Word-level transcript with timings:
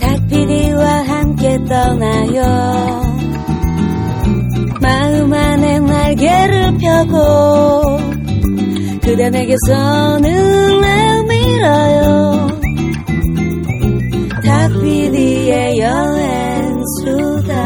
닭피디와 0.00 0.84
함께 1.02 1.58
떠나요. 1.64 2.42
마음 4.80 5.32
안에 5.32 5.78
날개를 5.80 6.78
펴고 6.78 7.98
그대 9.02 9.30
내게서 9.30 10.18
눈을 10.18 11.24
밀어요. 11.28 12.48
닭피디의 14.44 15.78
여행수다. 15.78 17.56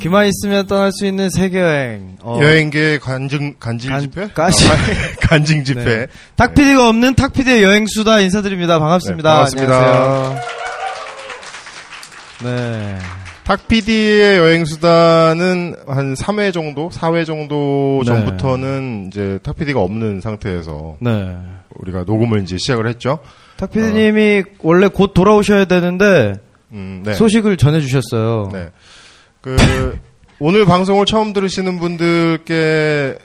귀만 0.00 0.26
있으면 0.26 0.66
떠날 0.66 0.92
수 0.92 1.06
있는 1.06 1.30
세계여행. 1.30 2.13
어, 2.26 2.38
여행계 2.42 2.98
간증 3.00 3.54
간질 3.60 3.90
간- 3.90 4.00
집회? 4.00 4.28
가시- 4.28 4.66
아, 4.70 4.74
간증 5.20 5.62
집회. 5.62 5.84
네. 5.84 6.06
탁피디가 6.36 6.88
없는 6.88 7.14
탁피디의 7.16 7.62
여행수다 7.62 8.20
인사드립니다. 8.20 8.78
반갑습니다. 8.78 9.28
네, 9.28 9.34
반갑습니다. 9.34 9.76
안녕하세요. 9.76 10.40
네. 12.44 12.98
탁PD의 13.44 14.38
여행수다는 14.38 15.76
한 15.86 16.14
3회 16.14 16.50
정도, 16.54 16.88
4회 16.88 17.26
정도 17.26 18.00
네. 18.00 18.06
전부터는 18.06 19.08
이제 19.08 19.38
탁PD가 19.42 19.80
없는 19.80 20.22
상태에서 20.22 20.96
네. 21.00 21.36
우리가 21.76 22.04
녹음을 22.06 22.42
이제 22.42 22.56
시작을 22.56 22.86
했죠. 22.88 23.18
탁피디님이 23.58 24.44
원래 24.60 24.88
곧 24.88 25.12
돌아오셔야 25.12 25.66
되는데 25.66 26.32
음, 26.72 27.02
네. 27.04 27.12
소식을 27.12 27.58
전해주셨어요. 27.58 28.48
네. 28.50 28.70
그 29.42 29.56
오늘 30.40 30.64
방송을 30.64 31.06
처음 31.06 31.32
들으시는 31.32 31.78
분들께서는 31.78 33.18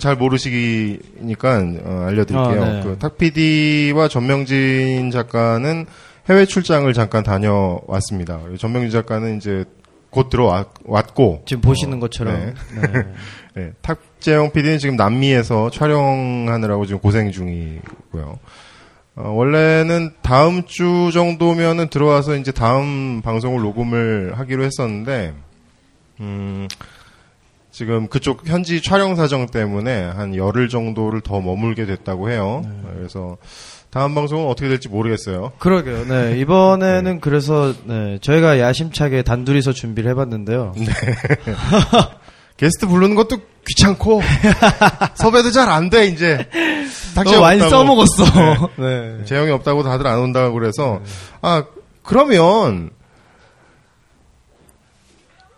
잘 0.00 0.16
모르시니까 0.16 1.64
어, 1.84 2.04
알려드릴게요. 2.08 2.62
아, 2.62 2.66
네. 2.66 2.80
그 2.82 2.98
탁PD와 2.98 4.08
전명진 4.08 5.10
작가는 5.10 5.86
해외 6.28 6.44
출장을 6.46 6.92
잠깐 6.92 7.22
다녀왔습니다. 7.22 8.40
전명진 8.58 8.90
작가는 8.90 9.36
이제 9.36 9.64
곧 10.10 10.30
들어왔고 10.30 11.42
지금 11.46 11.60
보시는 11.60 11.96
어, 11.96 12.00
것처럼. 12.00 12.34
네. 12.34 12.54
네. 12.80 13.04
네, 13.56 13.72
탁재영 13.82 14.52
PD는 14.52 14.78
지금 14.78 14.96
남미에서 14.96 15.70
촬영하느라고 15.70 16.86
지금 16.86 17.00
고생 17.00 17.30
중이고요. 17.30 18.38
어, 19.16 19.28
원래는 19.30 20.10
다음 20.22 20.64
주 20.64 21.10
정도면은 21.12 21.88
들어와서 21.88 22.36
이제 22.36 22.50
다음 22.50 23.22
방송을 23.22 23.62
녹음을 23.62 24.32
하기로 24.36 24.64
했었는데, 24.64 25.34
음, 26.20 26.68
지금 27.70 28.06
그쪽 28.08 28.46
현지 28.46 28.80
촬영 28.82 29.16
사정 29.16 29.46
때문에 29.46 30.04
한 30.04 30.34
열흘 30.36 30.68
정도를 30.68 31.20
더 31.22 31.40
머물게 31.40 31.86
됐다고 31.86 32.30
해요. 32.30 32.62
네. 32.64 32.90
그래서 32.96 33.36
다음 33.90 34.14
방송은 34.14 34.48
어떻게 34.48 34.68
될지 34.68 34.88
모르겠어요. 34.88 35.52
그러게요. 35.58 36.04
네. 36.06 36.38
이번에는 36.40 37.20
그래서 37.20 37.72
네, 37.84 38.18
저희가 38.20 38.60
야심차게 38.60 39.22
단둘이서 39.22 39.72
준비를 39.72 40.10
해봤는데요. 40.12 40.74
게스트 42.56 42.86
부르는 42.86 43.16
것도 43.16 43.38
귀찮고, 43.66 44.22
섭외도 45.16 45.50
잘 45.50 45.68
안 45.68 45.90
돼, 45.90 46.06
이제. 46.06 46.46
탁재영 47.16 47.40
많이 47.40 47.60
없다고. 47.62 47.82
써먹었어. 47.82 48.70
네. 48.78 49.24
재영이 49.24 49.50
없다고 49.50 49.82
다들 49.82 50.06
안 50.06 50.18
온다고 50.20 50.54
그래서 50.54 51.00
아 51.42 51.64
그러면 52.02 52.90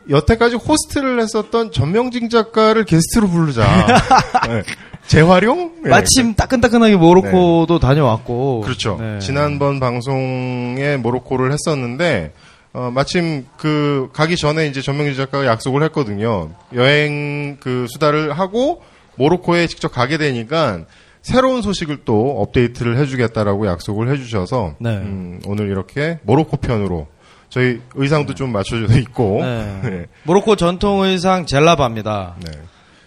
여태까지 0.09 0.57
호스트를 0.57 1.21
했었던 1.21 1.73
전명진 1.73 2.29
작가를 2.29 2.85
게스트로 2.85 3.29
부르자. 3.29 3.65
네. 4.49 4.63
재활용? 5.07 5.83
네. 5.83 5.91
마침 5.91 6.35
따끈따끈하게 6.35 6.97
모로코도 6.97 7.79
다녀왔고. 7.79 8.63
그렇죠. 8.63 8.99
네. 9.01 9.19
지난번 9.21 9.81
방송에 9.81 10.97
모로코를 10.97 11.53
했었는데 11.53 12.33
어, 12.73 12.91
마침 12.93 13.47
그 13.57 14.11
가기 14.13 14.37
전에 14.37 14.67
이제 14.67 14.83
전명진 14.83 15.17
작가가 15.17 15.47
약속을 15.47 15.83
했거든요. 15.85 16.51
여행 16.75 17.57
그 17.59 17.87
수다를 17.89 18.33
하고 18.33 18.83
모로코에 19.17 19.67
직접 19.67 19.89
가게 19.89 20.19
되니까 20.19 20.85
새로운 21.23 21.63
소식을 21.63 22.03
또 22.05 22.41
업데이트를 22.41 22.99
해주겠다라고 22.99 23.67
약속을 23.67 24.11
해주셔서 24.13 24.75
네. 24.79 24.91
음, 24.91 25.41
오늘 25.47 25.71
이렇게 25.71 26.21
모로코 26.23 26.59
편으로 26.59 27.09
저희 27.49 27.81
의상도 27.95 28.35
좀 28.35 28.53
맞춰져 28.53 28.99
있고 28.99 29.41
네. 29.43 29.81
네. 29.85 30.07
모로코 30.25 30.57
전통 30.57 31.03
의상 31.03 31.47
젤라바입니다. 31.47 32.35
네. 32.45 32.51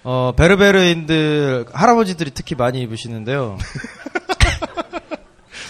어, 0.04 0.32
베르베르인들 0.36 1.66
할아버지들이 1.74 2.32
특히 2.34 2.56
많이 2.56 2.82
입으시는데요. 2.82 3.58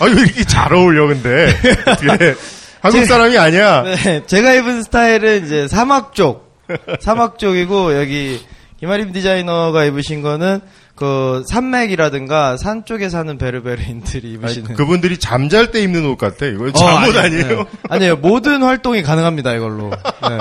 아 0.01 0.07
이거 0.07 0.19
이렇게 0.21 0.43
잘 0.45 0.73
어울려 0.73 1.07
근데 1.07 1.47
어떻게 1.85 2.35
한국 2.81 2.99
제- 2.99 3.05
사람이 3.05 3.37
아니야. 3.37 3.83
네, 3.83 4.25
제가 4.25 4.53
입은 4.53 4.83
스타일은 4.83 5.45
이제 5.45 5.67
사막 5.67 6.13
쪽, 6.15 6.57
사막 7.01 7.37
쪽이고 7.37 7.99
여기 7.99 8.39
김아림 8.79 9.11
디자이너가 9.11 9.83
입으신 9.85 10.21
거는 10.21 10.61
그 10.99 11.43
산맥이라든가 11.47 12.57
산 12.57 12.83
쪽에 12.83 13.07
사는 13.07 13.37
베르베르인들이 13.37 14.27
아니, 14.27 14.33
입으시는. 14.33 14.73
그분들이 14.75 15.17
잠잘 15.17 15.71
때 15.71 15.81
입는 15.81 16.05
옷 16.05 16.17
같아. 16.17 16.45
이거 16.45 16.65
어, 16.65 16.71
잠옷 16.73 17.15
아니, 17.15 17.17
아니 17.17 17.35
에요? 17.37 17.59
네. 17.59 17.65
아니에요. 17.89 18.15
모든 18.17 18.63
활동이 18.63 19.01
가능합니다, 19.01 19.53
이걸로. 19.55 19.91
네. 19.91 20.37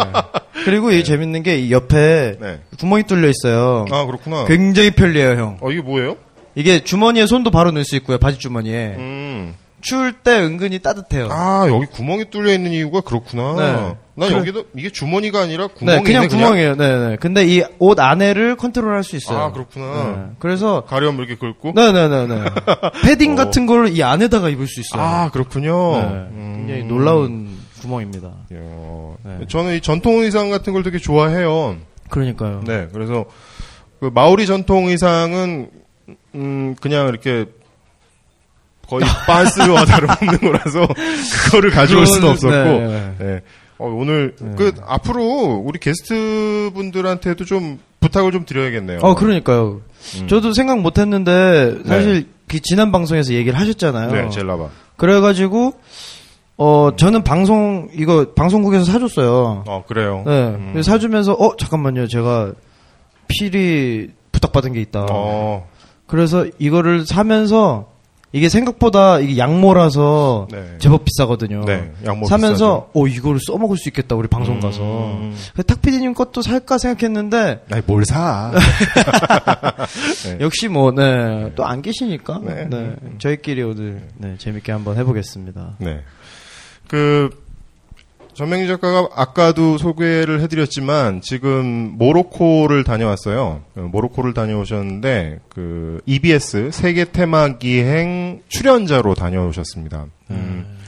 그리고 0.64 0.90
이 0.90 1.04
재밌는 1.04 1.44
게 1.44 1.58
이 1.60 1.70
옆에 1.70 2.36
네. 2.40 2.58
구멍이 2.80 3.04
뚫려 3.04 3.28
있어요. 3.28 3.84
아 3.92 4.04
그렇구나. 4.04 4.46
굉장히 4.46 4.90
편리해요, 4.90 5.30
형. 5.40 5.58
어 5.60 5.70
이게 5.70 5.80
뭐예요? 5.80 6.16
이게 6.56 6.82
주머니에 6.82 7.26
손도 7.26 7.52
바로 7.52 7.70
넣을 7.70 7.84
수 7.84 7.94
있고요, 7.94 8.18
바지 8.18 8.38
주머니에. 8.40 8.94
음. 8.98 9.54
추울 9.80 10.12
때 10.12 10.32
은근히 10.40 10.78
따뜻해요. 10.80 11.28
아 11.30 11.66
여기 11.68 11.86
구멍이 11.86 12.30
뚫려 12.30 12.52
있는 12.52 12.72
이유가 12.72 13.00
그렇구나. 13.00 13.54
네. 13.54 13.96
난 14.14 14.28
그래. 14.30 14.38
여기도 14.40 14.64
이게 14.76 14.90
주머니가 14.90 15.40
아니라 15.42 15.68
구멍이네 15.68 16.02
네, 16.02 16.04
그냥 16.04 16.28
구멍이에요. 16.28 16.74
네, 16.76 17.08
네. 17.10 17.16
근데 17.20 17.44
이 17.46 17.62
옷 17.78 18.00
안에를 18.00 18.56
컨트롤할 18.56 19.04
수 19.04 19.14
있어요. 19.16 19.38
아 19.38 19.52
그렇구나. 19.52 20.04
네. 20.16 20.34
그래서 20.40 20.84
가려면 20.84 21.18
이렇게 21.20 21.36
긁고. 21.36 21.72
네네네네. 21.74 22.44
패딩 23.04 23.32
어. 23.32 23.36
같은 23.36 23.66
걸 23.66 23.86
이 23.88 24.02
안에다가 24.02 24.48
입을 24.48 24.66
수 24.66 24.80
있어요. 24.80 25.00
아 25.02 25.30
그렇군요. 25.30 25.92
네. 25.98 26.04
음. 26.32 26.54
굉장히 26.66 26.84
놀라운 26.84 27.56
구멍입니다. 27.80 28.30
네. 28.50 29.46
저는 29.48 29.76
이 29.76 29.80
전통 29.80 30.20
의상 30.22 30.50
같은 30.50 30.72
걸 30.72 30.82
되게 30.82 30.98
좋아해요. 30.98 31.76
그러니까요. 32.10 32.62
네, 32.66 32.88
그래서 32.92 33.26
그 34.00 34.10
마오리 34.12 34.46
전통 34.46 34.86
의상은 34.88 35.70
음 36.34 36.74
그냥 36.80 37.08
이렇게 37.08 37.46
거의 38.88 39.04
빤스와 39.26 39.84
다름없는 39.84 40.38
거라서 40.52 40.88
그거를 41.44 41.70
가져올 41.70 42.06
수는 42.06 42.28
없었고. 42.28 42.54
네, 42.54 43.14
네. 43.18 43.40
어, 43.78 43.86
오늘 43.86 44.34
네. 44.40 44.54
그 44.56 44.72
앞으로 44.86 45.22
우리 45.64 45.78
게스트 45.78 46.70
분들한테도 46.74 47.44
좀 47.44 47.78
부탁을 48.00 48.32
좀 48.32 48.44
드려야겠네요. 48.44 48.98
어, 49.02 49.14
그러니까요. 49.14 49.82
음. 50.20 50.28
저도 50.28 50.52
생각 50.52 50.80
못 50.80 50.98
했는데, 50.98 51.78
사실, 51.86 52.28
그 52.48 52.60
지난 52.60 52.90
방송에서 52.90 53.34
얘기를 53.34 53.58
하셨잖아요. 53.58 54.12
네, 54.12 54.30
젤라바. 54.30 54.68
그래가지고, 54.96 55.74
어, 56.56 56.90
저는 56.96 57.22
방송, 57.22 57.88
이거, 57.92 58.32
방송국에서 58.34 58.84
사줬어요. 58.84 59.64
어, 59.66 59.84
그래요. 59.86 60.22
네. 60.26 60.32
음. 60.32 60.82
사주면서, 60.82 61.32
어, 61.34 61.56
잠깐만요. 61.56 62.08
제가, 62.08 62.52
필히 63.28 64.08
부탁받은 64.32 64.72
게 64.72 64.80
있다. 64.80 65.06
어, 65.10 65.68
그래서 66.06 66.46
이거를 66.58 67.06
사면서, 67.06 67.86
이게 68.32 68.48
생각보다 68.48 69.20
이게 69.20 69.38
양모라서 69.38 70.48
네. 70.50 70.76
제법 70.78 71.04
비싸거든요. 71.04 71.64
네, 71.64 71.92
양모 72.04 72.26
사면서 72.26 72.90
어 72.92 73.06
이거를 73.06 73.40
써먹을 73.46 73.78
수 73.78 73.88
있겠다 73.88 74.16
우리 74.16 74.28
방송 74.28 74.56
음. 74.56 74.60
가서 74.60 75.18
그래서 75.52 75.62
탁피디님 75.66 76.12
것도 76.12 76.42
살까 76.42 76.76
생각했는데 76.78 77.64
아니, 77.70 77.82
뭘 77.86 78.04
사. 78.04 78.52
네. 80.24 80.38
역시 80.40 80.68
뭐네또 80.68 81.64
안 81.64 81.80
계시니까 81.80 82.40
네. 82.44 82.66
네, 82.68 82.96
저희끼리 83.18 83.62
오늘 83.62 84.02
네 84.16 84.36
재밌게 84.36 84.72
한번 84.72 84.98
해보겠습니다. 84.98 85.76
네. 85.78 86.02
그, 86.88 87.30
전명희 88.38 88.68
작가가 88.68 89.08
아까도 89.16 89.78
소개를 89.78 90.40
해드렸지만, 90.42 91.22
지금 91.22 91.96
모로코를 91.98 92.84
다녀왔어요. 92.84 93.64
그 93.74 93.80
모로코를 93.80 94.32
다녀오셨는데, 94.32 95.40
그, 95.48 96.00
EBS 96.06 96.70
세계 96.70 97.04
테마 97.04 97.58
기행 97.58 98.42
출연자로 98.48 99.16
다녀오셨습니다. 99.16 100.06
음, 100.30 100.78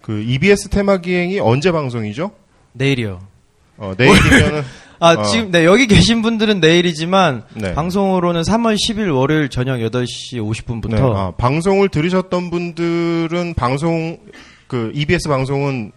그, 0.00 0.22
EBS 0.22 0.70
테마 0.70 1.02
기행이 1.02 1.38
언제 1.38 1.70
방송이죠? 1.70 2.30
내일이요. 2.72 3.20
어, 3.76 3.92
내일이면은, 3.98 4.62
아 5.00 5.12
어. 5.12 5.22
지금 5.24 5.50
네 5.50 5.66
여기 5.66 5.86
계신 5.86 6.22
분들은 6.22 6.60
내일이지만 6.60 7.44
네. 7.54 7.74
방송으로는 7.74 8.42
3월 8.42 8.76
10일 8.76 9.14
월요일 9.14 9.48
저녁 9.48 9.78
8시 9.78 10.34
50분부터 10.34 10.90
네, 10.90 11.00
아, 11.00 11.32
방송을 11.36 11.90
들으셨던 11.90 12.50
분들은 12.50 13.54
방송, 13.54 14.18
그, 14.66 14.92
EBS 14.94 15.28
방송은 15.28 15.92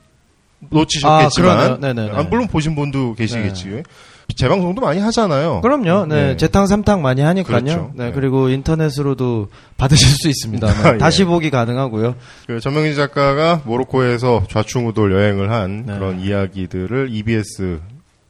놓치셨겠지만, 0.69 1.83
아. 1.83 2.19
아, 2.19 2.24
물론 2.30 2.48
보신 2.48 2.75
분도 2.75 3.13
계시겠지. 3.15 3.83
재방송도 4.36 4.81
많이 4.81 5.00
하잖아요. 5.01 5.60
그럼요. 5.62 6.06
네, 6.07 6.27
네. 6.27 6.38
재탕 6.38 6.65
삼탕 6.65 7.01
많이 7.01 7.21
하니까요. 7.21 7.60
그렇죠. 7.62 7.92
네, 7.94 8.06
네. 8.06 8.12
그리고 8.13 8.48
인터넷으로도 8.50 9.50
받으실 9.77 10.07
수 10.10 10.30
있습니다. 10.30 10.65
네, 10.65 10.74
아, 10.89 10.94
예. 10.94 10.98
다시 10.98 11.25
보기 11.25 11.50
가능하고요. 11.50 12.15
그 12.48 12.60
전명진 12.62 12.95
작가가 12.95 13.62
모로코에서 13.65 14.45
좌충우돌 14.50 15.12
여행을 15.13 15.51
한 15.51 15.83
네. 15.86 15.94
그런 15.94 16.21
이야기들을 16.21 17.09
EBS 17.12 17.81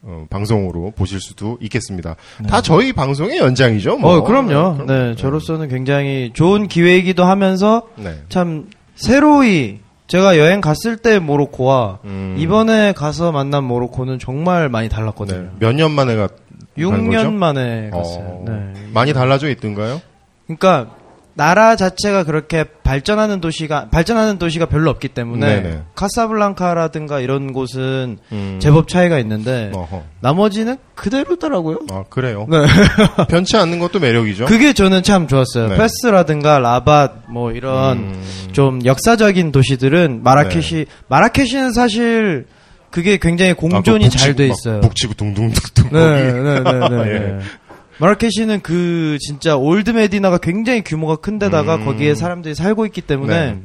어, 0.01 0.25
방송으로 0.29 0.91
보실 0.97 1.21
수도 1.21 1.57
있겠습니다. 1.61 2.15
네. 2.41 2.47
다 2.49 2.61
저희 2.61 2.91
방송의 2.91 3.37
연장이죠. 3.37 3.97
뭐. 3.97 4.17
어, 4.17 4.23
그럼요. 4.23 4.77
그럼- 4.79 4.85
네, 4.87 5.15
저로서는 5.15 5.69
굉장히 5.69 6.31
좋은 6.33 6.67
기회이기도 6.67 7.23
하면서 7.23 7.83
네. 7.95 8.15
참 8.29 8.65
새로이 8.95 9.79
제가 10.07 10.37
여행 10.37 10.61
갔을 10.61 10.97
때 10.97 11.19
모로코와 11.19 11.99
음. 12.03 12.35
이번에 12.37 12.93
가서 12.93 13.31
만난 13.31 13.63
모로코는 13.63 14.19
정말 14.19 14.69
많이 14.69 14.89
달랐거든요. 14.89 15.41
네. 15.41 15.49
몇년 15.59 15.91
만에 15.91 16.15
가, 16.15 16.27
간 16.27 17.05
거죠? 17.09 17.19
6년 17.19 17.33
만에 17.33 17.89
갔어요. 17.89 18.25
어, 18.25 18.45
네. 18.47 18.73
많이 18.93 19.13
달라져 19.13 19.49
있던가요? 19.49 20.01
그러니까 20.45 20.95
나라 21.35 21.75
자체가 21.75 22.23
그렇게 22.25 22.63
발전하는 22.83 23.41
도시가 23.41 23.89
발전하는 23.89 24.37
도시가 24.37 24.67
별로 24.67 24.91
없기 24.91 25.09
때문에 25.09 25.61
네네. 25.61 25.81
카사블랑카라든가 25.95 27.19
이런 27.21 27.53
곳은 27.53 28.19
음. 28.31 28.59
제법 28.61 28.87
차이가 28.87 29.17
있는데 29.19 29.71
어허. 29.73 30.03
나머지는 30.19 30.77
그대로더라고요. 30.93 31.79
아, 31.91 32.03
그래요. 32.09 32.45
네. 32.49 32.57
변치 33.29 33.57
않는 33.57 33.79
것도 33.79 33.99
매력이죠. 33.99 34.45
그게 34.45 34.73
저는 34.73 35.01
참 35.01 35.27
좋았어요. 35.27 35.69
네. 35.69 35.77
페스라든가 35.77 36.59
라밧 36.59 37.23
뭐 37.29 37.51
이런 37.51 37.97
음. 37.97 38.23
좀 38.51 38.85
역사적인 38.85 39.51
도시들은 39.51 40.21
마라케시 40.23 40.85
마라케시는 41.07 41.73
사실 41.73 42.45
그게 42.93 43.17
굉장히 43.17 43.53
공존이 43.53 44.05
아, 44.05 44.09
그잘돼 44.09 44.49
북치고 44.49 44.53
있어요. 44.53 44.73
막 44.75 44.81
북치고 44.81 45.13
둥둥둥둥. 45.15 45.89
네, 45.91 46.31
네, 46.31 46.59
네, 46.59 46.89
네. 46.89 47.39
마라케시는 47.97 48.61
그 48.61 49.17
진짜 49.19 49.55
old 49.55 49.91
메디나가 49.91 50.37
굉장히 50.37 50.81
규모가 50.83 51.17
큰데다가 51.17 51.75
음. 51.75 51.85
거기에 51.85 52.15
사람들이 52.15 52.55
살고 52.55 52.85
있기 52.87 53.01
때문에 53.01 53.53
네. 53.53 53.61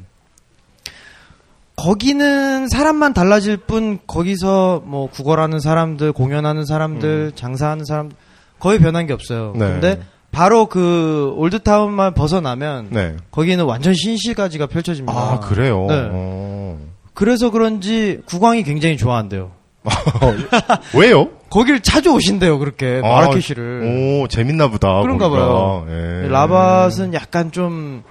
거기는 1.76 2.68
사람만 2.68 3.14
달라질 3.14 3.56
뿐 3.56 3.98
거기서 4.06 4.82
뭐 4.84 5.08
구걸하는 5.08 5.60
사람들, 5.60 6.12
공연하는 6.12 6.64
사람들, 6.64 7.32
장사하는 7.36 7.84
사람 7.84 8.10
거의 8.58 8.78
변한 8.80 9.06
게 9.06 9.12
없어요. 9.12 9.52
음. 9.54 9.58
네. 9.58 9.66
근데 9.66 10.00
바로 10.32 10.66
그 10.66 11.32
old 11.36 11.60
town만 11.60 12.14
벗어나면 12.14 12.88
네. 12.90 13.16
거기는 13.30 13.64
완전 13.64 13.94
신시가지가 13.94 14.66
펼쳐집니다. 14.66 15.18
아, 15.18 15.40
그래요? 15.40 15.86
네. 15.88 16.08
어. 16.10 16.78
그래서 17.14 17.50
그런지 17.50 18.20
국왕이 18.26 18.62
굉장히 18.64 18.96
좋아한대요. 18.96 19.52
왜요? 20.94 21.30
거길 21.50 21.80
찾아오신대요, 21.80 22.58
그렇게 22.58 23.00
아, 23.02 23.08
마라케시를. 23.08 24.20
오, 24.22 24.28
재밌나 24.28 24.68
보다. 24.68 25.00
그런가 25.02 25.28
거기가. 25.28 25.46
봐요. 25.46 25.86
예. 25.88 26.28
라밧은 26.28 27.14
약간 27.14 27.50
좀, 27.52 28.02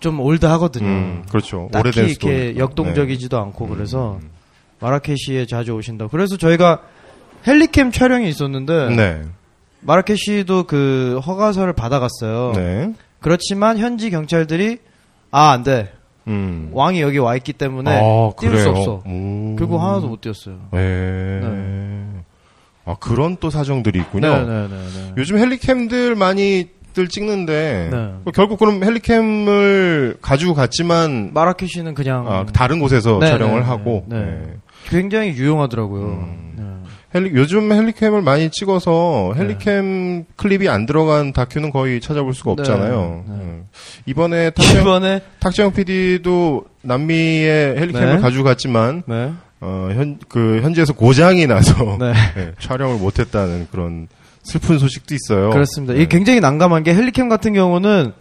좀 0.00 0.20
올드하거든요. 0.20 0.86
음, 0.86 1.24
그렇죠. 1.28 1.68
오래된 1.74 2.08
이렇게. 2.08 2.56
역동적이지도 2.56 3.38
않고 3.38 3.66
음. 3.66 3.70
그래서 3.74 4.18
마라케시에 4.80 5.46
자주 5.46 5.72
오신다. 5.72 6.08
그래서 6.10 6.36
저희가 6.36 6.80
헬리캠 7.46 7.92
촬영이 7.92 8.28
있었는데 8.28 8.94
네. 8.96 9.22
마라케시도 9.80 10.64
그 10.64 11.20
허가서를 11.24 11.72
받아갔어요. 11.72 12.52
네. 12.56 12.92
그렇지만 13.20 13.78
현지 13.78 14.10
경찰들이 14.10 14.78
아 15.30 15.52
안 15.52 15.62
돼. 15.62 15.92
음. 16.28 16.70
왕이 16.72 17.00
여기 17.00 17.18
와 17.18 17.36
있기 17.36 17.52
때문에 17.52 17.90
아, 17.92 18.30
띄울 18.40 18.56
수 18.58 18.64
그래요? 18.64 18.76
없어. 18.76 19.02
오. 19.06 19.54
결국 19.56 19.78
하나도 19.80 20.08
못 20.08 20.20
띄웠어요. 20.20 20.56
예. 20.74 21.40
아, 22.86 22.94
그런 23.00 23.36
또 23.40 23.50
사정들이 23.50 23.98
있군요. 23.98 24.28
네네네. 24.28 25.14
요즘 25.18 25.38
헬리캠들 25.38 26.14
많이들 26.14 27.08
찍는데 27.08 27.88
네. 27.90 28.14
결국 28.32 28.60
그럼 28.60 28.82
헬리캠을 28.84 30.18
가지고 30.22 30.54
갔지만 30.54 31.32
마라케시는 31.34 31.94
그냥 31.94 32.26
아, 32.28 32.46
다른 32.46 32.78
곳에서 32.78 33.18
네, 33.18 33.26
촬영을 33.26 33.60
네, 33.60 33.66
하고 33.66 34.04
네. 34.06 34.20
네. 34.20 34.56
굉장히 34.88 35.30
유용하더라고요. 35.30 36.04
음. 36.04 36.52
네. 36.56 36.64
헬리, 37.14 37.32
요즘 37.34 37.72
헬리캠을 37.72 38.22
많이 38.22 38.50
찍어서 38.50 39.34
헬리캠 39.36 40.26
클립이 40.36 40.68
안 40.68 40.86
들어간 40.86 41.32
다큐는 41.32 41.70
거의 41.70 42.00
찾아볼 42.00 42.34
수가 42.34 42.54
네, 42.54 42.62
없잖아요. 42.62 43.24
네. 43.26 43.34
음. 43.34 43.68
이번에 44.06 44.50
탁재영, 44.50 44.82
이번에 44.82 45.20
탁재영 45.40 45.72
PD도 45.72 46.64
남미에 46.82 47.74
헬리캠을 47.78 48.16
네. 48.16 48.20
가지고 48.20 48.44
갔지만 48.44 49.02
네. 49.06 49.32
어, 49.66 49.88
현, 49.92 50.18
그 50.28 50.60
현지에서 50.62 50.92
고장이 50.92 51.48
나서 51.48 51.74
네. 51.98 52.12
네, 52.36 52.52
촬영을 52.60 52.98
못했다는 52.98 53.66
그런 53.72 54.06
슬픈 54.44 54.78
소식도 54.78 55.12
있어요. 55.12 55.50
그렇습니다. 55.50 55.92
네. 55.94 56.00
이게 56.00 56.08
굉장히 56.08 56.38
난감한 56.38 56.84
게 56.84 56.94
헬리캠 56.94 57.28
같은 57.28 57.52
경우는 57.52 58.12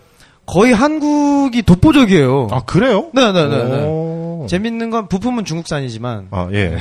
거의 0.47 0.73
한국이 0.73 1.61
독보적이에요. 1.61 2.47
아 2.51 2.61
그래요? 2.61 3.09
네네네. 3.13 3.83
오. 3.85 4.47
재밌는 4.49 4.89
건 4.89 5.07
부품은 5.07 5.45
중국산이지만 5.45 6.27
아 6.31 6.49
예. 6.51 6.77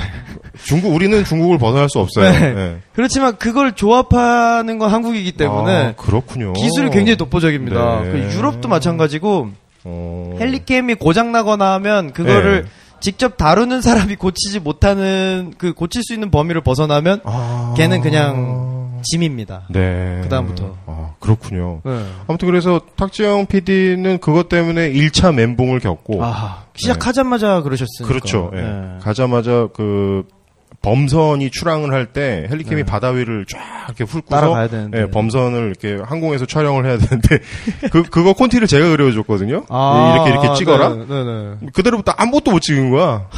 중국 0.65 0.95
우리는 0.95 1.25
중국을 1.25 1.59
벗어날 1.59 1.89
수 1.91 1.99
없어요. 1.99 2.31
네. 2.31 2.55
예. 2.57 2.77
그렇지만 2.95 3.37
그걸 3.37 3.73
조합하는 3.73 4.79
건 4.79 4.91
한국이기 4.91 5.33
때문에 5.33 5.73
아, 5.73 5.93
그렇군요. 5.95 6.55
기술이 6.55 6.91
굉장히 6.91 7.17
독보적입니다. 7.17 8.03
네. 8.03 8.11
그 8.11 8.19
유럽도 8.37 8.69
마찬가지고 8.69 9.51
어. 9.85 10.37
헬리캠이 10.41 10.95
고장 10.95 11.33
나거나 11.33 11.75
하면 11.75 12.13
그거를 12.13 12.63
네. 12.65 12.69
직접 13.05 13.37
다루는 13.37 13.83
사람이 13.83 14.17
고치지 14.17 14.61
못하는 14.61 15.53
그 15.59 15.75
고칠 15.75 16.03
수 16.03 16.15
있는 16.15 16.31
범위를 16.31 16.63
벗어나면 16.63 17.21
아. 17.25 17.75
걔는 17.77 18.01
그냥 18.01 19.03
짐입니다. 19.03 19.65
네. 19.69 20.21
그다음부터. 20.23 20.75
아, 20.87 21.11
그렇군요. 21.21 21.83
네. 21.85 22.03
아무튼 22.27 22.49
그래서 22.49 22.81
탁지영 22.97 23.45
PD는 23.45 24.21
그것 24.21 24.49
때문에 24.49 24.91
1차 24.91 25.35
멘붕을 25.35 25.81
겪고 25.81 26.25
아, 26.25 26.65
시작하자마자 26.77 27.61
그러셨으니까. 27.61 28.09
그렇죠. 28.09 28.51
예. 28.55 28.63
네. 28.63 28.99
가자마자 29.03 29.69
그 29.75 30.25
범선이 30.85 31.51
출항을 31.51 31.93
할 31.93 32.07
때 32.07 32.47
헬리캠이 32.51 32.83
네. 32.83 32.85
바다 32.85 33.09
위를 33.09 33.47
쫙 33.49 33.59
이렇게 33.89 34.05
훑고서 34.05 34.41
따라가야 34.41 34.69
되는데. 34.69 35.01
예, 35.01 35.11
범선을 35.11 35.69
이렇게 35.69 35.99
항공에서 36.05 36.45
촬영을 36.47 36.85
해야 36.87 36.99
되는데 36.99 37.39
그 37.91 38.03
그거 38.03 38.35
콘티를 38.35 38.67
제가 38.69 38.91
그려줬거든요. 38.91 39.65
아, 39.71 40.15
이렇게 40.15 40.31
이렇게 40.31 40.55
찍어라. 40.59 40.89
네, 40.91 41.05
네, 41.09 41.25
네. 41.25 41.67
그대로부터 41.73 42.13
아무것도 42.13 42.51
못 42.51 42.61
찍은 42.61 42.91
거야. 42.91 43.29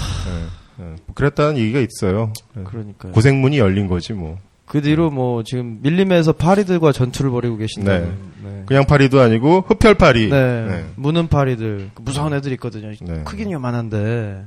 예, 0.80 0.84
예. 0.84 0.94
그랬다는 1.14 1.56
얘기가 1.58 1.78
있어요. 1.80 2.32
예. 2.58 2.64
그러니까요. 2.64 3.12
고생문이 3.12 3.58
열린 3.58 3.86
거지 3.86 4.12
뭐. 4.12 4.38
그 4.66 4.82
뒤로 4.82 5.10
뭐 5.10 5.44
지금 5.44 5.78
밀림에서 5.82 6.32
파리들과 6.32 6.90
전투를 6.90 7.30
벌이고 7.30 7.56
계신다. 7.56 7.98
네. 7.98 8.12
네. 8.42 8.62
그냥 8.66 8.84
파리도 8.84 9.20
아니고 9.20 9.64
흡혈 9.68 9.94
파리. 9.94 10.28
네. 10.28 10.64
네. 10.66 10.84
무는 10.96 11.28
파리들 11.28 11.90
그 11.94 12.02
무서운 12.02 12.34
애들 12.34 12.50
있거든요. 12.54 12.92
네. 13.00 13.22
크긴 13.24 13.52
요만한데 13.52 14.44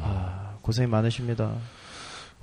아, 0.00 0.50
고생이 0.62 0.86
많으십니다. 0.88 1.50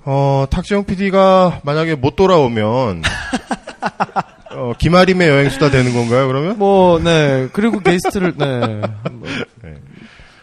어, 0.04 0.46
탁지영 0.50 0.84
PD가 0.84 1.60
만약에 1.64 1.94
못 1.94 2.16
돌아오면 2.16 3.02
어, 4.54 4.72
기마림의 4.78 5.28
여행수다 5.28 5.70
되는 5.70 5.92
건가요? 5.92 6.26
그러면? 6.26 6.58
뭐, 6.58 6.98
네. 6.98 7.48
그리고 7.52 7.80
게스트를, 7.80 8.34
네. 8.36 8.80
뭐, 9.10 9.28
네. 9.62 9.74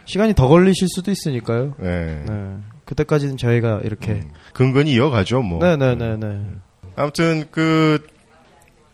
시간이 0.05 0.33
더 0.33 0.47
걸리실 0.47 0.87
수도 0.89 1.11
있으니까요. 1.11 1.75
네. 1.77 2.23
네. 2.27 2.55
그때까지는 2.85 3.37
저희가 3.37 3.81
이렇게. 3.83 4.13
음, 4.13 4.31
근근히 4.53 4.93
이어가죠, 4.93 5.43
뭐. 5.43 5.59
네네네네. 5.59 6.39
아무튼 6.95 7.45
그 7.51 7.99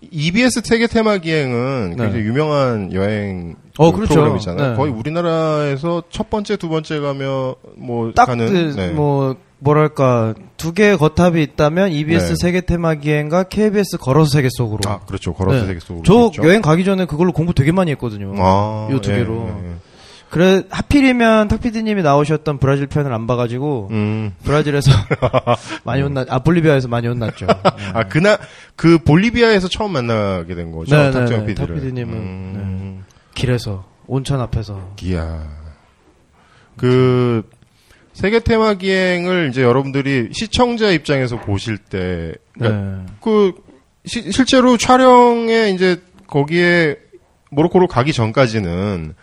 EBS 0.02 0.62
세계 0.64 0.88
테마 0.88 1.18
기행은 1.18 1.92
네. 1.92 2.04
굉장히 2.04 2.26
유명한 2.26 2.92
여행 2.94 3.56
어, 3.78 3.92
그 3.92 3.98
그렇죠. 3.98 4.16
프로그램이잖아요. 4.16 4.72
네. 4.72 4.76
거의 4.76 4.92
우리나라에서 4.92 6.04
첫 6.10 6.30
번째, 6.30 6.58
두 6.58 6.70
번째 6.70 7.00
가면 7.00 7.56
뭐 7.78 8.12
딱, 8.14 8.26
가는 8.26 8.48
그, 8.48 8.76
네. 8.76 8.90
뭐, 8.90 9.36
뭐랄까, 9.66 10.36
두 10.58 10.74
개의 10.74 10.96
거탑이 10.98 11.42
있다면 11.42 11.92
EBS 11.92 12.30
네. 12.30 12.36
세계 12.36 12.62
테마 12.62 12.96
기행과 12.96 13.44
KBS 13.44 13.98
걸어서 13.98 14.32
세계 14.32 14.48
속으로. 14.50 14.80
아, 14.88 15.00
그렇죠. 15.00 15.34
걸어서 15.34 15.62
네. 15.62 15.68
세계 15.68 15.80
속으로. 15.80 16.04
저 16.04 16.28
있죠. 16.28 16.48
여행 16.48 16.62
가기 16.62 16.86
전에 16.86 17.06
그걸로 17.06 17.32
공부 17.34 17.54
되게 17.54 17.72
많이 17.72 17.90
했거든요. 17.92 18.34
아, 18.38 18.88
요두 18.92 19.12
예, 19.12 19.18
개로. 19.18 19.50
예, 19.50 19.70
예. 19.70 19.74
그래, 20.30 20.64
하필이면 20.70 21.48
탁피디님이 21.48 22.04
나오셨던 22.04 22.60
브라질 22.60 22.88
편을 22.88 23.12
안 23.12 23.26
봐가지고, 23.26 23.88
음. 23.92 24.36
브라질에서 24.44 24.92
많이 25.84 26.04
혼났, 26.04 26.32
아, 26.32 26.40
볼리비아에서 26.40 26.88
많이 26.88 27.08
혼났죠. 27.08 27.48
아, 27.94 28.04
그날 28.04 28.38
그 28.76 29.00
볼리비아에서 29.00 29.68
처음 29.68 29.94
만나게 29.94 30.54
된 30.54 30.72
거죠. 30.72 30.96
네, 30.96 31.06
네, 31.06 31.12
탁정 31.12 31.40
네. 31.40 31.46
PD를. 31.48 31.76
탁 31.76 31.82
PD님은, 31.82 32.14
음. 32.14 33.04
길에서, 33.34 33.86
온천 34.06 34.42
앞에서. 34.42 34.80
이야. 35.02 35.66
그 36.78 37.44
세계 38.16 38.40
테마 38.40 38.76
기행을 38.76 39.50
이제 39.50 39.62
여러분들이 39.62 40.30
시청자 40.32 40.90
입장에서 40.90 41.36
보실 41.38 41.78
때, 41.78 42.32
그러니까 42.54 42.82
네. 42.82 43.06
그 43.22 43.52
시- 44.06 44.32
실제로 44.32 44.78
촬영에 44.78 45.72
이제 45.72 46.02
거기에 46.26 46.96
모로코로 47.52 47.88
가기 47.88 48.14
전까지는 48.14 49.16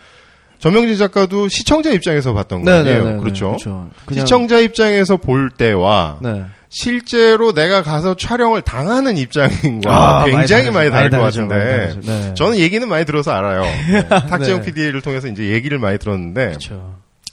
전명진 0.59 0.97
작가도 0.99 1.49
시청자 1.49 1.91
입장에서 1.91 2.35
봤던 2.35 2.65
거 2.65 2.71
아니에요. 2.71 2.99
네네네. 3.05 3.21
그렇죠. 3.21 3.47
그렇죠. 3.53 3.91
그냥, 4.05 4.27
시청자 4.27 4.59
입장에서 4.59 5.17
볼 5.17 5.49
때와 5.51 6.19
네. 6.21 6.45
실제로 6.69 7.53
내가 7.53 7.83
가서 7.83 8.15
촬영을 8.15 8.61
당하는 8.61 9.17
입장인과 9.17 10.21
아, 10.21 10.25
굉장히 10.27 10.71
많이, 10.71 10.91
많이 10.91 10.91
다를 10.91 11.11
것 11.11 11.19
다르죠, 11.19 11.49
같은데. 11.49 11.99
네. 12.05 12.35
저는 12.35 12.59
얘기는 12.59 12.87
많이 12.87 13.07
들어서 13.07 13.33
알아요. 13.33 13.63
네. 13.91 14.07
탁재영 14.07 14.61
네. 14.61 14.67
PD를 14.67 15.01
통해서 15.01 15.29
이제 15.29 15.45
얘기를 15.49 15.79
많이 15.79 15.99
들었는데 15.99 16.57
그렇 16.69 16.81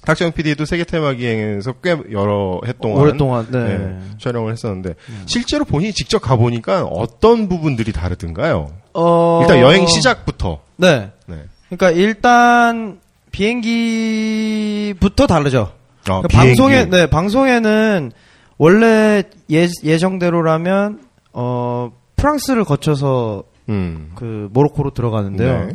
죠. 0.10 0.13
탁재영 0.13 0.32
PD도 0.34 0.66
세계 0.66 0.84
테마 0.84 1.13
기행에서 1.13 1.74
꽤 1.84 1.98
여러 2.12 2.62
해 2.66 2.74
동안 2.82 3.01
오랫동안 3.01 3.48
네. 3.50 3.78
네, 3.78 4.00
촬영을 4.20 4.51
했었는데 4.51 4.96
실제로 5.25 5.66
본인이 5.66 5.94
직접 5.94 6.20
가 6.20 6.36
보니까 6.36 6.84
어떤 6.84 7.48
부분들이 7.48 7.92
다르던가요? 7.92 8.72
어... 8.94 9.39
일단 9.42 9.60
여행 9.60 9.88
시작부터. 9.88 10.62
네. 10.78 11.12
네. 11.28 11.44
그러니까 11.70 11.92
일단 11.92 13.00
비행기부터 13.32 15.28
다르죠. 15.28 15.72
아, 16.01 16.22
그러니까 16.22 16.28
비행기. 16.28 16.58
방송에 16.58 16.86
네 16.86 17.08
방송에는 17.08 18.12
원래 18.58 19.24
예, 19.51 19.68
예정대로라면 19.84 21.01
어 21.34 21.92
프랑스를 22.16 22.63
거쳐서 22.63 23.44
음. 23.70 24.12
그 24.16 24.50
모로코로 24.51 24.92
들어가는데요. 24.92 25.68
네. 25.68 25.74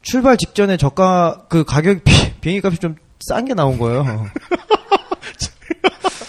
출발 0.00 0.36
직전에 0.36 0.76
저가 0.76 1.44
그 1.48 1.64
가격 1.64 2.02
비, 2.02 2.12
비행기 2.42 2.66
값이 2.66 2.78
좀 2.78 2.96
싼 3.22 3.44
게 3.44 3.54
나온 3.54 3.78
거예요. 3.78 4.04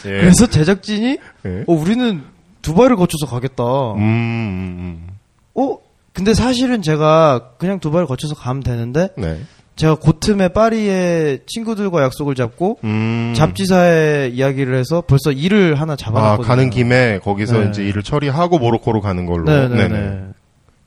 예. 0.05 0.09
그래서 0.09 0.47
제작진이 0.47 1.17
예. 1.45 1.63
어 1.67 1.73
우리는 1.73 2.23
두바이를 2.61 2.95
거쳐서 2.97 3.25
가겠다. 3.25 3.63
음, 3.93 3.99
음, 3.99 5.07
어 5.55 5.77
근데 6.13 6.33
사실은 6.33 6.81
제가 6.81 7.53
그냥 7.57 7.79
두바이를 7.79 8.05
거쳐서 8.07 8.35
가면 8.35 8.63
되는데 8.63 9.09
음. 9.17 9.21
네. 9.21 9.39
제가 9.75 9.95
그 9.95 10.19
틈에 10.19 10.49
파리에 10.49 11.39
친구들과 11.47 12.03
약속을 12.03 12.35
잡고 12.35 12.77
음. 12.83 13.33
잡지사에 13.35 14.27
이야기를 14.27 14.77
해서 14.77 15.01
벌써 15.01 15.31
일을 15.31 15.81
하나 15.81 15.93
아, 15.93 15.95
잡아놨거든요. 15.95 16.47
가는 16.47 16.69
김에 16.69 17.19
거기서 17.23 17.59
네. 17.59 17.69
이제 17.69 17.83
일을 17.83 18.03
처리하고 18.03 18.59
모로코로 18.59 19.01
가는 19.01 19.25
걸로. 19.25 19.45
네네네. 19.45 19.87
네네. 19.87 20.21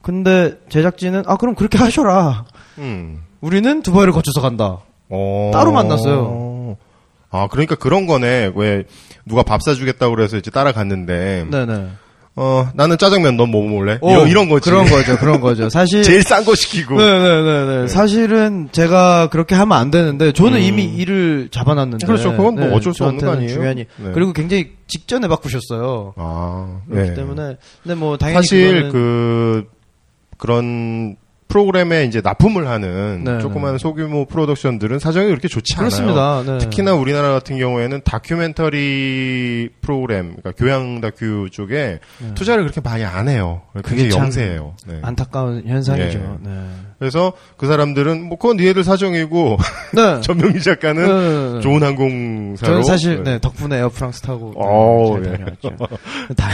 근데 0.02 0.60
제작진은 0.68 1.24
아 1.26 1.36
그럼 1.36 1.56
그렇게 1.56 1.78
하셔라. 1.78 2.44
음. 2.78 3.22
우리는 3.40 3.82
두바이를 3.82 4.12
거쳐서 4.12 4.40
간다. 4.40 4.78
어. 5.08 5.50
따로 5.52 5.72
만났어요. 5.72 6.76
아, 7.30 7.48
그러니까 7.50 7.74
그런 7.74 8.06
거네. 8.06 8.52
왜 8.54 8.84
누가 9.26 9.42
밥 9.42 9.62
사주겠다고 9.62 10.14
그래서 10.14 10.36
이제 10.36 10.50
따라갔는데, 10.50 11.46
네네. 11.50 11.86
어, 12.38 12.68
나는 12.74 12.98
짜장면, 12.98 13.36
넌 13.38 13.50
뭐 13.50 13.66
먹을래? 13.66 13.98
오, 14.02 14.10
이런, 14.10 14.28
이런 14.28 14.48
거지. 14.48 14.68
그런 14.68 14.84
거죠. 14.90 15.16
그런 15.16 15.40
거죠. 15.40 15.68
사실 15.70 16.02
제일 16.02 16.22
싼 16.22 16.44
거 16.44 16.54
시키고. 16.54 16.96
네네네 16.96 17.82
네. 17.82 17.88
사실은 17.88 18.68
제가 18.72 19.28
그렇게 19.30 19.54
하면 19.54 19.76
안 19.78 19.90
되는데 19.90 20.32
저는 20.32 20.58
음. 20.58 20.62
이미 20.62 20.84
일을 20.84 21.48
잡아놨는데. 21.50 21.98
네, 21.98 22.06
그렇죠. 22.06 22.36
그건 22.36 22.54
뭐 22.56 22.74
어쩔 22.74 22.92
수 22.94 23.04
없는 23.04 23.24
거 23.24 23.32
아니에요? 23.32 23.48
중요하니. 23.52 23.86
네. 23.96 24.10
그리고 24.12 24.32
굉장히 24.34 24.72
직전에 24.86 25.28
바꾸셨어요. 25.28 26.12
아, 26.16 26.80
그렇기 26.90 27.08
네. 27.10 27.14
때문에 27.16 27.56
근데 27.82 27.94
뭐 27.94 28.16
당연히 28.18 28.36
사실 28.36 28.84
그거는- 28.88 28.92
그 28.92 29.64
그런 30.36 31.16
프로그램에 31.48 32.04
이제 32.04 32.20
납품을 32.22 32.66
하는 32.68 33.22
네, 33.24 33.38
조그만 33.38 33.78
소규모 33.78 34.24
프로덕션들은 34.26 34.98
사정이 34.98 35.28
그렇게 35.28 35.48
좋지 35.48 35.74
않아요. 35.76 35.88
그렇습니다. 35.88 36.42
네. 36.44 36.58
특히나 36.58 36.94
우리나라 36.94 37.30
같은 37.32 37.56
경우에는 37.58 38.00
다큐멘터리 38.04 39.68
프로그램, 39.80 40.36
그러니까 40.36 40.52
교양 40.52 41.00
다큐 41.00 41.48
쪽에 41.50 42.00
투자를 42.34 42.64
그렇게 42.64 42.80
많이 42.80 43.04
안 43.04 43.28
해요. 43.28 43.62
네. 43.74 43.82
그게 43.82 44.10
영세예요. 44.10 44.74
네. 44.86 44.98
안타까운 45.02 45.62
현상이죠. 45.66 46.18
예. 46.18 46.48
네. 46.48 46.66
그래서 46.98 47.32
그 47.56 47.66
사람들은 47.66 48.22
뭐 48.24 48.38
그건 48.38 48.56
니네들 48.56 48.82
사정이고 48.82 49.58
네. 49.94 50.20
전명기 50.22 50.60
작가는 50.62 51.04
네, 51.06 51.54
네. 51.56 51.60
좋은 51.60 51.82
항공사로 51.82 52.72
저는 52.72 52.82
사실 52.84 53.22
네, 53.22 53.38
덕분에 53.38 53.76
에어프랑스 53.78 54.22
타고 54.22 54.52
어, 54.56 55.14
잘 55.22 55.26
예. 55.26 55.36
다녀왔죠. 55.36 55.70
다- 56.36 56.48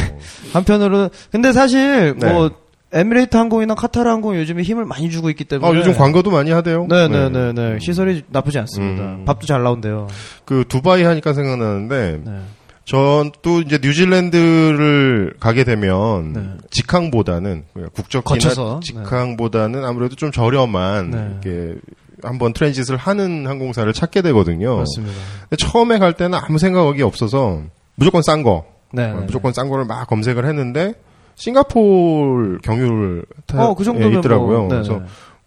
한편으로는 0.52 1.08
근데 1.30 1.52
사실 1.52 2.14
네. 2.18 2.32
뭐 2.32 2.50
에미레이트 2.92 3.37
항공이나 3.37 3.75
카타르 3.75 4.08
항공 4.08 4.37
요즘에 4.37 4.62
힘을 4.62 4.84
많이 4.84 5.11
주고 5.11 5.30
있기 5.30 5.44
때문에 5.44 5.70
아, 5.70 5.78
요즘 5.78 5.94
광고도 5.94 6.30
많이 6.30 6.50
하대요. 6.50 6.87
네네네 6.87 7.52
네 7.52 7.78
시설이 7.80 8.22
나쁘지 8.28 8.58
않습니다. 8.58 9.02
음. 9.02 9.25
밥도 9.25 9.46
잘 9.46 9.62
나온대요. 9.62 10.08
그 10.44 10.64
두바이 10.68 11.02
하니까 11.02 11.32
생각나는데 11.32 12.20
네. 12.25 12.40
전또 12.84 13.61
이제 13.61 13.78
뉴질랜드를 13.80 15.34
가게 15.40 15.64
되면 15.64 16.32
네. 16.32 16.42
직항보다는 16.70 17.64
국적기나 17.94 18.34
거쳐서, 18.34 18.80
직항보다는 18.82 19.84
아무래도 19.84 20.16
좀 20.16 20.32
저렴한 20.32 21.11
네. 21.11 21.28
이렇게 21.30 21.78
한번 22.22 22.52
트랜짓을 22.52 22.96
하는 22.96 23.46
항공사를 23.46 23.90
찾게 23.92 24.22
되거든요. 24.22 24.84
근데 24.96 25.56
처음에 25.58 25.99
갈 25.99 26.12
때는 26.12 26.38
아무 26.38 26.58
생각이 26.58 27.02
없어서 27.02 27.62
무조건 27.94 28.22
싼 28.22 28.42
거, 28.42 28.64
네. 28.92 29.11
어, 29.11 29.20
네. 29.20 29.26
무조건 29.26 29.52
싼 29.52 29.68
거를 29.68 29.84
막 29.84 30.06
검색을 30.08 30.44
했는데 30.44 30.94
싱가포르 31.34 32.58
경유를 32.62 33.24
타, 33.46 33.66
어, 33.68 33.74
그 33.74 33.84
정도면 33.84 34.14
예, 34.14 34.18
있더라고요. 34.18 34.58
뭐. 34.60 34.68
그래서 34.68 35.00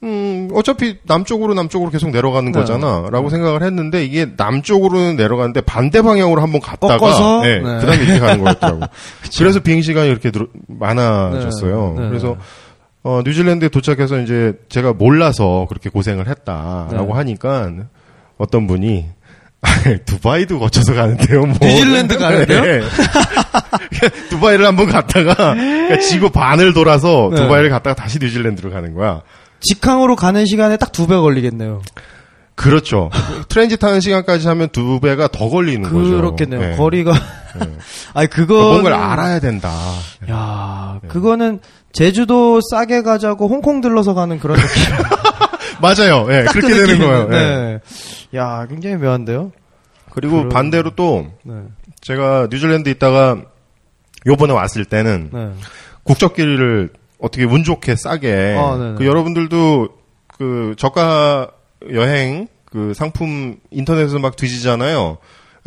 음, 0.04 0.50
어차피 0.54 0.98
남쪽으로 1.04 1.54
남쪽으로 1.54 1.90
계속 1.90 2.10
내려가는 2.12 2.52
네. 2.52 2.60
거잖아. 2.60 3.08
라고 3.12 3.30
생각을 3.30 3.64
했는데 3.64 4.04
이게 4.06 4.28
남쪽으로는 4.38 5.16
내려가는데 5.16 5.62
반대 5.62 6.02
방향으로 6.02 6.42
한번 6.42 6.62
갔다가? 6.62 7.42
네, 7.42 7.60
네. 7.60 7.80
그다음에 7.80 7.96
이렇게 8.04 8.20
가는 8.20 8.44
거였더라고. 8.44 8.82
그래서 9.38 9.60
비행 9.62 9.82
시간이 9.82 10.10
이렇게 10.10 10.32
늘- 10.32 10.48
많아졌어요. 10.68 11.94
네. 11.98 12.04
네. 12.04 12.10
그래서 12.10 12.36
어, 13.04 13.22
뉴질랜드에 13.24 13.70
도착해서 13.70 14.20
이제 14.20 14.54
제가 14.70 14.94
몰라서 14.94 15.66
그렇게 15.70 15.90
고생을 15.90 16.28
했다라고 16.28 17.06
네. 17.08 17.14
하니까 17.14 17.72
어떤 18.38 18.68
분이 18.68 19.06
두바이도 20.06 20.60
거쳐서 20.60 20.94
가는데요. 20.94 21.46
뭐. 21.46 21.58
뉴질랜드 21.62 22.18
가는데요? 22.18 22.62
네. 22.62 22.82
두바이를 24.30 24.66
한번 24.66 24.88
갔다가 24.88 25.54
그러니까 25.54 26.00
지구 26.00 26.30
반을 26.30 26.74
돌아서 26.74 27.30
네. 27.32 27.38
두바이를 27.42 27.70
갔다가 27.70 27.96
다시 27.96 28.20
뉴질랜드로 28.20 28.72
가는 28.72 28.94
거야. 28.94 29.22
직항으로 29.62 30.16
가는 30.16 30.46
시간에 30.46 30.78
딱 30.78 30.92
두 30.92 31.08
배 31.08 31.16
걸리겠네요. 31.16 31.82
그렇죠. 32.56 33.10
트렌짓 33.50 33.84
하는 33.84 34.00
시간까지 34.00 34.48
하면 34.48 34.70
두 34.72 35.00
배가 35.02 35.28
더 35.28 35.50
걸리는 35.50 35.84
거죠. 35.84 36.16
그렇겠네요. 36.18 36.60
네. 36.62 36.76
거리가 36.78 37.12
아니 38.14 38.30
그거 38.30 38.56
그러니까 38.56 38.74
뭔가를 38.90 38.98
알아야 38.98 39.40
된다. 39.40 39.72
야, 40.30 41.00
그거는 41.10 41.60
제주도 41.92 42.62
싸게 42.72 43.02
가자고 43.02 43.48
홍콩 43.50 43.82
들러서 43.82 44.14
가는 44.14 44.40
그런 44.40 44.58
느낌. 44.58 44.84
맞아요. 45.82 46.28
예, 46.32 46.46
딱 46.46 46.54
그렇게 46.54 46.74
그 46.74 46.88
되는. 46.88 47.00
거예요. 47.00 47.28
예. 47.32 47.36
네. 47.36 47.80
야, 48.36 48.66
굉장히 48.68 48.96
묘한데요. 48.98 49.52
그리고 50.12 50.38
그런- 50.38 50.50
반대로 50.50 50.92
또 50.96 51.28
네. 51.44 51.54
제가 52.02 52.48
뉴질랜드 52.52 52.90
있다가 52.90 53.42
요번에 54.28 54.54
왔을 54.54 54.86
때는 54.86 55.30
네. 55.34 55.50
국적기를 56.04 56.90
어떻게 57.20 57.44
운 57.46 57.64
좋게 57.64 57.96
싸게 57.96 58.56
아. 58.58 58.96
그 58.98 59.06
여러분들도 59.06 59.90
그 60.28 60.76
저가 60.78 61.50
여행 61.94 62.48
그 62.66 62.94
상품 62.94 63.58
인터넷에서 63.72 64.20
막 64.20 64.36
뒤지잖아요. 64.36 65.18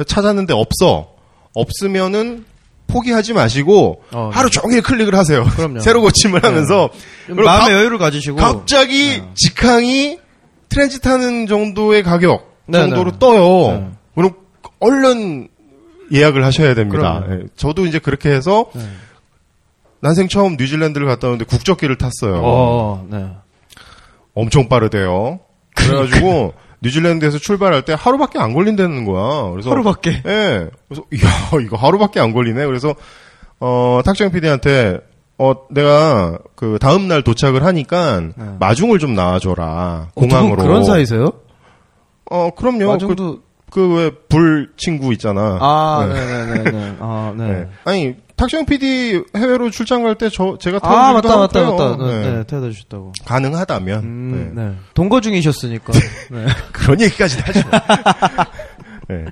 찾았는데 0.07 0.53
없어. 0.55 1.11
없으면은 1.55 2.45
포기하지 2.87 3.33
마시고 3.35 4.03
어, 4.13 4.31
하루 4.33 4.49
종일 4.51 4.83
클릭을 4.83 5.15
하세요. 5.15 5.45
그럼요. 5.45 5.81
새로 5.81 6.01
고침을 6.01 6.43
하면서 6.43 6.91
좀 7.27 7.37
그리고 7.37 7.45
마음의 7.45 7.67
갑- 7.69 7.73
여유를 7.73 7.99
가지시고 7.99 8.37
갑자기 8.37 9.23
직항이 9.35 10.19
트랜짓하는 10.69 11.47
정도의 11.47 12.03
가격. 12.03 12.48
정도로 12.73 13.19
떠요. 13.19 13.73
네. 13.79 13.91
그럼 14.15 14.33
얼른 14.81 15.49
예약을 16.13 16.45
하셔야 16.45 16.75
됩니다. 16.75 17.23
예, 17.31 17.41
저도 17.57 17.87
이제 17.87 17.99
그렇게 17.99 18.31
해서 18.31 18.67
네. 18.75 18.83
난생 20.01 20.29
처음 20.29 20.57
뉴질랜드를 20.57 21.07
갔다 21.07 21.27
오는데 21.27 21.45
국적기를 21.45 21.97
탔어요. 21.99 22.41
어, 22.43 23.07
네. 23.11 23.27
엄청 24.35 24.69
빠르대요. 24.69 25.41
그래가지고 25.75 26.55
뉴질랜드에서 26.81 27.39
출발할 27.39 27.83
때 27.83 27.95
하루밖에 27.99 28.39
안 28.39 28.53
걸린다는 28.55 29.05
거야. 29.05 29.51
그래서 29.51 29.71
하루밖에. 29.71 30.23
예. 30.25 30.71
그래서 30.89 31.03
이야 31.13 31.61
이거 31.65 31.77
하루밖에 31.77 32.21
안 32.21 32.33
걸리네. 32.33 32.65
그래서 32.67 32.95
어 33.61 34.01
탁정 34.05 34.31
PD한테 34.31 34.99
어 35.39 35.55
내가 35.71 36.39
그 36.55 36.79
다음 36.81 37.09
날 37.09 37.23
도착을 37.23 37.65
하니까 37.65 38.21
네. 38.21 38.45
마중을 38.61 39.01
좀 39.01 39.15
나와줘라 39.15 40.09
공항으로. 40.15 40.63
그런 40.63 40.85
사이세요? 40.85 41.33
어 42.31 42.51
그럼요. 42.57 42.87
마중도 42.93 43.41
그 43.71 43.81
왜 43.97 44.11
불 44.29 44.71
친구 44.79 45.13
있잖아. 45.13 45.59
아, 45.61 46.07
네. 46.11 46.15
네, 46.15 46.63
네, 46.63 46.71
네. 46.71 46.97
아, 47.01 47.35
네. 47.37 47.47
네. 47.53 47.69
아니 47.85 48.17
탁정 48.37 48.65
PD 48.65 49.23
해외로 49.37 49.69
출장 49.71 50.03
갈 50.05 50.15
때 50.15 50.31
저 50.31 50.57
제가 50.59 50.79
아, 50.83 51.21
태워드리기도 51.21 51.39
맞다, 51.39 51.61
맞다, 51.61 51.67
하고요. 51.67 51.89
맞다. 51.99 52.07
네, 52.07 52.21
네. 52.23 52.37
네, 52.39 52.45
태워다 52.45 52.71
주셨다고. 52.71 53.13
가능하다면 53.27 53.99
음, 54.05 54.53
네. 54.55 54.63
네. 54.63 54.75
동거 54.95 55.21
중이셨으니까. 55.21 55.93
네. 55.93 56.47
그런 56.73 57.01
얘기까지는 57.03 57.45
하죠. 57.45 57.61
네. 59.09 59.25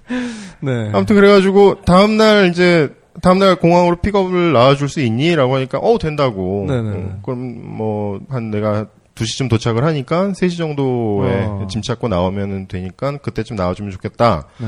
네. 0.61 0.91
아무튼 0.93 1.17
그래가지고 1.17 1.83
다음 1.87 2.17
날 2.17 2.49
이제 2.51 2.91
다음 3.23 3.39
날 3.39 3.57
공항으로 3.57 3.97
픽업을 3.97 4.53
나와줄 4.53 4.89
수 4.91 5.01
있니?라고 5.01 5.55
하니까 5.57 5.79
어 5.79 5.97
된다고. 5.99 6.67
네네. 6.69 6.91
어, 6.91 7.19
그럼 7.25 7.77
뭐 7.77 8.19
한 8.29 8.51
내가 8.51 8.87
2시쯤 9.17 9.51
도착을 9.51 9.85
하니까 9.85 10.29
3시 10.29 10.57
정도에 10.59 11.45
어. 11.47 11.67
짐 11.69 11.83
찾고 11.83 12.09
나오면 12.09 12.69
되니까 12.69 13.17
그때쯤 13.19 13.57
나와주면 13.57 13.91
좋겠다. 13.93 14.47
네. 14.59 14.67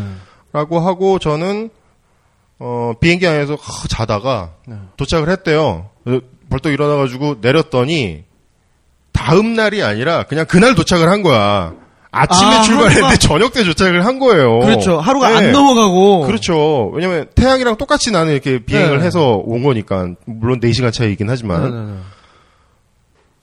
라고 0.53 0.81
하고 0.81 1.19
저는 1.19 1.71
어, 2.59 2.93
비행기 3.01 3.27
안에서 3.27 3.55
하, 3.55 3.89
자다가 3.89 4.55
네. 4.67 4.75
도착을 4.97 5.29
했대요. 5.29 5.91
벌떡 6.51 6.73
일어나가지고 6.73 7.37
내렸더니 7.41 8.25
다음 9.13 9.55
날이 9.55 9.83
아니라 9.83 10.23
그냥 10.25 10.47
그날 10.47 10.75
도착을 10.75 11.09
한 11.09 11.23
거야. 11.23 11.75
아침에 12.11 12.51
아, 12.51 12.63
출발했는데 12.63 13.07
하루가- 13.17 13.19
저녁 13.21 13.53
때 13.53 13.63
도착을 13.65 14.07
한 14.07 14.19
거예요. 14.19 14.61
그렇죠. 14.61 14.99
하루가 14.99 15.29
네. 15.29 15.37
안 15.49 15.53
넘어가고. 15.53 16.27
그렇죠. 16.27 16.89
왜냐면 16.95 17.29
태양이랑 17.35 17.77
똑같이 17.77 18.11
나는 18.11 18.33
이렇게 18.33 18.59
비행을 18.65 19.01
네. 19.01 19.05
해서 19.05 19.33
온 19.45 19.63
거니까 19.63 20.09
물론 20.25 20.59
4시간 20.61 20.91
차이긴 20.91 21.29
하지만 21.29 21.63
네, 21.65 21.71
네, 21.71 21.93
네. 21.93 21.99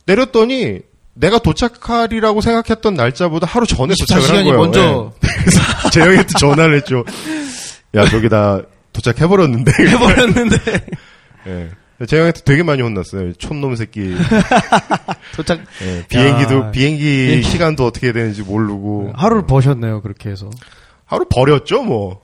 내렸더니 0.07 0.79
내가 1.15 1.39
도착하리라고 1.39 2.41
생각했던 2.41 2.93
날짜보다 2.93 3.47
하루 3.47 3.65
전에 3.65 3.93
도착을 3.99 4.23
한 4.23 4.29
24시간이 4.29 4.43
거예요. 4.43 4.57
먼저 4.57 5.13
네. 5.21 5.29
재영이한테 5.91 6.33
전화를 6.37 6.75
했죠. 6.75 7.03
야, 7.95 8.05
저기 8.09 8.29
다 8.29 8.61
도착해버렸는데. 8.93 9.71
해버렸는데. 9.87 10.57
예. 11.47 11.69
재영이한테 12.05 12.41
되게 12.41 12.63
많이 12.63 12.81
혼났어요. 12.81 13.33
촌놈 13.33 13.77
새끼. 13.77 14.15
도착. 15.37 15.61
예, 15.81 16.05
비행기도, 16.09 16.55
야. 16.59 16.71
비행기 16.71 17.01
비행기. 17.03 17.43
시간도 17.43 17.85
어떻게 17.85 18.11
되는지 18.11 18.41
모르고. 18.43 19.13
하루를 19.15 19.45
버셨네요, 19.45 20.01
그렇게 20.01 20.29
해서. 20.29 20.49
하루 21.05 21.25
버렸죠, 21.29 21.83
뭐. 21.83 22.21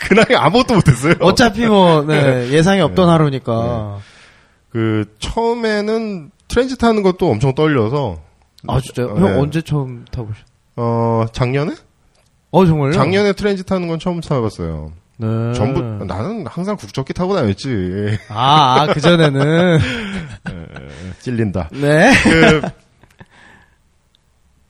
그날에 0.00 0.34
아무것도 0.34 0.74
못했어요. 0.76 1.14
어차피 1.20 1.66
뭐, 1.66 2.02
네, 2.02 2.48
예상이 2.50 2.80
없던 2.80 3.10
하루니까. 3.10 3.98
그, 4.70 5.04
처음에는 5.18 6.30
트렌즈 6.48 6.76
타는 6.76 7.02
것도 7.02 7.30
엄청 7.30 7.54
떨려서. 7.54 8.20
아, 8.66 8.80
진짜요? 8.80 9.14
네. 9.14 9.20
형 9.20 9.40
언제 9.40 9.62
처음 9.62 10.04
타보셨? 10.10 10.44
어, 10.76 11.26
작년에? 11.32 11.74
어, 12.50 12.66
정말요? 12.66 12.92
작년에 12.92 13.32
트렌즈 13.34 13.64
타는 13.64 13.88
건 13.88 13.98
처음 13.98 14.20
타봤어요. 14.20 14.92
네. 15.18 15.52
전부, 15.52 15.80
나는 16.04 16.46
항상 16.46 16.76
국적기 16.76 17.12
타고 17.12 17.34
다녔지. 17.34 18.18
아, 18.28 18.82
아, 18.82 18.92
그전에는. 18.92 19.78
찔린다. 21.20 21.70
네. 21.72 22.12
그, 22.22 22.62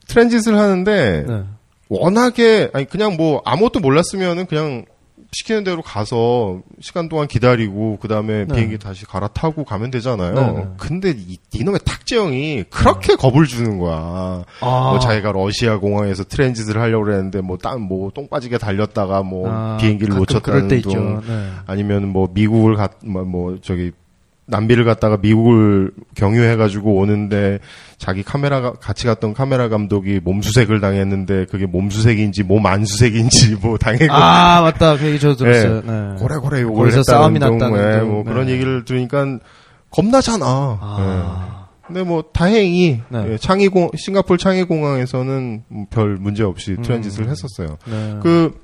트랜짓을 0.09 0.57
하는데, 0.57 1.25
네. 1.27 1.43
워낙에, 1.89 2.71
아니, 2.73 2.87
그냥 2.87 3.17
뭐, 3.17 3.43
아무것도 3.45 3.81
몰랐으면은 3.81 4.47
그냥 4.47 4.85
시키는 5.33 5.63
대로 5.63 5.83
가서 5.83 6.61
시간 6.81 7.09
동안 7.09 7.29
기다리고, 7.29 7.99
그 8.01 8.09
다음에 8.09 8.47
네. 8.47 8.55
비행기 8.55 8.79
다시 8.79 9.05
갈아타고 9.05 9.65
가면 9.65 9.91
되잖아요. 9.91 10.35
네, 10.35 10.53
네. 10.53 10.67
근데 10.79 11.15
이, 11.17 11.37
이놈의 11.53 11.81
탁재영이 11.85 12.65
그렇게 12.71 13.15
겁을 13.15 13.47
주는 13.47 13.79
거야. 13.79 14.45
아. 14.61 14.91
뭐 14.91 14.99
자기가 14.99 15.33
러시아 15.33 15.79
공항에서 15.79 16.25
트랜짓을 16.25 16.81
하려고 16.81 17.05
그랬는데, 17.05 17.43
뭐, 17.43 17.59
딴, 17.59 17.83
뭐, 17.83 18.11
똥 18.15 18.29
빠지게 18.29 18.57
달렸다가, 18.57 19.23
뭐, 19.23 19.51
아, 19.51 19.77
비행기를 19.79 20.17
놓쳤다는 20.17 20.77
있죠. 20.79 20.91
둥, 20.91 21.21
네. 21.27 21.51
아니면 21.67 22.09
뭐 22.09 22.29
미국을 22.33 22.75
갔, 22.77 22.93
뭐, 23.05 23.25
뭐 23.25 23.59
저기 23.61 23.93
남비를 24.49 24.85
갔다가 24.85 25.19
미국을 25.19 25.93
경유해가지고 26.15 26.97
오는데 26.97 27.59
자기 27.99 28.23
카메라가 28.23 28.73
같이 28.73 29.07
갔던 29.07 29.35
카메라 29.35 29.69
감독이 29.69 30.21
몸수색을 30.25 30.81
당했는데 30.81 31.47
그게 31.51 31.67
몸수색인지 31.67 32.45
몸 32.45 32.65
안수색인지 32.67 33.57
뭐 33.61 33.77
당했고 33.77 34.13
아, 34.13 34.63
맞다. 34.63 34.97
그 34.97 35.07
얘기 35.07 35.21
저도 35.21 35.37
들었어요. 35.37 35.83
네. 35.83 36.17
고래 36.19 36.37
고래 36.37 36.63
욕을 36.63 36.77
거기서 36.77 36.99
했다는 36.99 37.05
싸움이 37.05 37.39
둥, 37.39 37.59
났다는 37.59 37.95
예, 37.95 37.99
둥. 38.01 38.11
뭐 38.11 38.25
네. 38.25 38.31
그런 38.31 38.49
얘기를 38.49 38.85
들으니까 38.85 39.39
겁나잖아. 39.91 40.47
아. 40.47 41.49
예. 41.53 41.59
근데 41.87 42.03
뭐 42.03 42.25
다행히 42.33 43.01
네. 43.09 43.33
예, 43.33 43.39
창의공 43.39 43.91
싱가폴 43.97 44.39
창의공항에서는 44.39 45.65
뭐별 45.69 46.17
문제 46.17 46.43
없이 46.43 46.73
음. 46.73 46.83
트랜짓을 46.83 47.29
했었어요. 47.29 47.77
네. 47.87 48.17
그 48.23 48.59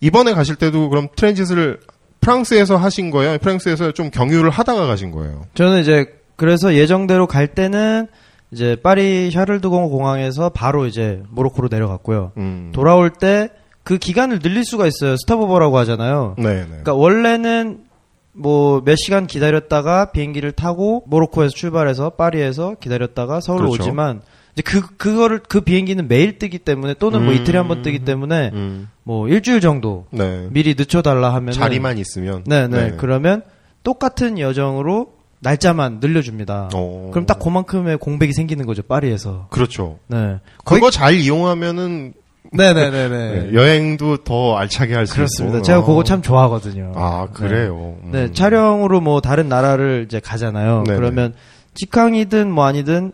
이번에 0.00 0.34
가실 0.34 0.56
때도 0.56 0.90
그럼 0.90 1.08
트랜짓을 1.16 1.80
프랑스에서 2.26 2.76
하신 2.76 3.10
거예요? 3.10 3.38
프랑스에서 3.38 3.92
좀 3.92 4.10
경유를 4.10 4.50
하다가 4.50 4.86
가신 4.86 5.10
거예요? 5.10 5.46
저는 5.54 5.80
이제 5.80 6.06
그래서 6.36 6.74
예정대로 6.74 7.26
갈 7.26 7.46
때는 7.48 8.08
이제 8.50 8.76
파리 8.82 9.30
샤를드공 9.30 9.88
공항에서 9.88 10.50
바로 10.50 10.86
이제 10.86 11.22
모로코로 11.30 11.68
내려갔고요. 11.70 12.32
음. 12.36 12.70
돌아올 12.72 13.10
때 13.10 13.48
그 13.86 13.98
기간을 13.98 14.40
늘릴 14.40 14.64
수가 14.64 14.88
있어요. 14.88 15.16
스탑오버라고 15.16 15.78
하잖아요. 15.78 16.34
네, 16.38 16.42
네. 16.62 16.64
그러니까 16.66 16.94
원래는 16.94 17.84
뭐 18.32 18.80
몇 18.84 18.96
시간 18.96 19.28
기다렸다가 19.28 20.10
비행기를 20.10 20.50
타고 20.50 21.04
모로코에서 21.06 21.54
출발해서 21.54 22.10
파리에서 22.10 22.74
기다렸다가 22.80 23.40
서울로 23.40 23.70
그렇죠. 23.70 23.84
오지만 23.84 24.22
이제 24.56 24.62
그 24.62 24.96
그거를 24.96 25.40
그 25.46 25.60
비행기는 25.60 26.08
매일 26.08 26.38
뜨기 26.38 26.58
때문에 26.58 26.94
또는 26.94 27.22
뭐 27.24 27.34
음. 27.34 27.36
이틀에 27.38 27.58
한 27.58 27.68
번 27.68 27.82
뜨기 27.82 27.98
때문에 28.00 28.50
음. 28.54 28.88
뭐 29.02 29.28
일주일 29.28 29.60
정도 29.60 30.06
네. 30.10 30.46
미리 30.50 30.74
늦춰달라 30.76 31.34
하면 31.34 31.52
자리만 31.52 31.98
있으면. 31.98 32.42
네네 32.46 32.94
그러면 32.96 33.42
똑같은 33.82 34.38
여정으로 34.38 35.12
날짜만 35.40 35.98
늘려줍니다. 36.00 36.70
어. 36.74 37.10
그럼 37.12 37.26
딱 37.26 37.38
그만큼의 37.38 37.98
공백이 37.98 38.32
생기는 38.32 38.64
거죠 38.64 38.82
파리에서. 38.82 39.48
그렇죠. 39.50 39.98
네. 40.08 40.38
그거 40.64 40.90
잘 40.90 41.14
이용하면은 41.14 42.14
네네네네. 42.52 43.08
네, 43.50 43.54
여행도 43.54 44.18
더 44.24 44.56
알차게 44.56 44.94
할 44.94 45.06
수. 45.06 45.14
그렇습니다. 45.16 45.60
제가 45.60 45.80
어. 45.80 45.84
그거 45.84 46.02
참 46.04 46.22
좋아하거든요. 46.22 46.92
아, 46.94 47.28
그래요. 47.32 47.96
음. 48.04 48.10
네, 48.12 48.32
촬영으로 48.32 49.00
뭐 49.02 49.20
다른 49.20 49.48
나라를 49.50 50.04
이제 50.06 50.18
가잖아요. 50.20 50.84
네네. 50.86 50.96
그러면 50.98 51.34
직항이든 51.74 52.50
뭐 52.50 52.64
아니든 52.64 53.12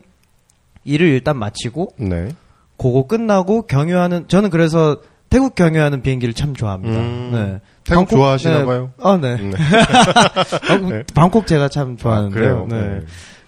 일을 0.85 1.09
일단 1.09 1.37
마치고 1.39 1.95
네. 1.99 2.29
그거 2.77 3.07
끝나고 3.07 3.63
경유하는 3.67 4.29
저는 4.29 4.51
그래서 4.51 4.99
태국 5.31 5.55
경유하는 5.55 6.03
비행기를 6.03 6.35
참 6.35 6.55
좋아합니다. 6.55 6.99
음. 6.99 7.31
네. 7.33 7.61
태국 7.85 8.03
방콕- 8.09 8.11
좋아하시나 8.11 8.59
네. 8.59 8.65
봐요. 8.65 8.91
아, 9.01 9.19
네. 9.21 9.37
네. 9.37 9.51
방콕, 10.69 10.91
네. 10.91 11.03
방콕 11.15 11.47
제가 11.47 11.69
참 11.69 11.93
아, 11.99 12.03
좋아하는데요. 12.03 12.67
그래요. 12.67 12.67
네. 12.69 13.01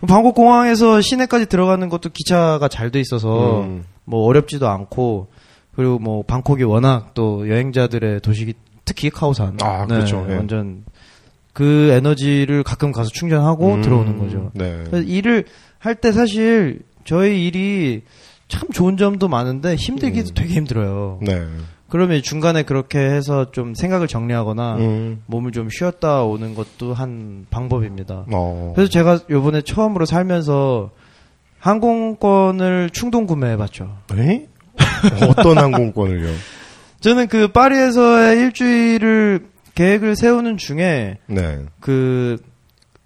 방콕 0.07 0.35
공항에서 0.35 1.01
시내까지 1.01 1.47
들어가는 1.47 1.89
것도 1.89 2.11
기차가 2.11 2.69
잘 2.69 2.91
돼 2.91 3.01
있어서 3.01 3.61
음. 3.63 3.85
뭐 4.05 4.25
어렵지도 4.27 4.69
않고 4.69 5.29
그리고 5.75 5.99
뭐 5.99 6.23
방콕이 6.23 6.63
워낙 6.63 7.13
또 7.15 7.49
여행자들의 7.49 8.21
도시기 8.21 8.55
특히 8.85 9.11
카오산 9.11 9.59
아, 9.63 9.87
그렇죠. 9.87 10.27
예. 10.29 10.37
완전 10.37 10.85
그 11.53 11.91
에너지를 11.93 12.63
가끔 12.63 12.93
가서 12.93 13.09
충전하고 13.11 13.75
음. 13.75 13.83
들어오는 13.83 14.19
거죠. 14.19 14.51
네. 14.55 14.85
그래서 14.87 15.07
일을 15.07 15.45
할 15.79 15.95
때 15.97 16.13
사실 16.13 16.81
저희 17.05 17.47
일이 17.47 18.03
참 18.49 18.71
좋은 18.71 18.97
점도 18.97 19.29
많은데 19.29 19.77
힘들기도 19.77 20.31
음. 20.31 20.35
되게 20.35 20.55
힘들어요. 20.55 21.21
네. 21.23 21.47
그러면 21.89 22.23
중간에 22.23 22.65
그렇게 22.65 22.99
해서 22.99 23.53
좀 23.53 23.75
생각을 23.75 24.09
정리하거나 24.09 24.77
음. 24.77 25.23
몸을 25.27 25.53
좀 25.53 25.69
쉬었다 25.71 26.25
오는 26.25 26.55
것도 26.55 26.93
한 26.93 27.47
방법입니다. 27.51 28.27
어. 28.33 28.73
그래서 28.75 28.91
제가 28.91 29.21
요번에 29.31 29.63
처음으로 29.63 30.05
살면서 30.05 30.91
항공권을 31.59 32.91
충동 32.91 33.27
구매해 33.27 33.57
봤죠. 33.57 33.97
에? 34.17 34.49
어떤 35.29 35.59
항공권을요? 35.59 36.29
저는 37.01 37.29
그 37.29 37.49
파리에서의 37.49 38.39
일주일을 38.39 39.47
계획을 39.75 40.17
세우는 40.17 40.57
중에 40.57 41.19
네. 41.27 41.61
그 41.81 42.39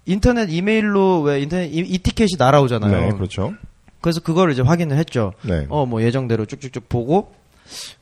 인터넷 0.05 0.49
이메일로 0.49 1.21
왜 1.21 1.41
인터넷 1.41 1.67
이, 1.67 1.79
이 1.79 1.97
티켓이 1.99 2.29
날아오잖아요. 2.37 3.01
네, 3.01 3.09
그렇죠. 3.11 3.53
그래서 4.01 4.19
그거를 4.21 4.53
이제 4.53 4.61
확인을 4.61 4.97
했죠. 4.97 5.33
네. 5.43 5.65
어 5.69 5.85
뭐 5.85 6.01
예정대로 6.01 6.45
쭉쭉쭉 6.45 6.87
보고 6.89 7.33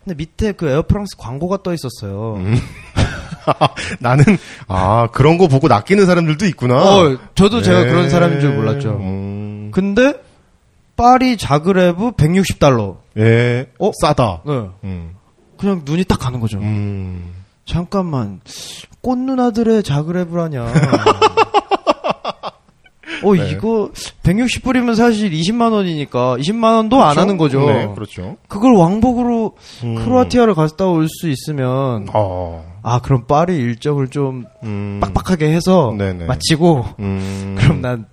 근데 0.03 0.15
밑에 0.15 0.51
그 0.53 0.69
에어프랑스 0.69 1.17
광고가 1.17 1.63
떠 1.63 1.73
있었어요. 1.73 2.35
음. 2.37 2.55
나는 3.99 4.23
아 4.67 5.07
그런 5.11 5.37
거 5.37 5.47
보고 5.47 5.67
낚이는 5.67 6.05
사람들도 6.05 6.45
있구나. 6.47 6.75
어 6.77 7.17
저도 7.35 7.61
제가 7.61 7.83
네. 7.83 7.89
그런 7.89 8.09
사람인 8.09 8.39
줄 8.39 8.53
몰랐죠. 8.55 8.91
음. 8.99 9.71
근데 9.73 10.13
파리 10.95 11.37
자그레브 11.37 12.11
160달러. 12.11 12.97
예. 13.17 13.67
어? 13.79 13.91
싸다. 14.01 14.41
네. 14.45 14.69
음. 14.83 15.11
그냥 15.57 15.81
눈이 15.85 16.03
딱 16.05 16.19
가는 16.19 16.39
거죠. 16.39 16.57
음. 16.59 17.33
잠깐만 17.65 18.39
꽃 19.01 19.17
누나들의 19.17 19.83
자그레브라냐. 19.83 20.73
어 23.23 23.33
네. 23.35 23.51
이거 23.51 23.89
160 24.23 24.63
불이면 24.63 24.95
사실 24.95 25.31
20만 25.31 25.71
원이니까 25.71 26.37
20만 26.37 26.75
원도 26.75 27.03
안 27.03 27.17
하는 27.17 27.37
거죠. 27.37 27.65
네, 27.65 27.87
그렇죠. 27.93 28.37
그걸 28.47 28.73
왕복으로 28.75 29.55
음. 29.83 29.95
크로아티아를 29.95 30.53
갔다 30.53 30.85
올 30.87 31.07
수 31.09 31.29
있으면 31.29 32.07
어. 32.13 32.65
아 32.83 32.99
그럼 33.01 33.25
파리 33.25 33.55
일정을 33.55 34.09
좀 34.09 34.45
음. 34.63 34.99
빡빡하게 35.01 35.49
해서 35.51 35.93
네네. 35.97 36.25
마치고 36.25 36.85
음. 36.99 37.55
그럼 37.59 37.81
난 37.81 38.05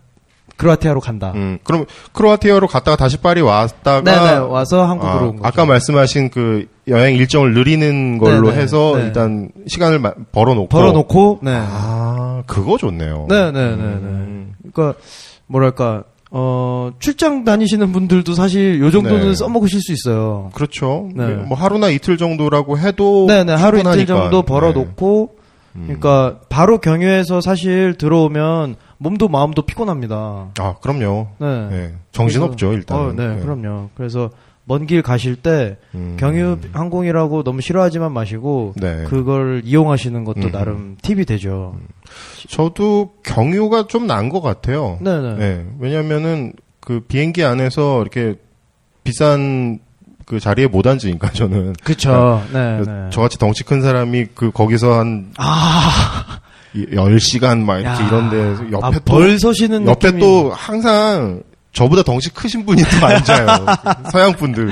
크로아티아로 0.56 1.00
간다. 1.00 1.32
음. 1.34 1.58
그럼 1.64 1.84
크로아티아로 2.12 2.66
갔다가 2.68 2.96
다시 2.96 3.16
파리 3.18 3.40
왔다가 3.40 4.02
네네 4.02 4.36
와서 4.38 4.84
한국으로 4.84 5.12
아, 5.18 5.22
온 5.22 5.36
거죠. 5.36 5.46
아까 5.48 5.64
말씀하신 5.66 6.30
그 6.30 6.66
여행 6.88 7.16
일정을 7.16 7.54
느리는 7.54 8.18
걸로 8.18 8.50
네네. 8.50 8.62
해서 8.62 8.94
네. 8.96 9.04
일단 9.06 9.50
시간을 9.66 9.98
마- 9.98 10.14
벌어놓고 10.32 10.68
벌어놓고 10.68 11.40
네. 11.42 11.50
아 11.56 12.42
그거 12.46 12.76
좋네요. 12.78 13.26
네네네네. 13.28 13.82
음. 13.82 14.52
그러니까 14.72 14.98
뭐랄까 15.46 16.04
어 16.30 16.90
출장 16.98 17.44
다니시는 17.44 17.92
분들도 17.92 18.34
사실 18.34 18.80
요 18.80 18.90
정도는 18.90 19.28
네. 19.30 19.34
써먹으실 19.34 19.80
수 19.80 19.92
있어요. 19.92 20.50
그렇죠. 20.54 21.08
네. 21.14 21.26
뭐 21.26 21.56
하루나 21.56 21.88
이틀 21.88 22.16
정도라고 22.16 22.78
해도 22.78 23.26
네네 23.28 23.54
하루 23.54 23.78
이틀. 23.80 24.06
정도 24.06 24.42
벌어놓고 24.42 25.30
그러니까 25.74 26.36
바로 26.48 26.78
경유해서 26.78 27.40
사실 27.40 27.94
들어오면 27.98 28.76
몸도 28.98 29.28
마음도 29.28 29.62
피곤합니다. 29.62 30.48
아, 30.58 30.74
그럼요. 30.80 31.28
네. 31.38 31.68
네. 31.68 31.94
정신 32.12 32.40
그래서- 32.40 32.52
없죠, 32.52 32.72
일단. 32.72 32.98
어, 32.98 33.12
네, 33.12 33.38
그럼요. 33.40 33.90
그래서 33.96 34.30
먼 34.66 34.86
길 34.86 35.02
가실 35.02 35.36
때 35.36 35.76
음. 35.94 36.16
경유 36.18 36.56
항공이라고 36.72 37.42
너무 37.42 37.60
싫어하지만 37.60 38.12
마시고 38.12 38.72
네. 38.76 39.04
그걸 39.08 39.60
이용하시는 39.64 40.24
것도 40.24 40.40
음. 40.40 40.52
나름 40.52 40.96
팁이 41.02 41.26
되죠. 41.26 41.76
저도 42.48 43.12
경유가 43.22 43.86
좀 43.88 44.06
나은 44.06 44.30
것 44.30 44.40
같아요. 44.40 44.96
네, 45.02 45.20
네. 45.20 45.34
네. 45.34 45.66
왜냐면은 45.78 46.54
그 46.80 47.00
비행기 47.00 47.44
안에서 47.44 48.00
이렇게 48.00 48.36
비싼 49.02 49.80
그 50.24 50.40
자리에 50.40 50.66
못 50.66 50.86
앉으니까 50.86 51.30
저는. 51.32 51.74
그쵸. 51.84 52.42
네, 52.52 52.80
네. 52.80 53.10
저같이 53.10 53.38
덩치 53.38 53.64
큰 53.64 53.82
사람이 53.82 54.28
그 54.34 54.50
거기서 54.50 54.98
한 54.98 55.30
아, 55.36 56.38
10시간 56.74 57.58
막 57.64 57.78
이렇게 57.78 58.02
야. 58.02 58.06
이런 58.08 58.30
데 58.30 58.72
옆에 58.72 58.86
아, 58.86 58.90
또 58.90 59.00
벌 59.04 59.38
서시는 59.38 59.86
옆에 59.86 60.10
느낌이- 60.10 60.20
또 60.20 60.50
항상 60.52 61.42
저보다 61.74 62.02
덩치 62.04 62.30
크신 62.30 62.64
분이 62.64 62.82
또 62.84 63.04
앉아요. 63.06 63.66
서양 64.12 64.32
분들. 64.32 64.66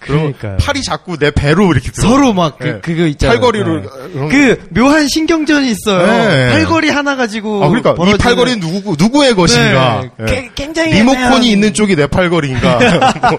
그럼 0.00 0.32
그러니까요. 0.32 0.56
팔이 0.56 0.82
자꾸 0.82 1.16
내 1.18 1.30
배로 1.30 1.70
이렇게 1.70 1.90
들어. 1.92 2.08
서로 2.08 2.32
막 2.32 2.58
그, 2.58 2.64
네. 2.64 2.80
그거 2.80 3.06
있잖아요. 3.06 3.38
팔걸이로 3.38 3.80
네. 3.82 3.86
그런 4.12 4.28
그 4.30 4.68
묘한 4.70 5.06
신경전이 5.06 5.70
있어요. 5.70 6.06
네. 6.06 6.50
팔걸이 6.50 6.88
하나 6.88 7.14
가지고 7.14 7.62
아, 7.62 7.68
그러니까 7.68 7.90
이 7.90 7.94
벌어지는- 7.94 8.18
팔걸이는 8.18 8.60
누구 8.60 8.96
누구의 8.98 9.34
것인가? 9.34 10.00
네. 10.02 10.10
예. 10.20 10.24
개- 10.26 10.50
굉장히 10.54 10.94
리모컨이 10.94 11.24
애매한- 11.26 11.44
있는 11.44 11.74
쪽이 11.74 11.94
내 11.94 12.06
팔걸이인가? 12.06 12.78
뭐 13.30 13.38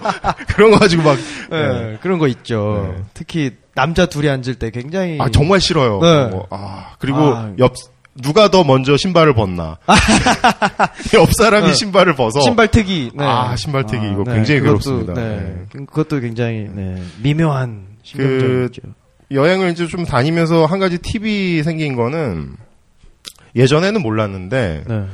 그런 0.54 0.70
거 0.70 0.78
가지고 0.78 1.02
막 1.02 1.18
네, 1.50 1.58
예. 1.58 1.98
그런 2.00 2.18
거 2.20 2.28
있죠. 2.28 2.94
네. 2.96 3.02
특히 3.14 3.50
남자 3.74 4.06
둘이 4.06 4.28
앉을 4.28 4.54
때 4.60 4.70
굉장히 4.70 5.18
아 5.20 5.28
정말 5.28 5.60
싫어요. 5.60 5.98
네. 6.00 6.24
뭐, 6.26 6.46
아 6.50 6.90
그리고 7.00 7.18
아. 7.34 7.50
옆 7.58 7.74
누가 8.14 8.48
더 8.48 8.62
먼저 8.64 8.96
신발을 8.96 9.34
벗나? 9.34 9.78
옆 11.14 11.32
사람이 11.32 11.68
네. 11.68 11.72
신발을 11.74 12.14
벗어. 12.14 12.40
신발 12.42 12.68
특이. 12.68 13.10
네. 13.14 13.24
아, 13.24 13.56
신발 13.56 13.86
특이. 13.86 14.04
이거 14.10 14.24
굉장히 14.24 14.60
그것도, 14.60 14.64
괴롭습니다. 15.00 15.14
네. 15.14 15.20
네. 15.36 15.54
그- 15.72 15.84
그것도 15.86 16.20
굉장히 16.20 16.68
네. 16.72 17.02
미묘한 17.22 17.86
그 17.88 17.96
신경전이죠. 18.02 18.82
여행을 19.30 19.70
이제 19.70 19.86
좀 19.86 20.04
다니면서 20.04 20.66
한 20.66 20.78
가지 20.78 20.98
팁이 20.98 21.62
생긴 21.62 21.96
거는 21.96 22.54
예전에는 23.56 24.02
몰랐는데 24.02 24.84
네. 24.86 25.04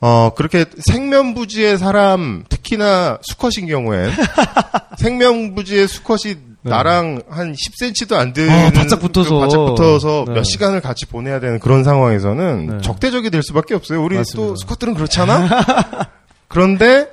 어 0.00 0.30
그렇게 0.34 0.64
생면부지의 0.90 1.78
사람 1.78 2.42
특히나 2.64 3.18
수컷인 3.22 3.68
경우엔 3.68 4.10
생면부지의 4.98 5.86
수컷이 5.86 6.34
네. 6.62 6.70
나랑 6.70 7.22
한 7.28 7.52
10cm도 7.52 8.14
안 8.14 8.32
되는 8.32 8.50
아, 8.50 8.70
바짝 8.70 8.98
붙어서. 8.98 9.34
그 9.34 9.40
바짝 9.40 9.64
붙어서 9.66 10.24
네. 10.28 10.34
몇 10.34 10.44
시간을 10.44 10.80
같이 10.80 11.04
보내야 11.06 11.38
되는 11.38 11.60
그런 11.60 11.84
상황에서는 11.84 12.66
네. 12.66 12.78
적대적이 12.80 13.30
될 13.30 13.42
수밖에 13.42 13.74
없어요. 13.74 14.02
우리 14.02 14.16
맞습니다. 14.16 14.48
또 14.48 14.56
수컷들은 14.56 14.94
그렇잖아. 14.94 15.46
그런데 16.48 17.08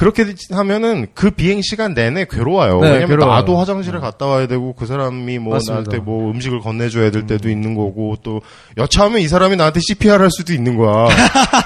그렇게 0.00 0.24
하면은 0.50 1.08
그 1.12 1.30
비행 1.30 1.60
시간 1.60 1.92
내내 1.92 2.24
괴로워요. 2.24 2.80
네, 2.80 2.86
왜냐면 2.92 3.08
괴로워요. 3.08 3.34
나도 3.34 3.58
화장실에 3.58 3.98
갔다 3.98 4.24
와야 4.24 4.46
되고 4.46 4.72
그 4.72 4.86
사람이 4.86 5.38
뭐 5.38 5.52
맞습니다. 5.52 5.90
나한테 5.90 5.98
뭐 5.98 6.30
음식을 6.30 6.60
건네줘야 6.60 7.10
될 7.10 7.26
때도 7.26 7.50
있는 7.50 7.74
거고 7.74 8.16
또 8.22 8.40
여차하면 8.78 9.20
이 9.20 9.28
사람이 9.28 9.56
나한테 9.56 9.80
CPR 9.80 10.14
할 10.22 10.30
수도 10.30 10.54
있는 10.54 10.78
거야. 10.78 11.06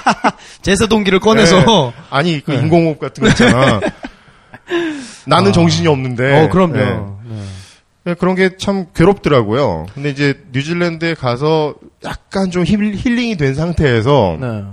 제사 0.61 0.85
동기를 0.85 1.21
꺼내서 1.21 1.59
네. 1.61 1.93
아니 2.09 2.41
그 2.41 2.51
인공호흡 2.53 2.99
같은 2.99 3.23
거 3.23 3.29
있잖아. 3.29 3.79
나는 5.25 5.51
아. 5.51 5.53
정신이 5.53 5.87
없는데. 5.87 6.43
어, 6.43 6.49
그럼요. 6.49 6.73
네. 6.75 6.85
네. 7.29 7.41
네, 8.03 8.13
그런 8.15 8.35
게 8.35 8.49
참 8.57 8.87
괴롭더라고요. 8.93 9.85
근데 9.93 10.09
이제 10.09 10.41
뉴질랜드에 10.51 11.13
가서 11.13 11.75
약간 12.03 12.51
좀 12.51 12.65
힐, 12.65 12.95
힐링이 12.95 13.37
된 13.37 13.55
상태에서 13.55 14.37
네. 14.41 14.63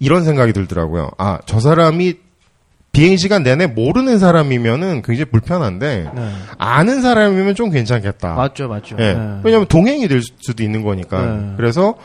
이런 0.00 0.22
생각이 0.24 0.52
들더라고요. 0.52 1.12
아, 1.16 1.38
저 1.46 1.60
사람이 1.60 2.23
비행 2.94 3.16
시간 3.16 3.42
내내 3.42 3.66
모르는 3.66 4.18
사람이면은 4.18 5.02
굉장히 5.02 5.30
불편한데 5.30 6.10
네. 6.14 6.28
아는 6.56 7.02
사람이면 7.02 7.54
좀 7.54 7.70
괜찮겠다. 7.70 8.34
맞죠, 8.34 8.68
맞죠. 8.68 8.96
예. 9.00 9.12
네. 9.14 9.40
왜냐하면 9.42 9.66
동행이 9.66 10.08
될 10.08 10.22
수도 10.22 10.62
있는 10.62 10.82
거니까. 10.82 11.20
네. 11.20 11.52
그래서 11.56 11.96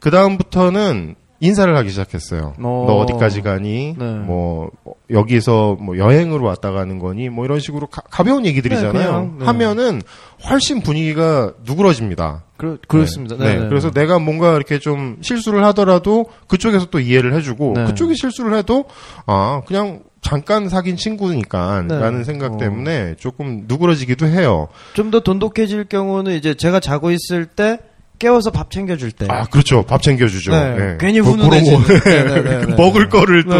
그 0.00 0.10
다음부터는 0.10 1.16
인사를 1.40 1.76
하기 1.76 1.90
시작했어요. 1.90 2.54
어. 2.58 2.84
너 2.86 2.94
어디까지 2.96 3.42
가니? 3.42 3.94
네. 3.96 4.04
뭐 4.04 4.70
여기서 5.10 5.76
뭐 5.80 5.96
여행으로 5.96 6.44
왔다 6.44 6.72
가는 6.72 6.98
거니? 6.98 7.28
뭐 7.28 7.44
이런 7.44 7.60
식으로 7.60 7.86
가, 7.86 8.02
벼운 8.24 8.44
얘기들이잖아요. 8.44 8.92
네, 8.92 9.04
그냥, 9.06 9.36
네. 9.38 9.44
하면은 9.46 10.02
훨씬 10.48 10.80
분위기가 10.82 11.52
누그러집니다. 11.64 12.44
그, 12.56 12.78
그렇습니다. 12.88 13.36
네. 13.36 13.54
네. 13.54 13.60
네. 13.60 13.68
그래서 13.68 13.90
내가 13.90 14.18
뭔가 14.18 14.54
이렇게 14.56 14.80
좀 14.80 15.18
실수를 15.20 15.64
하더라도 15.66 16.26
그쪽에서 16.48 16.86
또 16.86 16.98
이해를 16.98 17.34
해주고 17.34 17.74
네. 17.76 17.84
그쪽이 17.84 18.16
실수를 18.16 18.56
해도 18.56 18.86
아 19.26 19.62
그냥 19.66 20.00
잠깐 20.20 20.68
사귄 20.68 20.96
친구니까 20.96 21.84
네. 21.86 21.98
라는 21.98 22.24
생각 22.24 22.54
어. 22.54 22.56
때문에 22.58 23.14
조금 23.18 23.64
누그러지기도 23.68 24.26
해요. 24.26 24.68
좀 24.94 25.10
더 25.10 25.20
돈독해질 25.20 25.84
경우는 25.84 26.32
이제 26.34 26.54
제가 26.54 26.80
자고 26.80 27.10
있을 27.10 27.46
때 27.46 27.78
깨워서 28.18 28.50
밥 28.50 28.70
챙겨줄 28.72 29.12
때. 29.12 29.26
아, 29.30 29.44
그렇죠. 29.44 29.84
밥 29.84 30.02
챙겨주죠. 30.02 30.50
네. 30.50 30.74
네. 30.76 30.96
괜히 30.98 31.20
그- 31.20 31.28
훈훈해지는. 31.30 31.82
네, 31.86 32.00
네, 32.24 32.42
네, 32.42 32.66
네. 32.66 32.74
먹을 32.74 33.08
거를 33.08 33.44
또. 33.44 33.54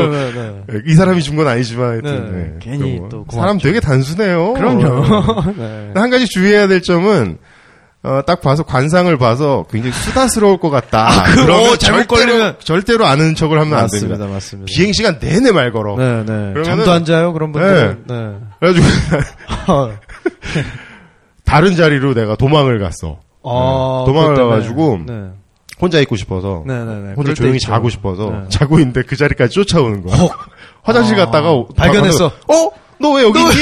이 0.85 0.95
사람이 0.95 1.23
준 1.23 1.37
건 1.37 1.47
아니지만, 1.47 1.91
하여튼. 1.91 2.59
괜히. 2.59 2.97
또 3.09 3.19
고맙죠. 3.25 3.37
사람 3.37 3.59
되게 3.59 3.79
단순해요. 3.79 4.55
그럼요. 4.55 5.53
네. 5.57 5.91
한 5.95 6.11
가지 6.11 6.27
주의해야 6.27 6.67
될 6.67 6.83
점은, 6.83 7.39
어, 8.05 8.21
딱 8.27 8.41
봐서 8.41 8.63
관상을 8.63 9.17
봐서 9.19 9.65
굉장히 9.71 9.93
수다스러울 9.93 10.59
것 10.59 10.71
같다. 10.71 11.25
그- 11.25 11.45
그러면 11.45 11.71
어, 11.73 11.77
잘못 11.77 12.07
절대로, 12.09 12.33
걸리면- 12.55 12.61
절대로 12.61 13.07
아는 13.07 13.35
척을 13.35 13.59
하면 13.59 13.75
안 13.75 13.83
맞습니다, 13.83 14.09
됩니다. 14.17 14.33
맞습니다. 14.33 14.67
비행 14.73 14.93
시간 14.93 15.19
내내 15.19 15.51
말 15.51 15.73
걸어. 15.73 15.97
네, 15.97 16.25
네. 16.25 16.63
잠도 16.63 16.93
안 16.93 17.05
자요, 17.05 17.33
그런 17.33 17.51
분들은. 17.53 18.05
네. 18.07 18.37
그래가지고 18.61 18.87
다른 21.45 21.77
자리로 21.77 22.15
내가 22.15 22.37
도망을 22.37 22.79
갔어. 22.79 23.19
아, 23.45 24.05
도망을 24.07 24.35
그것 24.35 24.37
때문에. 24.37 24.49
가가지고 24.51 24.99
네. 25.07 25.31
혼자 25.81 25.99
있고 26.01 26.17
싶어서. 26.17 26.63
네, 26.67 26.75
네, 26.85 26.95
네. 27.01 27.13
혼자 27.17 27.35
조용히 27.35 27.57
있죠. 27.57 27.69
자고 27.69 27.89
싶어서 27.89 28.31
네. 28.31 28.49
자고 28.49 28.79
있는데 28.79 29.03
그 29.03 29.17
자리까지 29.17 29.55
쫓아오는 29.55 30.03
거야. 30.05 30.17
화장실 30.83 31.19
아, 31.21 31.27
갔다가 31.27 31.53
오- 31.53 31.69
발견했어. 31.69 32.27
어? 32.27 32.71
너 33.01 33.11
왜 33.13 33.23
여기 33.23 33.41
있니? 33.41 33.53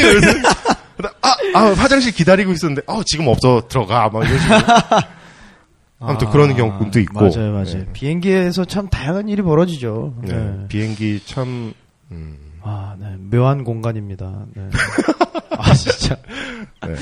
아, 1.22 1.36
아, 1.54 1.72
화장실 1.72 2.12
기다리고 2.12 2.52
있었는데 2.52 2.82
어, 2.86 3.02
지금 3.04 3.28
없어. 3.28 3.66
들어가. 3.68 4.08
막 4.08 4.24
이런 4.24 4.38
식으로. 4.38 4.58
아무튼 5.98 6.30
그런 6.30 6.54
경우도 6.54 7.00
있고. 7.00 7.20
맞아요, 7.20 7.52
맞아요. 7.52 7.64
네. 7.64 7.86
비행기에서 7.92 8.64
참 8.66 8.88
다양한 8.88 9.28
일이 9.28 9.42
벌어지죠. 9.42 10.14
네. 10.22 10.34
네. 10.34 10.68
비행기 10.68 11.22
참 11.24 11.72
음, 12.10 12.36
아, 12.62 12.94
네. 12.98 13.16
묘한 13.18 13.64
공간입니다. 13.64 14.46
네. 14.54 14.68
아, 15.58 15.72
진짜. 15.72 16.16
네. 16.86 16.94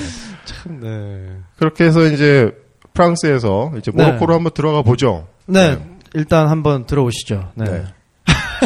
참, 0.45 0.81
네. 0.81 1.39
그렇게 1.57 1.85
해서 1.85 2.07
이제 2.07 2.53
프랑스에서 2.93 3.73
이제 3.79 3.91
네. 3.93 4.05
모로코로 4.05 4.35
한번 4.35 4.53
들어가 4.55 4.83
보죠. 4.83 5.27
네. 5.47 5.79
일단 6.15 6.49
한번 6.49 6.87
들어오시죠. 6.87 7.51
네. 7.57 7.85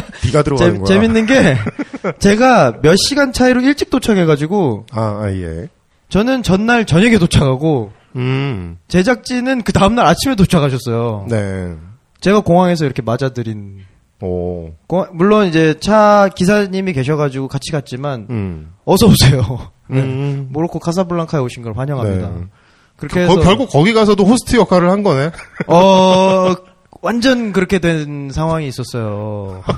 네. 0.00 0.06
비가 0.22 0.42
들어가는 0.42 0.72
재, 0.74 0.78
거야. 0.78 0.87
재밌는 0.87 1.26
게 1.26 1.56
제가 2.18 2.80
몇 2.82 2.96
시간 2.96 3.32
차이로 3.32 3.61
일찍 3.62 3.90
도착해가지고 3.90 4.87
아, 4.92 5.00
아, 5.22 5.30
예. 5.32 5.68
저는 6.08 6.42
전날 6.42 6.84
저녁에 6.87 7.18
도착하고 7.18 7.92
음. 8.16 8.78
제작진은 8.88 9.62
그 9.62 9.72
다음날 9.72 10.06
아침에 10.06 10.34
도착하셨어요. 10.34 11.26
네. 11.28 11.74
제가 12.20 12.40
공항에서 12.40 12.84
이렇게 12.84 13.02
맞아들인 13.02 13.80
오. 14.20 14.70
공항- 14.88 15.11
물론 15.12 15.46
이제 15.46 15.74
차 15.80 16.28
기사님이 16.34 16.92
계셔가지고 16.92 17.46
같이 17.48 17.70
갔지만 17.70 18.26
음. 18.30 18.72
어서 18.84 19.06
오세요. 19.06 19.70
네. 19.88 20.00
음. 20.00 20.48
모로코 20.50 20.78
카사블랑카에 20.80 21.40
오신 21.40 21.62
걸 21.62 21.76
환영합니다. 21.76 22.28
네. 22.30 22.34
그렇게 22.96 23.20
해서 23.20 23.37
거, 23.37 23.40
결국 23.42 23.70
거기 23.70 23.92
가서도 23.92 24.24
호스트 24.24 24.56
역할을 24.56 24.90
한 24.90 25.04
거네. 25.04 25.30
어 25.68 26.54
완전 27.00 27.52
그렇게 27.52 27.78
된 27.78 28.30
상황이 28.30 28.66
있었어요. 28.68 29.62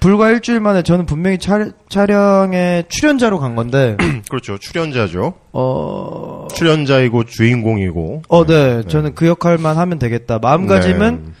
불과 0.00 0.28
일주일 0.30 0.60
만에 0.60 0.82
저는 0.82 1.06
분명히 1.06 1.38
촬, 1.38 1.72
촬영에 1.88 2.84
출연자로 2.90 3.38
간 3.38 3.56
건데 3.56 3.96
그렇죠. 4.28 4.58
출연자죠. 4.58 5.32
어, 5.52 6.46
출연자이고 6.54 7.24
주인공이고. 7.24 8.22
어, 8.28 8.44
네, 8.44 8.82
저는 8.82 9.14
그 9.14 9.26
역할만 9.26 9.78
하면 9.78 9.98
되겠다. 9.98 10.38
마음가짐은 10.40 11.24
네. 11.24 11.32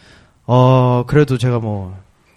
어 0.46 1.04
그래도 1.06 1.36
제가 1.36 1.58
뭐 1.58 1.94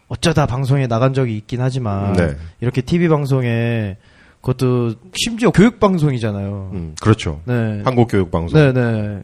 어쩌다 0.10 0.46
방송에 0.46 0.88
나간 0.88 1.14
적이 1.14 1.38
있긴 1.38 1.62
하지만 1.62 2.14
네. 2.14 2.36
이렇게 2.60 2.82
TV 2.82 3.08
방송에 3.08 3.96
그것도 4.42 4.96
심지어 5.14 5.52
교육 5.52 5.80
방송이잖아요. 5.80 6.72
음, 6.74 6.96
그렇죠. 7.02 7.42
네, 7.46 7.82
한국 7.86 8.10
교육 8.10 8.32
방송. 8.32 8.60
네, 8.60 8.74
네. 8.74 9.22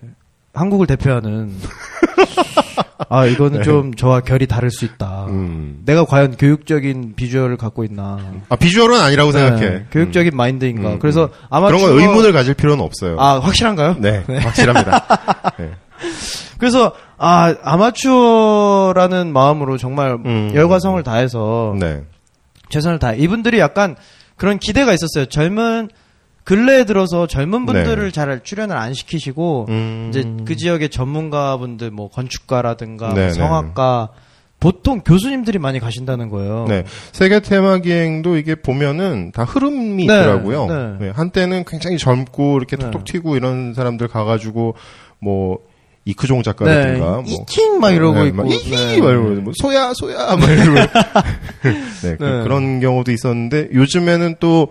한국을 0.54 0.88
대표하는 0.88 1.52
아 3.10 3.26
이거는 3.26 3.60
네. 3.60 3.64
좀 3.64 3.94
저와 3.94 4.22
결이 4.22 4.48
다를 4.48 4.72
수 4.72 4.86
있다. 4.86 5.26
음. 5.28 5.82
내가 5.86 6.06
과연 6.06 6.38
교육적인 6.38 7.14
비주얼을 7.16 7.58
갖고 7.58 7.84
있나? 7.84 8.20
아 8.50 8.56
비주얼은 8.56 9.00
아니라고 9.00 9.32
생각해. 9.32 9.70
네, 9.70 9.86
교육적인 9.92 10.36
마인드인가? 10.36 10.94
음, 10.94 11.00
그래서 11.00 11.26
음. 11.26 11.48
아마추어 11.50 11.78
그런 11.80 11.96
건 11.96 12.02
의문을 12.02 12.32
가질 12.32 12.54
필요는 12.54 12.84
없어요. 12.84 13.20
아 13.20 13.40
확실한가요? 13.40 13.98
네, 14.00 14.24
확실합니다. 14.42 15.06
네. 15.58 15.72
그래서 16.58 16.94
아 17.18 17.54
아마추어라는 17.64 19.34
마음으로 19.34 19.78
정말 19.78 20.18
음. 20.26 20.52
열과성을 20.54 21.02
다해서 21.04 21.76
네. 21.80 22.04
최선을 22.70 23.00
다. 23.00 23.14
이분들이 23.14 23.60
약간 23.60 23.96
그런 24.38 24.60
기대가 24.60 24.94
있었어요. 24.94 25.26
젊은 25.26 25.90
근래에 26.44 26.84
들어서 26.86 27.26
젊은 27.26 27.66
분들을 27.66 28.06
네. 28.06 28.12
잘 28.12 28.42
출연을 28.44 28.76
안 28.76 28.94
시키시고 28.94 29.68
음. 29.70 30.08
이제 30.10 30.24
그 30.46 30.56
지역의 30.56 30.90
전문가분들 30.90 31.92
뭐 31.92 32.10
건축가라든가 32.10 33.14
네, 33.14 33.26
뭐 33.26 33.34
성악가 33.34 34.10
보통 34.60 35.02
교수님들이 35.02 35.60
많이 35.60 35.80
가신다는 35.80 36.30
거예요. 36.30 36.66
네. 36.70 36.86
세계 37.12 37.42
테마 37.42 37.80
기행도 37.80 38.38
이게 38.38 38.56
보면은 38.56 39.32
다 39.34 39.44
흐름이 39.44 40.06
네, 40.06 40.14
있더라고요. 40.14 40.68
네. 40.68 41.06
네, 41.08 41.10
한때는 41.10 41.66
굉장히 41.66 41.98
젊고 41.98 42.58
이렇게 42.58 42.78
네. 42.78 42.86
톡톡 42.86 43.04
튀고 43.04 43.36
이런 43.36 43.74
사람들 43.74 44.08
가가지고 44.08 44.76
뭐 45.20 45.60
이크종 46.06 46.44
작가라든가 46.44 47.06
뭐 47.06 47.24
네. 47.24 47.34
이킹 47.34 47.80
막 47.80 47.92
이러고 47.92 48.20
네, 48.20 48.28
있고 48.28 48.38
막 48.38 48.52
이히 48.52 48.72
네. 48.72 49.02
막 49.02 49.10
이러고 49.10 49.30
뭐 49.42 49.54
소야 49.62 49.94
소야 49.94 50.36
막 50.36 50.50
이러고 50.50 50.76
네, 52.04 52.16
그, 52.18 52.24
네. 52.24 52.48
런 52.48 52.80
경우도 52.80 53.12
있었는데 53.12 53.70
요즘에는 53.74 54.36
또 54.40 54.70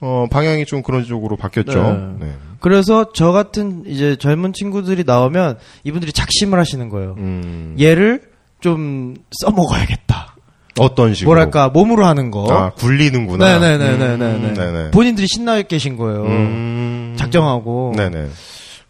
어, 0.00 0.26
방향이 0.30 0.66
좀 0.66 0.82
그런 0.82 1.04
쪽으로 1.04 1.36
바뀌었죠. 1.36 1.82
네. 2.18 2.26
네. 2.26 2.32
그래서 2.60 3.12
저 3.14 3.32
같은 3.32 3.84
이제 3.86 4.16
젊은 4.16 4.52
친구들이 4.52 5.04
나오면 5.06 5.58
이분들이 5.84 6.12
작심을 6.12 6.58
하시는 6.58 6.88
거예요. 6.88 7.14
음, 7.18 7.76
얘를 7.80 8.22
좀 8.60 9.14
써먹어야겠다. 9.40 10.34
어떤 10.78 11.14
식으로 11.14 11.30
뭐랄까 11.34 11.68
몸으로 11.70 12.04
하는 12.04 12.30
거. 12.30 12.46
아 12.52 12.70
굴리는구나. 12.72 13.58
네네네네네. 13.58 14.24
음, 14.24 14.54
네네. 14.54 14.90
본인들이 14.90 15.26
신나 15.28 15.62
계신 15.62 15.96
거예요. 15.96 16.24
음, 16.24 17.14
작정하고. 17.18 17.94
네네. 17.96 18.28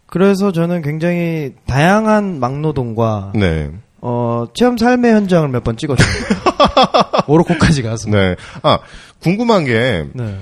그래서 0.06 0.50
저는 0.52 0.82
굉장히 0.82 1.52
다양한 1.66 2.40
막노동과 2.40 3.32
네. 3.34 3.70
어, 4.00 4.46
체험 4.54 4.76
삶의 4.76 5.12
현장을 5.12 5.48
몇 5.48 5.62
번 5.64 5.76
찍었어요. 5.76 6.06
모로코까지 7.28 7.82
가서. 7.82 8.10
네. 8.10 8.36
아, 8.62 8.78
궁금한 9.22 9.64
게, 9.64 10.04
네. 10.12 10.38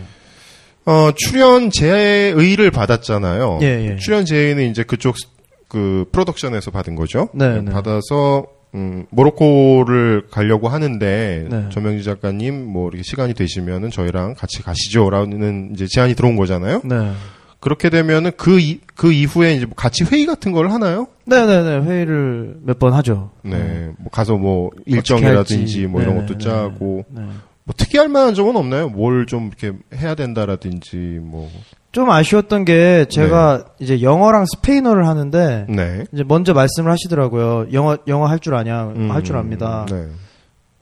어, 0.87 1.11
출연 1.17 1.71
제의를 1.71 2.71
받았잖아요. 2.71 3.59
예, 3.63 3.91
예. 3.93 3.97
출연 3.97 4.25
제의는 4.27 4.71
이제 4.71 4.83
그쪽, 4.83 5.17
스- 5.19 5.29
그, 5.69 6.05
프로덕션에서 6.13 6.71
받은 6.71 6.95
거죠. 6.95 7.29
네, 7.35 7.61
네. 7.63 7.71
받아서, 7.73 8.47
음, 8.75 9.07
모로코를 9.11 10.25
가려고 10.31 10.69
하는데, 10.69 11.47
네. 11.51 11.65
전명지 11.71 12.05
작가님, 12.05 12.67
뭐, 12.67 12.89
이렇게 12.89 13.03
시간이 13.03 13.35
되시면은 13.35 13.91
저희랑 13.91 14.35
같이 14.35 14.63
가시죠. 14.63 15.09
라는 15.11 15.71
이제 15.73 15.87
제안이 15.89 16.15
들어온 16.15 16.37
거잖아요. 16.37 16.83
네. 16.85 17.13
그렇게 17.61 17.89
되면은 17.89 18.33
그, 18.37 18.61
이, 18.61 18.81
그 18.95 19.11
이후에 19.11 19.55
이제 19.55 19.65
뭐 19.65 19.75
같이 19.75 20.05
회의 20.05 20.27
같은 20.27 20.53
걸 20.53 20.71
하나요? 20.71 21.07
네네네. 21.25 21.87
회의를 21.87 22.57
몇 22.63 22.79
번 22.79 22.93
하죠. 22.93 23.31
네. 23.43 23.89
뭐 23.99 24.11
가서 24.13 24.37
뭐, 24.37 24.71
일정이라든지. 24.85 25.87
뭐 25.87 26.03
이런 26.03 26.17
네, 26.17 26.21
것도 26.27 26.39
네, 26.39 26.45
짜고, 26.45 27.05
네. 27.09 27.23
뭐 27.65 27.75
특이할 27.77 28.09
만한 28.09 28.35
점은 28.35 28.57
없나요? 28.57 28.89
뭘 28.91 29.25
좀 29.27 29.49
이렇게 29.49 29.77
해야 29.95 30.15
된다라든지 30.15 30.97
뭐. 31.23 31.51
좀 31.93 32.11
아쉬웠던 32.11 32.65
게 32.65 33.07
제가 33.09 33.65
이제 33.79 34.03
영어랑 34.03 34.47
스페인어를 34.47 35.07
하는데 35.07 35.67
네. 35.69 36.05
이제 36.13 36.25
먼저 36.27 36.53
말씀을 36.53 36.91
하시더라고요. 36.91 37.69
영어 37.73 37.97
영어 38.09 38.27
할 38.27 38.39
줄 38.41 38.55
아냐? 38.57 38.89
음, 38.97 39.11
할줄 39.13 39.37
압니다. 39.37 39.87
네. 39.89 40.09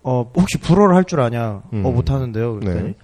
어 0.03 0.29
혹시 0.35 0.59
불어를 0.59 0.97
할 0.97 1.05
줄 1.05 1.21
아냐? 1.21 1.62
음. 1.75 1.85
어 1.85 1.90
못 1.92 2.11
하는데요. 2.11 2.55
그랬더니 2.61 2.83
네. 2.88 2.95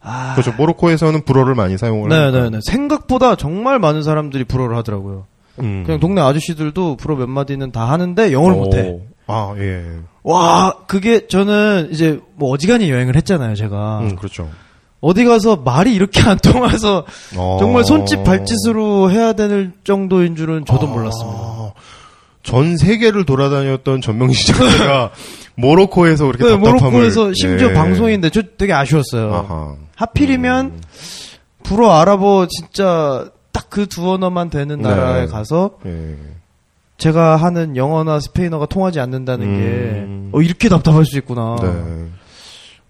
아 0.00 0.32
그렇죠. 0.34 0.52
모로코에서는 0.56 1.24
불어를 1.26 1.54
많이 1.54 1.76
사용을. 1.76 2.08
네네네 2.08 2.60
생각보다 2.64 3.36
정말 3.36 3.78
많은 3.78 4.02
사람들이 4.02 4.44
불어를 4.44 4.74
하더라고요. 4.78 5.26
음. 5.60 5.82
그냥 5.84 6.00
동네 6.00 6.22
아저씨들도 6.22 6.96
불어 6.96 7.16
몇 7.16 7.28
마디는 7.28 7.70
다 7.70 7.84
하는데 7.90 8.32
영어를 8.32 8.56
오. 8.56 8.60
못해. 8.64 8.98
아, 9.26 9.54
예. 9.58 9.84
와 10.22 10.74
그게 10.86 11.26
저는 11.26 11.88
이제 11.92 12.20
뭐 12.36 12.50
어지간히 12.50 12.90
여행을 12.90 13.16
했잖아요. 13.16 13.54
제가 13.54 14.00
음, 14.00 14.16
그렇죠. 14.16 14.48
어디 15.00 15.24
가서 15.24 15.56
말이 15.56 15.92
이렇게 15.94 16.20
안 16.22 16.38
통해서 16.38 17.04
어. 17.36 17.56
정말 17.60 17.84
손짓 17.84 18.22
발짓으로 18.22 19.10
해야 19.10 19.32
되는 19.32 19.72
정도인 19.84 20.36
줄은 20.36 20.64
저도 20.64 20.86
아. 20.86 20.90
몰랐습니다. 20.90 21.74
전 22.44 22.76
세계를 22.76 23.24
돌아다녔던 23.24 24.00
전명시 24.00 24.48
작가가 24.48 25.10
모로코에서 25.56 26.26
그렇게 26.26 26.44
네, 26.44 26.50
답답함을 26.50 26.80
모로코에서 26.80 27.32
심지어 27.34 27.70
예. 27.70 27.72
방송인데 27.74 28.30
저 28.30 28.42
되게 28.58 28.72
아쉬웠어요. 28.72 29.32
아하. 29.34 29.76
하필이면 29.96 30.66
음. 30.66 30.80
불어 31.62 31.92
아랍어 31.92 32.46
진짜 32.48 33.28
딱 33.52 33.70
그 33.70 33.86
두 33.86 34.10
언어만 34.10 34.50
되는 34.50 34.80
네. 34.82 34.88
나라에 34.88 35.26
가서 35.26 35.72
예. 35.86 36.16
제가 37.02 37.34
하는 37.34 37.76
영어나 37.76 38.20
스페인어가 38.20 38.66
통하지 38.66 39.00
않는다는 39.00 39.46
음. 39.46 40.30
게 40.30 40.36
어, 40.38 40.40
이렇게 40.40 40.68
답답할 40.68 41.04
수 41.04 41.18
있구나. 41.18 41.56
네. 41.60 42.06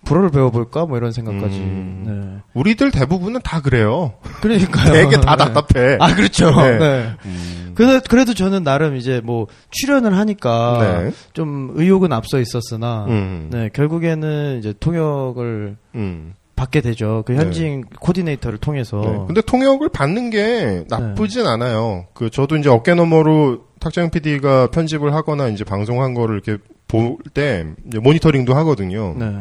불어를 0.05 0.31
배워볼까 0.31 0.85
뭐 0.85 0.98
이런 0.98 1.12
생각까지. 1.12 1.57
음. 1.57 2.42
우리들 2.53 2.90
대부분은 2.90 3.40
다 3.42 3.62
그래요. 3.62 4.12
네. 4.22 4.31
그러니까요. 4.42 4.92
되게 4.92 5.18
다 5.18 5.37
네. 5.37 5.44
답답해. 5.44 5.96
아 5.98 6.14
그렇죠. 6.14 6.51
네. 6.51 6.79
네. 6.79 7.11
음. 7.25 7.72
그래도, 7.75 8.01
그래도 8.07 8.35
저는 8.35 8.64
나름 8.64 8.96
이제 8.96 9.22
뭐 9.25 9.46
출연을 9.70 10.14
하니까 10.18 10.79
네. 11.05 11.12
좀 11.33 11.70
의욕은 11.75 12.12
앞서 12.12 12.38
있었으나 12.38 13.07
음. 13.09 13.48
네 13.51 13.70
결국에는 13.72 14.59
이제 14.59 14.75
통역을 14.79 15.77
음. 15.94 16.35
받게 16.62 16.81
되죠. 16.81 17.25
그 17.27 17.35
현지인 17.35 17.85
코디네이터를 18.01 18.59
통해서. 18.59 19.01
네. 19.01 19.25
근데 19.27 19.40
통역을 19.40 19.88
받는 19.88 20.31
게 20.31 20.85
나쁘진 20.88 21.46
않아요. 21.46 22.07
그 22.14 22.31
저도 22.31 22.57
이제 22.57 22.68
어깨 22.68 22.94
너머로 22.94 23.64
탁재영 23.81 24.11
PD가 24.11 24.68
편집을 24.70 25.12
하거나 25.12 25.48
이제 25.48 25.64
방송한 25.64 26.14
거를 26.14 26.40
이렇게 26.44 26.62
볼 26.87 27.16
때 27.35 27.64
모니터링도 28.01 28.55
하거든요. 28.55 29.14
네. 29.18 29.33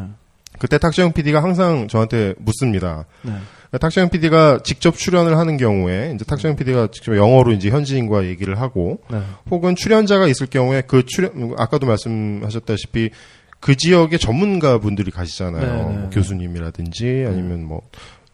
그때 0.58 0.78
탁재영 0.78 1.12
PD가 1.12 1.42
항상 1.42 1.86
저한테 1.88 2.34
묻습니다. 2.38 3.04
네. 3.22 3.32
탁재영 3.78 4.10
PD가 4.10 4.60
직접 4.64 4.96
출연을 4.96 5.38
하는 5.38 5.56
경우에 5.56 6.12
이제 6.14 6.24
탁재영 6.24 6.56
PD가 6.56 6.88
직접 6.90 7.16
영어로 7.16 7.52
이제 7.52 7.70
현지인과 7.70 8.24
얘기를 8.24 8.60
하고 8.60 9.00
네. 9.10 9.20
혹은 9.50 9.76
출연자가 9.76 10.26
있을 10.26 10.46
경우에 10.46 10.82
그 10.86 11.04
출연 11.06 11.54
아까도 11.56 11.86
말씀하셨다시피 11.86 13.10
그 13.62 13.76
지역의 13.76 14.18
전문가 14.18 14.78
분들이 14.78 15.12
가시잖아요. 15.12 15.60
네, 15.64 15.72
네, 15.72 15.82
뭐 15.82 15.92
네. 15.92 16.08
교수님이라든지 16.12 17.24
아니면 17.28 17.64
뭐 17.64 17.80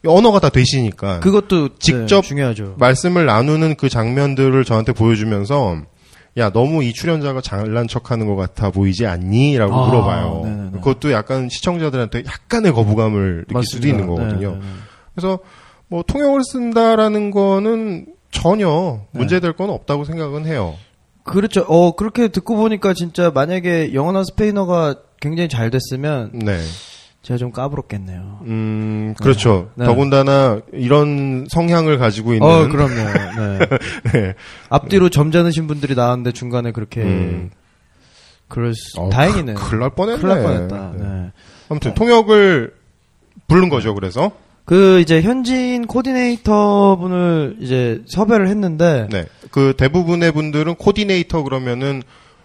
언어가 0.05 0.39
다 0.39 0.49
되시니까 0.49 1.19
그것도 1.19 1.77
직접 1.77 2.21
네, 2.21 2.27
중요하죠. 2.27 2.75
말씀을 2.79 3.27
나누는 3.27 3.75
그 3.75 3.89
장면들을 3.89 4.65
저한테 4.65 4.91
보여주면서 4.91 5.77
야 6.37 6.49
너무 6.49 6.83
이 6.83 6.93
출연자가 6.93 7.41
잘난 7.41 7.87
척하는 7.87 8.25
것 8.25 8.35
같아 8.35 8.71
보이지 8.71 9.05
않니?라고 9.05 9.71
아, 9.71 9.87
물어봐요. 9.87 10.41
네네네. 10.45 10.71
그것도 10.79 11.11
약간 11.11 11.47
시청자들한테 11.47 12.23
약간의 12.25 12.73
거부감을 12.73 13.45
느낄 13.47 13.63
수도 13.65 13.87
있는 13.87 14.07
거거든요. 14.07 14.53
네, 14.53 14.55
네, 14.55 14.61
네. 14.61 14.65
그래서 15.13 15.39
뭐 15.89 16.01
통역을 16.01 16.41
쓴다라는 16.43 17.29
거는 17.29 18.07
전혀 18.31 19.01
네. 19.11 19.19
문제될 19.19 19.53
건 19.53 19.69
없다고 19.69 20.05
생각은 20.05 20.47
해요. 20.47 20.73
그렇죠. 21.23 21.65
어 21.67 21.95
그렇게 21.95 22.29
듣고 22.29 22.55
보니까 22.55 22.95
진짜 22.95 23.29
만약에 23.29 23.93
영어나 23.93 24.23
스페인어가 24.23 24.95
굉장히 25.21 25.49
잘 25.49 25.69
됐으면 25.69 26.31
네. 26.33 26.59
제가 27.21 27.37
좀 27.37 27.51
까불었겠네요. 27.51 28.39
음, 28.45 29.13
그렇죠. 29.21 29.69
네. 29.75 29.85
더군다나 29.85 30.61
이런 30.71 31.45
성향을 31.49 31.97
가지고 31.97 32.33
있는 32.33 32.47
어 32.47 32.67
그럼요. 32.69 32.95
네. 32.95 33.59
네. 34.13 34.33
앞뒤로 34.69 35.09
점잖으신 35.09 35.67
분들이 35.67 35.95
나왔는데 35.95 36.31
중간에 36.31 36.71
그렇게 36.71 37.01
음. 37.01 37.49
그럴 38.47 38.73
수 38.73 38.99
어, 38.99 39.09
다행이네요. 39.09 39.55
그- 39.55 39.69
큰일 39.69 39.79
날 39.81 39.89
뻔했네. 39.91 40.21
큰일 40.21 40.33
날 40.35 40.43
뻔했다. 40.43 40.91
네. 40.97 41.03
네. 41.03 41.31
아무튼 41.69 41.93
통역을 41.93 42.73
부른 43.47 43.69
거죠. 43.69 43.93
그래서 43.93 44.31
그 44.65 44.99
이제 44.99 45.21
현지인 45.21 45.87
코디네이터 45.87 46.95
분을 46.97 47.57
이제 47.59 48.01
섭외를 48.07 48.47
했는데 48.47 49.07
네. 49.11 49.25
그 49.51 49.73
대부분의 49.77 50.31
분들은 50.31 50.75
코디네이터 50.75 51.43
그러면은 51.43 52.01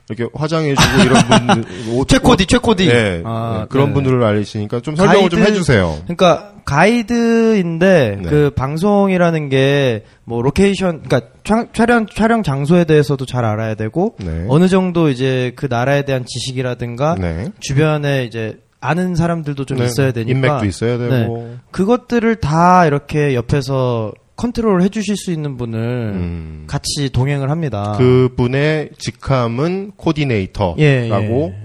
이렇게 0.08 0.30
화장해주고 0.34 1.02
이런 1.02 1.14
분들 1.28 1.64
옷- 1.94 2.08
최코디 2.08 2.46
최코디 2.46 2.86
네, 2.88 3.22
아, 3.24 3.60
네, 3.60 3.66
그런 3.70 3.88
네. 3.88 3.94
분들을 3.94 4.22
아시니까 4.22 4.80
좀 4.80 4.96
설명을 4.96 5.30
좀 5.30 5.40
가이드- 5.40 5.48
해주세요. 5.50 5.96
그러니까 6.04 6.52
가이드인데 6.64 8.18
네. 8.22 8.28
그 8.28 8.50
방송이라는 8.54 9.48
게 9.48 10.02
뭐 10.26 10.40
로케이션 10.40 11.02
그러니까 11.02 11.28
촬- 11.44 11.68
촬영 11.74 12.06
촬영 12.06 12.42
장소에 12.42 12.84
대해서도 12.84 13.26
잘 13.26 13.44
알아야 13.44 13.74
되고 13.74 14.16
네. 14.20 14.46
어느 14.48 14.68
정도 14.68 15.10
이제 15.10 15.52
그 15.54 15.66
나라에 15.68 16.06
대한 16.06 16.24
지식이라든가 16.26 17.16
네. 17.20 17.48
주변에 17.60 18.24
이제 18.24 18.58
아는 18.80 19.14
사람들도 19.14 19.66
좀 19.66 19.78
네. 19.78 19.84
있어야 19.84 20.12
되니까 20.12 20.30
인맥도 20.34 20.64
있어야 20.66 20.96
되고. 20.96 21.56
그것들을 21.70 22.36
다 22.36 22.86
이렇게 22.86 23.34
옆에서 23.34 24.12
컨트롤 24.36 24.82
해주실 24.82 25.16
수 25.16 25.30
있는 25.30 25.56
분을 25.56 25.78
음. 26.14 26.64
같이 26.66 27.08
동행을 27.12 27.50
합니다. 27.50 27.94
그분의 27.98 28.90
직함은 28.98 29.92
코디네이터라고 29.96 30.76
예, 30.80 31.08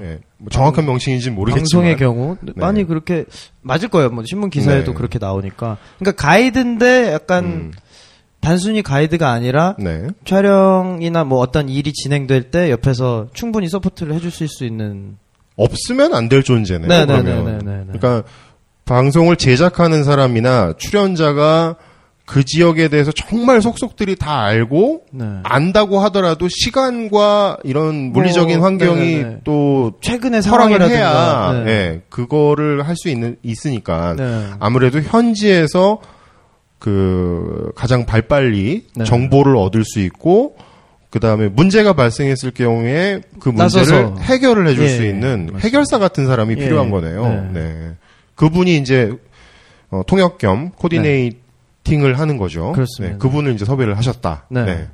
예, 0.02 0.20
뭐 0.38 0.50
정확한 0.52 0.86
명칭인지는 0.86 1.36
모르겠지만 1.36 1.64
방송의 1.64 1.98
경우 1.98 2.38
네. 2.42 2.54
많이 2.56 2.84
그렇게 2.86 3.26
맞을 3.62 3.90
거예요. 3.90 4.10
뭐 4.10 4.24
신문 4.26 4.50
기사에도 4.50 4.92
네. 4.92 4.98
그렇게 4.98 5.18
나오니까. 5.20 5.78
그러니까 5.98 6.24
가이드인데 6.24 7.12
약간 7.12 7.44
음, 7.46 7.72
단순히 8.40 8.82
가이드가 8.84 9.32
아니라 9.32 9.76
네. 9.80 10.08
촬영이나 10.26 11.24
뭐 11.24 11.40
어떤 11.40 11.70
일이 11.70 11.92
진행될 11.92 12.52
때 12.52 12.70
옆에서 12.72 13.28
충분히 13.34 13.68
support를 13.68 14.14
해주실 14.14 14.48
수 14.48 14.64
있는. 14.66 15.18
없으면 15.56 16.14
안 16.14 16.30
될 16.30 16.44
존재네요. 16.44 16.88
네, 16.88 17.06
네, 17.06 17.22
그러면. 17.22 17.46
네, 17.46 17.52
네, 17.52 17.58
네, 17.66 17.78
네. 17.92 18.00
그러니까 18.00 18.24
방송을 18.86 19.36
제작하는 19.36 20.04
사람이나 20.04 20.74
출연자가 20.78 21.76
그 22.30 22.44
지역에 22.46 22.90
대해서 22.90 23.12
정말 23.12 23.60
속속들이 23.60 24.16
다 24.16 24.44
알고 24.44 25.06
네. 25.12 25.26
안다고 25.42 26.00
하더라도 26.02 26.48
시간과 26.48 27.58
이런 27.64 28.12
물리적인 28.12 28.60
뭐, 28.60 28.68
환경이 28.68 29.00
네네네. 29.16 29.38
또 29.44 29.94
최근의 30.02 30.44
허락을. 30.44 30.80
해야 30.90 31.64
네. 31.66 31.72
예, 31.72 32.02
그거를 32.10 32.88
할 32.88 32.96
수 32.96 33.10
있는 33.10 33.36
있으니까 33.42 34.14
네. 34.16 34.46
아무래도 34.60 35.02
현지에서 35.02 36.02
그 36.78 37.72
가장 37.76 38.06
발빨리 38.06 38.86
네. 38.96 39.04
정보를 39.06 39.56
얻을 39.58 39.84
수 39.84 40.00
있고 40.00 40.56
그 41.10 41.20
다음에 41.20 41.48
문제가 41.50 41.94
발생했을 41.94 42.52
경우에 42.52 43.22
그 43.40 43.50
문제를 43.50 44.04
나서서. 44.04 44.22
해결을 44.22 44.68
해줄 44.68 44.84
예, 44.84 44.88
수 44.90 45.04
예, 45.04 45.10
있는 45.10 45.30
맞습니다. 45.46 45.60
해결사 45.60 45.98
같은 45.98 46.28
사람이 46.28 46.56
예, 46.60 46.64
필요한 46.64 46.92
거네요. 46.92 47.50
네. 47.54 47.60
네. 47.60 47.92
그분이 48.36 48.78
이제 48.78 49.12
어, 49.90 50.04
통역 50.06 50.38
겸 50.38 50.70
코디네이 50.76 51.32
팅을 51.90 52.20
하는 52.20 52.38
거죠. 52.38 52.72
그렇습니다. 52.74 53.14
네, 53.16 53.20
그분을 53.20 53.54
이제 53.54 53.66
섭외를 53.66 53.98
하셨다. 53.98 54.46
네. 54.50 54.66
네. 54.66 54.88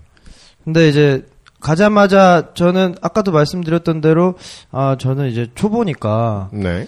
근데 0.63 0.89
이제 0.89 1.25
가자마자 1.60 2.51
저는 2.53 2.95
아까도 3.01 3.31
말씀드렸던 3.31 4.01
대로 4.01 4.36
아 4.71 4.95
저는 4.99 5.27
이제 5.29 5.47
초보니까 5.55 6.49
네. 6.53 6.86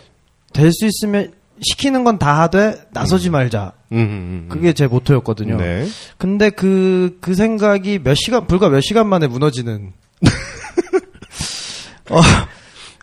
될 0.53 0.71
수 0.71 0.85
있으면 0.85 1.31
시키는 1.59 2.03
건 2.03 2.19
다 2.19 2.41
하되 2.41 2.75
나서지 2.91 3.29
말자. 3.31 3.73
음, 3.91 3.97
음, 3.97 4.01
음. 4.01 4.45
그게 4.49 4.73
제 4.73 4.85
모토였거든요. 4.85 5.57
네. 5.57 5.87
근데 6.19 6.49
그, 6.51 7.17
그 7.21 7.33
생각이 7.33 7.99
몇 8.03 8.13
시간, 8.15 8.45
불과 8.45 8.69
몇 8.69 8.81
시간 8.81 9.07
만에 9.07 9.25
무너지는. 9.27 9.93
어, 12.11 12.21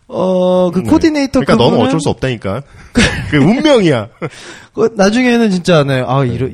어, 0.07 0.69
그 0.71 0.83
네. 0.83 0.89
코디네이터 0.89 1.39
그러니까 1.39 1.55
너는 1.55 1.79
어쩔 1.85 1.99
수 1.99 2.09
없다니까. 2.09 2.61
그 3.31 3.37
운명이야. 3.41 4.09
그 4.73 4.93
나중에는 4.95 5.49
진짜, 5.51 5.83
네, 5.83 6.03
아, 6.05 6.23
이러, 6.23 6.47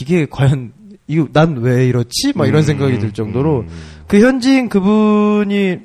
이게 0.00 0.26
과연, 0.30 0.72
이거, 1.06 1.28
난 1.32 1.56
왜 1.58 1.86
이렇지? 1.86 2.32
막 2.34 2.46
이런 2.46 2.62
음, 2.62 2.66
생각이 2.66 2.98
들 2.98 3.12
정도로, 3.12 3.60
음. 3.60 3.68
그 4.06 4.20
현지인 4.20 4.68
그분이 4.68 5.78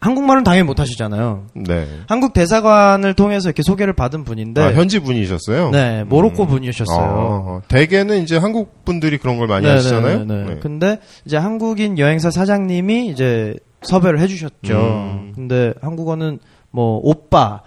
한국말은 0.00 0.44
당연히 0.44 0.66
못 0.66 0.80
하시잖아요. 0.80 1.46
네. 1.54 1.86
한국 2.08 2.34
대사관을 2.34 3.14
통해서 3.14 3.48
이렇게 3.48 3.62
소개를 3.62 3.92
받은 3.94 4.24
분인데, 4.24 4.60
아, 4.60 4.72
현지 4.72 4.98
분이셨어요? 4.98 5.70
네, 5.70 6.04
모로코 6.04 6.42
음. 6.44 6.48
분이셨어요. 6.48 7.62
아, 7.62 7.68
대개는 7.68 8.22
이제 8.22 8.36
한국 8.36 8.84
분들이 8.84 9.16
그런 9.16 9.38
걸 9.38 9.46
많이 9.46 9.66
하시잖아요. 9.66 10.24
네네네. 10.24 10.54
네. 10.54 10.60
근데 10.60 10.98
이제 11.24 11.36
한국인 11.38 11.98
여행사 11.98 12.30
사장님이 12.30 13.06
이제 13.06 13.54
섭외를 13.84 14.18
해주셨죠. 14.20 14.74
음. 14.74 15.32
근데 15.34 15.74
한국어는 15.80 16.38
뭐 16.70 17.00
오빠 17.02 17.62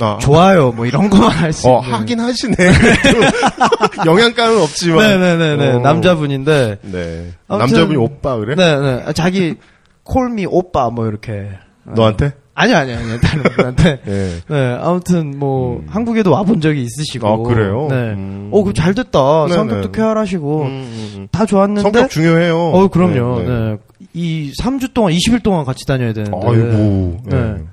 아, 0.00 0.18
좋아요 0.20 0.70
뭐 0.70 0.86
이런 0.86 1.10
거만 1.10 1.30
할수 1.30 1.68
어, 1.68 1.80
있는. 1.82 1.92
하긴 1.94 2.20
하시네. 2.20 2.54
영양가는 4.06 4.60
없지만. 4.60 5.20
네네네네 5.20 5.68
어. 5.72 5.78
남자분인데. 5.80 6.78
네. 6.82 7.32
남자분이 7.48 7.96
오빠 7.96 8.36
그래? 8.36 8.54
네네 8.54 9.04
아, 9.06 9.12
자기 9.12 9.56
콜미 10.04 10.46
오빠 10.48 10.90
뭐 10.90 11.06
이렇게. 11.06 11.50
너한테? 11.84 12.32
아니 12.54 12.74
아니 12.74 12.92
아니 12.92 13.20
다른 13.20 13.42
분한테. 13.44 14.00
네. 14.06 14.40
네 14.48 14.78
아무튼 14.80 15.38
뭐 15.38 15.82
한국에도 15.88 16.32
와본 16.32 16.60
적이 16.60 16.82
있으시고. 16.82 17.26
아, 17.26 17.36
그래요? 17.38 17.86
네. 17.90 17.96
음. 17.96 18.50
어, 18.52 18.62
그잘 18.62 18.94
됐다. 18.94 19.46
네네. 19.46 19.54
성격도 19.54 19.92
쾌활하시고 19.92 20.62
음, 20.62 20.66
음, 20.66 21.12
음. 21.16 21.28
다 21.30 21.46
좋았는데. 21.46 21.82
성격 21.82 22.10
중요해요. 22.10 22.56
어, 22.56 22.88
그럼요. 22.88 23.38
네, 23.40 23.44
네, 23.46 23.48
네. 23.48 23.76
이 24.14 24.52
3주 24.60 24.94
동안, 24.94 25.12
20일 25.12 25.42
동안 25.42 25.64
같이 25.64 25.84
다녀야 25.86 26.12
되는데. 26.12 26.36
아이고. 26.36 27.20
네. 27.24 27.36
네. 27.36 27.64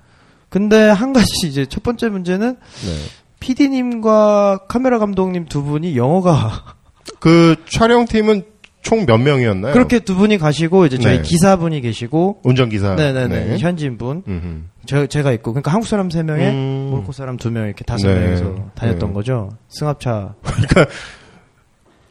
근데 0.50 0.90
한 0.90 1.12
가지 1.14 1.48
이제 1.48 1.66
첫 1.66 1.84
번째 1.84 2.10
문제는 2.10 2.56
네. 2.56 2.92
PD님과 3.40 4.60
카메라 4.68 5.00
감독님 5.00 5.46
두 5.46 5.64
분이 5.64 5.96
영어가 5.98 6.76
그 7.20 7.56
촬영팀은 7.70 8.44
총 8.82 9.06
몇 9.08 9.18
명이었나요? 9.18 9.74
그렇게 9.74 9.98
두 10.00 10.16
분이 10.16 10.38
가시고 10.38 10.86
이제 10.86 11.00
저희 11.00 11.18
네. 11.18 11.22
기사분이 11.24 11.82
계시고 11.82 12.42
운전기사. 12.44 12.94
네네네 12.96 13.46
네. 13.46 13.58
현지인 13.58 13.98
분 13.98 14.22
음흠. 14.28 14.62
저, 14.86 15.08
제가 15.08 15.32
있고 15.34 15.54
그러니까 15.54 15.72
한국 15.74 15.88
사람 15.88 16.12
세 16.12 16.22
명에 16.22 16.50
음. 16.52 16.90
모로코 16.92 17.12
사람 17.12 17.36
두 17.38 17.50
명 17.50 17.66
이렇게 17.66 17.84
다섯 17.84 18.08
네. 18.08 18.20
명이서 18.20 18.56
다녔던 18.76 19.10
네. 19.10 19.14
거죠 19.16 19.50
승합차 19.70 20.36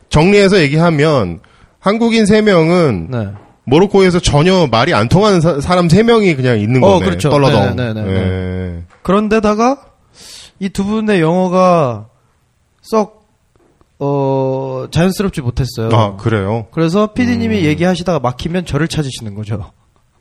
정리해서 0.08 0.58
얘기하면 0.60 1.40
한국인 1.78 2.24
3명은 2.24 3.08
네 3.10 3.28
모로코에서 3.64 4.20
전혀 4.20 4.66
말이 4.70 4.92
안 4.94 5.08
통하는 5.08 5.40
사, 5.40 5.74
람 5.74 5.88
3명이 5.88 6.36
그냥 6.36 6.60
있는 6.60 6.82
어, 6.84 6.94
거네. 6.94 7.04
그렇죠. 7.06 7.30
떨러덩. 7.30 7.76
네, 7.76 7.92
네, 7.94 8.02
네, 8.02 8.10
예. 8.10 8.82
그런데다가 9.02 9.78
이 10.60 10.68
두 10.68 10.84
분의 10.84 11.20
영어가 11.20 12.06
썩 12.82 13.24
어, 13.98 14.86
자연스럽지 14.90 15.40
못했어요. 15.40 15.88
아, 15.92 16.16
그래요? 16.16 16.66
그래서 16.72 17.12
PD님이 17.14 17.60
음. 17.60 17.64
얘기하시다가 17.64 18.18
막히면 18.18 18.66
저를 18.66 18.88
찾으시는 18.88 19.34
거죠. 19.34 19.70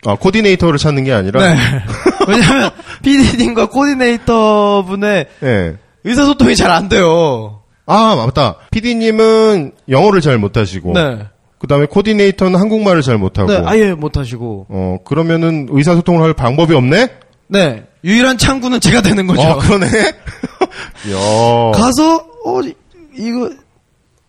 아, 0.06 0.16
코디네이터를 0.16 0.78
찾는 0.80 1.04
게 1.06 1.14
아니라? 1.14 1.42
네. 1.54 1.58
왜냐면 2.28 2.72
PD님과 3.04 3.68
코디네이터 3.70 4.84
분의 4.86 5.28
예. 5.44 5.78
의사소통이 6.04 6.56
잘 6.56 6.72
안 6.72 6.88
돼요. 6.90 7.62
아, 7.86 8.16
맞다. 8.16 8.56
PD님은 8.72 9.74
영어를 9.90 10.22
잘 10.22 10.38
못하시고. 10.38 10.94
네. 10.94 11.20
그 11.64 11.68
다음에 11.68 11.86
코디네이터는 11.86 12.60
한국말을 12.60 13.02
잘 13.02 13.18
못하고. 13.18 13.50
네, 13.50 13.62
아예 13.64 13.94
못 13.94 14.18
하시고. 14.18 14.66
어, 14.68 14.98
그러면은 15.06 15.68
의사소통을 15.72 16.22
할 16.22 16.34
방법이 16.34 16.76
없네? 16.76 17.08
네. 17.48 17.86
유일한 18.04 18.38
창구는 18.38 18.82
제가 18.82 19.00
되는 19.02 19.26
거죠. 19.28 19.42
어, 19.44 19.58
그러네? 19.60 19.88
야 21.14 21.72
가서 21.74 22.18
어 22.44 22.62
이- 22.64 22.74
이거 23.18 23.50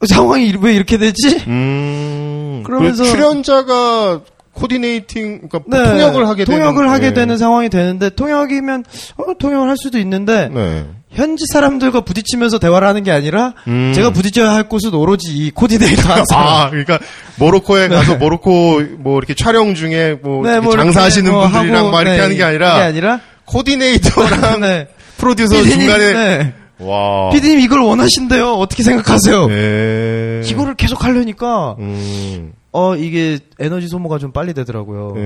상황이 0.07 0.55
왜 0.61 0.75
이렇게 0.75 0.97
되지? 0.97 1.43
음. 1.49 2.63
그러면서- 2.65 3.03
그 3.03 3.09
출연자가 3.11 4.21
코디네이팅, 4.53 5.49
그러니까 5.49 5.59
네. 5.67 5.91
통역을 5.91 6.29
하게 6.29 6.45
되는. 6.45 6.61
통역을 6.61 6.89
하게 6.89 7.07
예. 7.07 7.15
되는 7.15 7.37
상황이 7.37 7.69
되는데 7.69 8.11
통역이면 8.11 8.85
어, 9.17 9.25
통역을 9.41 9.69
할 9.69 9.77
수도 9.77 9.99
있는데 9.99 10.49
네. 10.55 10.87
현지 11.15 11.45
사람들과 11.53 12.01
부딪히면서 12.03 12.59
대화를 12.59 12.87
하는 12.89 13.03
게 13.05 13.11
아니라 13.11 13.55
음. 13.69 13.93
제가 13.95 14.11
부딪혀야 14.11 14.53
할 14.53 14.69
곳은 14.69 14.93
오로지 14.95 15.29
이 15.31 15.51
코디네이터 15.51 16.13
한 16.13 16.25
사람. 16.29 16.47
아, 16.47 16.71
그러니까 16.71 16.99
모로코에 17.39 17.89
가서 17.89 18.17
모로코 18.17 18.83
뭐 18.99 19.19
이렇게 19.19 19.35
촬영 19.35 19.75
중에 19.75 20.19
뭐, 20.23 20.47
네, 20.47 20.61
뭐 20.61 20.73
장사하시는 20.77 21.31
뭐 21.31 21.49
분들이랑 21.49 21.79
하고, 21.79 21.91
막 21.91 22.03
이렇게 22.03 22.17
네, 22.17 22.23
하는 22.23 22.37
게 22.37 22.43
아니라 22.45 22.75
아니라 22.77 23.21
코디네이터랑 23.47 24.61
네. 24.63 24.89
프로듀서 25.17 25.55
PD님, 25.57 25.79
중간에 25.81 26.13
네. 26.13 26.55
와. 26.79 27.31
PD님 27.31 27.61
이걸 27.61 27.81
원하신대요. 27.81 28.53
어떻게 28.55 28.83
생각하세요? 28.83 29.47
예. 29.51 30.43
이거를 30.45 30.75
계속 30.75 31.05
하려니까 31.05 31.77
음. 31.79 32.53
어 32.77 32.97
이게 32.97 33.39
에너지 33.61 33.87
소모가 33.87 34.19
좀 34.19 34.33
빨리 34.33 34.53
되더라고요. 34.53 35.15
예. 35.17 35.21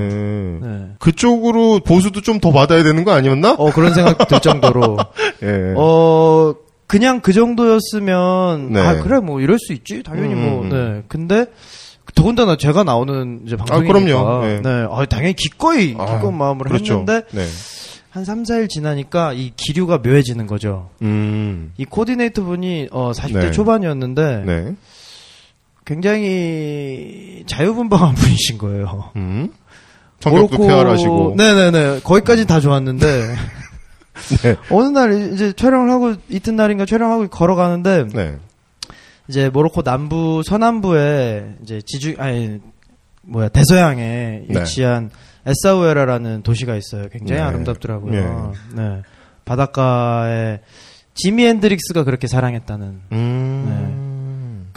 네. 0.61 0.87
그쪽으로 0.99 1.81
보수도 1.81 2.21
좀 2.21 2.39
더 2.41 2.53
받아야 2.53 2.83
되는 2.85 3.03
거 3.05 3.13
아니었나? 3.13 3.55
어 3.59 3.73
그런 3.73 3.95
생각 3.95 4.29
들 4.29 4.39
정도로 4.39 4.99
예. 5.43 5.75
어 5.77 6.55
그냥 6.87 7.21
그 7.21 7.33
정도였으면 7.33 8.73
네. 8.73 8.81
아 8.81 9.03
그래 9.03 9.19
뭐 9.21 9.41
이럴 9.41 9.59
수 9.59 9.73
있지 9.73 10.03
당연히 10.03 10.35
음, 10.35 10.43
뭐 10.43 10.63
음. 10.63 10.69
네 10.69 11.03
근데 11.09 11.47
더군다나 12.15 12.57
제가 12.57 12.85
나오는 12.85 13.41
이제 13.47 13.57
방송이니까 13.57 13.93
그럼요. 13.99 14.43
네. 14.47 14.61
네. 14.63 14.87
아, 14.91 15.05
당연히 15.07 15.35
기꺼이 15.35 15.95
아, 15.99 16.15
기꺼운 16.17 16.37
마음으로 16.37 16.69
그렇죠. 16.71 17.01
했는데 17.01 17.23
네. 17.33 17.47
한 18.11 18.25
3, 18.25 18.43
4일 18.45 18.69
지나니까 18.69 19.33
이 19.33 19.53
기류가 19.57 19.99
묘해지는 19.99 20.47
거죠. 20.47 20.91
음. 21.03 21.73
이 21.77 21.85
코디네이터 21.85 22.43
분이 22.43 22.89
어 22.91 23.13
40대 23.13 23.39
네. 23.41 23.51
초반이었는데 23.53 24.43
네. 24.47 24.75
굉장히 25.89 27.45
자유분방한 27.47 28.15
분이신 28.15 28.59
거예요. 28.59 29.11
음. 29.17 29.51
성격도 30.21 30.59
쾌활하시고. 30.59 31.35
네네네. 31.37 32.01
거기까지 32.05 32.47
다 32.47 32.61
좋았는데. 32.61 33.35
네. 34.43 34.57
어느 34.71 34.89
날 34.89 35.33
이제 35.33 35.53
촬영을 35.53 35.91
하고 35.91 36.15
이튿날인가 36.29 36.85
촬영하고 36.85 37.29
걸어가는데 37.29 38.09
네. 38.13 38.37
이제 39.29 39.49
모로코 39.49 39.83
남부 39.83 40.43
서남부에 40.45 41.55
이제 41.63 41.81
지주 41.87 42.17
아니 42.19 42.59
뭐야 43.23 43.49
대서양에 43.49 44.43
네. 44.49 44.61
위치한 44.61 45.11
에사우에라라는 45.47 46.43
도시가 46.43 46.75
있어요. 46.75 47.09
굉장히 47.11 47.41
네. 47.41 47.47
아름답더라고요. 47.47 48.53
네. 48.75 49.03
바닷가에 49.45 50.61
지미 51.15 51.47
앤드릭스가 51.47 52.05
그렇게 52.05 52.27
사랑했다는 52.27 53.01
음. 53.13 54.08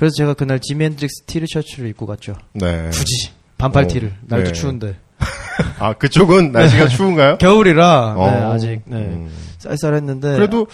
그래서 0.02 0.16
제가 0.18 0.34
그날 0.34 0.60
지미 0.60 0.86
헨드릭스 0.86 1.26
티셔츠를 1.28 1.88
입고 1.89 2.08
갔죠. 2.08 2.34
네. 2.54 2.89
굳이 2.91 3.30
반팔 3.60 3.84
어, 3.84 3.88
티를 3.88 4.14
날도 4.24 4.47
네. 4.47 4.52
추운데 4.52 4.95
아, 5.78 5.93
그쪽은 5.93 6.52
날씨가 6.52 6.88
추운가요? 6.89 7.38
겨울이라 7.38 8.16
네, 8.18 8.20
어. 8.24 8.52
아직 8.52 8.82
네, 8.86 8.97
음. 8.97 9.32
쌀쌀했는데 9.60 10.34
그래도 10.34 10.66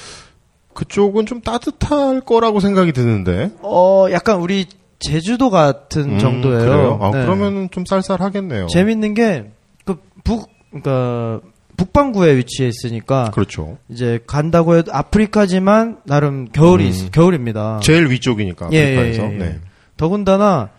그쪽은 0.73 1.25
좀 1.25 1.41
따뜻할 1.41 2.21
거라고 2.21 2.61
생각이 2.61 2.93
드는데. 2.93 3.51
어 3.63 4.07
약간 4.11 4.39
우리 4.39 4.65
제주도 4.99 5.49
같은 5.49 6.13
음, 6.13 6.19
정도예요. 6.19 6.59
그래요? 6.59 6.99
아, 7.01 7.11
네. 7.11 7.23
그러면은 7.25 7.67
좀 7.69 7.83
쌀쌀하겠네요. 7.85 8.67
재밌는 8.67 9.13
게 9.13 9.51
그 9.85 9.97
북 10.23 10.49
그러니까 10.69 11.41
북반구에 11.77 12.35
위치해 12.37 12.67
있으니까 12.67 13.31
그렇죠. 13.31 13.77
이제 13.89 14.19
간다고 14.27 14.75
해도 14.75 14.91
아프리카지만 14.93 15.99
나름 16.05 16.47
겨울이 16.51 16.85
음. 16.85 16.89
있- 16.89 17.11
겨울입니다. 17.11 17.79
제일 17.83 18.09
위쪽이니까 18.09 18.69
예, 18.73 18.97
아프리카에서. 18.97 19.23
예, 19.23 19.33
예. 19.35 19.37
네. 19.37 19.59
더군다나 19.95 20.69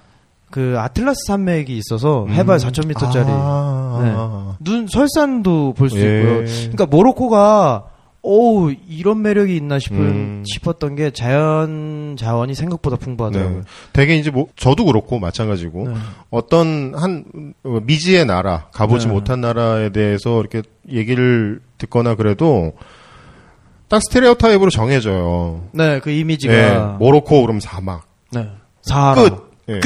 그 0.50 0.74
아틀라스 0.78 1.18
산맥이 1.28 1.76
있어서 1.78 2.26
해발 2.28 2.58
4,000m짜리 2.58 3.26
음. 3.26 3.30
아. 3.30 4.56
눈 4.60 4.86
설산도 4.88 5.74
볼수 5.74 5.98
예. 5.98 6.20
있고요. 6.20 6.44
그러니까 6.44 6.86
모로코가 6.86 7.84
오 8.22 8.70
이런 8.70 9.22
매력이 9.22 9.56
있나 9.56 9.78
싶은 9.78 9.98
음. 9.98 10.44
싶었던 10.46 10.96
게 10.96 11.10
자연 11.10 12.16
자원이 12.18 12.54
생각보다 12.54 12.96
풍부하더라고요. 12.96 13.58
네. 13.58 13.64
되게 13.92 14.16
이제 14.16 14.30
뭐 14.30 14.48
저도 14.56 14.84
그렇고 14.84 15.18
마찬가지고 15.18 15.88
네. 15.88 15.94
어떤 16.30 16.94
한 16.96 17.24
어, 17.62 17.78
미지의 17.82 18.26
나라 18.26 18.66
가보지 18.72 19.06
네. 19.06 19.12
못한 19.12 19.40
나라에 19.40 19.90
대해서 19.90 20.40
이렇게 20.40 20.62
얘기를 20.90 21.60
듣거나 21.78 22.16
그래도 22.16 22.72
딱 23.88 24.02
스테레오 24.02 24.34
타입으로 24.34 24.70
정해져요. 24.70 25.68
네, 25.72 26.00
그 26.00 26.10
이미지가 26.10 26.52
예, 26.52 26.96
모로코 26.98 27.42
그럼 27.42 27.60
사막 27.60 28.06
네. 28.32 28.48
사하라. 28.82 29.22
끝. 29.22 29.48
예. 29.70 29.80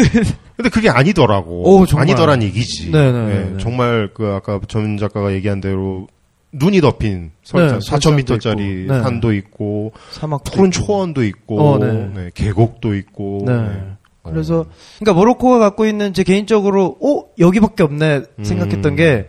근데 0.56 0.68
그게 0.70 0.88
아니더라고. 0.88 1.62
오, 1.62 1.86
정말. 1.86 2.08
아니더란 2.08 2.42
얘기지. 2.42 2.90
네, 2.90 3.12
네, 3.12 3.18
예, 3.18 3.34
네, 3.34 3.50
네. 3.50 3.58
정말 3.58 4.10
그 4.14 4.26
아까 4.28 4.60
전 4.68 4.96
작가가 4.96 5.32
얘기한 5.32 5.60
대로 5.60 6.06
눈이 6.52 6.80
덮인 6.80 7.32
설산, 7.42 7.78
네, 7.78 8.24
4,000m짜리 8.24 8.82
있고. 8.82 8.92
네. 8.92 9.02
산도 9.02 9.32
있고 9.32 9.92
사막 10.10 10.44
푸른 10.44 10.70
초원도 10.70 11.24
있고 11.24 11.60
어, 11.60 11.78
네. 11.78 12.10
네, 12.14 12.30
계곡도 12.34 12.94
있고 12.94 13.44
네. 13.46 13.56
네. 13.56 13.82
그래서 14.22 14.66
그러니까 14.98 15.18
모로코가 15.18 15.58
갖고 15.58 15.86
있는 15.86 16.12
제 16.12 16.22
개인적으로 16.22 16.96
오 17.00 17.28
여기밖에 17.38 17.82
없네 17.82 18.22
생각했던 18.42 18.92
음. 18.92 18.96
게 18.96 19.28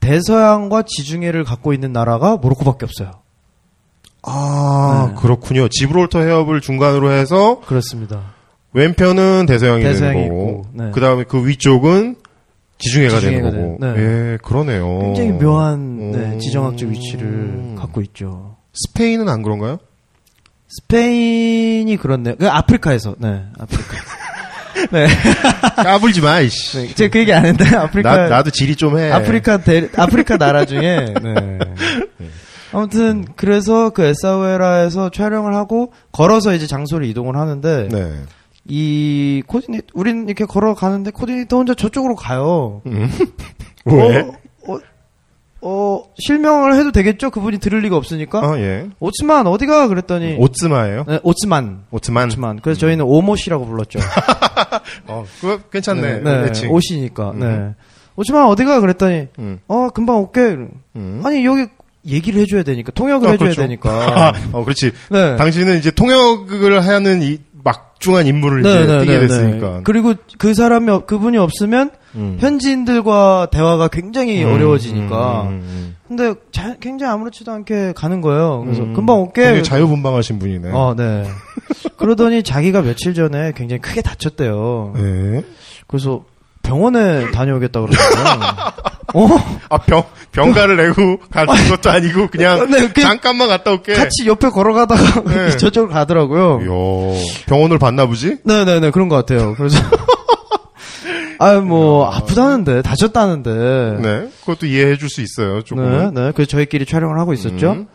대서양과 0.00 0.82
지중해를 0.82 1.44
갖고 1.44 1.72
있는 1.72 1.92
나라가 1.92 2.36
모로코밖에 2.36 2.84
없어요. 2.84 3.10
아 4.22 5.08
네. 5.08 5.20
그렇군요. 5.20 5.68
지브롤터 5.68 6.20
해협을 6.20 6.60
중간으로 6.60 7.10
해서 7.10 7.60
그렇습니다. 7.66 8.34
왼편은 8.72 9.46
대서양이, 9.46 9.82
대서양이 9.82 10.14
되는 10.14 10.28
거고 10.28 10.50
있고, 10.50 10.66
네. 10.74 10.90
그 10.92 11.00
다음에 11.00 11.24
그 11.24 11.44
위쪽은 11.46 12.16
지중해가, 12.80 13.20
지중해가 13.20 13.50
되는 13.50 13.78
거고. 13.78 13.86
네. 13.86 14.02
예, 14.02 14.38
그러네요. 14.42 14.98
굉장히 15.14 15.32
묘한 15.32 16.10
네, 16.12 16.18
음. 16.18 16.38
지정학적 16.38 16.88
위치를 16.88 17.74
갖고 17.78 18.00
있죠. 18.02 18.56
스페인은 18.72 19.28
안 19.28 19.42
그런가요? 19.42 19.78
스페인이 20.68 21.96
그렇네요. 21.96 22.36
그 22.36 22.48
아프리카에서, 22.48 23.16
네, 23.18 23.44
아프리카. 23.58 23.96
네, 24.92 25.06
까불지 25.76 26.20
마, 26.20 26.40
이씨. 26.40 26.78
네, 26.86 26.94
제가 26.94 27.12
그 27.12 27.18
얘기 27.18 27.32
안 27.32 27.44
했는데 27.44 27.76
아프리카 27.76 28.16
나, 28.16 28.28
나도 28.28 28.50
지리 28.50 28.76
좀 28.76 28.98
해. 28.98 29.10
아프리카 29.10 29.58
대, 29.58 29.88
아프리카 29.96 30.36
나라 30.38 30.64
중에 30.64 31.14
네. 31.22 31.58
아무튼 32.72 33.26
그래서 33.36 33.90
그 33.90 34.04
에사우에라에서 34.04 35.10
촬영을 35.10 35.54
하고 35.54 35.92
걸어서 36.12 36.54
이제 36.54 36.66
장소를 36.68 37.04
이동을 37.08 37.36
하는데 37.36 37.88
네. 37.90 38.12
이 38.66 39.42
코디네이터 39.46 39.86
우리는 39.94 40.26
이렇게 40.26 40.44
걸어가는데 40.44 41.10
코디네이터 41.12 41.56
혼자 41.56 41.74
저쪽으로 41.74 42.14
가요. 42.14 42.82
음. 42.86 43.10
왜? 43.86 44.20
어, 44.20 44.34
어, 44.68 44.78
어, 45.62 46.02
실명을 46.18 46.74
해도 46.78 46.92
되겠죠? 46.92 47.30
그분이 47.30 47.58
들을 47.58 47.80
리가 47.80 47.96
없으니까. 47.96 48.40
어, 48.40 48.58
예. 48.58 48.88
오츠만 49.00 49.46
어디가 49.46 49.88
그랬더니 49.88 50.36
오츠마예요? 50.38 51.04
네, 51.08 51.20
오츠만. 51.22 51.84
오츠만. 51.90 52.28
오츠만. 52.28 52.60
그래서 52.60 52.80
저희는 52.80 53.04
오모시라고 53.04 53.66
불렀죠. 53.66 53.98
어, 55.08 55.24
그거 55.40 55.58
괜찮네. 55.70 56.20
네, 56.20 56.44
애칭. 56.48 56.70
오시니까. 56.70 57.30
음. 57.32 57.40
네. 57.40 57.74
오츠만 58.16 58.46
어디가 58.46 58.80
그랬더니 58.80 59.28
음. 59.38 59.60
어 59.68 59.88
금방 59.90 60.20
올게. 60.20 60.40
음. 60.96 61.22
아니 61.24 61.44
여기 61.44 61.66
얘기를 62.06 62.40
해줘야 62.40 62.62
되니까 62.62 62.92
통역을 62.92 63.28
아, 63.28 63.32
해줘야 63.32 63.50
그렇죠. 63.50 63.62
되니까. 63.62 64.32
어, 64.52 64.64
그렇지. 64.64 64.92
네. 65.10 65.36
당신은 65.36 65.78
이제 65.78 65.90
통역을 65.90 66.84
하는 66.86 67.22
이 67.22 67.38
막중한 67.64 68.26
인물을 68.26 68.60
이제 68.60 68.98
띄게 69.00 69.18
됐으니까. 69.20 69.80
그리고 69.84 70.14
그 70.38 70.54
사람이 70.54 70.90
없- 70.90 71.06
그분이 71.06 71.36
없으면 71.38 71.90
음. 72.14 72.36
현지인들과 72.40 73.48
대화가 73.52 73.88
굉장히 73.88 74.42
음, 74.44 74.52
어려워지니까. 74.52 75.42
음, 75.42 75.48
음, 75.48 75.62
음. 75.62 75.96
근데 76.08 76.34
자- 76.52 76.76
굉장히 76.80 77.12
아무렇지도 77.12 77.52
않게 77.52 77.92
가는 77.94 78.20
거예요. 78.20 78.62
그래서 78.64 78.82
음. 78.82 78.94
금방 78.94 79.20
올게. 79.20 79.62
자유분방하신 79.62 80.38
분이네. 80.38 80.70
어, 80.72 80.94
네. 80.96 81.24
그러더니 81.96 82.42
자기가 82.42 82.82
며칠 82.82 83.14
전에 83.14 83.52
굉장히 83.54 83.80
크게 83.80 84.02
다쳤대요. 84.02 84.92
네. 84.96 85.42
그래서 85.86 86.24
병원에 86.62 87.30
다녀오겠다 87.30 87.80
그러더라고요. 87.80 88.44
어? 89.14 89.26
아, 89.70 89.78
병, 89.78 90.04
병가를 90.32 90.76
내고 90.76 91.18
가는 91.30 91.52
것도 91.68 91.90
아니고 91.90 92.28
그냥 92.28 92.70
네, 92.70 92.88
그- 92.92 93.00
잠깐만 93.02 93.48
갔다 93.48 93.72
올게. 93.72 93.94
같이 93.94 94.26
옆에 94.26 94.48
걸어가다가 94.50 95.22
네. 95.24 95.50
저쪽으로 95.58 95.92
가더라고요. 95.92 96.60
이야, 96.62 97.20
병원을 97.46 97.78
봤나 97.78 98.06
보지? 98.06 98.38
네네네, 98.44 98.90
그런 98.92 99.08
것 99.08 99.16
같아요. 99.16 99.54
그래서. 99.56 99.78
아유, 101.42 101.62
뭐, 101.62 102.06
아프다는데, 102.10 102.82
다쳤다는데. 102.82 103.50
네. 104.02 104.28
그것도 104.40 104.66
이해해 104.66 104.96
줄 104.98 105.08
수 105.08 105.22
있어요, 105.22 105.56
네, 105.56 105.62
조금은. 105.64 106.12
네. 106.14 106.32
그래서 106.34 106.50
저희끼리 106.50 106.84
촬영을 106.84 107.18
하고 107.18 107.32
있었죠. 107.32 107.70
음. 107.72 107.86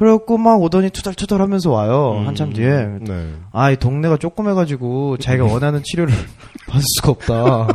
그래갖고 0.00 0.38
막 0.38 0.62
오더니 0.62 0.88
투덜투덜 0.88 1.42
하면서 1.42 1.70
와요. 1.70 2.16
음. 2.20 2.26
한참 2.26 2.54
뒤에. 2.54 2.86
네. 3.02 3.34
아, 3.52 3.70
이 3.70 3.76
동네가 3.76 4.16
조그매가지고 4.16 5.18
자기가 5.18 5.44
원하는 5.44 5.82
치료를 5.84 6.14
받을 6.66 6.82
수가 6.96 7.10
없다. 7.10 7.66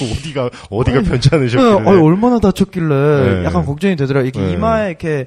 어디가, 0.00 0.50
어디가 0.70 1.02
네, 1.02 1.08
편찮으셨길래. 1.10 1.72
어, 1.90 2.04
얼마나 2.04 2.38
다쳤길래 2.38 2.88
네. 3.40 3.44
약간 3.44 3.64
걱정이 3.66 3.96
되더라. 3.96 4.22
이렇게 4.22 4.40
네. 4.40 4.52
이마에 4.52 4.88
이렇게 4.90 5.26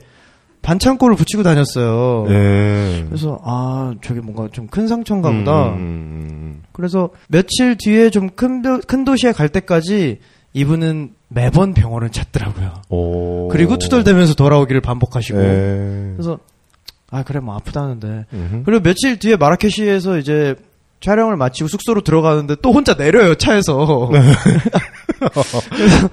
반창고를 0.62 1.18
붙이고 1.18 1.44
다녔어요. 1.44 2.26
네. 2.30 3.04
그래서 3.10 3.38
아 3.44 3.94
저게 4.02 4.22
뭔가 4.22 4.48
좀 4.54 4.68
큰 4.68 4.88
상처인가 4.88 5.32
보다. 5.32 5.70
음, 5.72 6.62
그래서 6.72 7.10
며칠 7.28 7.78
뒤에 7.78 8.10
좀 8.10 8.30
큰 8.38 8.62
큰 8.88 9.04
도시에 9.04 9.34
갈 9.34 9.50
때까지 9.50 10.20
이분은 10.54 11.14
매번 11.28 11.74
병원을 11.74 12.10
찾더라고요. 12.10 12.82
오. 12.90 13.48
그리고 13.50 13.78
투덜대면서 13.78 14.34
돌아오기를 14.34 14.82
반복하시고. 14.82 15.38
네. 15.38 16.14
그래서 16.16 16.40
아 17.12 17.24
그래 17.24 17.40
뭐 17.40 17.56
아프다는데. 17.56 18.26
음흠. 18.34 18.64
그리고 18.66 18.82
며칠 18.82 19.20
뒤에 19.20 19.36
마라케시에서 19.36 20.18
이제 20.18 20.56
촬영을 21.02 21.38
마치고 21.38 21.68
숙소로 21.68 22.02
들어가는데 22.02 22.56
또 22.62 22.72
혼자 22.72 22.96
내려요 22.96 23.36
차에서. 23.36 24.10
그래서 25.70 26.10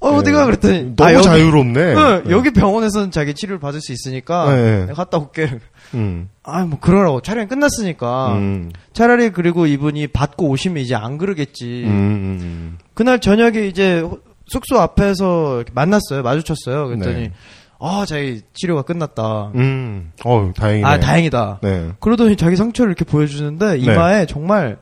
어, 0.00 0.14
어디가 0.14 0.46
그랬더니 0.46 0.96
너무 0.96 1.08
아, 1.08 1.14
여기, 1.14 1.24
자유롭네. 1.24 1.80
응, 1.94 2.22
네. 2.24 2.30
여기 2.30 2.52
병원에서는 2.52 3.10
자기 3.10 3.34
치료를 3.34 3.60
받을 3.60 3.80
수 3.80 3.92
있으니까 3.92 4.54
네. 4.54 4.80
내가 4.86 4.94
갔다 4.94 5.18
올게. 5.18 5.58
음. 5.94 6.28
아뭐 6.42 6.78
그러라고 6.80 7.20
촬영이 7.20 7.48
끝났으니까 7.48 8.34
음. 8.34 8.70
차라리 8.92 9.30
그리고 9.30 9.66
이분이 9.66 10.08
받고 10.08 10.48
오시면 10.48 10.82
이제 10.82 10.94
안 10.94 11.18
그러겠지. 11.18 11.84
음, 11.86 11.90
음. 11.90 12.78
그날 12.94 13.20
저녁에 13.20 13.66
이제 13.66 14.00
호- 14.00 14.20
숙소 14.46 14.80
앞에서 14.80 15.64
만났어요. 15.72 16.22
마주쳤어요. 16.22 16.88
그랬더니 16.88 17.14
네. 17.28 17.32
아 17.80 18.04
자기 18.06 18.42
치료가 18.52 18.82
끝났다. 18.82 19.52
음. 19.54 20.12
어, 20.24 20.52
다행이네. 20.56 20.86
아 20.86 20.98
다행이다. 21.00 21.60
네. 21.62 21.90
그러더니 22.00 22.36
자기 22.36 22.56
상처를 22.56 22.90
이렇게 22.90 23.04
보여주는데 23.04 23.78
이마에 23.78 24.26
정말 24.26 24.78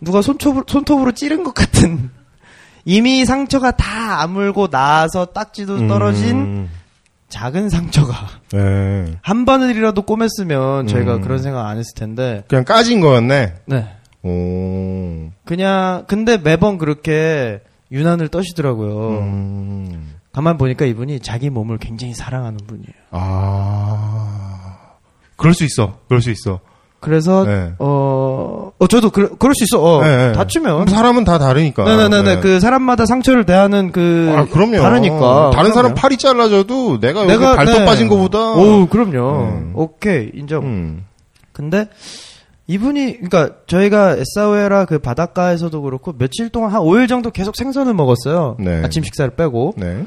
누가 0.00 0.20
손톱으로, 0.20 0.64
손톱으로 0.66 1.12
찌른 1.12 1.44
것 1.44 1.54
같은 1.54 2.10
이미 2.84 3.24
상처가 3.24 3.70
다 3.70 4.20
아물고 4.22 4.68
나서 4.68 5.26
딱지도 5.26 5.86
떨어진 5.86 6.36
음. 6.36 6.70
작은 7.32 7.70
상처가 7.70 8.14
네. 8.52 9.16
한 9.22 9.44
바늘이라도 9.46 10.02
꼬맸으면 10.02 10.86
저희가 10.86 11.16
음. 11.16 11.20
그런 11.22 11.42
생각 11.42 11.66
안 11.66 11.78
했을 11.78 11.94
텐데 11.94 12.44
그냥 12.46 12.64
까진 12.64 13.00
거였네. 13.00 13.54
네 13.66 13.88
오. 14.22 15.30
그냥 15.44 16.04
근데 16.06 16.36
매번 16.36 16.78
그렇게 16.78 17.60
유난을 17.90 18.28
떠시더라고요. 18.28 19.18
음. 19.20 20.14
가만 20.32 20.56
보니까 20.58 20.84
이분이 20.84 21.20
자기 21.20 21.50
몸을 21.50 21.78
굉장히 21.78 22.14
사랑하는 22.14 22.58
분이에요. 22.66 22.92
아. 23.10 24.78
그럴 25.36 25.54
수 25.54 25.64
있어. 25.64 25.98
그럴 26.08 26.22
수 26.22 26.30
있어. 26.30 26.60
그래서 27.02 27.44
네. 27.44 27.72
어, 27.80 28.70
어 28.78 28.86
저도 28.86 29.10
그, 29.10 29.36
그럴 29.36 29.54
수 29.54 29.64
있어. 29.64 29.82
어, 29.82 30.02
네, 30.02 30.28
네. 30.28 30.32
다치면 30.32 30.86
사람은 30.86 31.24
다 31.24 31.38
다르니까. 31.38 31.84
네네네. 31.84 32.22
네. 32.22 32.40
그 32.40 32.60
사람마다 32.60 33.04
상처를 33.04 33.44
대하는 33.44 33.92
그 33.92 34.32
아, 34.34 34.44
그럼요. 34.46 34.78
다르니까. 34.80 35.50
다른 35.52 35.72
사람 35.72 35.92
그럼요. 35.92 35.94
팔이 35.96 36.16
잘라져도 36.16 37.00
내가, 37.00 37.24
내가 37.26 37.44
여기 37.50 37.56
발톱 37.56 37.78
네. 37.80 37.84
빠진 37.84 38.08
거보다. 38.08 38.52
오, 38.52 38.86
그럼요. 38.86 39.42
음. 39.42 39.72
오케이 39.74 40.30
인정. 40.32 40.62
음. 40.62 41.04
근데 41.52 41.88
이분이 42.68 43.18
그러니까 43.20 43.56
저희가 43.66 44.16
에사우에라 44.16 44.84
그 44.84 45.00
바닷가에서도 45.00 45.82
그렇고 45.82 46.14
며칠 46.16 46.48
동안 46.48 46.70
한 46.70 46.80
5일 46.80 47.08
정도 47.08 47.30
계속 47.30 47.56
생선을 47.56 47.94
먹었어요. 47.94 48.56
네. 48.60 48.80
아침 48.84 49.02
식사를 49.02 49.34
빼고 49.34 49.74
네. 49.76 50.06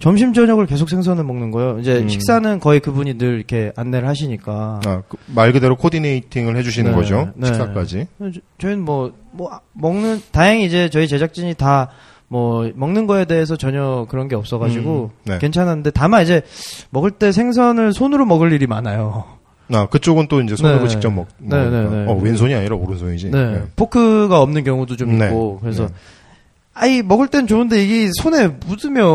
점심 0.00 0.32
저녁을 0.32 0.66
계속 0.66 0.88
생선을 0.88 1.24
먹는 1.24 1.50
거예요. 1.50 1.78
이제 1.78 1.98
음. 1.98 2.08
식사는 2.08 2.58
거의 2.58 2.80
그분이 2.80 3.18
늘 3.18 3.36
이렇게 3.36 3.70
안내를 3.76 4.08
하시니까. 4.08 4.80
아, 4.84 5.02
그, 5.08 5.16
말 5.26 5.52
그대로 5.52 5.76
코디네이팅을 5.76 6.56
해주시는 6.56 6.90
네, 6.92 6.96
거죠. 6.96 7.30
네. 7.36 7.46
식사까지. 7.48 8.06
저- 8.18 8.40
저희는 8.58 8.82
뭐, 8.84 9.12
뭐, 9.32 9.50
먹는, 9.74 10.22
다행히 10.32 10.64
이제 10.64 10.88
저희 10.88 11.06
제작진이 11.06 11.54
다, 11.54 11.90
뭐, 12.28 12.70
먹는 12.74 13.06
거에 13.06 13.26
대해서 13.26 13.56
전혀 13.56 14.06
그런 14.08 14.26
게 14.28 14.36
없어가지고, 14.36 15.10
음, 15.12 15.30
네. 15.30 15.38
괜찮았는데, 15.38 15.90
다만 15.90 16.22
이제, 16.22 16.42
먹을 16.90 17.10
때 17.10 17.30
생선을 17.30 17.92
손으로 17.92 18.24
먹을 18.24 18.52
일이 18.52 18.66
많아요. 18.66 19.24
아, 19.72 19.86
그쪽은 19.86 20.28
또 20.28 20.40
이제 20.40 20.56
손으로 20.56 20.82
네. 20.84 20.88
직접 20.88 21.10
먹, 21.12 21.28
네. 21.38 21.56
네, 21.68 21.88
네. 21.88 22.06
어, 22.08 22.14
왼손이 22.14 22.54
아니라 22.54 22.74
오른손이지. 22.76 23.30
네. 23.32 23.50
네. 23.52 23.62
포크가 23.76 24.40
없는 24.40 24.64
경우도 24.64 24.96
좀 24.96 25.18
네. 25.18 25.26
있고, 25.26 25.58
그래서, 25.60 25.86
네. 25.88 25.92
아이, 26.80 27.02
먹을 27.02 27.28
땐 27.28 27.46
좋은데, 27.46 27.84
이게 27.84 28.10
손에 28.22 28.48
묻으면, 28.66 29.06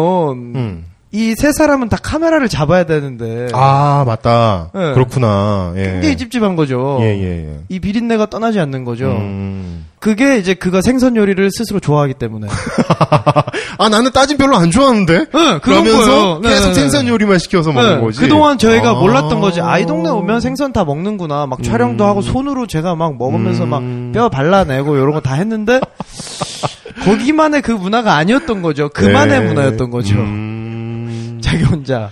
음. 0.56 0.86
이세 1.12 1.54
사람은 1.54 1.88
다 1.88 1.98
카메라를 2.02 2.50
잡아야 2.50 2.84
되는데, 2.86 3.48
아, 3.54 4.04
맞다. 4.06 4.70
네. 4.74 4.94
그렇구나. 4.94 5.72
예. 5.78 5.84
굉장히 5.84 6.18
찝찝한 6.18 6.58
거죠. 6.58 6.98
예, 7.02 7.06
예, 7.06 7.48
예. 7.48 7.60
이 7.70 7.80
비린내가 7.80 8.26
떠나지 8.26 8.60
않는 8.60 8.84
거죠. 8.84 9.06
음. 9.12 9.86
그게 10.00 10.38
이제 10.38 10.54
그가 10.54 10.82
생선 10.82 11.16
요리를 11.16 11.50
스스로 11.52 11.80
좋아하기 11.80 12.16
때문에. 12.16 12.48
아, 13.80 13.88
나는 13.90 14.12
따진 14.12 14.38
별로 14.38 14.58
안 14.58 14.70
좋아하는데? 14.72 15.18
네, 15.34 15.60
그러면서. 15.62 16.40
네, 16.44 16.50
계속. 16.50 16.74
생선 16.74 17.08
요리만 17.08 17.40
시켜서 17.40 17.72
먹는 17.72 17.96
네, 17.96 18.02
거지. 18.02 18.20
그동안 18.20 18.58
저희가 18.58 18.90
아. 18.90 18.94
몰랐던 18.96 19.40
거지. 19.40 19.62
아 19.62 19.80
이 19.80 19.86
동네 19.86 20.10
오면 20.10 20.42
생선 20.42 20.74
다 20.74 20.84
먹는구나. 20.84 21.48
막 21.48 21.64
촬영도 21.64 22.04
음. 22.04 22.10
하고 22.10 22.22
손으로 22.22 22.68
제가 22.68 22.96
막 22.96 23.18
먹으면서 23.18 23.64
음. 23.64 24.12
막뼈 24.14 24.30
발라내고 24.30 24.96
이런 24.98 25.12
거 25.14 25.22
다 25.22 25.36
했는데 25.36 25.80
거기만의 27.04 27.62
그 27.62 27.72
문화가 27.72 28.16
아니었던 28.16 28.62
거죠. 28.62 28.90
그만의 28.90 29.40
네. 29.42 29.46
문화였던 29.48 29.90
거죠. 29.92 30.16
음. 30.16 31.40
자기 31.44 31.64
혼자. 31.64 32.10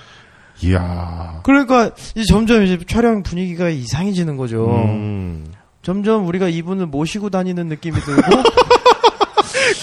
이야. 0.61 1.41
그러니까 1.43 1.91
이제 2.15 2.23
점점 2.27 2.63
이제 2.63 2.77
촬영 2.87 3.23
분위기가 3.23 3.69
이상해지는 3.69 4.37
거죠. 4.37 4.65
음. 4.87 5.45
점점 5.81 6.27
우리가 6.27 6.47
이분을 6.47 6.85
모시고 6.85 7.29
다니는 7.29 7.67
느낌이 7.67 7.99
들고 7.99 8.21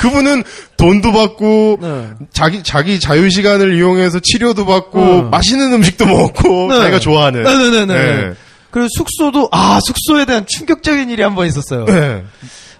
그분은 0.00 0.42
돈도 0.76 1.12
받고 1.12 1.78
네. 1.80 2.08
자기 2.32 2.62
자기 2.62 2.98
자유 3.00 3.28
시간을 3.28 3.76
이용해서 3.76 4.20
치료도 4.20 4.64
받고 4.64 5.00
음. 5.00 5.30
맛있는 5.30 5.72
음식도 5.74 6.06
먹고 6.06 6.68
네. 6.72 6.78
자기가 6.78 6.98
좋아하는. 7.00 7.42
네네네네. 7.42 7.86
네. 7.94 8.32
그리고 8.70 8.88
숙소도 8.96 9.48
아 9.52 9.80
숙소에 9.82 10.24
대한 10.24 10.46
충격적인 10.46 11.10
일이 11.10 11.22
한 11.22 11.34
번 11.34 11.46
있었어요. 11.46 11.84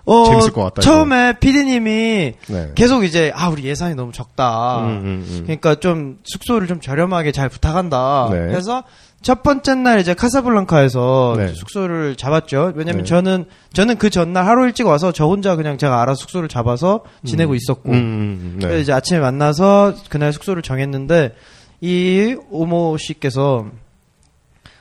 네. 0.06 0.12
어, 0.12 0.24
재밌을 0.24 0.52
것 0.52 0.62
같다, 0.64 0.80
처음에 0.82 1.38
PD님이 1.40 2.34
네. 2.48 2.70
계속 2.74 3.04
이제 3.04 3.32
아 3.34 3.48
우리 3.48 3.64
예산이 3.64 3.94
너무 3.94 4.12
적다. 4.12 4.80
음, 4.80 4.86
음, 4.88 5.26
음. 5.28 5.40
그러니까 5.44 5.74
좀 5.76 6.18
숙소를 6.24 6.66
좀 6.66 6.80
저렴하게 6.80 7.32
잘 7.32 7.48
부탁한다. 7.48 8.28
네. 8.32 8.38
그래서 8.38 8.82
첫 9.22 9.42
번째 9.42 9.74
날 9.74 10.00
이제 10.00 10.14
카사블랑카에서 10.14 11.34
네. 11.36 11.48
숙소를 11.48 12.16
잡았죠. 12.16 12.72
왜냐면 12.74 13.04
네. 13.04 13.04
저는 13.04 13.44
저는 13.74 13.98
그 13.98 14.08
전날 14.08 14.46
하루 14.46 14.64
일찍 14.64 14.86
와서 14.86 15.12
저 15.12 15.26
혼자 15.26 15.56
그냥 15.56 15.76
제가 15.76 16.00
알아서 16.00 16.20
숙소를 16.20 16.48
잡아서 16.48 17.02
지내고 17.26 17.54
있었고 17.54 17.90
음, 17.90 17.94
음, 17.94 18.56
네. 18.58 18.66
그래서 18.66 18.80
이제 18.80 18.92
아침에 18.94 19.20
만나서 19.20 19.94
그날 20.08 20.32
숙소를 20.32 20.62
정했는데 20.62 21.34
이 21.82 22.34
오모 22.50 22.96
씨께서 22.98 23.66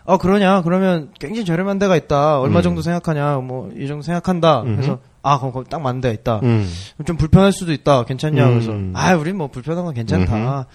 어 0.06 0.18
그러냐 0.18 0.62
그러면 0.64 1.12
굉장히 1.20 1.46
저렴한 1.46 1.78
데가 1.78 1.96
있다 1.98 2.40
얼마 2.40 2.60
음. 2.60 2.64
정도 2.64 2.82
생각하냐 2.82 3.38
뭐 3.38 3.70
이 3.78 3.88
정도 3.88 4.02
생각한다. 4.04 4.62
그래서 4.64 5.00
아 5.22 5.38
그럼 5.40 5.52
거기 5.52 5.70
딱 5.70 5.82
맞는 5.82 6.02
데가 6.02 6.14
있다 6.14 6.40
음. 6.44 6.70
좀 7.06 7.18
불편할 7.18 7.52
수도 7.52 7.72
있다 7.74 8.06
괜찮냐 8.06 8.48
음. 8.48 8.54
그래서 8.54 8.74
아 9.00 9.16
우리 9.16 9.34
뭐 9.34 9.48
불편한 9.48 9.84
건 9.86 9.94
괜찮다 9.94 10.68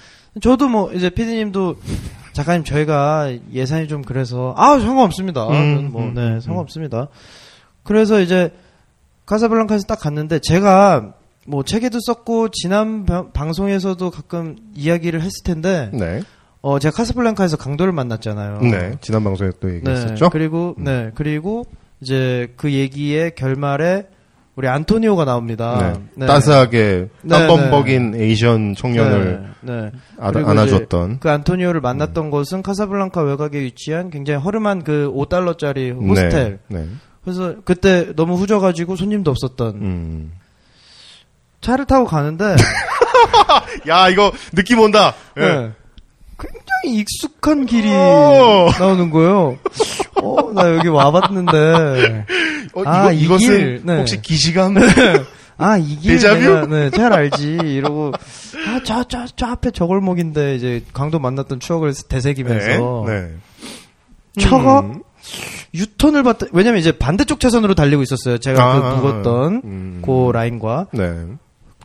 저도 0.42 0.68
뭐 0.68 0.92
이제 0.92 1.10
피디님도 1.10 1.76
작가님 2.32 2.64
저희가 2.64 3.32
예산이 3.52 3.88
좀 3.88 4.02
그래서 4.02 4.54
아 4.56 4.78
상관없습니다 4.78 5.46
음, 5.48 5.90
뭐 5.92 6.02
음, 6.02 6.14
네 6.14 6.20
음. 6.34 6.40
상관없습니다 6.40 7.08
그래서 7.84 8.20
이제 8.20 8.50
카사블랑카에서 9.26 9.84
딱 9.86 10.00
갔는데 10.00 10.38
제가 10.40 11.14
뭐 11.46 11.62
책에도 11.62 11.98
썼고 12.00 12.48
지난 12.50 13.04
바- 13.06 13.28
방송에서도 13.32 14.10
가끔 14.10 14.56
이야기를 14.74 15.20
했을 15.20 15.42
텐데 15.44 15.90
네. 15.92 16.22
어 16.62 16.78
제가 16.78 16.96
카사블랑카에서 16.96 17.58
강도를 17.58 17.92
만났잖아요. 17.92 18.60
네. 18.62 18.92
지난 19.02 19.22
방송에 19.22 19.50
또 19.60 19.70
얘기했었죠. 19.74 20.30
그리고 20.30 20.74
음. 20.78 20.84
네 20.84 21.10
그리고 21.14 21.64
이제 22.00 22.52
그 22.56 22.72
얘기의 22.72 23.34
결말에 23.34 24.06
우리 24.56 24.68
안토니오가 24.68 25.24
나옵니다. 25.24 25.92
네. 25.94 26.02
네. 26.14 26.26
따스하게 26.26 27.08
네, 27.22 27.28
땀범벅인 27.28 28.14
에이션 28.14 28.74
청년을 28.76 29.54
네, 29.62 29.72
네. 29.72 29.90
아, 30.18 30.28
안아줬던. 30.28 31.18
그 31.18 31.30
안토니오를 31.30 31.80
만났던 31.80 32.30
곳은 32.30 32.62
카사블랑카 32.62 33.22
외곽에 33.22 33.60
위치한 33.60 34.10
굉장히 34.10 34.40
허름한 34.40 34.84
그 34.84 35.10
5달러짜리 35.12 35.92
호스텔. 35.92 36.60
네. 36.68 36.78
네. 36.78 36.88
그래서 37.24 37.56
그때 37.64 38.14
너무 38.14 38.34
후져가지고 38.34 38.96
손님도 38.96 39.30
없었던 39.30 39.74
음. 39.76 40.32
차를 41.60 41.86
타고 41.86 42.04
가는데 42.04 42.54
야, 43.88 44.08
이거 44.08 44.30
느낌 44.54 44.78
온다. 44.78 45.14
예. 45.38 45.40
네. 45.40 45.72
굉장히 46.84 46.98
익숙한 46.98 47.66
길이 47.66 47.88
오. 47.90 48.70
나오는 48.78 49.10
거예요. 49.10 49.58
어, 50.22 50.52
나 50.52 50.76
여기 50.76 50.88
와봤는데. 50.88 52.24
어, 52.74 52.82
아, 52.84 53.10
이거, 53.10 53.12
이 53.12 53.24
이것은 53.24 53.46
길, 53.46 53.82
네. 53.84 53.98
혹시 53.98 54.20
기시감? 54.20 54.76
아, 55.56 55.78
이길 55.78 56.16
데자뷰? 56.16 56.40
내가 56.40 56.66
네, 56.66 56.90
잘 56.90 57.12
알지. 57.12 57.58
이러고 57.62 58.12
아, 58.66 58.80
저, 58.84 59.04
저, 59.04 59.26
저 59.36 59.46
앞에 59.46 59.70
저골목인데 59.70 60.56
이제 60.56 60.84
강도 60.92 61.18
만났던 61.18 61.60
추억을 61.60 61.92
되새기면서 62.08 63.04
네. 63.06 63.34
차가 64.40 64.80
음. 64.80 65.02
유턴을 65.74 66.22
받다 66.22 66.46
왜냐면 66.52 66.80
이제 66.80 66.92
반대쪽 66.92 67.40
차선으로 67.40 67.74
달리고 67.74 68.02
있었어요. 68.02 68.38
제가 68.38 68.62
아, 68.64 68.80
그 68.80 68.96
묵었던 68.96 69.62
음. 69.64 70.02
그 70.04 70.30
라인과 70.32 70.88
네. 70.92 71.24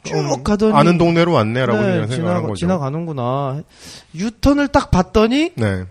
쭉 0.03 0.43
가더니 0.43 0.73
아는 0.73 0.97
동네로 0.97 1.31
왔네라고 1.31 1.81
네, 1.81 2.07
생각한 2.07 2.43
거죠. 2.43 2.55
지나가는구나. 2.55 3.61
유턴을 4.15 4.69
딱 4.69 4.91
봤더니 4.91 5.51
네. 5.55 5.83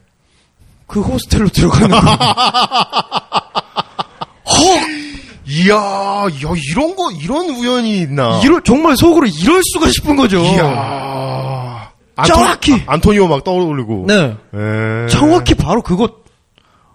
그 0.87 1.01
호스텔로 1.01 1.49
들어가는 1.49 1.91
거예요. 1.91 2.17
이야, 5.51 5.75
야, 5.77 6.29
이런 6.71 6.95
거, 6.95 7.11
이런 7.11 7.49
우연이 7.49 8.01
있나? 8.01 8.41
이럴 8.45 8.63
정말 8.63 8.97
속으로 8.97 9.27
이럴 9.27 9.63
수가 9.73 9.89
싶은 9.91 10.15
거죠. 10.17 10.39
이야. 10.45 11.91
정확히! 12.27 12.73
안토, 12.73 12.93
안토니오 12.93 13.29
막 13.29 13.45
떠오르고. 13.45 14.05
네. 14.09 14.37
예. 14.55 15.07
정확히 15.09 15.55
바로 15.55 15.81
그것. 15.83 16.28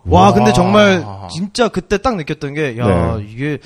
와, 0.06 0.22
와. 0.24 0.34
근데 0.34 0.52
정말 0.54 1.04
진짜 1.32 1.70
그때 1.70 1.98
딱 1.98 2.16
느꼈던 2.18 2.54
게, 2.54 2.78
야, 2.78 3.16
네. 3.18 3.26
이게 3.30 3.58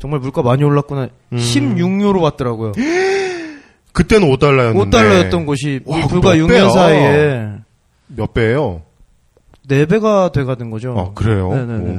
정말 0.00 0.20
물가 0.20 0.42
많이 0.42 0.64
올랐구나. 0.64 1.08
음. 1.32 1.36
16유로 1.36 2.20
받더라고요. 2.22 2.72
그때는 3.92 4.28
5달러였는데. 4.30 4.90
5달러였던 4.90 5.44
곳이 5.46 5.80
와, 5.84 6.06
불과 6.06 6.30
몇 6.30 6.36
6년 6.46 6.48
배야? 6.48 6.68
사이에 6.70 7.50
몇 8.06 8.32
배예요? 8.32 8.82
4배가 9.68 10.32
돼가는 10.32 10.70
거죠. 10.70 10.94
아, 10.98 11.12
그래요? 11.14 11.52
네네네. 11.54 11.90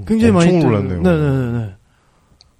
오, 0.00 0.04
굉장히 0.06 0.32
많이 0.32 0.64
올랐네요. 0.64 1.00
네네네. 1.02 1.74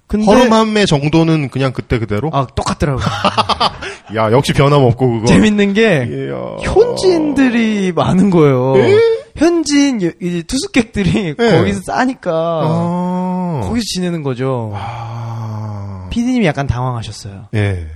근데 0.05 0.25
허름함의 0.25 0.85
정도는 0.85 1.49
그냥 1.49 1.73
그때 1.73 1.99
그대로? 1.99 2.29
아 2.31 2.47
똑같더라고요. 2.55 3.03
야, 4.15 4.31
역시 4.31 4.53
변함없고 4.53 5.11
그거. 5.11 5.25
재밌는 5.25 5.73
게 5.73 6.07
이야. 6.09 6.55
현지인들이 6.61 7.91
많은 7.91 8.29
거예요. 8.29 8.77
에? 8.77 8.97
현지인 9.37 10.01
여- 10.03 10.11
이제 10.21 10.41
투숙객들이 10.43 11.35
네. 11.37 11.51
거기서 11.57 11.81
싸니까 11.85 12.31
아. 12.33 13.61
거기서 13.63 13.83
지내는 13.93 14.23
거죠. 14.23 14.71
아. 14.75 16.07
피디님이 16.09 16.45
약간 16.45 16.67
당황하셨어요. 16.67 17.49
예. 17.55 17.87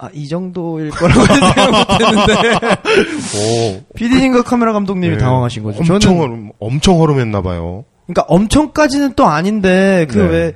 아, 0.00 0.08
이 0.12 0.28
정도일 0.28 0.90
거라고 0.90 1.20
생각 1.26 1.70
못했는데. 1.70 2.32
오. 3.36 3.82
피디님과 3.94 4.42
카메라 4.42 4.72
감독님이 4.72 5.14
예. 5.14 5.18
당황하신 5.18 5.64
거죠. 5.64 5.78
엄청 5.80 5.98
저는, 5.98 6.18
허름, 6.18 6.50
엄청 6.60 7.00
허름했나 7.00 7.42
봐요. 7.42 7.84
그러니까 8.06 8.22
엄청까지는 8.28 9.14
또 9.16 9.26
아닌데, 9.26 10.06
그 10.08 10.18
네. 10.18 10.52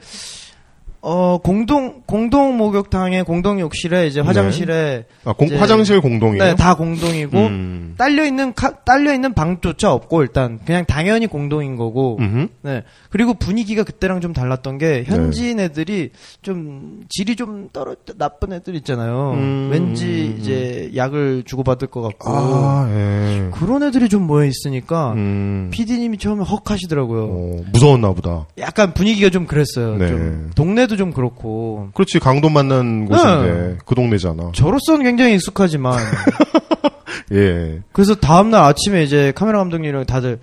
왜, 1.04 1.08
어 1.10 1.38
공동 1.42 2.02
공동 2.06 2.56
목욕탕에 2.56 3.22
공동 3.22 3.58
욕실에 3.60 4.06
이제 4.06 4.20
화장실에 4.20 5.04
아, 5.24 5.32
공- 5.32 5.48
이제- 5.48 5.56
화장실 5.56 6.00
공동이에요? 6.00 6.44
네, 6.44 6.54
다 6.54 6.74
공동이고 6.76 7.36
음. 7.38 7.94
딸려 7.98 8.24
있는 8.24 8.52
딸려 8.86 9.12
있는 9.12 9.34
방조차 9.34 9.92
없고 9.92 10.22
일단 10.22 10.60
그냥 10.64 10.84
당연히 10.86 11.26
공동인 11.26 11.74
거고 11.76 12.18
음흠. 12.20 12.48
네. 12.62 12.82
그리고 13.10 13.34
분위기가 13.34 13.82
그때랑 13.82 14.20
좀 14.20 14.32
달랐던 14.32 14.78
게 14.78 15.02
현지인 15.04 15.56
네. 15.56 15.64
애들이 15.64 16.10
좀 16.40 17.02
질이 17.08 17.34
좀 17.36 17.68
떨어 17.72 17.96
나쁜 18.16 18.52
애들 18.52 18.74
있잖아요. 18.76 19.32
음. 19.34 19.68
왠지 19.72 20.34
이제 20.38 20.90
약을 20.94 21.42
주고 21.44 21.64
받을 21.64 21.88
것 21.88 22.00
같고 22.02 22.30
아, 22.30 22.88
예. 22.90 23.50
그런 23.52 23.82
애들이 23.82 24.08
좀 24.08 24.26
모여 24.26 24.44
있으니까 24.46 25.12
음. 25.14 25.68
PD님이 25.72 26.18
처음에 26.18 26.44
헉 26.48 26.62
하시더라고요. 26.70 27.24
어, 27.24 27.56
무서웠나 27.72 28.12
보다. 28.12 28.46
약간 28.58 28.94
분위기가 28.94 29.30
좀 29.30 29.46
그랬어요. 29.46 29.96
네. 29.96 30.08
좀 30.08 30.50
동네도 30.54 30.91
좀 30.96 31.12
그렇고 31.12 31.88
그렇지, 31.94 32.18
강도 32.18 32.48
만난 32.48 33.06
곳인데, 33.06 33.78
그 33.84 33.94
동네잖아. 33.94 34.52
저로서는 34.54 35.04
굉장히 35.04 35.34
익숙하지만 35.34 35.98
예. 37.32 37.80
그래서 37.92 38.14
다음날 38.14 38.62
아침에 38.64 39.02
이제 39.02 39.32
카메라 39.34 39.58
감독님이랑 39.58 40.04
다들 40.06 40.38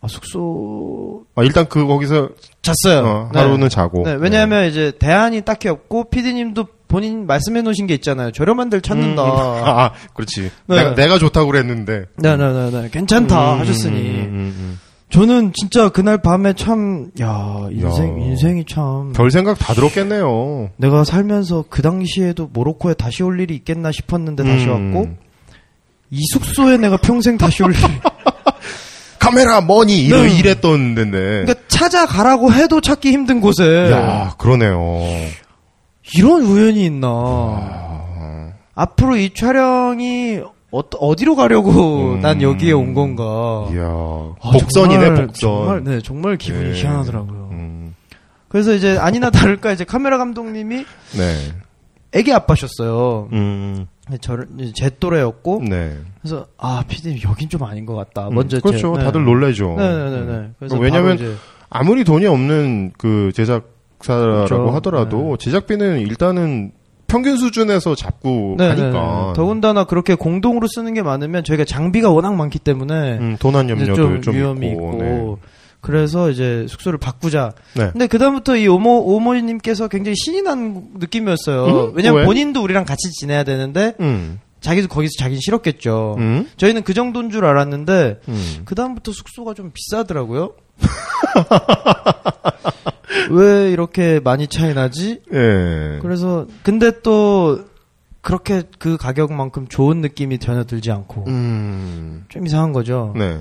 아, 0.00 0.08
숙소 0.08 1.24
아, 1.34 1.42
일단 1.42 1.66
그, 1.68 1.86
거기서, 1.86 2.28
잤어요. 2.62 3.06
어, 3.06 3.30
네. 3.32 3.40
하루는 3.40 3.68
자고. 3.70 4.02
네, 4.04 4.14
왜냐하면 4.20 4.68
이제 4.68 4.92
대안이 4.98 5.40
딱히 5.42 5.68
없고 5.68 6.10
PD님도 6.10 6.66
본인 6.86 7.26
말씀해 7.26 7.62
놓으신 7.62 7.86
게 7.86 7.94
있잖아요. 7.94 8.30
저렴한 8.30 8.70
데를 8.70 8.82
찾는다. 8.82 9.24
음. 9.24 9.28
아, 9.28 9.84
아, 9.84 9.92
그렇지. 10.12 10.50
네. 10.66 10.76
내가, 10.76 10.94
내가 10.94 11.18
좋다고 11.18 11.50
그랬는데. 11.50 12.04
네네네네. 12.18 12.90
괜찮다 12.90 13.54
음, 13.54 13.60
하셨으니. 13.60 13.96
음, 13.98 14.28
음, 14.28 14.54
음. 14.58 14.80
저는 15.14 15.52
진짜 15.54 15.90
그날 15.90 16.18
밤에 16.18 16.54
참, 16.54 17.12
야, 17.20 17.68
인생, 17.70 18.20
야. 18.20 18.26
인생이 18.26 18.64
참. 18.64 19.12
별 19.12 19.30
생각 19.30 19.56
다 19.56 19.72
들었겠네요. 19.72 20.70
내가 20.76 21.04
살면서 21.04 21.66
그 21.70 21.82
당시에도 21.82 22.50
모로코에 22.52 22.94
다시 22.94 23.22
올 23.22 23.38
일이 23.38 23.54
있겠나 23.54 23.92
싶었는데 23.92 24.42
다시 24.42 24.66
음. 24.66 24.92
왔고, 24.96 25.14
이 26.10 26.20
숙소에 26.32 26.78
내가 26.78 26.96
평생 26.96 27.38
다시 27.38 27.62
올 27.62 27.72
일이. 27.72 27.80
카메라 29.20 29.60
머니 29.60 30.04
이러, 30.04 30.20
네. 30.20 30.36
이랬던 30.36 30.96
데인데. 30.96 31.18
그러니까 31.44 31.54
찾아가라고 31.68 32.52
해도 32.52 32.80
찾기 32.80 33.12
힘든 33.12 33.40
곳에. 33.40 33.92
야, 33.92 34.34
그러네요. 34.36 35.00
이런 36.16 36.42
우연이 36.42 36.86
있나. 36.86 37.06
아, 37.08 38.52
앞으로 38.74 39.16
이 39.16 39.32
촬영이 39.32 40.40
어, 40.74 40.80
어디로 40.98 41.36
가려고 41.36 42.14
음. 42.14 42.20
난 42.20 42.42
여기에 42.42 42.72
온 42.72 42.94
건가. 42.94 43.68
이야. 43.72 43.84
아, 43.84 44.50
복선이네, 44.50 45.04
정말, 45.04 45.26
복선. 45.26 45.50
정말, 45.50 45.84
네, 45.84 46.00
정말 46.00 46.36
기분이 46.36 46.72
네. 46.72 46.74
희한하더라고요. 46.74 47.48
음, 47.52 47.94
그래서 48.48 48.74
이제 48.74 48.98
아니나 48.98 49.30
다를까 49.30 49.70
이제 49.70 49.84
카메라 49.84 50.18
감독님이 50.18 50.84
네. 51.16 51.36
애기 52.12 52.32
아빠셨어요. 52.32 53.28
음, 53.32 53.86
저를 54.20 54.48
이제 54.58 54.72
제 54.74 54.90
또래였고 54.98 55.62
네. 55.68 55.96
그래서 56.20 56.46
아 56.58 56.82
피디님 56.88 57.20
여긴 57.28 57.48
좀 57.48 57.62
아닌 57.62 57.86
것 57.86 57.94
같다. 57.94 58.26
음, 58.28 58.34
먼저 58.34 58.58
그렇죠. 58.60 58.94
제, 58.94 58.98
네. 58.98 59.04
다들 59.04 59.24
놀래죠. 59.24 59.76
네네네. 59.76 60.32
음. 60.32 60.54
그래서 60.58 60.76
왜냐면 60.76 61.16
바로 61.16 61.30
이제 61.30 61.36
아무리 61.70 62.02
돈이 62.02 62.26
없는 62.26 62.94
그 62.98 63.30
제작사라고 63.32 64.44
그렇죠. 64.46 64.70
하더라도 64.70 65.36
제작비는 65.36 66.00
일단은 66.00 66.72
평균 67.14 67.36
수준에서 67.36 67.94
잡고 67.94 68.56
네네네. 68.58 68.82
하니까. 68.82 69.34
더군다나 69.36 69.84
그렇게 69.84 70.16
공동으로 70.16 70.66
쓰는 70.66 70.94
게 70.94 71.02
많으면 71.02 71.44
저희가 71.44 71.64
장비가 71.64 72.10
워낙 72.10 72.34
많기 72.34 72.58
때문에 72.58 73.18
음, 73.18 73.36
이제 73.38 73.48
염려도 73.48 73.94
좀, 73.94 74.20
좀, 74.20 74.34
위험이 74.34 74.72
있고. 74.72 74.94
있고, 74.94 74.98
네. 75.00 75.36
그래서 75.80 76.30
이제 76.30 76.66
숙소를 76.68 76.98
바꾸자. 76.98 77.52
네. 77.76 77.90
근데 77.92 78.08
그다음부터 78.08 78.56
이 78.56 78.66
오모 78.66 79.14
오모님께서 79.14 79.86
굉장히 79.86 80.16
신이 80.16 80.42
난 80.42 80.88
느낌이었어요. 80.94 81.66
음? 81.66 81.92
왜냐면 81.94 82.20
왜? 82.20 82.26
본인도 82.26 82.60
우리랑 82.60 82.84
같이 82.84 83.08
지내야 83.12 83.44
되는데 83.44 83.94
음. 84.00 84.40
자기도 84.60 84.88
거기서 84.88 85.12
자기는 85.16 85.40
싫었겠죠. 85.40 86.16
음. 86.18 86.48
저희는 86.56 86.82
그 86.82 86.94
정도인 86.94 87.30
줄 87.30 87.44
알았는데 87.44 88.22
음. 88.26 88.62
그 88.64 88.74
다음부터 88.74 89.12
숙소가 89.12 89.54
좀 89.54 89.70
비싸더라고요. 89.72 90.54
왜 93.30 93.70
이렇게 93.70 94.20
많이 94.22 94.46
차이 94.48 94.74
나지? 94.74 95.20
예. 95.32 95.98
그래서 96.02 96.46
근데 96.62 96.90
또 97.02 97.60
그렇게 98.20 98.62
그 98.78 98.96
가격만큼 98.96 99.68
좋은 99.68 100.00
느낌이 100.00 100.38
전혀 100.38 100.64
들지 100.64 100.90
않고 100.90 101.24
음. 101.28 102.24
좀 102.28 102.46
이상한 102.46 102.72
거죠. 102.72 103.12
네. 103.16 103.40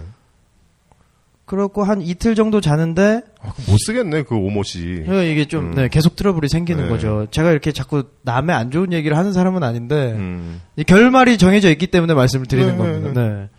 그렇고 1.45 1.83
한 1.83 2.01
이틀 2.01 2.35
정도 2.35 2.61
자는데 2.61 3.21
아, 3.41 3.51
그못 3.53 3.77
쓰겠네, 3.85 4.23
그 4.23 4.35
오모씨. 4.35 5.03
제가 5.05 5.23
이게 5.23 5.45
좀 5.45 5.67
음. 5.71 5.75
네, 5.75 5.87
계속 5.89 6.15
트러블이 6.15 6.47
생기는 6.47 6.83
네. 6.85 6.89
거죠. 6.89 7.27
제가 7.31 7.51
이렇게 7.51 7.71
자꾸 7.71 8.03
남의 8.23 8.55
안 8.55 8.71
좋은 8.71 8.93
얘기를 8.93 9.17
하는 9.17 9.33
사람은 9.33 9.61
아닌데 9.61 10.13
음. 10.13 10.61
이 10.77 10.83
결말이 10.83 11.37
정해져 11.37 11.69
있기 11.69 11.87
때문에 11.87 12.13
말씀을 12.13 12.45
드리는 12.45 12.71
네, 12.71 12.77
겁니다. 12.77 13.21
네. 13.21 13.49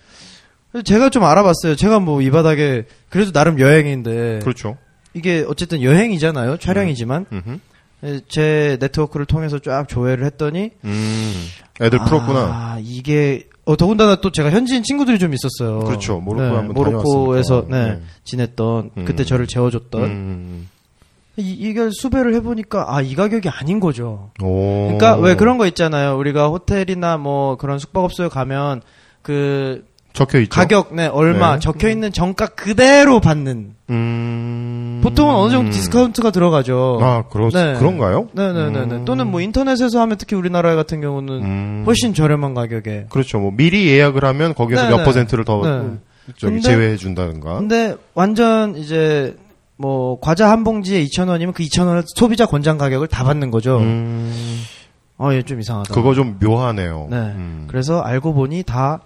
그래서 0.72 0.82
제가 0.82 1.10
좀 1.10 1.24
알아봤어요. 1.24 1.76
제가 1.76 2.00
뭐 2.00 2.20
이 2.22 2.30
바닥에 2.30 2.84
그래도 3.10 3.32
나름 3.32 3.60
여행인데 3.60 4.40
그렇죠. 4.42 4.76
이게 5.14 5.44
어쨌든 5.48 5.82
여행이잖아요. 5.82 6.58
촬영이지만 6.58 7.26
음흠. 7.32 7.58
제 8.28 8.76
네트워크를 8.80 9.24
통해서 9.26 9.58
쫙 9.58 9.88
조회를 9.88 10.26
했더니 10.26 10.70
음. 10.84 11.34
애들 11.80 11.98
풀었구나. 12.00 12.40
아 12.40 12.78
이게 12.82 13.48
어, 13.64 13.76
더군다나 13.76 14.16
또 14.16 14.30
제가 14.30 14.50
현지인 14.50 14.82
친구들이 14.82 15.18
좀 15.18 15.32
있었어요. 15.32 15.78
그렇죠. 15.80 16.18
모로코 16.18 16.42
네, 16.44 16.54
한번 16.54 16.74
모로코에서. 16.74 17.66
네, 17.70 17.84
네. 17.94 18.00
지냈던 18.24 18.90
음. 18.98 19.04
그때 19.06 19.24
저를 19.24 19.46
재워줬던 19.46 20.02
음. 20.04 20.68
이, 21.36 21.50
이걸 21.50 21.90
수배를 21.92 22.34
해보니까 22.34 22.94
아 22.94 23.00
이 23.02 23.14
가격이 23.14 23.48
아닌 23.48 23.80
거죠. 23.80 24.30
오. 24.42 24.84
그러니까 24.98 25.16
왜 25.16 25.34
그런 25.34 25.56
거 25.56 25.66
있잖아요. 25.68 26.16
우리가 26.18 26.48
호텔이나 26.48 27.16
뭐 27.16 27.56
그런 27.56 27.78
숙박업소에 27.78 28.28
가면 28.28 28.82
그 29.22 29.84
적혀 30.12 30.38
있죠. 30.40 30.50
가격 30.50 30.94
네 30.94 31.06
얼마 31.06 31.54
네. 31.54 31.60
적혀 31.60 31.88
있는 31.88 32.12
정가 32.12 32.48
그대로 32.48 33.18
받는 33.20 33.74
음. 33.90 33.94
보통은 35.04 35.34
어느 35.34 35.50
정도 35.52 35.70
디스카운트가 35.70 36.30
들어가죠. 36.30 36.98
아, 37.02 37.22
그렇, 37.30 37.50
네. 37.50 37.74
그런가요? 37.78 38.28
네 38.32 38.52
네 38.52 38.70
네네. 38.70 38.94
음. 38.96 39.04
또는 39.04 39.26
뭐 39.30 39.40
인터넷에서 39.40 40.00
하면 40.00 40.16
특히 40.18 40.34
우리나라 40.36 40.74
같은 40.74 41.00
경우는 41.00 41.34
음. 41.42 41.82
훨씬 41.86 42.14
저렴한 42.14 42.54
가격에. 42.54 43.06
그렇죠. 43.10 43.38
뭐 43.38 43.52
미리 43.54 43.86
예약을 43.86 44.24
하면 44.24 44.54
거기서 44.54 44.82
네네. 44.82 44.96
몇 44.96 45.04
퍼센트를 45.04 45.44
더 45.44 45.60
네. 45.62 45.98
저기 46.38 46.60
제외해 46.62 46.96
준다든가. 46.96 47.58
근데 47.58 47.96
완전 48.14 48.74
이제 48.76 49.36
뭐 49.76 50.18
과자 50.20 50.50
한 50.50 50.64
봉지에 50.64 51.04
2,000원이면 51.04 51.52
그 51.52 51.62
2,000원을 51.64 52.02
소비자 52.16 52.46
권장 52.46 52.78
가격을 52.78 53.08
다 53.08 53.24
받는 53.24 53.50
거죠. 53.50 53.78
음. 53.78 54.32
어, 55.18 55.30
얘 55.32 55.42
좀 55.42 55.60
이상하다. 55.60 55.92
그거 55.94 56.14
좀 56.14 56.38
묘하네요. 56.42 57.08
네. 57.10 57.16
음. 57.16 57.64
그래서 57.68 58.00
알고 58.00 58.34
보니 58.34 58.62
다 58.64 59.00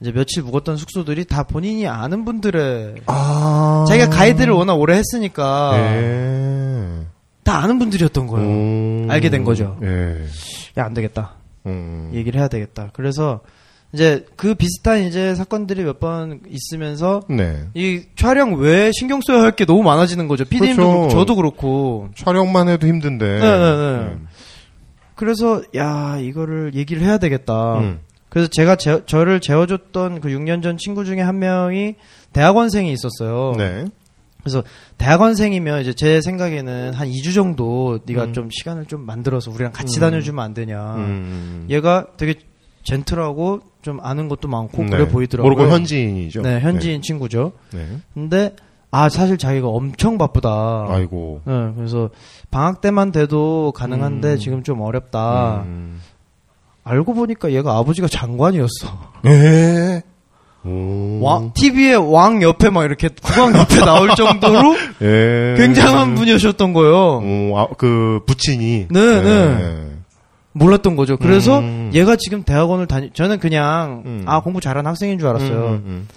이제 0.00 0.12
며칠 0.12 0.42
묵었던 0.42 0.76
숙소들이 0.76 1.24
다 1.26 1.42
본인이 1.42 1.86
아는 1.86 2.24
분들의 2.24 2.94
아. 3.06 3.84
자기가 3.88 4.08
가이드를 4.08 4.52
워낙 4.54 4.74
오래 4.74 4.96
했으니까 4.96 5.72
예. 5.76 7.06
다 7.44 7.58
아는 7.62 7.78
분들이었던 7.78 8.26
거예요. 8.26 8.48
음. 8.48 9.06
알게 9.10 9.28
된 9.30 9.44
거죠. 9.44 9.76
예. 9.82 10.24
야, 10.78 10.84
안 10.86 10.94
되겠다. 10.94 11.34
음. 11.66 12.10
얘기를 12.14 12.40
해야 12.40 12.48
되겠다. 12.48 12.90
그래서 12.94 13.40
이제 13.92 14.24
그 14.36 14.54
비슷한 14.54 15.00
이제 15.02 15.34
사건들이 15.34 15.82
몇 15.84 15.98
번 15.98 16.40
있으면서 16.48 17.22
네. 17.28 17.64
이 17.74 18.02
촬영 18.16 18.54
외에 18.54 18.92
신경 18.92 19.20
써야 19.20 19.42
할 19.42 19.52
게 19.56 19.64
너무 19.66 19.82
많아지는 19.82 20.28
거죠. 20.28 20.44
PD님도 20.44 20.76
그렇죠. 20.76 20.92
그렇고 20.96 21.08
저도 21.10 21.34
그렇고. 21.36 22.08
촬영만 22.14 22.68
해도 22.68 22.86
힘든데. 22.86 23.26
네네네. 23.40 24.16
그래서 25.16 25.60
야 25.76 26.16
이거를 26.20 26.74
얘기를 26.74 27.02
해야 27.02 27.18
되겠다. 27.18 27.78
음. 27.80 27.98
그래서 28.30 28.48
제가 28.48 28.76
제- 28.76 29.04
저를 29.04 29.40
재워줬던 29.40 30.20
그 30.22 30.28
6년 30.30 30.62
전 30.62 30.78
친구 30.78 31.04
중에 31.04 31.20
한 31.20 31.38
명이 31.38 31.96
대학원생이 32.32 32.90
있었어요. 32.92 33.54
네. 33.58 33.84
그래서 34.40 34.62
대학원생이면 34.96 35.82
이제 35.82 35.92
제 35.92 36.20
생각에는 36.22 36.94
한 36.94 37.08
2주 37.08 37.34
정도 37.34 37.98
네가 38.06 38.24
음. 38.24 38.32
좀 38.32 38.48
시간을 38.50 38.86
좀 38.86 39.04
만들어서 39.04 39.50
우리랑 39.50 39.72
같이 39.72 39.98
음. 39.98 40.00
다녀주면 40.00 40.42
안 40.42 40.54
되냐. 40.54 40.94
음. 40.94 41.66
얘가 41.68 42.06
되게 42.16 42.36
젠틀하고 42.84 43.60
좀 43.82 43.98
아는 44.02 44.28
것도 44.28 44.48
많고 44.48 44.82
네. 44.84 44.90
그래 44.90 45.08
보이더라고요. 45.08 45.52
모로코 45.52 45.70
현지인이죠. 45.74 46.40
네, 46.42 46.60
현지인 46.60 47.02
친구죠. 47.02 47.52
네. 47.74 47.80
네. 47.86 47.98
근데 48.14 48.56
아 48.90 49.08
사실 49.08 49.36
자기가 49.36 49.68
엄청 49.68 50.16
바쁘다. 50.18 50.86
아이고. 50.88 51.42
네, 51.44 51.72
그래서 51.76 52.08
방학 52.50 52.80
때만 52.80 53.12
돼도 53.12 53.72
가능한데 53.74 54.32
음. 54.34 54.38
지금 54.38 54.62
좀 54.62 54.80
어렵다. 54.80 55.64
음. 56.90 56.92
알고 56.92 57.14
보니까 57.14 57.52
얘가 57.52 57.76
아버지가 57.78 58.08
장관이었어. 58.08 59.10
예. 59.26 60.02
오. 60.64 61.20
왕 61.22 61.52
TV에 61.54 61.94
왕 61.94 62.42
옆에 62.42 62.68
막 62.68 62.84
이렇게 62.84 63.08
국왕 63.22 63.56
옆에 63.56 63.80
나올 63.84 64.14
정도로 64.14 64.76
예. 65.00 65.54
굉장한 65.56 66.14
분이셨던 66.16 66.72
거예요. 66.74 67.22
오, 67.22 67.58
아, 67.58 67.68
그 67.78 68.20
부친이. 68.26 68.88
네, 68.90 69.22
네. 69.22 69.86
몰랐던 70.52 70.96
거죠. 70.96 71.16
그래서 71.16 71.60
음. 71.60 71.90
얘가 71.94 72.16
지금 72.16 72.42
대학원을 72.42 72.86
다니 72.86 73.10
저는 73.14 73.38
그냥 73.38 74.02
음. 74.04 74.24
아 74.26 74.40
공부 74.40 74.60
잘하는 74.60 74.88
학생인 74.88 75.18
줄 75.18 75.28
알았어요. 75.28 75.58
음, 75.58 75.64
음, 75.64 75.82
음. 75.86 76.08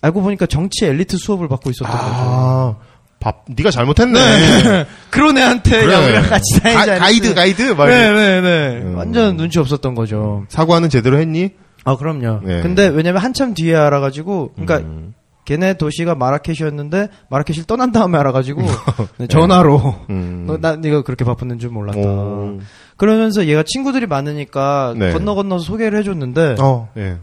알고 0.00 0.20
보니까 0.20 0.46
정치 0.46 0.84
엘리트 0.84 1.16
수업을 1.16 1.48
받고 1.48 1.70
있었던 1.70 1.90
거죠. 1.96 2.76
아, 3.24 3.32
밥 3.32 3.44
네가 3.48 3.70
잘못했네. 3.70 4.18
그런 5.10 5.38
애한테 5.38 5.80
그래. 5.80 5.94
야 5.94 5.98
우리랑 6.00 6.22
같이 6.28 6.60
다니자. 6.60 6.86
가, 6.86 6.98
가이드 6.98 7.34
가이드 7.34 7.62
막 7.72 7.86
이래. 7.86 8.12
네네네. 8.12 8.82
음. 8.82 8.94
완전 8.98 9.36
눈치 9.36 9.58
없었던 9.58 9.94
거죠. 9.94 10.44
사과는 10.48 10.90
제대로 10.90 11.18
했니? 11.18 11.50
아 11.84 11.96
그럼요. 11.96 12.40
네. 12.44 12.62
근데 12.62 12.86
왜냐면 12.88 13.22
한참 13.22 13.52
뒤에 13.52 13.74
알아가지고, 13.74 14.52
그러니까 14.56 14.78
음. 14.88 15.14
걔네 15.44 15.74
도시가 15.74 16.14
마라케시였는데 16.14 17.08
마라케시를 17.28 17.66
떠난 17.66 17.92
다음에 17.92 18.16
알아가지고 18.18 18.62
네, 19.18 19.26
전화로 19.26 19.94
음. 20.08 20.44
너, 20.46 20.56
난 20.58 20.80
네가 20.80 21.02
그렇게 21.02 21.24
바쁘는 21.24 21.58
줄 21.58 21.70
몰랐다. 21.70 21.98
오. 21.98 22.58
그러면서 22.96 23.46
얘가 23.46 23.62
친구들이 23.66 24.06
많으니까 24.06 24.94
네. 24.96 25.12
건너 25.12 25.34
건너서 25.34 25.64
소개를 25.64 25.98
해줬는데 25.98 26.56
어, 26.60 26.88
예. 26.96 27.18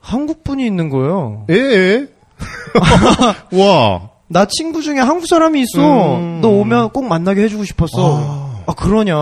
한국 0.00 0.44
분이 0.44 0.64
있는 0.64 0.88
거예요. 0.88 1.44
예, 1.50 1.54
예. 1.54 2.06
와. 3.52 4.13
나 4.34 4.46
친구 4.46 4.82
중에 4.82 4.98
한국 4.98 5.28
사람이 5.28 5.60
있어. 5.60 6.16
음. 6.16 6.40
너 6.42 6.48
오면 6.48 6.90
꼭 6.90 7.04
만나게 7.06 7.42
해주고 7.44 7.64
싶었어. 7.64 8.50
아, 8.66 8.74
그러냐. 8.74 9.14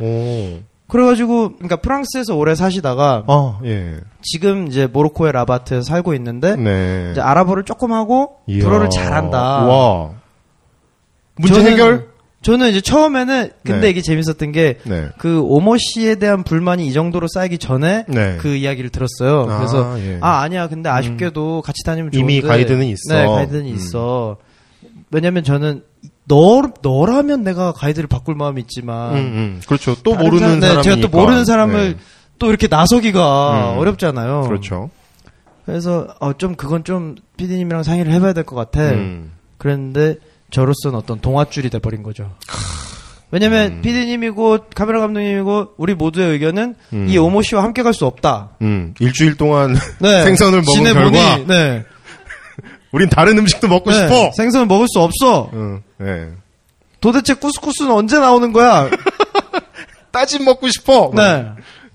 오. 0.00 0.58
그래가지고 0.88 1.56
그러니까 1.56 1.76
프랑스에서 1.76 2.34
오래 2.36 2.54
사시다가 2.54 3.24
아, 3.26 3.58
예. 3.64 3.96
지금 4.22 4.66
이제 4.68 4.86
모로코의 4.86 5.32
라바트에 5.32 5.82
살고 5.82 6.14
있는데 6.14 6.56
네. 6.56 7.08
이제 7.12 7.20
아랍어를 7.20 7.64
조금 7.64 7.92
하고 7.92 8.36
이야. 8.46 8.64
불어를 8.64 8.88
잘한다. 8.88 9.38
와. 9.66 10.10
문제 11.36 11.60
저는- 11.60 11.66
해결? 11.72 12.08
저는 12.40 12.70
이제 12.70 12.80
처음에는 12.80 13.50
근데 13.62 13.80
네. 13.80 13.90
이게 13.90 14.00
재밌었던 14.00 14.52
게 14.52 14.78
네. 14.84 15.08
그 15.18 15.40
오모 15.42 15.76
씨에 15.78 16.14
대한 16.14 16.44
불만이 16.44 16.86
이 16.86 16.92
정도로 16.94 17.26
쌓이기 17.28 17.58
전에 17.58 18.04
네. 18.08 18.36
그 18.38 18.54
이야기를 18.54 18.88
들었어요. 18.90 19.50
아, 19.50 19.58
그래서 19.58 19.98
예. 20.00 20.18
아 20.22 20.38
아니야 20.42 20.68
근데 20.68 20.88
아쉽게도 20.88 21.60
같이 21.62 21.82
다니면 21.84 22.12
좋은데 22.12 22.32
이미 22.34 22.40
가이드는 22.40 22.86
있어. 22.86 23.14
네 23.14 23.26
가이드는 23.26 23.62
음. 23.62 23.74
있어. 23.74 24.36
왜냐면 25.10 25.44
저는 25.44 25.82
너 26.28 26.62
너라면 26.82 27.44
내가 27.44 27.72
가이드를 27.72 28.08
바꿀 28.08 28.34
마음이 28.34 28.60
있지만 28.62 29.12
음, 29.14 29.16
음. 29.18 29.60
그렇죠. 29.66 29.94
또 30.02 30.14
모르는 30.16 30.60
사람- 30.60 30.76
네, 30.76 30.82
제가 30.82 30.96
또 31.00 31.08
모르는 31.08 31.44
사람을 31.44 31.96
또 32.38 32.48
이렇게 32.48 32.66
나서기가 32.68 33.74
음. 33.74 33.78
어렵잖아요. 33.78 34.42
그렇죠. 34.42 34.90
그래서 35.64 36.08
어, 36.20 36.32
좀 36.34 36.54
그건 36.54 36.84
좀 36.84 37.14
PD님이랑 37.36 37.82
상의를 37.82 38.12
해봐야 38.12 38.32
될 38.32 38.44
것 38.44 38.56
같아. 38.56 38.80
음. 38.90 39.32
그랬는데 39.58 40.16
저로서는 40.50 40.98
어떤 40.98 41.20
동화줄이 41.20 41.70
돼버린 41.70 42.02
거죠. 42.02 42.30
왜냐면 43.30 43.72
음. 43.72 43.82
PD님이고 43.82 44.58
카메라 44.74 45.00
감독님이고 45.00 45.74
우리 45.78 45.94
모두의 45.94 46.30
의견은 46.32 46.74
음. 46.92 47.06
이 47.08 47.18
오모 47.18 47.42
씨와 47.42 47.62
함께 47.64 47.82
갈 47.82 47.92
수 47.92 48.06
없다. 48.06 48.50
음. 48.62 48.94
일주일 49.00 49.36
동안 49.36 49.74
네. 50.00 50.22
생선을 50.24 50.62
먹은 50.62 50.92
결과 50.94 51.38
네. 51.46 51.84
우린 52.96 53.10
다른 53.10 53.36
음식도 53.36 53.68
먹고 53.68 53.90
네. 53.90 53.96
싶어. 53.98 54.30
생선을 54.34 54.66
먹을 54.66 54.86
수 54.88 55.00
없어. 55.00 55.50
응. 55.52 55.82
네. 55.98 56.30
도대체 57.02 57.34
쿠스쿠스는 57.34 57.92
언제 57.92 58.18
나오는 58.18 58.52
거야? 58.54 58.88
따진 60.10 60.46
먹고 60.46 60.66
싶어. 60.70 61.10
네. 61.14 61.46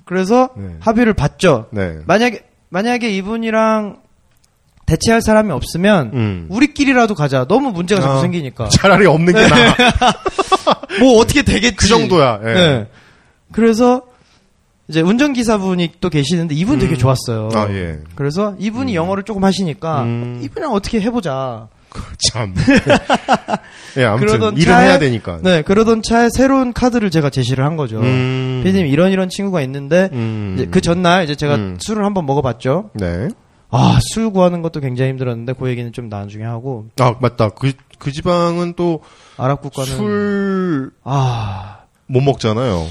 그래서 0.06 0.50
네. 0.56 0.76
합의를 0.80 1.16
봤죠. 1.16 1.66
네. 1.72 1.98
만약에 2.06 2.44
만약에 2.70 3.10
이분이랑 3.10 3.98
대체할 4.86 5.24
사람이 5.24 5.52
없으면 5.52 6.12
음. 6.14 6.48
우리끼리라도 6.52 7.16
가자. 7.16 7.46
너무 7.48 7.72
문제가 7.72 8.00
자꾸 8.02 8.20
아. 8.20 8.22
생기니까. 8.22 8.70
차라리 8.70 9.08
없는 9.08 9.34
게 9.34 9.48
나아. 9.48 9.76
뭐 11.02 11.20
어떻게 11.20 11.42
되겠지. 11.42 11.76
그 11.78 11.88
정도야. 11.88 12.42
예. 12.44 12.54
네. 12.54 12.88
그래서 13.52 14.04
이제 14.92 15.00
운전기사분이 15.02 15.94
또 16.02 16.10
계시는데 16.10 16.54
이분 16.54 16.78
되게 16.78 16.96
음. 16.96 16.98
좋았어요. 16.98 17.48
아, 17.54 17.68
예. 17.72 18.00
그래서 18.16 18.56
이분이 18.60 18.94
영어를 18.94 19.24
조금 19.24 19.46
하시니까 19.46 20.04
음. 20.04 20.42
이분이랑 20.44 20.74
어떻게 20.74 21.00
해보자. 21.00 21.70
참. 22.32 22.54
예, 23.98 24.04
아무튼 24.06 24.28
그러던 24.28 24.58
일을 24.58 24.74
차에- 24.74 24.82
해야 24.84 25.00
되니까. 25.00 25.40
네, 25.42 25.62
그러던 25.62 26.02
차에 26.04 26.28
새로운 26.34 26.74
카드를 26.74 27.10
제가 27.10 27.30
제시를 27.30 27.64
한 27.66 27.78
거죠. 27.78 28.00
음. 28.02 28.62
피디님 28.66 28.88
이런 28.88 29.12
이런 29.12 29.30
친구가 29.30 29.62
있는데 29.62 30.10
음. 30.12 30.68
그 30.72 30.82
전날 30.82 31.24
이제 31.24 31.36
제가 31.36 31.56
음. 31.56 31.78
술을 31.80 32.04
한번 32.06 32.26
먹어봤죠. 32.26 32.90
네. 32.94 33.30
아, 33.70 34.00
술 34.14 34.32
구하는 34.32 34.62
것도 34.62 34.82
굉장히 34.82 35.12
힘들었는데 35.12 35.54
그 35.54 35.70
얘기는 35.70 35.92
좀 35.94 36.10
나중에 36.10 36.44
하고 36.44 36.88
아, 37.00 37.16
맞다. 37.22 37.50
그, 37.50 37.72
그 38.00 38.12
지방은 38.12 38.74
또 38.76 39.02
아랍 39.38 39.62
국가는 39.62 39.90
술못 39.90 40.94
아, 41.06 41.78
먹잖아요. 42.08 42.86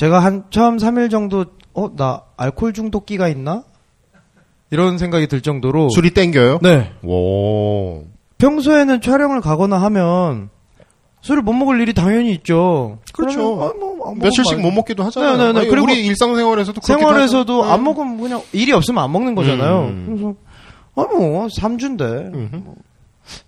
제가 0.00 0.20
한 0.20 0.44
처음 0.48 0.78
3일 0.78 1.10
정도 1.10 1.44
어, 1.74 1.94
나 1.94 2.22
알코올 2.38 2.72
중독기가 2.72 3.28
있나? 3.28 3.64
이런 4.70 4.96
생각이 4.96 5.26
들 5.26 5.42
정도로 5.42 5.90
술이 5.90 6.12
땡겨요? 6.12 6.60
네. 6.62 6.90
오. 7.02 8.04
평소에는 8.38 9.02
촬영을 9.02 9.42
가거나 9.42 9.76
하면 9.82 10.48
술을 11.20 11.42
못 11.42 11.52
먹을 11.52 11.82
일이 11.82 11.92
당연히 11.92 12.32
있죠. 12.32 12.98
그렇죠. 13.12 13.56
그러면, 13.56 13.62
아, 13.68 13.72
뭐, 13.78 14.14
며칠씩 14.14 14.54
안- 14.54 14.62
못 14.62 14.70
먹기도 14.70 15.04
하잖아요. 15.04 15.36
네, 15.36 15.52
네, 15.52 15.60
네. 15.60 15.66
그리고 15.68 15.84
우리 15.84 16.06
일상생활에서도 16.06 16.80
생활에서도 16.82 17.62
하죠. 17.62 17.70
안 17.70 17.84
먹으면 17.84 18.18
그냥 18.18 18.42
일이 18.54 18.72
없으면 18.72 19.04
안 19.04 19.12
먹는 19.12 19.34
거잖아요. 19.34 19.80
음. 19.82 20.06
그래서 20.06 20.34
아뭐 20.96 21.48
3주인데 21.48 22.32
음흠. 22.32 22.74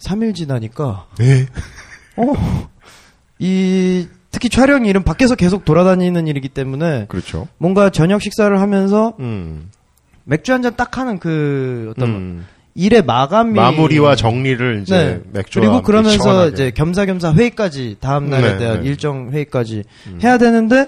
3일 0.00 0.34
지나니까 0.34 1.06
네. 1.16 1.46
어. 2.18 2.34
이 3.38 4.06
특히 4.32 4.48
촬영 4.48 4.84
일은 4.86 5.04
밖에서 5.04 5.36
계속 5.36 5.64
돌아다니는 5.64 6.26
일이기 6.26 6.48
때문에 6.48 7.06
그렇죠. 7.08 7.46
뭔가 7.58 7.90
저녁 7.90 8.20
식사를 8.22 8.58
하면서 8.60 9.14
음. 9.20 9.70
맥주 10.24 10.52
한 10.52 10.62
잔 10.62 10.74
딱 10.76 10.98
하는 10.98 11.18
그 11.20 11.92
어떤 11.96 12.08
음. 12.08 12.46
일의 12.74 13.02
마감이 13.02 13.52
마무리와 13.52 14.16
정리를 14.16 14.80
이제 14.82 14.96
네. 14.96 15.20
맥주와 15.40 15.66
그리고 15.66 15.82
그러면서 15.82 16.22
시원하게. 16.22 16.50
이제 16.52 16.70
겸사겸사 16.70 17.34
회의까지 17.34 17.96
다음 18.00 18.30
날에 18.30 18.52
네, 18.54 18.58
대한 18.58 18.80
네. 18.82 18.88
일정 18.88 19.30
회의까지 19.30 19.84
음. 20.08 20.18
해야 20.22 20.38
되는데 20.38 20.86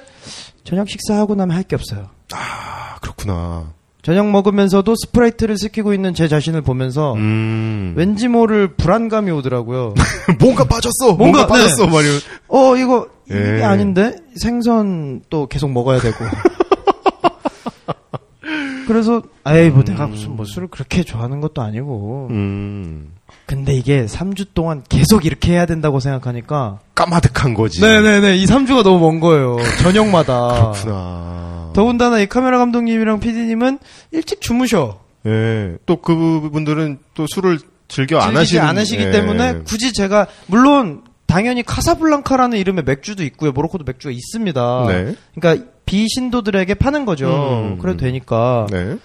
저녁 0.64 0.88
식사하고 0.88 1.34
나면 1.34 1.55
할 1.55 1.64
게 1.64 1.76
없어요. 1.76 2.09
아, 2.32 2.97
그렇구나. 3.03 3.72
저녁 4.05 4.31
먹으면서도 4.31 4.95
스프라이트를 4.97 5.57
시키고 5.57 5.95
있는 5.95 6.13
제 6.13 6.29
자신을 6.29 6.61
보면서 6.61 7.15
음. 7.15 7.95
왠지 7.97 8.29
모를 8.29 8.69
불안감이 8.69 9.31
오더라고요. 9.31 9.95
뭔가 10.39 10.65
빠졌어. 10.65 11.15
뭔가, 11.15 11.39
뭔가, 11.39 11.47
빠졌어. 11.47 11.87
말이 11.87 12.07
어 12.49 12.77
이거 12.77 13.09
이게 13.27 13.61
예. 13.61 13.63
아닌데 13.63 14.17
생선 14.37 15.23
또 15.31 15.47
계속 15.47 15.73
먹어야 15.73 16.01
되고. 16.01 16.17
그래서 18.87 19.23
아이 19.43 19.71
뭐 19.71 19.83
내가 19.83 20.07
무슨 20.07 20.37
뭐 20.37 20.45
술을 20.45 20.69
그렇게 20.69 21.03
좋아하는 21.03 21.41
것도 21.41 21.63
아니고. 21.63 22.29
음. 22.31 23.15
근데 23.47 23.75
이게 23.75 24.05
3주 24.05 24.49
동안 24.53 24.83
계속 24.87 25.25
이렇게 25.25 25.53
해야 25.53 25.65
된다고 25.65 25.99
생각하니까 25.99 26.81
까마득한 26.95 27.55
거지. 27.55 27.81
네네네 27.81 28.37
이 28.37 28.45
3주가 28.45 28.83
너무 28.83 29.01
먼 29.01 29.21
거예요. 29.21 29.57
저녁마다. 29.83 30.73
그렇구나. 30.73 31.64
더군다나 31.75 32.20
이 32.20 32.27
카메라 32.27 32.59
감독님이랑 32.59 33.20
PD님은 33.20 33.79
일찍 34.12 34.41
주무셔. 34.41 35.01
예. 35.27 35.77
또 35.87 35.97
그분들은 35.97 36.99
또 37.14 37.27
술을 37.27 37.59
즐겨 37.89 38.18
안 38.18 38.37
하시는 38.37 38.62
않으시기 38.64 39.05
예. 39.05 39.11
때문에 39.11 39.61
굳이 39.64 39.93
제가 39.93 40.27
물론 40.47 41.03
당연히 41.27 41.62
카사블랑카라는 41.62 42.59
이름의 42.59 42.85
맥주도 42.85 43.25
있고요. 43.25 43.53
모로코도 43.53 43.85
맥주가 43.85 44.12
있습니다. 44.12 44.85
네. 44.89 45.14
그러니까 45.35 45.66
비신도들에게 45.87 46.75
파는 46.75 47.05
거죠. 47.05 47.29
음. 47.29 47.79
그래도 47.79 47.99
되니까. 47.99 48.66
네. 48.70 48.97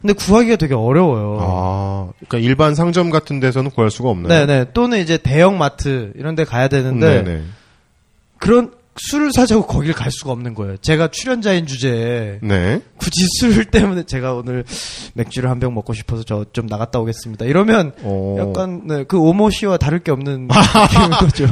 근데 0.00 0.12
구하기가 0.12 0.56
되게 0.56 0.74
어려워요. 0.74 1.38
아, 1.40 2.12
그러니까 2.18 2.38
일반 2.38 2.76
상점 2.76 3.10
같은 3.10 3.40
데서는 3.40 3.72
구할 3.72 3.90
수가 3.90 4.10
없나요? 4.10 4.46
네네. 4.46 4.66
또는 4.72 5.00
이제 5.00 5.18
대형 5.18 5.58
마트 5.58 6.12
이런 6.14 6.36
데 6.36 6.44
가야 6.44 6.68
되는데 6.68 7.22
네네. 7.22 7.42
그런 8.38 8.72
술을 9.00 9.30
사자고 9.32 9.66
거길 9.66 9.92
갈 9.92 10.10
수가 10.10 10.32
없는 10.32 10.54
거예요. 10.54 10.76
제가 10.78 11.08
출연자인 11.08 11.66
주제에 11.66 12.38
네. 12.42 12.80
굳이 12.98 13.26
술 13.38 13.64
때문에 13.70 14.04
제가 14.04 14.34
오늘 14.34 14.64
맥주를 15.14 15.48
한 15.50 15.58
병 15.60 15.74
먹고 15.74 15.92
싶어서 15.94 16.22
저 16.24 16.44
좀 16.52 16.66
나갔다 16.66 16.98
오겠습니다. 17.00 17.44
이러면 17.46 17.92
어. 18.02 18.36
약간 18.38 18.82
네, 18.86 19.04
그 19.06 19.18
오모 19.18 19.50
씨와 19.50 19.76
다를 19.76 19.98
게 20.00 20.10
없는 20.12 20.48
느낌인 20.48 21.10
거죠. 21.18 21.46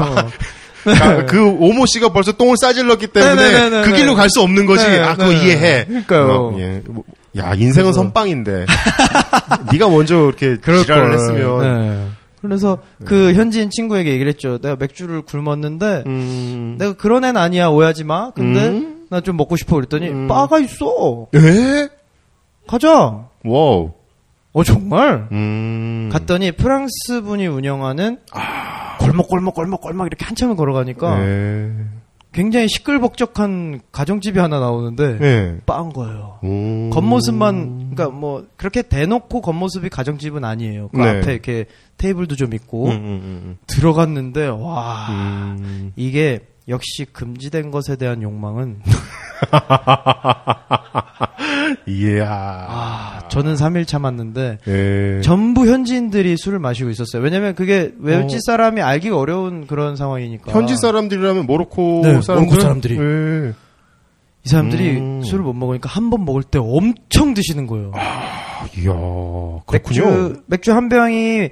아, 0.88 1.26
그 1.26 1.44
오모 1.44 1.86
씨가 1.86 2.12
벌써 2.12 2.32
똥을 2.32 2.56
싸질렀기 2.56 3.08
때문에 3.08 3.34
네네네네. 3.34 3.82
그 3.90 3.96
길로 3.96 4.14
갈 4.14 4.28
수 4.30 4.40
없는 4.42 4.66
거지. 4.66 4.86
네, 4.88 5.00
아, 5.00 5.14
그거 5.16 5.30
네. 5.30 5.44
이해해. 5.44 5.84
그러니까요. 5.86 6.26
어, 6.32 6.56
예. 6.60 6.82
뭐, 6.86 7.02
야, 7.36 7.54
인생은 7.54 7.90
그래서- 7.90 8.02
선빵인데. 8.02 8.66
네가 9.72 9.88
먼저 9.88 10.14
이렇게 10.28 10.58
지랄을 10.60 11.12
했으면. 11.14 12.15
네. 12.46 12.48
그래서 12.48 12.78
그 13.04 13.34
현지인 13.34 13.70
친구에게 13.70 14.10
얘기를 14.12 14.30
했죠. 14.30 14.58
내가 14.58 14.76
맥주를 14.76 15.22
굶었는데 15.22 16.04
음. 16.06 16.76
내가 16.78 16.94
그런 16.94 17.24
애는 17.24 17.40
아니야 17.40 17.68
오해하지 17.68 18.04
마. 18.04 18.30
근데 18.30 18.68
음? 18.68 19.06
나좀 19.10 19.36
먹고 19.36 19.56
싶어 19.56 19.76
그랬더니 19.76 20.08
음. 20.08 20.28
바가 20.28 20.58
있어. 20.60 21.28
에? 21.34 21.88
가자. 22.66 23.28
wow. 23.44 23.92
어 24.52 24.64
정말? 24.64 25.28
음. 25.32 26.08
갔더니 26.12 26.52
프랑스 26.52 27.20
분이 27.22 27.46
운영하는 27.46 28.18
골목 29.00 29.28
골목 29.28 29.54
골목 29.54 29.80
골목 29.82 30.06
이렇게 30.06 30.24
한참을 30.24 30.56
걸어가니까 30.56 31.18
네. 31.18 31.72
굉장히 32.36 32.68
시끌벅적한 32.68 33.80
가정집이 33.92 34.38
하나 34.38 34.60
나오는데 34.60 35.18
예. 35.22 35.58
빠은 35.64 35.94
거예요. 35.94 36.38
오. 36.42 36.90
겉모습만 36.90 37.94
그러니까 37.94 38.10
뭐 38.10 38.44
그렇게 38.58 38.82
대놓고 38.82 39.40
겉모습이 39.40 39.88
가정집은 39.88 40.44
아니에요. 40.44 40.88
그 40.88 40.98
네. 40.98 41.08
앞에 41.08 41.32
이렇게 41.32 41.64
테이블도 41.96 42.36
좀 42.36 42.52
있고 42.52 42.88
음, 42.88 42.92
음, 42.92 43.58
들어갔는데 43.66 44.48
와 44.48 45.06
음, 45.08 45.56
음. 45.60 45.92
이게 45.96 46.40
역시 46.68 47.04
금지된 47.12 47.70
것에 47.70 47.96
대한 47.96 48.22
욕망은 48.22 48.80
이야. 51.86 52.28
아 52.68 53.28
저는 53.28 53.54
3일 53.54 53.86
참았는데 53.86 54.58
예. 54.66 55.20
전부 55.22 55.66
현지인들이 55.66 56.36
술을 56.36 56.58
마시고 56.58 56.90
있었어요. 56.90 57.22
왜냐면 57.22 57.54
그게 57.54 57.92
외지 57.98 58.36
어. 58.36 58.38
사람이 58.46 58.82
알기가 58.82 59.16
어려운 59.18 59.66
그런 59.66 59.96
상황이니까. 59.96 60.52
현지 60.52 60.76
사람들이라면 60.76 61.46
모로코 61.46 62.02
네, 62.04 62.20
사람들 62.20 62.60
사람들이. 62.60 62.98
예. 62.98 63.52
이 64.44 64.48
사람들이 64.48 64.96
음. 64.98 65.22
술을 65.22 65.44
못 65.44 65.54
먹으니까 65.54 65.88
한 65.88 66.10
번 66.10 66.24
먹을 66.24 66.42
때 66.42 66.58
엄청 66.60 67.34
드시는 67.34 67.66
거예요. 67.66 67.92
이야. 68.78 68.92
그렇군요. 69.66 70.04
맥주 70.04 70.42
맥주 70.46 70.72
한 70.72 70.88
병이 70.88 71.50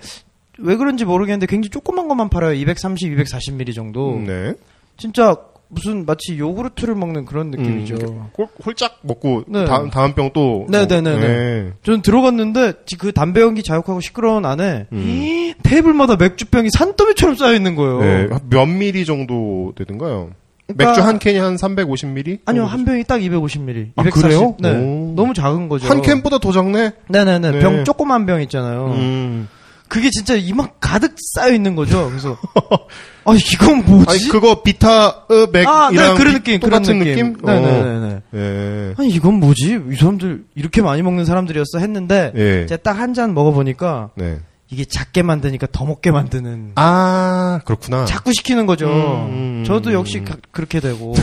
왜 0.58 0.76
그런지 0.76 1.04
모르겠는데 1.04 1.46
굉장히 1.46 1.70
조그만 1.70 2.06
것만 2.08 2.28
팔아요. 2.30 2.52
230, 2.54 3.16
240ml 3.18 3.74
정도. 3.74 4.20
네. 4.24 4.54
진짜 4.96 5.36
무슨 5.68 6.06
마치 6.06 6.38
요구르트를 6.38 6.94
먹는 6.94 7.24
그런 7.24 7.50
느낌이죠. 7.50 7.96
음, 7.96 8.24
홀, 8.38 8.46
홀짝 8.64 8.98
먹고 9.02 9.42
네. 9.48 9.64
다음 9.64 9.90
다음 9.90 10.14
병 10.14 10.30
또. 10.32 10.66
네, 10.68 10.86
네, 10.86 11.00
먹- 11.00 11.10
네, 11.18 11.26
예. 11.26 11.72
저는 11.82 12.02
들어갔는데 12.02 12.74
지- 12.86 12.96
그 12.96 13.12
담배 13.12 13.40
연기 13.40 13.62
자욱하고 13.64 14.00
시끄러운 14.00 14.44
안에 14.46 14.86
음. 14.92 15.52
테이블마다 15.64 16.16
맥주병이 16.16 16.68
산더미처럼 16.70 17.34
쌓여 17.34 17.54
있는 17.54 17.74
거예요. 17.74 18.00
네. 18.00 18.28
몇 18.50 18.66
미리 18.66 19.04
정도 19.04 19.72
되던가요? 19.76 20.30
그러니까- 20.68 20.86
맥주 20.86 21.02
한 21.02 21.18
캔이 21.18 21.38
한 21.38 21.56
350ml? 21.56 22.38
아니요 22.46 22.64
한 22.66 22.84
병이 22.84 23.04
딱 23.04 23.18
250ml. 23.20 23.90
아, 23.96 24.02
240. 24.02 24.22
그래요? 24.22 24.56
네, 24.60 24.70
오. 24.78 25.12
너무 25.16 25.34
작은 25.34 25.68
거죠. 25.68 25.88
한 25.88 26.02
캔보다 26.02 26.38
더 26.38 26.52
작네. 26.52 26.92
네네네 27.08 27.50
네. 27.50 27.58
병 27.58 27.84
조그만 27.84 28.26
병 28.26 28.40
있잖아요. 28.42 28.86
음. 28.94 29.48
그게 29.94 30.10
진짜 30.10 30.34
이만 30.34 30.68
가득 30.80 31.14
쌓여 31.36 31.52
있는 31.52 31.76
거죠. 31.76 32.08
그래서 32.10 32.36
아 33.24 33.32
이건 33.52 33.86
뭐지? 33.86 34.06
아니 34.10 34.28
그거 34.28 34.60
비타 34.62 35.06
어, 35.08 35.46
맥이랑 35.52 35.72
아, 35.72 35.90
네, 35.90 36.14
그런 36.16 36.34
느낌, 36.34 36.58
그런 36.58 36.82
똑같은 36.82 36.98
느낌. 36.98 37.32
느낌? 37.34 37.48
어. 37.48 37.52
네네네. 37.52 38.20
예. 38.34 38.94
아니 38.98 39.08
이건 39.10 39.34
뭐지? 39.34 39.80
이 39.92 39.94
사람들 39.94 40.44
이렇게 40.56 40.82
많이 40.82 41.00
먹는 41.02 41.24
사람들이었어 41.24 41.78
했는데 41.78 42.32
예. 42.34 42.66
제가 42.66 42.82
딱 42.82 42.98
한 42.98 43.14
잔 43.14 43.34
먹어보니까 43.34 44.10
네. 44.16 44.40
이게 44.68 44.84
작게 44.84 45.22
만드니까 45.22 45.68
더 45.70 45.84
먹게 45.84 46.10
만드는. 46.10 46.72
아 46.74 47.60
그렇구나. 47.64 48.04
자꾸 48.06 48.32
시키는 48.32 48.66
거죠. 48.66 48.86
음, 48.88 49.60
음, 49.60 49.64
저도 49.64 49.90
음. 49.90 49.94
역시 49.94 50.24
가- 50.24 50.36
그렇게 50.50 50.80
되고 50.80 51.14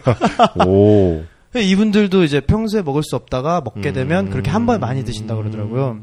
오. 0.66 1.22
이분들도 1.62 2.24
이제 2.24 2.40
평소에 2.40 2.82
먹을 2.82 3.02
수 3.02 3.16
없다가 3.16 3.60
먹게 3.64 3.92
되면 3.92 4.26
음. 4.26 4.30
그렇게 4.30 4.50
한번 4.50 4.80
많이 4.80 5.04
드신다 5.04 5.36
그러더라고요. 5.36 6.00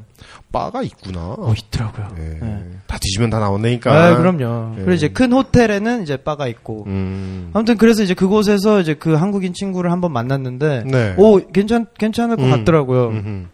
바가 0.51 0.83
있구나. 0.83 1.35
어 1.37 1.53
있더라고요. 1.57 2.15
예. 2.17 2.45
네. 2.45 2.63
다 2.87 2.97
뒤지면 2.99 3.29
다 3.29 3.39
나온다니까. 3.39 3.91
아, 3.91 4.17
그럼요. 4.17 4.73
예. 4.73 4.75
그리고 4.77 4.91
이제 4.91 5.07
큰 5.07 5.31
호텔에는 5.31 6.03
이제 6.03 6.17
바가 6.17 6.47
있고. 6.47 6.83
음. 6.87 7.51
아무튼 7.53 7.77
그래서 7.77 8.03
이제 8.03 8.13
그곳에서 8.13 8.81
이제 8.81 8.93
그 8.93 9.13
한국인 9.13 9.53
친구를 9.53 9.91
한번 9.91 10.11
만났는데, 10.11 10.83
네. 10.85 11.15
오 11.17 11.39
괜찮 11.51 11.85
괜찮을 11.97 12.35
것 12.35 12.43
음. 12.43 12.51
같더라고요. 12.51 13.07
음흠. 13.09 13.45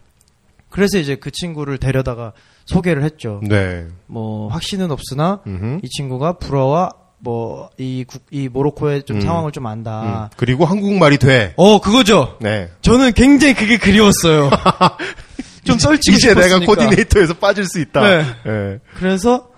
그래서 0.70 0.98
이제 0.98 1.16
그 1.16 1.30
친구를 1.30 1.78
데려다가 1.78 2.32
소개를 2.66 3.02
했죠. 3.02 3.40
네. 3.42 3.86
뭐 4.06 4.48
확신은 4.48 4.90
없으나 4.90 5.40
음흠. 5.46 5.80
이 5.82 5.88
친구가 5.88 6.34
불어와 6.34 6.90
뭐이이 7.20 8.48
모로코의 8.50 9.02
좀 9.02 9.16
음. 9.16 9.20
상황을 9.20 9.52
좀 9.52 9.66
안다. 9.66 10.28
음. 10.32 10.36
그리고 10.36 10.64
한국말이 10.64 11.18
돼. 11.18 11.54
어 11.56 11.80
그거죠. 11.80 12.36
네. 12.40 12.68
저는 12.82 13.12
굉장히 13.12 13.54
그게 13.54 13.76
그리웠어요. 13.76 14.50
좀 15.64 15.78
썰치고 15.78 16.16
이제 16.16 16.28
내가 16.28 16.60
싶었으니까. 16.60 16.74
코디네이터에서 16.74 17.34
빠질 17.34 17.64
수 17.66 17.80
있다. 17.80 18.00
네. 18.00 18.24
예. 18.46 18.78
그래서 18.96 19.48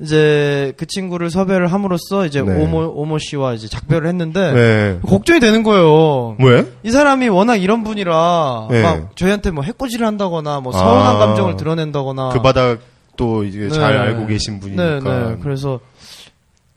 이제 0.00 0.72
그 0.78 0.86
친구를 0.86 1.30
섭외를 1.30 1.66
함으로써 1.70 2.24
이제 2.24 2.40
네. 2.40 2.54
오모 2.56 2.92
오모 2.94 3.18
씨와 3.18 3.52
이제 3.52 3.68
작별을 3.68 4.08
했는데 4.08 4.52
네. 4.52 4.98
걱정이 5.06 5.40
되는 5.40 5.62
거예요. 5.62 6.36
왜? 6.40 6.66
이 6.82 6.90
사람이 6.90 7.28
워낙 7.28 7.56
이런 7.56 7.84
분이라 7.84 8.68
네. 8.70 8.82
막 8.82 9.14
저희한테 9.14 9.50
뭐 9.50 9.62
해코지를 9.62 10.06
한다거나 10.06 10.60
뭐 10.60 10.72
서운한 10.72 11.16
아. 11.16 11.18
감정을 11.18 11.56
드러낸다거나 11.58 12.30
그 12.30 12.40
바닥 12.40 12.78
또 13.16 13.44
이제 13.44 13.58
네. 13.60 13.68
잘 13.68 13.96
알고 13.98 14.26
계신 14.26 14.58
분이니까. 14.58 15.00
네, 15.00 15.00
네. 15.00 15.36
그래서 15.42 15.80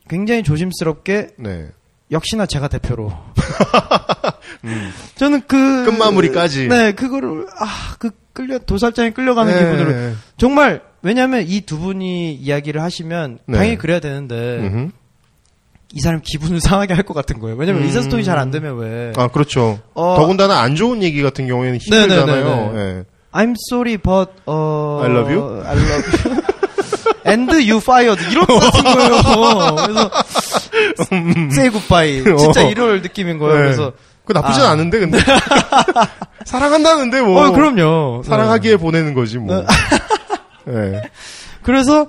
굉장히 0.08 0.42
조심스럽게 0.42 1.28
네. 1.38 1.68
역시나 2.10 2.46
제가 2.46 2.68
대표로 2.68 3.12
저는 5.16 5.42
그 5.46 5.84
끝마무리까지. 5.84 6.68
네 6.68 6.92
그거를 6.92 7.46
아그 7.58 8.10
끌려 8.32 8.58
도살장에 8.58 9.10
끌려가는 9.10 9.52
네. 9.52 9.58
기분으로 9.60 10.12
정말 10.36 10.82
왜냐하면 11.02 11.44
이 11.46 11.60
두 11.62 11.78
분이 11.78 12.34
이야기를 12.34 12.82
하시면 12.82 13.38
네. 13.46 13.56
당연히 13.56 13.78
그래야 13.78 14.00
되는데 14.00 14.58
음흠. 14.58 14.90
이 15.92 16.00
사람 16.00 16.20
기분을 16.22 16.60
상하게 16.62 16.92
할 16.94 17.04
것 17.04 17.14
같은 17.14 17.38
거예요. 17.38 17.56
왜냐면 17.56 17.82
음. 17.82 17.86
의사소통이 17.86 18.24
잘 18.24 18.38
안 18.38 18.50
되면 18.50 18.76
왜 18.78 19.12
아, 19.16 19.28
그렇죠. 19.28 19.78
어, 19.94 20.16
더군다나 20.18 20.60
안 20.60 20.74
좋은 20.76 21.02
얘기 21.02 21.22
같은 21.22 21.46
경우에는 21.46 21.78
힘들잖아요. 21.78 22.72
네, 22.72 22.72
네, 22.72 22.98
예. 22.98 23.04
I'm 23.32 23.54
sorry, 23.70 23.96
but 23.98 24.30
uh, 24.46 25.02
I 25.02 25.10
love 25.10 25.32
you? 25.32 25.62
I 25.64 25.74
love 25.76 26.30
you. 26.30 26.33
And 27.34 27.52
you 27.70 27.76
fired 27.78 28.22
이런 28.30 28.46
거 28.46 28.58
같은 28.60 28.84
거예요. 28.84 29.10
그래서 29.86 30.10
say 31.52 31.70
goodbye. 31.70 32.22
진짜 32.38 32.64
어. 32.64 32.70
이럴 32.70 33.02
느낌인 33.02 33.38
거예요. 33.38 33.54
네. 33.56 33.62
그래서 33.62 33.92
그 34.24 34.32
나쁘진 34.32 34.62
아. 34.62 34.70
않은데 34.70 35.00
근데 35.00 35.18
사랑한다는데 36.46 37.20
뭐 37.22 37.46
어 37.46 37.50
그럼요. 37.52 38.22
사랑하기에 38.24 38.72
네. 38.72 38.76
보내는 38.76 39.14
거지 39.14 39.38
뭐. 39.38 39.64
예. 40.68 41.02
그래서 41.62 42.06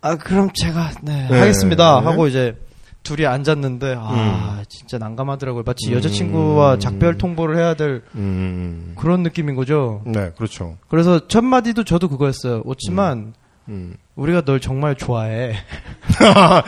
아 0.00 0.16
그럼 0.16 0.50
제가 0.54 0.90
네, 1.02 1.26
네. 1.30 1.38
하겠습니다 1.38 2.00
네. 2.00 2.06
하고 2.06 2.26
이제 2.26 2.56
둘이 3.02 3.26
앉았는데 3.26 3.96
아 3.98 4.62
진짜 4.68 4.98
난감하더라고요. 4.98 5.62
마치 5.64 5.92
여자친구와 5.92 6.78
작별 6.78 7.16
통보를 7.18 7.56
해야 7.56 7.74
될 7.74 8.02
음. 8.14 8.94
그런 8.98 9.22
느낌인 9.22 9.56
거죠. 9.56 10.02
네, 10.06 10.30
그렇죠. 10.36 10.76
그래서 10.88 11.26
첫 11.26 11.42
마디도 11.44 11.84
저도 11.84 12.08
그거였어요. 12.08 12.62
오지만 12.64 13.32
음. 13.70 13.94
우리가 14.16 14.42
널 14.42 14.60
정말 14.60 14.94
좋아해. 14.96 15.54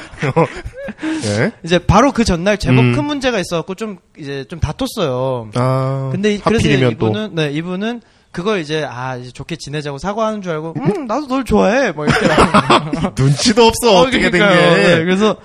예. 1.25 1.53
이제 1.63 1.79
바로 1.79 2.13
그 2.13 2.25
전날 2.25 2.57
제법 2.59 2.79
음. 2.81 2.95
큰 2.95 3.05
문제가 3.05 3.39
있어갖고 3.39 3.75
좀 3.75 3.99
이제 4.19 4.45
좀 4.49 4.61
다퉜어요. 4.61 5.51
아. 5.55 6.09
근데 6.13 6.35
이- 6.35 6.39
그래서 6.39 6.65
하필이면 6.69 6.97
또. 6.99 7.09
이분은 7.09 7.35
네 7.35 7.51
이분은 7.53 8.01
그걸 8.31 8.61
이제 8.61 8.83
아 8.89 9.17
이제 9.17 9.31
좋게 9.31 9.57
지내자고 9.57 9.99
사과하는 9.99 10.41
줄 10.41 10.53
알고 10.53 10.75
음 10.79 11.07
나도 11.07 11.27
널 11.29 11.45
좋아해 11.45 11.93
뭐 11.93 12.07
이렇게 12.07 12.27
눈치도 13.23 13.63
없어 13.67 13.97
어, 13.99 14.05
떻게된 14.07 14.31
그러니까요. 14.31 14.75
게. 14.75 14.83
네, 14.83 14.99
그래서 15.05 15.37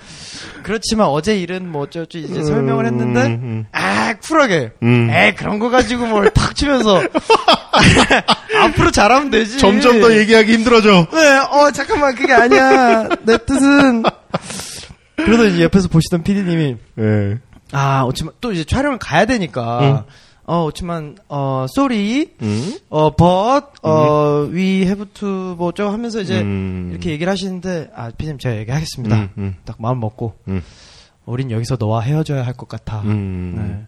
그렇지만 0.62 1.08
어제 1.08 1.38
일은 1.38 1.70
뭐 1.70 1.82
어쩌지 1.82 2.20
이제 2.20 2.42
설명을 2.42 2.86
했는데 2.86 3.26
음, 3.26 3.66
아 3.72 4.14
쿨하게 4.22 4.72
음. 4.82 5.10
에 5.10 5.34
그런 5.34 5.58
거 5.58 5.68
가지고 5.70 6.06
뭘 6.06 6.30
탁 6.30 6.54
치면서 6.56 7.02
앞으로 8.68 8.90
잘하면 8.90 9.30
되지 9.30 9.58
점점 9.58 10.00
더 10.00 10.16
얘기하기 10.16 10.52
힘들어져. 10.52 11.06
네, 11.12 11.38
어, 11.50 11.70
잠깐만, 11.72 12.14
그게 12.14 12.32
아니야. 12.32 13.08
내 13.24 13.36
뜻은. 13.38 14.02
그러더니 15.16 15.62
옆에서 15.62 15.88
보시던 15.88 16.22
PD님이, 16.22 16.76
예. 17.00 17.38
아, 17.72 18.02
어찌만, 18.04 18.34
또 18.40 18.52
이제 18.52 18.64
촬영을 18.64 18.98
가야 18.98 19.24
되니까, 19.26 20.06
어, 20.44 20.64
어찌만, 20.64 21.16
어, 21.28 21.66
sorry, 21.68 22.28
음. 22.40 22.74
어, 22.88 23.10
but, 23.14 23.66
어, 23.82 24.48
we 24.52 24.82
have 24.82 25.04
to, 25.12 25.56
뭐, 25.56 25.72
저 25.72 25.88
하면서 25.90 26.20
이제, 26.20 26.40
음. 26.40 26.88
이렇게 26.92 27.10
얘기를 27.10 27.30
하시는데, 27.30 27.90
아, 27.94 28.10
PD님 28.16 28.38
제가 28.38 28.56
얘기하겠습니다. 28.58 29.16
음, 29.16 29.28
음. 29.36 29.54
딱 29.64 29.76
마음 29.80 30.00
먹고, 30.00 30.34
음. 30.48 30.62
우린 31.26 31.50
여기서 31.50 31.76
너와 31.78 32.00
헤어져야 32.00 32.46
할 32.46 32.54
것 32.54 32.68
같아. 32.68 33.00
음. 33.04 33.54
네. 33.56 33.86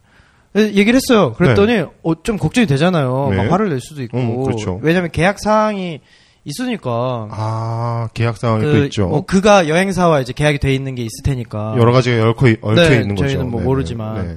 네, 0.53 0.73
얘기를 0.75 0.97
했어요. 0.97 1.33
그랬더니, 1.35 1.85
어, 2.03 2.23
좀 2.23 2.37
걱정이 2.37 2.67
되잖아요. 2.67 3.29
네. 3.31 3.37
막 3.37 3.53
화를 3.53 3.69
낼 3.69 3.81
수도 3.81 4.03
있고. 4.03 4.19
음, 4.19 4.43
그렇죠. 4.45 4.81
왜냐면 4.83 5.11
계약 5.11 5.39
사항이 5.39 6.01
있으니까. 6.45 7.29
아, 7.31 8.09
계약 8.15 8.41
또 8.41 8.59
그, 8.59 8.85
있죠. 8.87 9.09
뭐 9.09 9.25
그가 9.25 9.69
여행사와 9.69 10.21
이제 10.21 10.33
계약이 10.33 10.59
돼 10.59 10.75
있는 10.75 10.95
게 10.95 11.03
있을 11.03 11.23
테니까. 11.23 11.77
여러 11.79 11.93
가지가 11.93 12.31
얽혀, 12.31 12.57
얽혀 12.63 12.89
네, 12.89 13.01
있는 13.01 13.15
거죠. 13.15 13.29
저희는 13.29 13.51
뭐 13.51 13.61
네, 13.61 13.67
모르지만. 13.67 14.15
네, 14.15 14.29
네. 14.33 14.37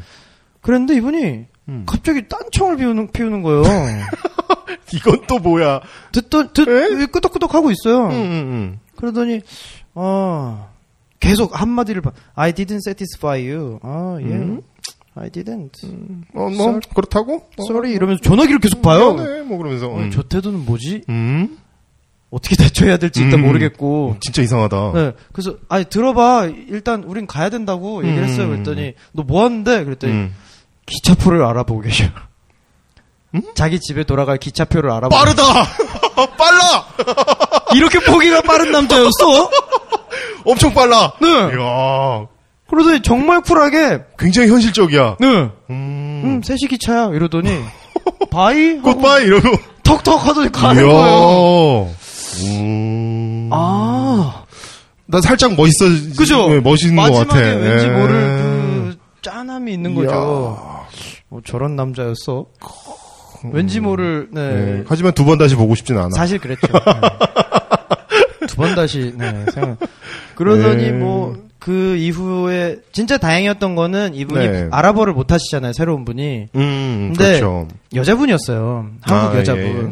그랬는데 0.62 0.96
이분이 0.96 1.46
음. 1.70 1.84
갑자기 1.86 2.28
딴청을 2.28 2.78
피우는, 2.78 3.12
피우는 3.12 3.42
거예요. 3.42 3.64
이건 4.94 5.22
또 5.28 5.40
뭐야? 5.40 5.82
듣던, 6.12 6.50
듣, 6.54 6.68
에? 6.68 7.06
끄덕끄덕 7.08 7.54
하고 7.56 7.72
있어요. 7.72 8.08
음, 8.08 8.12
음, 8.12 8.80
그러더니, 8.96 9.42
어, 9.96 10.70
계속 11.20 11.60
한 11.60 11.70
마디를, 11.70 12.02
봐. 12.02 12.12
I 12.36 12.52
didn't 12.52 12.82
satisfy 12.86 13.50
you. 13.50 13.80
아, 13.82 14.18
예. 14.22 14.60
음. 15.18 15.22
I 15.22 15.30
didn't. 15.30 15.84
음. 15.86 16.24
어, 16.34 16.50
뭐, 16.50 16.80
그렇다고? 16.96 17.36
어, 17.36 17.64
sorry. 17.70 17.94
이러면서 17.94 18.22
전화기를 18.22 18.60
계속 18.60 18.82
봐요. 18.82 19.14
네, 19.16 19.42
뭐 19.44 19.58
그러면서. 19.58 19.88
어, 19.88 19.98
음. 19.98 20.12
저 20.12 20.24
태도는 20.24 20.66
뭐지? 20.66 21.04
음? 21.10 21.58
어떻게 22.32 22.56
대처해야 22.56 22.98
될지 22.98 23.22
일단 23.22 23.40
음. 23.42 23.46
모르겠고. 23.46 24.18
진짜 24.22 24.42
이상하다. 24.42 24.92
네. 24.94 25.12
그래서 25.32 25.56
아니 25.70 25.86
들어봐. 25.86 26.46
일단 26.68 27.04
우린 27.04 27.28
가야 27.28 27.50
된다고 27.50 28.04
얘기를 28.04 28.28
했어요. 28.28 28.48
음. 28.48 28.52
그랬더니 28.64 28.94
너 29.12 29.24
뭐 29.24 29.44
하는데? 29.44 29.84
그랬더니 29.84 30.14
음. 30.14 30.36
기차표를 30.88 31.44
알아보고 31.44 31.82
계셔. 31.82 32.06
자기 33.56 33.80
집에 33.80 34.04
돌아갈 34.04 34.38
기차표를 34.38 34.92
알아보고 34.92 35.16
빠르다! 35.16 35.44
빨라! 36.38 36.86
이렇게 37.76 38.00
보기가 38.00 38.42
빠른 38.44 38.72
남자였어? 38.72 39.50
엄청 40.46 40.72
빨라! 40.74 41.14
네. 41.20 41.28
이야, 41.28 42.28
그러더니 42.74 43.02
정말 43.04 43.42
쿨하게 43.42 44.04
굉장히 44.18 44.50
현실적이야. 44.50 45.18
네. 45.20 45.28
음. 45.28 45.52
음, 45.70 46.42
3시 46.42 46.70
기차야. 46.70 47.12
이러더니 47.14 47.50
bye 48.32 48.78
하고 48.78 48.96
goodbye! 48.96 49.26
이러고. 49.26 49.50
턱턱 49.84 50.26
하더니 50.28 50.52
가는. 50.52 50.82
거예요. 50.88 51.88
음. 52.46 53.50
아. 53.52 54.44
나 55.06 55.22
살짝 55.22 55.54
멋있어. 55.56 55.86
그죠? 56.18 56.50
네, 56.50 56.60
멋있는 56.62 56.96
것 56.96 57.02
마지막에 57.12 57.26
같아. 57.28 57.58
왠지 57.60 57.86
예. 57.86 57.90
모를 57.92 58.14
그 58.16 58.98
짠함이 59.22 59.72
있는 59.72 59.94
거죠. 59.94 60.10
이야. 60.10 60.88
뭐 61.30 61.42
저런 61.46 61.76
남자였어. 61.76 62.46
왠지 63.52 63.80
모를 63.82 64.30
네. 64.32 64.42
네. 64.50 64.84
하지만 64.88 65.12
두 65.14 65.26
번 65.26 65.38
다시 65.38 65.56
보고 65.56 65.76
싶진 65.76 65.98
않아. 65.98 66.10
사실 66.16 66.40
그랬죠. 66.40 66.66
두번 68.48 68.74
다시 68.76 69.14
네, 69.16 69.46
생각. 69.54 69.78
그러더니 70.36 70.84
네. 70.84 70.92
뭐 70.92 71.36
그 71.64 71.96
이후에 71.96 72.82
진짜 72.92 73.18
다행이었던 73.18 73.76
거는 73.76 74.16
이분이 74.16 74.48
네. 74.50 74.68
아랍어를 74.70 75.14
못 75.14 75.32
하시잖아요. 75.32 75.72
새로운 75.72 76.04
분이 76.04 76.50
음, 76.56 77.14
근데 77.16 77.40
그렇죠. 77.40 77.70
여자분이었어요. 77.96 78.90
한국 79.00 79.34
아, 79.34 79.40
여자분. 79.40 79.64
예, 79.64 79.70
예. 79.70 79.90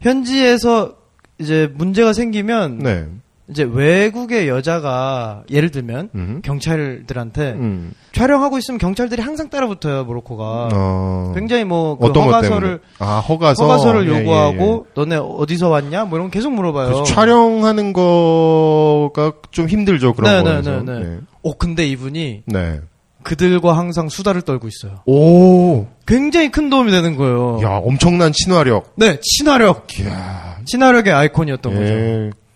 현지에서 0.00 0.94
이제 1.40 1.68
문제가 1.74 2.12
생기면 2.12 2.78
네. 2.78 3.08
이제 3.50 3.68
외국의 3.70 4.48
여자가 4.48 5.42
예를 5.50 5.70
들면 5.70 6.10
음. 6.14 6.40
경찰들한테 6.44 7.52
음. 7.52 7.92
촬영하고 8.12 8.58
있으면 8.58 8.78
경찰들이 8.78 9.22
항상 9.22 9.50
따라붙어요 9.50 10.04
모로코가 10.04 10.68
어. 10.72 11.32
굉장히 11.34 11.64
뭐그 11.64 12.06
허가서를? 12.06 12.80
아, 12.98 13.18
허가서. 13.18 13.64
허가서를 13.64 14.08
예, 14.08 14.14
예, 14.14 14.20
요구하고 14.20 14.86
너네 14.94 15.16
어디서 15.16 15.68
왔냐 15.68 16.04
뭐 16.04 16.18
이런 16.18 16.28
거 16.28 16.32
계속 16.32 16.52
물어봐요. 16.52 16.86
그래서 16.86 17.02
촬영하는 17.04 17.92
거가 17.92 19.32
좀 19.50 19.68
힘들죠, 19.68 20.14
그런 20.14 20.44
네, 20.44 20.50
거에서. 20.50 20.82
네, 20.82 20.92
네, 20.92 21.04
네. 21.04 21.18
어 21.42 21.56
근데 21.56 21.86
이분이 21.86 22.42
네. 22.46 22.80
그들과 23.22 23.76
항상 23.76 24.08
수다를 24.08 24.42
떨고 24.42 24.68
있어요. 24.68 25.00
오. 25.06 25.86
굉장히 26.06 26.50
큰 26.50 26.70
도움이 26.70 26.90
되는 26.90 27.16
거예요. 27.16 27.60
야, 27.62 27.80
엄청난 27.84 28.32
친화력. 28.32 28.92
네 28.96 29.18
친화력, 29.20 29.86
이야. 30.00 30.56
친화력의 30.64 31.12
아이콘이었던 31.12 31.74
거죠. 31.74 31.94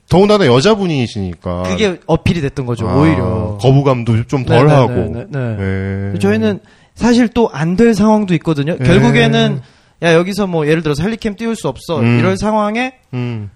예. 0.04 0.08
더군다나 0.08 0.46
여자분이시니까. 0.46 1.62
그게 1.64 1.98
어필이 2.06 2.40
됐던 2.42 2.66
거죠. 2.66 2.88
아, 2.88 2.94
오히려 2.96 3.58
거부감도 3.60 4.26
좀 4.26 4.44
네, 4.44 4.56
덜 4.56 4.66
네, 4.66 4.72
하고. 4.72 4.92
네, 4.92 5.24
네, 5.28 5.56
네. 5.56 6.12
예. 6.14 6.18
저희는 6.18 6.60
사실 6.94 7.28
또 7.28 7.50
안 7.52 7.76
될 7.76 7.94
상황도 7.94 8.34
있거든요. 8.34 8.76
예. 8.80 8.84
결국에는 8.84 9.60
야 10.02 10.14
여기서 10.14 10.46
뭐 10.46 10.66
예를 10.66 10.82
들어서 10.82 11.02
헬리캠 11.02 11.36
띄울 11.36 11.56
수 11.56 11.68
없어 11.68 11.98
음. 12.00 12.18
이럴 12.18 12.36
상황에 12.36 12.94
음. 13.14 13.50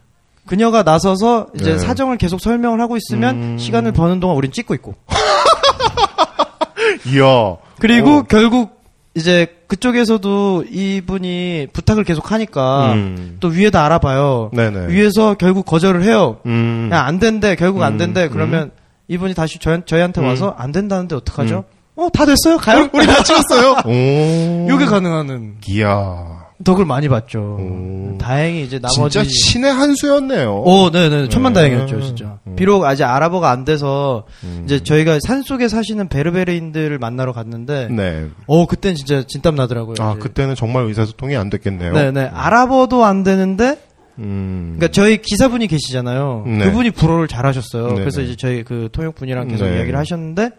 그녀가 0.47 0.83
나서서 0.83 1.49
이제 1.55 1.73
네. 1.73 1.79
사정을 1.79 2.17
계속 2.17 2.41
설명을 2.41 2.81
하고 2.81 2.97
있으면 2.97 3.37
음. 3.37 3.59
시간을 3.59 3.93
버는 3.93 4.19
동안 4.19 4.37
우린 4.37 4.51
찍고 4.51 4.75
있고 4.75 4.95
이야. 7.07 7.57
그리고 7.79 8.19
오. 8.19 8.23
결국 8.23 8.83
이제 9.15 9.47
그쪽에서도 9.69 10.65
이분이 10.71 11.69
부탁을 11.73 12.03
계속 12.05 12.33
하니까 12.33 12.93
음. 12.95 13.37
또 13.41 13.49
위에다 13.49 13.85
알아봐요. 13.85 14.51
네네. 14.53 14.89
위에서 14.89 15.35
결국 15.35 15.65
거절을 15.67 16.03
해요. 16.03 16.39
음. 16.47 16.89
야 16.93 17.05
안 17.05 17.19
된대 17.19 17.55
결국 17.55 17.83
안 17.83 17.93
음. 17.95 17.99
된대 17.99 18.29
그러면 18.29 18.71
이분이 19.09 19.35
다시 19.35 19.59
저희, 19.61 19.81
저희한테 19.87 20.21
음. 20.21 20.27
와서 20.27 20.55
안 20.59 20.73
된다는데 20.73 21.15
어떡하죠? 21.17 21.65
어 21.97 22.09
다 22.13 22.25
됐어요 22.27 22.57
가요. 22.59 22.89
우리 22.95 23.07
다 23.07 23.23
찍었어요. 23.23 23.77
오. 23.87 24.69
요게 24.71 24.87
가능하는 24.87 25.57
이야. 25.67 26.38
덕을 26.65 26.85
많이 26.85 27.09
봤죠. 27.09 27.39
오. 27.39 28.19
다행히 28.19 28.65
이제 28.65 28.81
나머지 28.81 29.19
진짜 29.19 29.29
신의 29.29 29.73
한 29.73 29.95
수였네요. 29.95 30.63
오, 30.65 30.91
네네. 30.91 31.29
천만 31.29 31.53
네. 31.53 31.61
다행이었죠, 31.61 32.01
진짜. 32.03 32.39
음. 32.47 32.57
비록 32.57 32.85
아직 32.85 33.05
아랍어가 33.05 33.51
안 33.51 33.65
돼서, 33.65 34.25
음. 34.43 34.63
이제 34.65 34.83
저희가 34.83 35.19
산 35.25 35.43
속에 35.43 35.69
사시는 35.69 36.09
베르베르인들을 36.09 36.99
만나러 36.99 37.33
갔는데, 37.33 37.89
네. 37.91 38.27
어, 38.47 38.67
그땐 38.67 38.97
진짜 38.97 39.23
진땀 39.27 39.55
나더라고요. 39.55 39.95
아, 40.01 40.13
이제. 40.13 40.21
그때는 40.21 40.57
정말 40.57 40.85
의사소통이 40.87 41.37
안 41.37 41.49
됐겠네요. 41.49 41.93
네네. 41.93 42.31
아랍어도 42.33 43.05
안 43.05 43.23
되는데, 43.23 43.79
음. 44.19 44.75
그러니까 44.77 44.93
저희 44.93 45.23
기사분이 45.23 45.69
계시잖아요. 45.69 46.45
네. 46.45 46.65
그분이 46.65 46.91
불어를 46.91 47.29
잘 47.29 47.47
하셨어요. 47.47 47.87
네네. 47.87 48.01
그래서 48.01 48.21
이제 48.21 48.35
저희 48.35 48.65
그 48.65 48.89
통역분이랑 48.91 49.47
계속 49.47 49.65
네. 49.67 49.77
이야기를 49.77 49.97
하셨는데, 49.97 50.51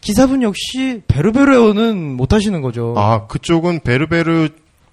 기사분 0.00 0.42
역시 0.42 1.02
베르베르어는 1.08 2.16
못 2.16 2.32
하시는 2.32 2.60
거죠. 2.62 2.94
아, 2.96 3.26
그쪽은 3.26 3.80
베르베르 3.80 4.48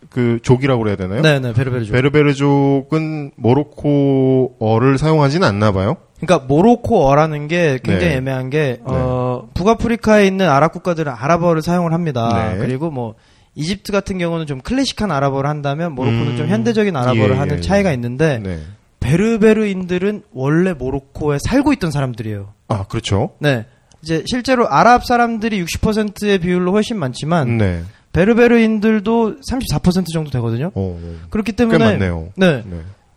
그 0.10 0.40
족이라고 0.42 0.82
그래야 0.82 0.96
되나요? 0.96 1.22
네네, 1.22 1.54
베르베르죠. 1.54 1.92
베르베르 1.92 2.34
족은 2.34 3.32
모로코어를 3.36 4.98
사용하지는 4.98 5.48
않나 5.48 5.72
봐요. 5.72 5.98
그러니까 6.20 6.46
모로코어라는 6.48 7.48
게 7.48 7.80
굉장히 7.84 8.14
네. 8.14 8.18
애매한 8.18 8.50
게 8.50 8.80
어, 8.84 9.48
북아프리카에 9.54 10.26
있는 10.28 10.50
아랍 10.50 10.74
국가들은 10.74 11.12
아랍어를 11.12 11.62
사용을 11.62 11.94
합니다. 11.94 12.54
네. 12.54 12.58
그리고 12.58 12.92
뭐 12.92 13.16
이집트 13.56 13.92
같은 13.92 14.18
경우는 14.18 14.46
좀 14.46 14.62
클래식한 14.62 15.12
아랍어를 15.12 15.50
한다면 15.50 15.94
모로코는 15.94 16.28
음. 16.32 16.38
좀 16.38 16.48
현대적인 16.48 16.96
아랍어를 16.96 17.36
예, 17.36 17.40
하는 17.40 17.58
예, 17.58 17.62
차이가 17.62 17.90
예. 17.90 17.94
있는데 17.94 18.40
네. 18.40 18.60
베르베르인들은 19.00 20.24
원래 20.34 20.74
모로코에 20.74 21.38
살고 21.42 21.74
있던 21.74 21.92
사람들이에요. 21.92 22.54
아, 22.68 22.84
그렇죠. 22.84 23.32
네. 23.40 23.66
이제 24.02 24.24
실제로 24.28 24.70
아랍 24.70 25.06
사람들이 25.06 25.64
60%의 25.66 26.40
비율로 26.40 26.72
훨씬 26.72 26.98
많지만 26.98 27.58
네. 27.58 27.84
베르베르인들도 28.14 29.38
34% 29.50 30.12
정도 30.12 30.30
되거든요. 30.32 30.72
어, 30.76 31.00
그렇기 31.30 31.52
꽤 31.52 31.56
때문에. 31.56 31.98
네. 31.98 32.10
네. 32.36 32.64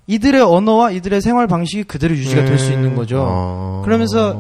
이들의 0.07 0.41
언어와 0.43 0.91
이들의 0.91 1.21
생활 1.21 1.47
방식이 1.47 1.85
그대로 1.85 2.15
유지가 2.15 2.45
될수 2.45 2.69
네. 2.71 2.75
있는 2.75 2.95
거죠. 2.95 3.25
아. 3.27 3.83
그러면서 3.85 4.35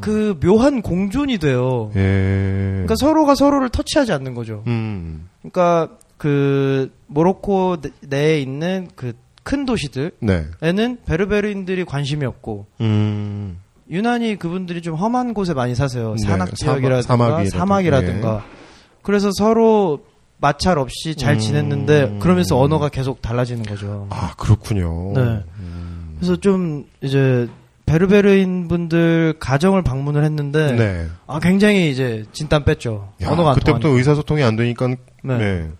그 0.00 0.38
묘한 0.42 0.82
공존이 0.82 1.38
돼요. 1.38 1.90
예. 1.96 2.70
그러니까 2.72 2.94
서로가 2.96 3.34
서로를 3.34 3.68
터치하지 3.68 4.12
않는 4.12 4.34
거죠. 4.34 4.62
음. 4.66 5.28
그러니까 5.40 5.88
그 6.16 6.92
모로코 7.06 7.78
내- 7.80 7.90
내에 8.08 8.40
있는 8.40 8.88
그 8.94 9.12
큰 9.44 9.64
도시들에는 9.64 10.12
네. 10.60 10.96
베르베르인들이 11.06 11.86
관심이 11.86 12.26
없고 12.26 12.66
음. 12.82 13.56
유난히 13.90 14.36
그분들이 14.36 14.82
좀 14.82 14.94
험한 14.94 15.32
곳에 15.32 15.54
많이 15.54 15.74
사세요. 15.74 16.14
네, 16.18 16.22
산악 16.22 16.48
사막- 16.48 16.54
지역이라든가 16.56 17.00
사막이라든가. 17.02 17.58
사막이라든가. 17.58 18.44
그래서 19.08 19.30
서로 19.32 20.00
마찰 20.36 20.76
없이 20.78 21.14
잘 21.14 21.36
음. 21.36 21.38
지냈는데 21.38 22.18
그러면서 22.20 22.60
언어가 22.60 22.90
계속 22.90 23.22
달라지는 23.22 23.62
거죠. 23.62 24.06
아, 24.10 24.34
그렇군요. 24.36 25.14
네. 25.14 25.42
음. 25.60 26.16
그래서 26.18 26.36
좀 26.36 26.84
이제 27.00 27.48
베르베르인 27.86 28.68
분들 28.68 29.36
가정을 29.40 29.80
방문을 29.80 30.24
했는데 30.24 30.72
네. 30.72 31.06
아 31.26 31.40
굉장히 31.40 31.90
이제 31.90 32.26
진땀 32.34 32.64
뺐죠. 32.64 33.14
야, 33.22 33.30
언어가 33.30 33.52
안 33.52 33.54
그때부터 33.54 33.80
통하니까. 33.80 33.98
의사소통이 33.98 34.42
안 34.42 34.56
되니까 34.56 34.88
네. 34.88 35.38
네. 35.38 35.70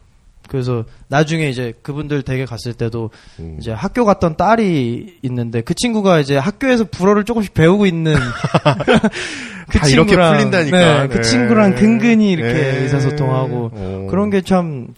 그래서 0.49 0.84
나중에 1.09 1.49
이제 1.49 1.72
그분들 1.82 2.22
댁에 2.22 2.44
갔을 2.44 2.74
때도 2.74 3.11
음. 3.38 3.57
이제 3.61 3.70
학교 3.70 4.05
갔던 4.05 4.36
딸이 4.36 5.18
있는데 5.22 5.61
그 5.61 5.74
친구가 5.74 6.18
이제 6.18 6.36
학교에서 6.36 6.84
불어를 6.84 7.24
조금씩 7.24 7.55
배우고 7.55 7.86
있는 7.86 8.14
그다 9.70 9.86
이렇게 9.88 10.16
풀린다니까. 10.16 10.78
네, 11.03 11.09
그 11.09 11.16
네. 11.16 11.22
친구랑 11.22 11.74
근근히 11.74 12.32
이렇게 12.32 12.53
네. 12.53 12.78
의사소통하고 12.82 13.70
오. 13.74 14.07
그런 14.11 14.30
게 14.30 14.40
참 14.40 14.88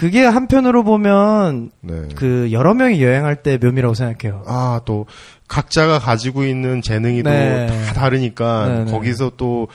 그게 0.00 0.24
한편으로 0.24 0.82
보면 0.82 1.70
네. 1.80 2.08
그 2.14 2.48
여러 2.52 2.72
명이 2.72 3.02
여행할 3.02 3.36
때 3.36 3.58
묘미라고 3.58 3.92
생각해요. 3.92 4.42
아, 4.46 4.80
또 4.86 5.04
각자가 5.46 5.98
가지고 5.98 6.44
있는 6.44 6.80
재능이 6.80 7.22
네. 7.22 7.66
또다 7.66 7.92
다르니까 7.92 8.68
네, 8.68 8.84
네. 8.84 8.90
거기서 8.90 9.32
또 9.36 9.68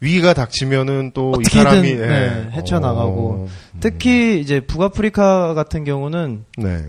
위기가 0.00 0.32
닥치면은 0.32 1.10
또 1.12 1.32
이 1.40 1.44
사람이 1.44 1.94
네, 1.94 2.48
헤쳐나가고. 2.52 3.28
어, 3.32 3.46
특히 3.80 4.40
이제 4.40 4.60
북아프리카 4.60 5.52
같은 5.54 5.84
경우는 5.84 6.44
네. 6.56 6.84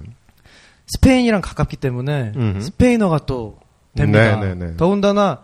스페인이랑 0.87 1.41
가깝기 1.41 1.77
때문에 1.77 2.31
음흠. 2.35 2.61
스페인어가 2.61 3.19
또 3.25 3.57
됩니다. 3.95 4.39
네, 4.39 4.55
네, 4.55 4.65
네. 4.67 4.77
더군다나 4.77 5.39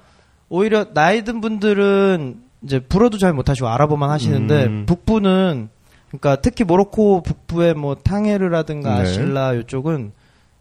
오히려 0.49 0.93
나이 0.93 1.23
든 1.23 1.41
분들은 1.41 2.37
이제 2.63 2.79
불어도 2.79 3.17
잘 3.17 3.33
못하시고 3.33 3.67
아랍어만 3.67 4.09
하시는데 4.09 4.65
음. 4.65 4.85
북부는 4.85 5.69
그러니까 6.07 6.37
특히 6.41 6.63
모로코 6.63 7.21
북부의 7.21 7.73
뭐 7.73 7.95
탕헤르라든가 7.95 8.95
네. 8.95 9.01
아실라 9.01 9.53
이쪽은 9.53 10.13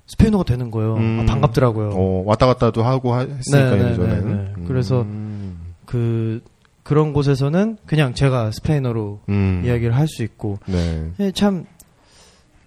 스페인어가 0.08 0.44
되는 0.44 0.70
거예요. 0.72 0.94
음. 0.96 1.20
아, 1.22 1.26
반갑더라고요. 1.32 1.90
어, 1.94 2.22
왔다 2.26 2.46
갔다도 2.46 2.82
하고 2.84 3.14
하- 3.14 3.20
했으니까 3.20 3.70
네, 3.70 3.82
네, 3.82 3.90
예전에는. 3.92 4.28
네, 4.28 4.34
네. 4.34 4.52
음. 4.56 4.64
그래서 4.66 5.06
그 5.84 6.42
그런 6.86 7.12
곳에서는 7.12 7.78
그냥 7.84 8.14
제가 8.14 8.52
스페인어로 8.52 9.20
음. 9.28 9.62
이야기를 9.64 9.96
할 9.96 10.06
수 10.06 10.22
있고 10.22 10.60
네. 10.66 11.10
예, 11.18 11.32
참 11.32 11.64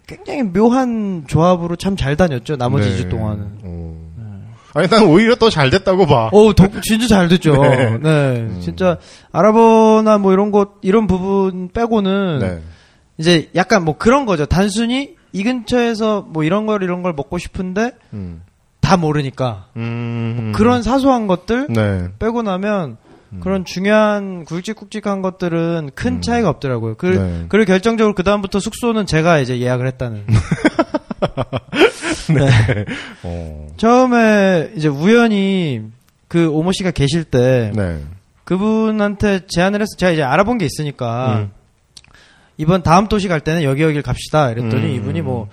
굉장히 0.07 0.43
묘한 0.43 1.24
조합으로 1.26 1.78
참 1.78 1.95
잘 1.95 2.17
다녔죠. 2.17 2.57
나머지 2.57 2.89
네. 2.89 2.97
2주 2.97 3.09
동안은. 3.09 3.45
어. 3.63 4.09
아니, 4.74 4.88
난 4.89 5.05
오히려 5.05 5.36
더 5.36 5.49
잘 5.49 5.70
됐다고 5.70 6.05
봐. 6.05 6.30
오, 6.34 6.51
덕- 6.53 6.82
진짜 6.84 7.07
잘 7.07 7.28
됐죠. 7.30 7.61
네. 7.61 7.97
네. 7.97 8.59
진짜 8.59 8.97
아랍어나 9.32 10.17
뭐 10.17 10.34
이런 10.34 10.51
것 10.51 10.72
이런 10.82 11.07
부분 11.07 11.70
빼고는 11.74 12.39
네. 12.39 12.61
이제 13.17 13.49
약간 13.55 13.86
뭐 13.86 13.97
그런 13.97 14.26
거죠. 14.26 14.45
단순히 14.45 15.15
이 15.32 15.43
근처에서 15.43 16.26
뭐 16.28 16.43
이런 16.43 16.65
걸 16.65 16.84
이런 16.84 17.01
걸 17.03 17.13
먹고 17.13 17.38
싶은데 17.38 17.91
음. 18.13 18.41
다 18.82 18.97
모르니까 18.97 19.67
음. 19.78 20.51
그런 20.55 20.84
사소한 20.84 21.28
것들 21.28 21.67
네. 21.70 22.07
빼고 22.20 22.41
나면 22.41 22.97
그런 23.41 23.65
중요한 23.65 24.45
굵직굵직한 24.45 25.21
것들은 25.21 25.91
큰 25.93 26.21
차이가 26.21 26.49
없더라고요. 26.49 26.95
그, 26.95 27.05
네. 27.05 27.45
그리고 27.49 27.67
결정적으로 27.67 28.15
그 28.15 28.23
다음부터 28.23 28.59
숙소는 28.59 29.05
제가 29.05 29.39
이제 29.39 29.59
예약을 29.59 29.86
했다는. 29.88 30.25
어. 33.23 33.67
처음에 33.77 34.71
이제 34.75 34.88
우연히 34.88 35.84
그 36.27 36.49
오모 36.49 36.71
씨가 36.71 36.91
계실 36.91 37.23
때 37.23 37.71
네. 37.75 37.99
그분한테 38.43 39.41
제안을 39.47 39.82
해서 39.82 39.89
제가 39.97 40.11
이제 40.11 40.23
알아본 40.23 40.57
게 40.57 40.65
있으니까 40.65 41.39
음. 41.39 41.51
이번 42.57 42.84
다음 42.84 43.07
도시 43.07 43.27
갈 43.27 43.41
때는 43.41 43.63
여기 43.63 43.84
여길 43.84 44.01
갑시다. 44.01 44.51
이랬더니 44.51 44.86
음. 44.86 44.95
이분이 44.95 45.21
뭐 45.21 45.49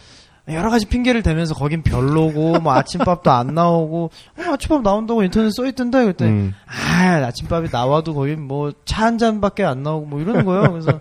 여러 0.48 0.70
가지 0.70 0.86
핑계를 0.86 1.22
대면서 1.22 1.54
거긴 1.54 1.82
별로고 1.82 2.60
뭐 2.60 2.72
아침밥도 2.74 3.30
안 3.32 3.48
나오고 3.54 4.10
어, 4.38 4.42
아침밥 4.52 4.82
나온다고 4.82 5.22
인터넷 5.24 5.50
써 5.50 5.66
있던데 5.66 6.02
그랬더니 6.04 6.30
음. 6.30 6.54
아 6.66 7.24
아침밥이 7.26 7.68
나와도 7.72 8.14
거긴 8.14 8.42
뭐 8.42 8.72
차 8.84 9.06
한 9.06 9.18
잔밖에 9.18 9.62
안 9.64 9.82
나오고 9.82 10.06
뭐 10.06 10.20
이러는 10.20 10.44
거예요. 10.44 10.70
그래서 10.72 11.00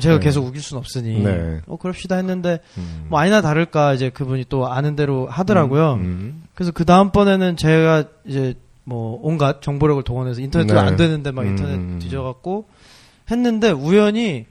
제가 0.00 0.18
네. 0.18 0.20
계속 0.20 0.44
우길 0.46 0.60
순 0.60 0.76
없으니 0.78 1.22
네. 1.22 1.60
어 1.66 1.76
그럽시다 1.76 2.16
했는데 2.16 2.60
음. 2.76 3.06
뭐 3.08 3.18
아니나 3.20 3.40
다를까 3.40 3.94
이제 3.94 4.10
그분이 4.10 4.44
또 4.48 4.68
아는 4.70 4.96
대로 4.96 5.26
하더라고요. 5.28 5.94
음. 5.94 6.42
그래서 6.54 6.72
그 6.72 6.84
다음 6.84 7.10
번에는 7.10 7.56
제가 7.56 8.04
이제 8.26 8.54
뭐 8.84 9.18
온갖 9.22 9.62
정보력을 9.62 10.02
동원해서 10.02 10.40
인터넷도 10.40 10.74
네. 10.74 10.80
안 10.80 10.96
되는데 10.96 11.30
막 11.30 11.46
인터넷 11.46 11.74
음. 11.76 11.98
뒤져갖고 12.02 12.66
했는데 13.30 13.70
우연히 13.70 14.46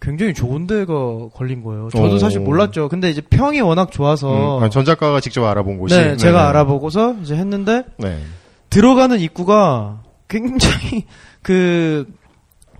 굉장히 0.00 0.32
좋은 0.32 0.66
데가 0.66 1.28
걸린 1.34 1.62
거예요. 1.62 1.88
저도 1.90 2.14
오. 2.14 2.18
사실 2.18 2.40
몰랐죠. 2.40 2.88
근데 2.88 3.10
이제 3.10 3.20
평이 3.20 3.60
워낙 3.60 3.90
좋아서 3.90 4.58
음. 4.58 4.62
아, 4.62 4.68
전 4.68 4.84
작가가 4.84 5.20
직접 5.20 5.44
알아본 5.44 5.78
곳이. 5.78 5.94
네, 5.96 6.16
제가 6.16 6.42
네. 6.42 6.48
알아보고서 6.48 7.16
이제 7.22 7.34
했는데 7.34 7.84
네. 7.96 8.18
들어가는 8.70 9.18
입구가 9.18 10.02
굉장히 10.28 11.04
그 11.42 12.06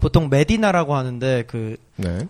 보통 0.00 0.28
메디나라고 0.30 0.94
하는데 0.94 1.44
그 1.48 1.76
네. 1.96 2.28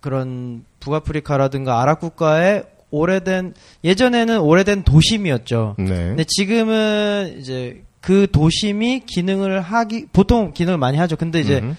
그런 0.00 0.64
북아프리카라든가 0.80 1.82
아랍 1.82 2.00
국가의 2.00 2.64
오래된 2.90 3.54
예전에는 3.84 4.40
오래된 4.40 4.84
도심이었죠. 4.84 5.74
네. 5.78 5.86
근데 5.86 6.24
지금은 6.26 7.36
이제 7.38 7.82
그 8.00 8.28
도심이 8.30 9.00
기능을 9.04 9.60
하기 9.60 10.06
보통 10.12 10.52
기능을 10.52 10.78
많이 10.78 10.96
하죠. 10.96 11.16
근데 11.16 11.40
이제 11.40 11.58
음. 11.58 11.76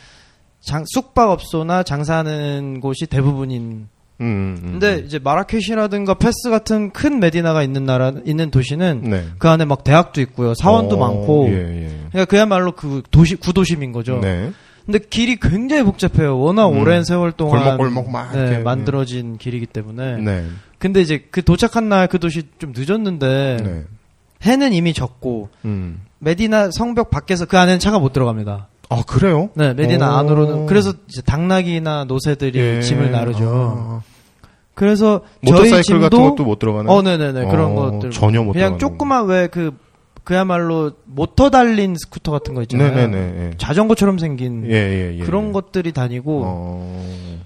장, 0.61 0.83
숙박업소나 0.87 1.83
장사하는 1.83 2.79
곳이 2.81 3.05
대부분인. 3.07 3.87
음, 4.19 4.57
음. 4.63 4.71
근데 4.71 5.03
이제 5.05 5.19
마라케시라든가 5.19 6.15
페스 6.15 6.49
같은 6.49 6.91
큰 6.91 7.19
메디나가 7.19 7.61
있는 7.61 7.85
나라 7.85 8.11
있는 8.25 8.49
도시는 8.49 9.01
네. 9.03 9.25
그 9.37 9.47
안에 9.47 9.65
막 9.65 9.83
대학도 9.83 10.21
있고요, 10.21 10.53
사원도 10.55 10.95
어, 10.95 10.99
많고. 10.99 11.47
예, 11.49 11.53
예. 11.53 11.87
그러니까 12.09 12.25
그야말로 12.25 12.71
그 12.71 13.03
도시 13.11 13.35
구도심인 13.35 13.91
거죠. 13.91 14.19
네. 14.19 14.51
근데 14.85 14.99
길이 14.99 15.35
굉장히 15.35 15.83
복잡해요. 15.83 16.39
워낙 16.39 16.69
음. 16.69 16.79
오랜 16.79 17.03
세월 17.03 17.31
동안 17.33 17.77
골목골목 17.77 18.09
막 18.09 18.31
네, 18.33 18.59
만들어진 18.59 19.37
길이기 19.37 19.65
때문에. 19.67 20.17
네. 20.17 20.45
근데 20.79 21.01
이제 21.01 21.25
그 21.29 21.43
도착한 21.43 21.89
날 21.89 22.07
그 22.07 22.19
도시 22.19 22.43
좀 22.57 22.73
늦었는데 22.75 23.57
네. 23.63 23.83
해는 24.43 24.73
이미 24.73 24.93
졌고 24.93 25.49
음. 25.65 26.01
메디나 26.19 26.71
성벽 26.71 27.09
밖에서 27.11 27.45
그 27.45 27.57
안에는 27.57 27.79
차가 27.79 27.99
못 27.99 28.13
들어갑니다. 28.13 28.67
아, 28.89 29.03
그래요? 29.05 29.49
네, 29.53 29.73
메디나 29.73 30.09
오. 30.09 30.17
안으로는 30.17 30.65
그래서 30.65 30.93
이제 31.07 31.21
당나귀나 31.21 32.05
노새들이 32.05 32.59
예. 32.59 32.81
짐을 32.81 33.11
나르죠. 33.11 33.45
아. 33.77 34.01
그래서 34.73 35.21
저희 35.43 35.53
모터사이클 35.53 35.83
짐도 35.83 36.01
같은 36.01 36.29
것도 36.29 36.43
못 36.43 36.59
들어가나요? 36.59 36.95
어, 36.95 37.01
네네네 37.01 37.45
그런 37.47 37.71
어, 37.71 37.91
것들 37.91 38.11
전혀 38.11 38.43
못 38.43 38.53
그냥 38.53 38.77
들어가는 38.77 38.79
조그만 38.79 39.25
왜그 39.25 39.71
그야말로 40.23 40.91
모터 41.05 41.49
달린 41.49 41.95
스쿠터 41.97 42.31
같은 42.31 42.53
거 42.53 42.61
있잖아요. 42.61 42.93
네네네. 42.93 43.17
예. 43.17 43.51
자전거처럼 43.57 44.19
생긴 44.19 44.65
예, 44.69 44.73
예, 44.73 45.17
예. 45.19 45.23
그런 45.23 45.51
것들이 45.51 45.93
다니고 45.93 46.41
어. 46.45 47.39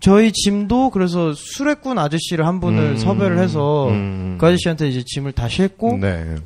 저희 0.00 0.32
짐도 0.32 0.90
그래서 0.90 1.32
수레꾼 1.34 1.98
아저씨를 1.98 2.46
한 2.46 2.60
분을 2.60 2.82
음, 2.82 2.96
섭외를 2.96 3.38
해서 3.38 3.88
음. 3.88 4.38
그 4.40 4.46
아저씨한테 4.46 4.88
이제 4.88 5.02
짐을 5.04 5.32
다 5.32 5.48
싣고 5.48 5.98
네. 6.00 6.36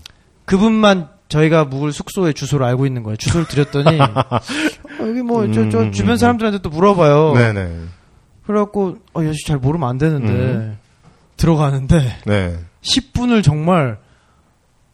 그분만 0.47 1.11
저희가 1.29 1.65
묵을 1.65 1.93
숙소의 1.93 2.35
주소를 2.35 2.65
알고 2.67 2.87
있는 2.87 3.03
거예요. 3.03 3.17
주소를 3.17 3.47
드렸더니 3.47 4.01
어, 4.01 4.41
여기 5.01 5.23
뭐저저 5.23 5.81
음, 5.81 5.93
주변 5.93 6.13
음, 6.13 6.17
사람들한테 6.17 6.59
또 6.61 6.71
물어봐요. 6.71 7.35
네네. 7.35 7.71
그래갖고 8.47 8.97
어 9.15 9.25
여시 9.25 9.47
잘 9.47 9.59
모르면 9.59 9.89
안 9.89 9.99
되는데 9.99 10.33
음. 10.33 10.79
들어가는데 11.37 12.17
네. 12.25 12.57
10분을 12.83 13.43
정말 13.43 13.99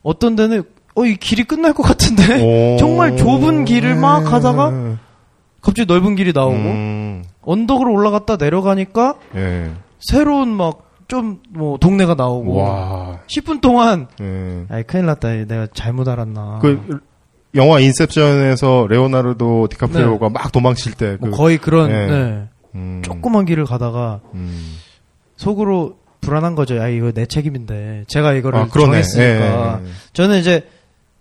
어떤 0.02 0.34
데는 0.36 0.64
어 0.96 1.04
이 1.04 1.16
길이 1.16 1.42
끝날 1.44 1.72
것 1.72 1.82
같은데 1.82 2.40
오. 2.42 2.76
정말 2.78 3.16
좁은 3.16 3.64
길을 3.64 3.96
막 3.96 4.20
네. 4.24 4.30
가다가 4.30 4.72
갑자기 5.60 5.86
넓은 5.86 6.14
길이 6.14 6.32
나오고 6.32 6.54
음. 6.54 7.24
언덕으로 7.42 7.92
올라갔다 7.92 8.36
내려가니까 8.36 9.14
예. 9.34 9.72
새로운 10.00 10.48
막 10.50 10.83
좀 11.08 11.40
뭐 11.50 11.78
동네가 11.78 12.14
나오고 12.14 12.54
와. 12.56 13.18
10분 13.26 13.60
동안 13.60 14.08
예. 14.20 14.66
아이 14.68 14.82
큰일 14.82 15.06
났다 15.06 15.28
내가 15.46 15.66
잘못 15.72 16.08
알았나 16.08 16.58
그 16.60 17.00
영화 17.54 17.78
인셉션에서 17.78 18.86
레오나르도 18.88 19.68
디카프리오가 19.68 20.28
막 20.28 20.50
도망칠 20.50 20.94
때그뭐 20.94 21.30
거의 21.36 21.58
그런 21.58 21.88
네. 21.88 22.06
네. 22.06 22.48
음. 22.74 23.02
조그만 23.04 23.44
길을 23.44 23.64
가다가 23.64 24.20
음. 24.34 24.76
속으로 25.36 25.96
불안한 26.20 26.54
거죠. 26.54 26.76
야 26.76 26.88
이거 26.88 27.12
내 27.12 27.26
책임인데 27.26 28.04
제가 28.08 28.32
이거를 28.32 28.58
아, 28.58 28.66
그러네. 28.66 29.02
정했으니까 29.02 29.80
예, 29.80 29.84
예, 29.84 29.88
예. 29.88 29.92
저는 30.14 30.40
이제 30.40 30.66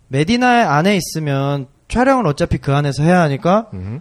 메디나 0.07 0.75
안에 0.75 0.97
있으면 0.97 1.67
촬영을 1.87 2.25
어차피 2.25 2.57
그 2.57 2.73
안에서 2.73 3.03
해야 3.03 3.21
하니까 3.21 3.67
음. 3.73 3.99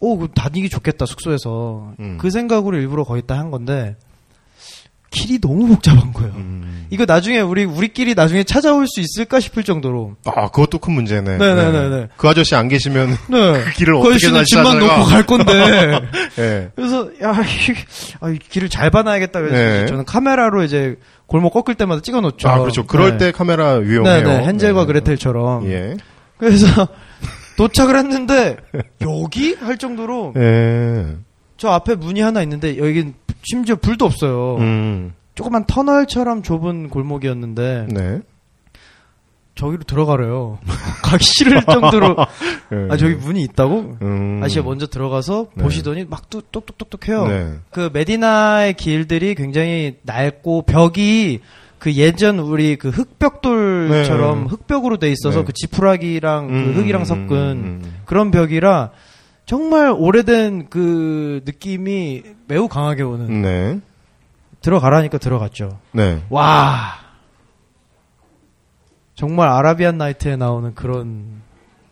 오그 0.00 0.28
다니기 0.34 0.68
좋겠다 0.68 1.06
숙소에서 1.06 1.92
음. 2.00 2.18
그 2.20 2.30
생각으로 2.30 2.76
일부러 2.78 3.04
거기 3.04 3.20
있다 3.20 3.38
한 3.38 3.50
건데 3.50 3.96
길이 5.10 5.40
너무 5.40 5.66
복잡한 5.68 6.12
거예요. 6.12 6.32
음. 6.36 6.86
이거 6.90 7.04
나중에 7.06 7.40
우리 7.40 7.64
우리끼리 7.64 8.14
나중에 8.14 8.44
찾아올 8.44 8.86
수 8.86 9.00
있을까 9.00 9.40
싶을 9.40 9.62
정도로 9.62 10.16
아, 10.24 10.48
그것도 10.48 10.78
큰 10.78 10.94
문제네. 10.94 11.36
네네네네. 11.36 12.08
그 12.16 12.28
아저씨 12.28 12.54
안 12.54 12.68
계시면 12.68 13.10
네. 13.28 13.64
그 13.64 13.72
길을 13.72 13.94
그 13.94 14.08
어떻게 14.08 14.30
다시 14.30 14.54
찾아가? 14.54 14.74
놓고 14.74 15.04
갈 15.04 15.22
건데 15.26 16.00
예. 16.38 16.70
그래서 16.76 17.10
야, 17.22 17.32
이, 17.32 17.74
아, 18.20 18.30
이 18.30 18.38
길을 18.38 18.68
잘 18.68 18.90
봐놔야겠다 18.90 19.40
그래서 19.40 19.56
네. 19.56 19.86
저는 19.86 20.04
카메라로 20.04 20.64
이제 20.64 20.96
골목 21.26 21.52
꺾을 21.52 21.74
때마다 21.74 22.00
찍어 22.00 22.20
놓죠. 22.22 22.48
아, 22.48 22.58
그렇죠. 22.58 22.86
그럴 22.86 23.18
때 23.18 23.32
카메라 23.32 23.74
위험해요. 23.74 24.26
네네 24.26 24.46
헨젤과 24.48 24.80
네. 24.80 24.86
그레텔처럼. 24.86 25.70
예. 25.70 25.96
그래서 26.38 26.88
도착을 27.58 27.96
했는데 27.98 28.56
여기 29.02 29.54
할 29.54 29.76
정도로 29.76 30.32
예. 30.36 31.16
저 31.58 31.68
앞에 31.68 31.96
문이 31.96 32.20
하나 32.20 32.40
있는데 32.42 32.78
여긴 32.78 33.14
심지어 33.42 33.76
불도 33.76 34.04
없어요. 34.04 34.56
음. 34.58 35.14
조그만 35.34 35.64
터널처럼 35.66 36.42
좁은 36.42 36.88
골목이었는데 36.90 37.86
네. 37.90 38.20
저기로 39.54 39.82
들어가래요. 39.84 40.58
가기 41.02 41.24
싫을 41.24 41.62
정도로 41.64 42.16
예. 42.72 42.86
아 42.90 42.96
저기 42.96 43.14
문이 43.14 43.42
있다고? 43.42 43.96
음. 44.02 44.40
아저씨가 44.42 44.64
먼저 44.64 44.86
들어가서 44.86 45.48
네. 45.54 45.64
보시더니 45.64 46.04
막 46.08 46.30
뚝- 46.30 46.50
똑똑똑똑해요. 46.52 47.26
네. 47.26 47.52
그 47.70 47.90
메디나의 47.92 48.74
길들이 48.74 49.34
굉장히 49.34 49.96
낡고 50.02 50.62
벽이 50.62 51.40
그 51.78 51.92
예전 51.94 52.38
우리 52.40 52.76
그 52.76 52.88
흙벽돌처럼 52.90 54.42
네. 54.44 54.48
흙벽으로 54.48 54.98
돼 54.98 55.10
있어서 55.12 55.40
네. 55.40 55.44
그 55.46 55.52
지푸라기랑 55.52 56.48
음, 56.48 56.72
그 56.74 56.80
흙이랑 56.80 57.02
음, 57.02 57.04
섞은 57.04 57.18
음, 57.30 57.80
음. 57.84 57.94
그런 58.04 58.30
벽이라 58.30 58.90
정말 59.48 59.90
오래된 59.96 60.66
그 60.68 61.40
느낌이 61.46 62.22
매우 62.48 62.68
강하게 62.68 63.02
오는 63.02 63.40
네. 63.40 63.80
들어가라니까 64.60 65.16
들어갔죠. 65.16 65.78
네. 65.92 66.22
와 66.28 66.96
정말 69.14 69.48
아라비안 69.48 69.96
나이트에 69.96 70.36
나오는 70.36 70.74
그런 70.74 71.40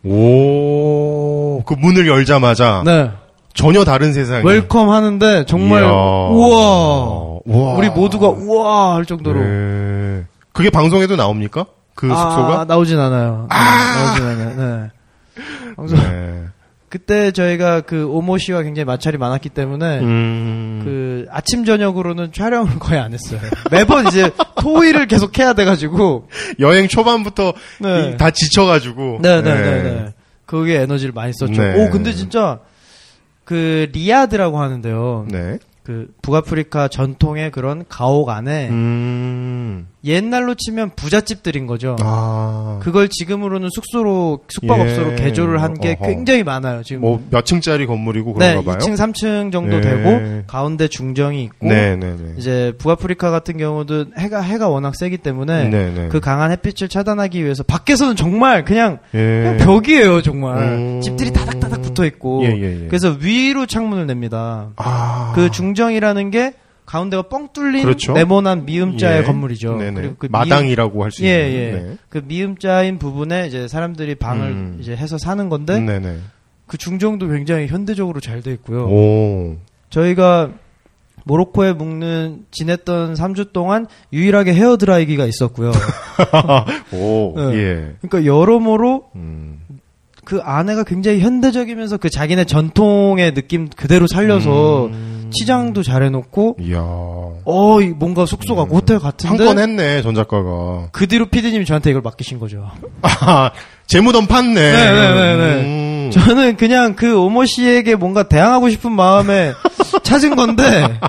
오, 0.03 1.63
그 1.65 1.73
문을 1.73 2.07
열자마자 2.07 2.83
네 2.85 3.11
전혀 3.55 3.83
다른 3.83 4.13
세상이. 4.13 4.45
welcome 4.45 4.91
하는데 4.91 5.45
정말 5.45 5.81
이야. 5.81 5.89
우와 5.89 7.39
우와. 7.43 7.73
우리 7.73 7.89
모두가 7.89 8.27
우와 8.29 8.93
할 8.97 9.05
정도로 9.05 9.39
네. 9.41 10.25
그게 10.53 10.69
방송에도 10.69 11.15
나옵니까? 11.15 11.65
그 11.95 12.11
아, 12.13 12.15
숙소가? 12.15 12.65
나오진 12.65 12.99
않아요. 12.99 13.47
네, 13.49 13.55
나오진 14.05 14.25
않아요. 14.27 14.83
네. 14.83 14.89
방송 15.75 15.97
네. 15.97 16.43
그때 16.89 17.31
저희가 17.31 17.81
그 17.81 18.07
오모 18.07 18.37
씨와 18.37 18.61
굉장히 18.63 18.85
마찰이 18.85 19.17
많았기 19.17 19.49
때문에 19.49 19.99
음. 19.99 20.81
그 20.85 21.25
아침 21.29 21.65
저녁으로는 21.65 22.31
촬영을 22.31 22.77
거의 22.79 22.99
안 22.99 23.11
했어요. 23.13 23.41
매번 23.71 24.07
이제 24.07 24.31
토의를 24.61 25.07
계속 25.07 25.37
해야 25.37 25.53
돼가지고 25.53 26.29
여행 26.59 26.87
초반부터 26.87 27.53
네. 27.81 28.11
이- 28.13 28.17
다 28.17 28.31
지쳐가지고. 28.31 29.19
네네 29.21 29.41
네 29.41 29.83
네. 29.83 30.13
그게 30.45 30.77
에너지를 30.81 31.13
많이 31.13 31.33
썼죠. 31.33 31.61
네. 31.61 31.75
오 31.85 31.89
근데 31.89 32.13
진짜 32.13 32.59
그 33.43 33.89
리아드라고 33.91 34.59
하는데요. 34.59 35.27
네. 35.29 35.57
그 35.87 36.09
북아프리카 36.21 36.89
전통의 36.89 37.49
그런 37.49 37.85
가옥 37.87 38.27
안에 38.27 38.67
음. 38.67 39.87
옛날로 40.03 40.53
치면 40.55 40.91
부잣집들인 40.97 41.65
거죠. 41.65 41.95
아. 42.01 42.79
그걸 42.83 43.07
지금으로는 43.07 43.69
숙소로 43.71 44.41
숙박업소로 44.49 45.13
예. 45.13 45.15
개조를 45.15 45.61
한 45.61 45.75
게. 45.75 45.97
굉장히 46.01 46.43
많아요. 46.43 46.83
지금 46.83 47.03
뭐 47.03 47.21
몇 47.31 47.45
층짜리 47.45 47.85
건물이고 47.85 48.35
네, 48.37 48.49
그런가 48.49 48.71
봐요. 48.73 48.77
2층, 48.79 48.95
3층 48.97 49.51
정도 49.53 49.77
예. 49.77 49.81
되고 49.81 50.43
가운데 50.45 50.89
중정이 50.89 51.41
있고 51.45 51.67
네네네. 51.67 52.33
이제 52.37 52.73
북아프리카 52.79 53.31
같은 53.31 53.57
경우도 53.57 54.07
해가 54.17 54.41
해가 54.41 54.67
워낙 54.67 54.93
세기 54.93 55.17
때문에 55.17 55.69
네네. 55.69 56.07
그 56.09 56.19
강한 56.19 56.51
햇빛을 56.51 56.89
차단하기 56.89 57.41
위해서 57.41 57.63
밖에서는 57.63 58.17
정말 58.17 58.65
그냥, 58.65 58.99
예. 59.13 59.17
그냥 59.17 59.57
벽이에요, 59.59 60.21
정말. 60.21 60.63
음. 60.63 61.01
집들이 61.01 61.31
다닥다닥 61.31 61.81
붙어 61.97 62.05
있고. 62.05 62.43
예, 62.45 62.49
예, 62.49 62.83
예. 62.83 62.87
그래서 62.87 63.15
위로 63.19 63.65
창문을 63.65 64.05
냅니다. 64.05 64.69
아. 64.77 65.33
그 65.35 65.49
중정이라는 65.51 66.31
게 66.31 66.53
가운데가 66.85 67.23
뻥 67.23 67.49
뚫린 67.51 67.83
그렇죠. 67.83 68.13
네모난 68.13 68.65
미음자의 68.65 69.19
예. 69.19 69.23
건물이죠. 69.23 69.75
네네. 69.77 69.93
그리고 69.93 70.15
그 70.17 70.27
마당이라고 70.31 71.03
할수 71.03 71.25
예, 71.25 71.49
있는. 71.49 71.59
예. 71.59 71.71
네. 71.71 71.97
그 72.09 72.21
미음자인 72.25 72.97
부분에 72.97 73.47
이제 73.47 73.67
사람들이 73.67 74.15
방을 74.15 74.47
음. 74.47 74.77
이제 74.79 74.95
해서 74.95 75.17
사는 75.17 75.49
건데 75.49 75.79
네네. 75.79 76.17
그 76.65 76.77
중정도 76.77 77.27
굉장히 77.27 77.67
현대적으로 77.67 78.19
잘 78.21 78.41
돼 78.41 78.51
있고요. 78.53 78.85
오. 78.87 79.57
저희가 79.89 80.51
모로코에 81.25 81.73
묵는 81.73 82.45
지냈던 82.51 83.15
3주 83.15 83.51
동안 83.51 83.87
유일하게 84.13 84.53
헤어 84.53 84.77
드라이기가 84.77 85.25
있었고요. 85.25 85.71
오. 86.93 87.33
네. 87.35 87.57
예. 87.57 87.95
그러니까 88.01 88.25
여러모로 88.25 89.09
음. 89.15 89.59
그 90.27 90.41
아내가 90.43 90.83
굉장히 90.83 91.21
현대적이면서 91.21 91.95
그 91.95 92.09
자기네 92.09 92.43
전통의 92.43 93.33
느낌 93.33 93.69
그대로 93.69 94.07
살려서 94.07 94.87
음. 94.87 95.31
치장도 95.33 95.83
잘 95.83 96.03
해놓고 96.03 96.57
이야. 96.59 96.83
어이 97.45 97.91
뭔가 97.95 98.25
숙소가 98.25 98.63
음. 98.63 98.69
호텔 98.71 98.99
같은데 98.99 99.45
한 99.45 99.55
건 99.55 99.57
했네, 99.57 100.01
전 100.01 100.15
작가가. 100.15 100.89
그 100.91 101.07
뒤로 101.07 101.27
피디님이 101.27 101.63
저한테 101.63 101.91
이걸 101.91 102.01
맡기신 102.01 102.39
거죠. 102.39 102.69
아, 103.03 103.51
재무덤 103.85 104.27
팠네. 104.27 104.53
네, 104.55 104.91
네, 104.91 105.13
네, 105.13 105.37
네. 105.37 105.61
음. 105.63 106.11
저는 106.11 106.57
그냥 106.57 106.97
그 106.97 107.17
오모 107.17 107.45
씨에게 107.45 107.95
뭔가 107.95 108.23
대항하고 108.27 108.69
싶은 108.69 108.91
마음에 108.91 109.53
찾은 110.03 110.35
건데 110.35 110.99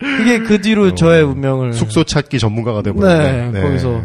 그게 0.00 0.40
그 0.40 0.60
뒤로 0.60 0.96
저의 0.96 1.22
운명을 1.22 1.68
어. 1.68 1.72
숙소 1.72 2.02
찾기 2.02 2.40
전문가가 2.40 2.82
돼버렸네. 2.82 3.50
네, 3.52 3.60
거기서. 3.62 4.02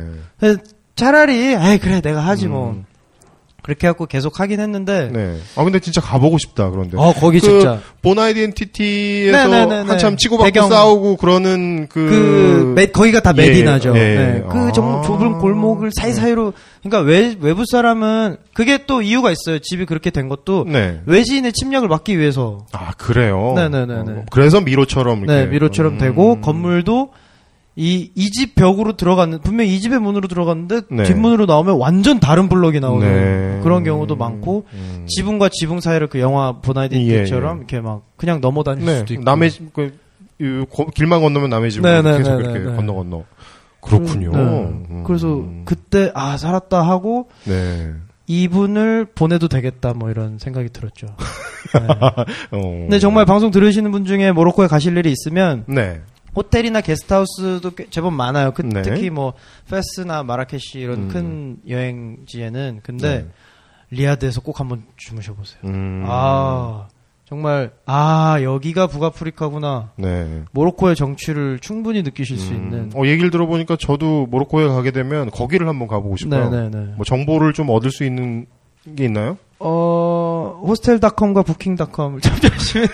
차라리 0.95 1.55
에이 1.55 1.79
그래 1.79 2.01
내가 2.01 2.19
하지 2.19 2.47
뭐 2.47 2.71
음. 2.73 2.85
그렇게 3.61 3.87
해갖고 3.87 4.05
계속 4.05 4.39
하긴 4.39 4.59
했는데 4.59 5.09
네. 5.11 5.37
아, 5.55 5.63
근데 5.63 5.79
진짜 5.79 6.01
가보고 6.01 6.37
싶다, 6.37 6.69
그런데. 6.69 6.97
어 6.97 7.13
거기 7.13 7.39
그 7.39 7.47
진짜 7.49 7.79
본 8.01 8.17
아이덴티티에서 8.19 9.47
네네네네. 9.47 9.89
한참 9.89 10.17
치고받고 10.17 10.45
배경. 10.45 10.69
싸우고 10.69 11.17
그러는 11.17 11.87
그. 11.89 12.09
그 12.09 12.73
메- 12.75 12.85
거기가 12.87 13.19
다 13.19 13.33
예, 13.37 13.41
메디나죠. 13.47 13.89
예. 13.95 13.99
네. 13.99 14.43
그 14.49 14.57
아. 14.57 14.71
정말 14.71 15.03
좁은 15.03 15.39
골목을 15.39 15.91
사이사이로 15.93 16.53
그러니까 16.83 16.99
외, 17.09 17.35
외부 17.39 17.63
사람은 17.69 18.37
그게 18.53 18.85
또 18.85 19.01
이유가 19.01 19.31
있어요. 19.31 19.59
집이 19.59 19.85
그렇게 19.85 20.09
된 20.09 20.29
것도 20.29 20.65
네. 20.67 21.01
외지인의 21.05 21.53
침략을 21.53 21.87
막기 21.87 22.17
위해서 22.17 22.65
아, 22.71 22.91
그래요? 22.97 23.53
네네네네. 23.55 24.11
어, 24.11 24.25
그래서 24.31 24.61
미로처럼 24.61 25.23
이렇게. 25.25 25.33
네, 25.33 25.45
미로처럼 25.47 25.93
음. 25.93 25.97
되고 25.97 26.39
건물도 26.41 27.09
이 27.81 28.11
이 28.15 28.29
집 28.31 28.55
벽으로 28.55 28.97
들어갔는 28.97 29.39
분명히 29.39 29.73
이 29.73 29.79
집의 29.79 29.99
문으로 29.99 30.27
들어갔는데 30.27 30.81
네. 30.91 31.03
뒷문으로 31.03 31.45
나오면 31.45 31.77
완전 31.77 32.19
다른 32.19 32.49
블럭이 32.49 32.79
나오는 32.81 33.07
네. 33.07 33.59
그런 33.63 33.83
경우도 33.85 34.17
많고 34.17 34.65
음. 34.73 35.05
지붕과 35.07 35.47
지붕 35.51 35.79
사이를 35.79 36.07
그 36.07 36.19
영화 36.19 36.59
보나이덴티처럼 36.61 37.49
예, 37.49 37.53
예. 37.53 37.57
이렇게 37.59 37.79
막 37.79 38.01
그냥 38.17 38.41
넘어 38.41 38.63
다닐 38.63 38.85
네. 38.85 38.97
수도 38.97 39.13
있고 39.13 39.23
남의 39.23 39.51
집, 39.51 39.71
그, 39.73 39.93
이 40.41 40.65
고- 40.69 40.87
길만 40.87 41.21
건너면 41.21 41.49
남의 41.49 41.71
집으로 41.71 41.89
네, 41.89 42.01
네, 42.01 42.17
계속 42.17 42.41
네, 42.41 42.49
이렇게. 42.51 42.75
건너 42.75 42.93
건너. 42.95 43.23
그렇군요. 43.81 44.31
네. 44.31 44.37
음. 44.39 45.03
그래서 45.07 45.45
그때 45.63 46.11
아 46.13 46.35
살았다 46.35 46.81
하고 46.81 47.29
네. 47.45 47.91
이분을 48.27 49.05
보내도 49.15 49.47
되겠다 49.47 49.93
뭐 49.93 50.11
이런 50.11 50.37
생각이 50.37 50.69
들었죠. 50.69 51.07
네. 51.73 51.87
어. 52.51 52.61
근데 52.61 52.99
정말 52.99 53.25
방송 53.25 53.51
들으시는 53.51 53.91
분 53.91 54.05
중에 54.05 54.31
모로코에 54.33 54.67
가실 54.67 54.97
일이 54.97 55.11
있으면 55.13 55.63
네. 55.67 56.01
호텔이나 56.35 56.81
게스트하우스도 56.81 57.71
꽤 57.71 57.85
제법 57.89 58.13
많아요. 58.13 58.51
그- 58.51 58.61
네. 58.61 58.81
특히 58.81 59.09
뭐 59.09 59.33
페스나 59.69 60.23
마라케시 60.23 60.79
이런 60.79 61.03
음. 61.03 61.07
큰 61.09 61.57
여행지에는 61.67 62.81
근데 62.83 63.23
네. 63.23 63.27
리아드에서 63.91 64.41
꼭 64.41 64.59
한번 64.59 64.83
주무셔 64.97 65.33
보세요. 65.33 65.59
음. 65.65 66.03
아 66.07 66.87
정말 67.25 67.71
아 67.85 68.37
여기가 68.41 68.87
북아프리카구나. 68.87 69.91
네. 69.97 70.43
모로코의 70.51 70.95
정취를 70.95 71.59
충분히 71.59 72.01
느끼실 72.03 72.37
수 72.37 72.51
음. 72.53 72.55
있는. 72.55 72.91
어, 72.95 73.05
얘기를 73.05 73.29
들어보니까 73.31 73.77
저도 73.79 74.25
모로코에 74.27 74.67
가게 74.67 74.91
되면 74.91 75.29
거기를 75.31 75.67
한번 75.67 75.87
가보고 75.87 76.17
싶어요. 76.17 76.49
네네네. 76.49 76.93
뭐 76.95 77.05
정보를 77.05 77.53
좀 77.53 77.69
얻을 77.69 77.91
수 77.91 78.03
있는 78.03 78.45
게 78.95 79.05
있나요? 79.05 79.37
어 79.61 80.61
호스텔닷컴과 80.65 81.43
부킹닷컴을 81.43 82.21
참조하시면 82.21 82.87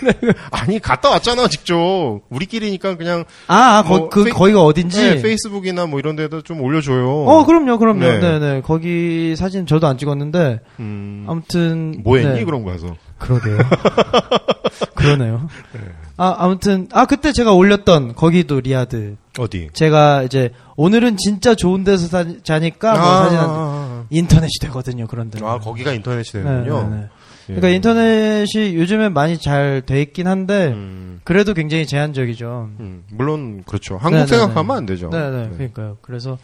아니 0.52 0.80
갔다 0.80 1.10
왔잖아 1.12 1.48
직접 1.48 2.22
우리끼리니까 2.30 2.98
그냥 2.98 3.24
아, 3.48 3.78
아, 3.78 3.84
거, 3.84 3.98
뭐, 3.98 4.10
그 4.10 4.24
페이- 4.24 4.34
거기가 4.34 4.64
어딘지. 4.64 5.00
네, 5.00 5.22
페이스북이나 5.22 5.86
뭐 5.86 6.00
이런 6.00 6.16
데다 6.16 6.42
좀 6.44 6.62
올려줘요. 6.62 7.08
어, 7.26 7.46
그럼요, 7.46 7.78
그럼요. 7.78 8.00
네. 8.00 8.20
네. 8.20 8.40
네 8.40 8.62
거기 8.62 9.36
사진 9.36 9.68
저도 9.68 9.86
안 9.86 9.98
찍었는데 10.00 10.60
음, 10.80 11.26
아무튼 11.30 12.02
뭐 12.04 12.18
했니 12.18 12.40
네. 12.40 12.46
그런 12.46 12.64
거 12.64 12.72
가서 12.72 12.96
그러게요. 13.20 13.58
그러네요. 14.96 15.48
아, 16.18 16.36
아무튼 16.40 16.88
아 16.94 17.06
그때 17.06 17.32
제가 17.32 17.54
올렸던 17.54 18.16
거기도 18.16 18.60
리아드. 18.60 19.18
어디? 19.38 19.70
제가 19.74 20.24
이제 20.24 20.52
오늘은 20.78 21.18
진짜 21.18 21.56
좋은 21.56 21.84
데서 21.84 22.08
사, 22.08 22.26
자니까 22.44 22.94
뭐 22.94 23.02
사진 23.24 23.38
한 23.38 23.50
아, 23.50 23.95
인터넷이 24.10 24.52
되거든요, 24.62 25.08
그런 25.08 25.30
데. 25.30 25.40
아, 25.44 25.60
거기가 25.60 25.94
인터넷이 25.94 26.24
네, 26.32 26.44
되는군요. 26.44 26.90
네, 26.90 26.96
네. 26.96 27.02
예. 27.50 27.56
그러니까 27.56 27.70
인터넷이 27.70 28.76
요즘에 28.76 29.10
많이 29.10 29.38
잘 29.38 29.84
돼 29.86 30.02
있긴 30.02 30.28
한데 30.28 30.68
음, 30.74 31.22
그래도 31.24 31.54
굉장히 31.54 31.86
제한적이죠. 31.86 32.70
음, 32.80 33.04
물론 33.12 33.64
그렇죠. 33.66 33.98
한국 33.98 34.18
네, 34.18 34.22
네, 34.24 34.28
생각하면 34.28 34.68
네. 34.68 34.74
안 34.74 34.86
되죠. 34.86 35.10
네, 35.10 35.30
네, 35.30 35.50
그러니까요. 35.50 35.98
그래서 36.02 36.38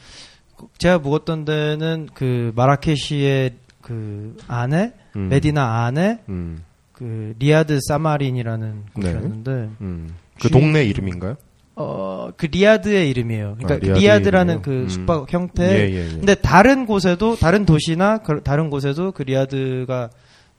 제가 0.77 0.99
묵었던 0.99 1.45
데는 1.45 2.07
그 2.13 2.51
마라케시의 2.55 3.55
그 3.81 4.37
안에 4.47 4.93
음, 5.15 5.29
메디나 5.29 5.85
안에 5.85 6.19
음, 6.29 6.63
그 6.93 7.33
리아드 7.39 7.79
사마린이라는 7.87 8.83
네. 8.97 9.01
곳이었는데 9.13 9.51
음. 9.81 10.13
그 10.39 10.49
동네 10.49 10.83
이름인가요? 10.85 11.35
어 11.81 12.31
그 12.37 12.45
리아드의 12.45 13.09
이름이에요. 13.09 13.55
그러니까 13.57 13.73
아, 13.75 13.77
리아드 13.77 13.99
리아드라는 13.99 14.53
이름이요? 14.59 14.61
그 14.61 14.83
음. 14.83 14.89
숙박 14.89 15.33
형태. 15.33 15.63
예, 15.63 15.93
예, 15.93 16.05
예. 16.05 16.09
근데 16.11 16.35
다른 16.35 16.85
곳에도 16.85 17.35
다른 17.35 17.65
도시나 17.65 18.19
그- 18.19 18.41
다른 18.43 18.69
곳에도 18.69 19.11
그 19.11 19.23
리아드가 19.23 20.09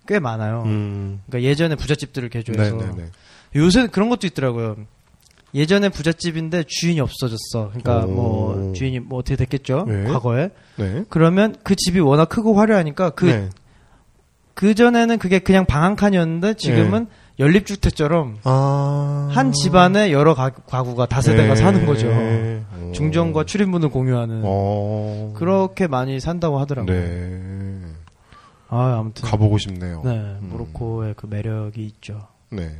꽤 0.06 0.18
많아요. 0.18 0.64
음, 0.66 1.20
그러니까 1.26 1.48
예전에 1.48 1.76
부잣집들을 1.76 2.28
개조해서 2.28 2.76
네, 2.76 2.84
네, 2.86 2.92
네. 2.96 3.04
요새 3.56 3.86
그런 3.86 4.08
것도 4.08 4.26
있더라고요. 4.26 4.76
예전에 5.54 5.88
부잣집인데 5.90 6.64
주인이 6.66 6.98
없어졌어. 7.00 7.68
그러니까 7.72 8.04
오. 8.06 8.08
뭐 8.10 8.72
주인이 8.74 9.00
뭐 9.00 9.18
어떻게 9.18 9.36
됐겠죠? 9.36 9.84
네. 9.86 10.04
과거에. 10.04 10.50
네. 10.76 11.04
그러면 11.08 11.54
그 11.62 11.76
집이 11.76 12.00
워낙 12.00 12.28
크고 12.28 12.54
화려하니까 12.54 13.10
그 13.10 13.24
네. 13.26 13.48
그 14.54 14.74
전에는 14.74 15.18
그게 15.18 15.38
그냥 15.38 15.64
방 15.66 15.82
한 15.84 15.96
칸이었는데 15.96 16.54
지금은 16.54 17.06
연립주택처럼 17.38 18.38
아. 18.44 19.28
한 19.32 19.52
집안에 19.52 20.12
여러 20.12 20.34
가, 20.34 20.50
가구가 20.50 21.06
다세대가 21.06 21.54
네. 21.54 21.60
사는 21.60 21.86
거죠. 21.86 22.08
어. 22.10 22.92
중정과 22.94 23.44
출입문을 23.44 23.88
공유하는 23.88 24.42
어. 24.44 25.32
그렇게 25.36 25.86
많이 25.86 26.20
산다고 26.20 26.58
하더라고요. 26.58 26.94
네. 26.94 27.40
아 28.68 28.96
아무튼 28.98 29.28
가보고 29.28 29.58
싶네요. 29.58 30.02
네 30.04 30.36
모로코의 30.40 31.14
그 31.16 31.26
매력이 31.26 31.84
있죠. 31.86 32.28
네. 32.50 32.70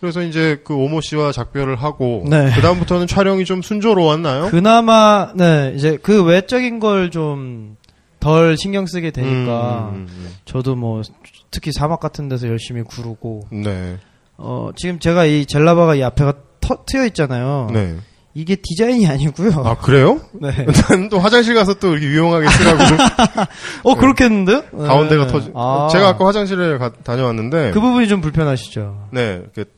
그래서 0.00 0.22
이제 0.22 0.60
그 0.64 0.74
오모 0.74 1.00
씨와 1.00 1.32
작별을 1.32 1.76
하고 1.76 2.24
네. 2.28 2.50
그 2.54 2.60
다음부터는 2.60 3.06
촬영이 3.06 3.44
좀 3.44 3.62
순조로웠나요? 3.62 4.48
그나마 4.50 5.32
네 5.36 5.72
이제 5.76 5.98
그 6.02 6.22
외적인 6.24 6.80
걸 6.80 7.10
좀 7.10 7.76
덜 8.22 8.56
신경 8.56 8.86
쓰게 8.86 9.10
되니까 9.10 9.90
음, 9.92 10.06
음, 10.08 10.30
저도 10.44 10.76
뭐 10.76 11.02
특히 11.52 11.70
사막 11.70 12.00
같은 12.00 12.28
데서 12.28 12.48
열심히 12.48 12.82
구르고 12.82 13.42
음. 13.52 13.62
네. 13.62 13.98
어 14.38 14.70
지금 14.74 14.98
제가 14.98 15.24
이 15.26 15.46
젤라바가 15.46 15.94
이 15.94 16.02
앞에가 16.02 16.34
터, 16.60 16.78
트여 16.84 17.04
있잖아요. 17.06 17.68
네. 17.72 17.96
이게 18.34 18.56
디자인이 18.56 19.06
아니고요. 19.06 19.50
아 19.64 19.76
그래요? 19.76 20.18
네. 20.40 20.50
난 20.88 21.08
또 21.10 21.18
화장실 21.20 21.54
가서 21.54 21.74
또 21.74 21.92
이렇게 21.92 22.06
유용하게 22.06 22.48
쓰라고 22.48 22.78
어 23.84 23.94
그렇겠는데? 23.94 24.62
네. 24.72 24.86
가운데가 24.86 25.26
터지. 25.28 25.52
아. 25.54 25.88
제가 25.92 26.08
아까 26.08 26.26
화장실에 26.26 26.78
가- 26.78 26.92
다녀왔는데 27.04 27.70
그 27.72 27.80
부분이 27.80 28.08
좀 28.08 28.20
불편하시죠. 28.22 29.08
네 29.12 29.42
이렇게 29.54 29.70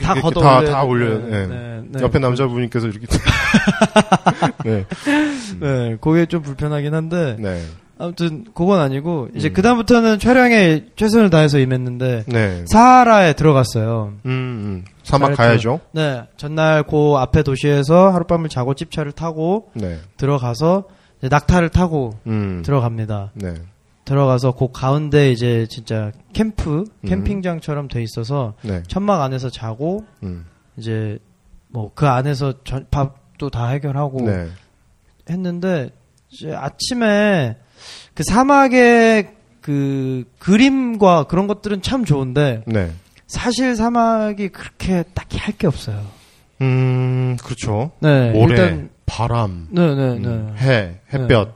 다 0.00 0.14
걷어 0.14 0.40
다, 0.40 0.62
다 0.64 0.82
돼. 0.82 0.86
올려. 0.88 1.18
네, 1.18 1.28
네. 1.28 1.46
네, 1.46 1.82
네. 1.88 2.02
옆에 2.02 2.18
남자분께서 2.20 2.86
이렇게 2.88 3.06
네, 4.64 4.84
네, 5.60 5.96
그게 6.00 6.26
좀 6.26 6.42
불편하긴 6.42 6.94
한데 6.94 7.36
네, 7.38 7.62
아무튼 8.02 8.44
그건 8.52 8.80
아니고 8.80 9.28
이제 9.34 9.48
음. 9.48 9.52
그 9.52 9.62
다음부터는 9.62 10.18
촬영에 10.18 10.86
최선을 10.96 11.30
다해서 11.30 11.58
임했는데 11.58 12.24
네. 12.26 12.64
사하라에 12.66 13.34
들어갔어요. 13.34 14.14
음, 14.26 14.30
음. 14.30 14.84
사막 15.04 15.28
잘 15.28 15.36
가야죠. 15.36 15.80
네, 15.92 16.24
전날 16.36 16.82
그 16.82 17.14
앞에 17.16 17.42
도시에서 17.44 18.10
하룻밤을 18.10 18.48
자고 18.48 18.74
찝차를 18.74 19.12
타고 19.12 19.70
네, 19.74 19.98
들어가서 20.16 20.84
낙타를 21.20 21.68
타고 21.68 22.10
음, 22.26 22.62
들어갑니다. 22.64 23.30
네, 23.34 23.54
들어가서 24.04 24.52
그 24.56 24.68
가운데 24.72 25.30
이제 25.30 25.66
진짜 25.70 26.10
캠프 26.32 26.84
음. 27.04 27.08
캠핑장처럼 27.08 27.86
돼 27.86 28.02
있어서 28.02 28.54
네, 28.62 28.82
천막 28.88 29.20
안에서 29.22 29.48
자고 29.48 30.04
음, 30.24 30.44
이제 30.76 31.18
뭐 31.68 31.92
그 31.94 32.08
안에서 32.08 32.54
전- 32.64 32.86
밥도 32.90 33.50
다 33.50 33.68
해결하고 33.68 34.22
네, 34.22 34.48
했는데 35.30 35.90
이제 36.30 36.52
아침에 36.52 37.56
그 38.14 38.22
사막의 38.24 39.30
그 39.60 40.24
그림과 40.38 41.24
그런 41.24 41.46
것들은 41.46 41.82
참 41.82 42.04
좋은데 42.04 42.62
네. 42.66 42.90
사실 43.26 43.76
사막이 43.76 44.48
그렇게 44.48 45.04
딱히 45.14 45.38
할 45.38 45.56
게 45.56 45.66
없어요. 45.66 46.04
음, 46.60 47.36
그렇죠. 47.42 47.90
네, 48.00 48.30
모래, 48.30 48.54
일단 48.54 48.90
바람, 49.06 49.66
네, 49.70 49.94
네, 49.94 50.18
네. 50.18 50.28
음, 50.28 50.54
해, 50.58 51.00
햇볕, 51.12 51.54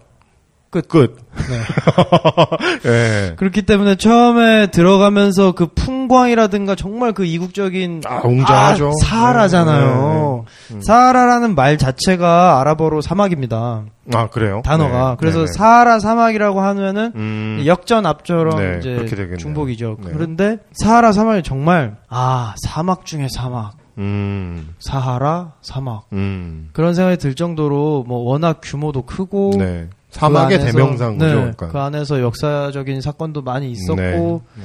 끝. 0.83 0.89
끝. 0.89 1.17
네. 1.49 2.89
네. 2.91 3.35
그렇기 3.37 3.63
때문에 3.63 3.97
처음에 3.97 4.69
들어가면서 4.71 5.53
그 5.53 5.67
풍광이라든가 5.67 6.75
정말 6.75 7.13
그 7.13 7.25
이국적인 7.25 8.03
아, 8.07 8.21
웅장하죠. 8.25 8.89
아, 8.89 8.93
사하라잖아요. 9.05 9.87
네, 9.87 9.93
네, 9.95 10.69
네. 10.69 10.75
음. 10.75 10.81
사하라라는 10.83 11.55
말 11.55 11.79
자체가 11.79 12.61
아랍어로 12.61 13.01
사막입니다. 13.01 13.85
아, 14.15 14.29
그래요? 14.29 14.63
단어가. 14.65 15.11
네, 15.11 15.17
그래서. 15.19 15.47
사하라 15.47 15.99
사막이라고 15.99 16.61
하면은 16.61 17.13
음, 17.17 17.63
역전 17.67 18.07
앞처럼 18.07 18.57
네, 18.59 18.79
이제. 18.79 19.37
중복이죠. 19.39 19.97
네. 20.03 20.11
그런데 20.13 20.59
사하라 20.73 21.13
사막이 21.13 21.43
정말 21.43 21.97
아 22.09 22.55
사막 22.59 23.05
중에 23.05 23.27
사막, 23.31 23.77
음, 23.99 24.75
사하라 24.79 25.53
사막 25.63 26.07
음. 26.13 26.69
그런 26.73 26.95
생각이 26.95 27.17
들 27.19 27.35
정도로 27.35 28.05
뭐 28.07 28.19
워낙 28.19 28.61
규모도 28.63 29.03
크고 29.03 29.53
네. 29.59 29.89
사막의 30.17 30.59
그 30.59 30.65
대명사인 30.67 31.19
거죠. 31.19 31.27
네, 31.35 31.35
그러니까. 31.41 31.69
그 31.69 31.79
안에서 31.79 32.21
역사적인 32.21 33.01
사건도 33.01 33.43
많이 33.43 33.71
있었고 33.71 33.97
네. 34.01 34.13
네. 34.17 34.65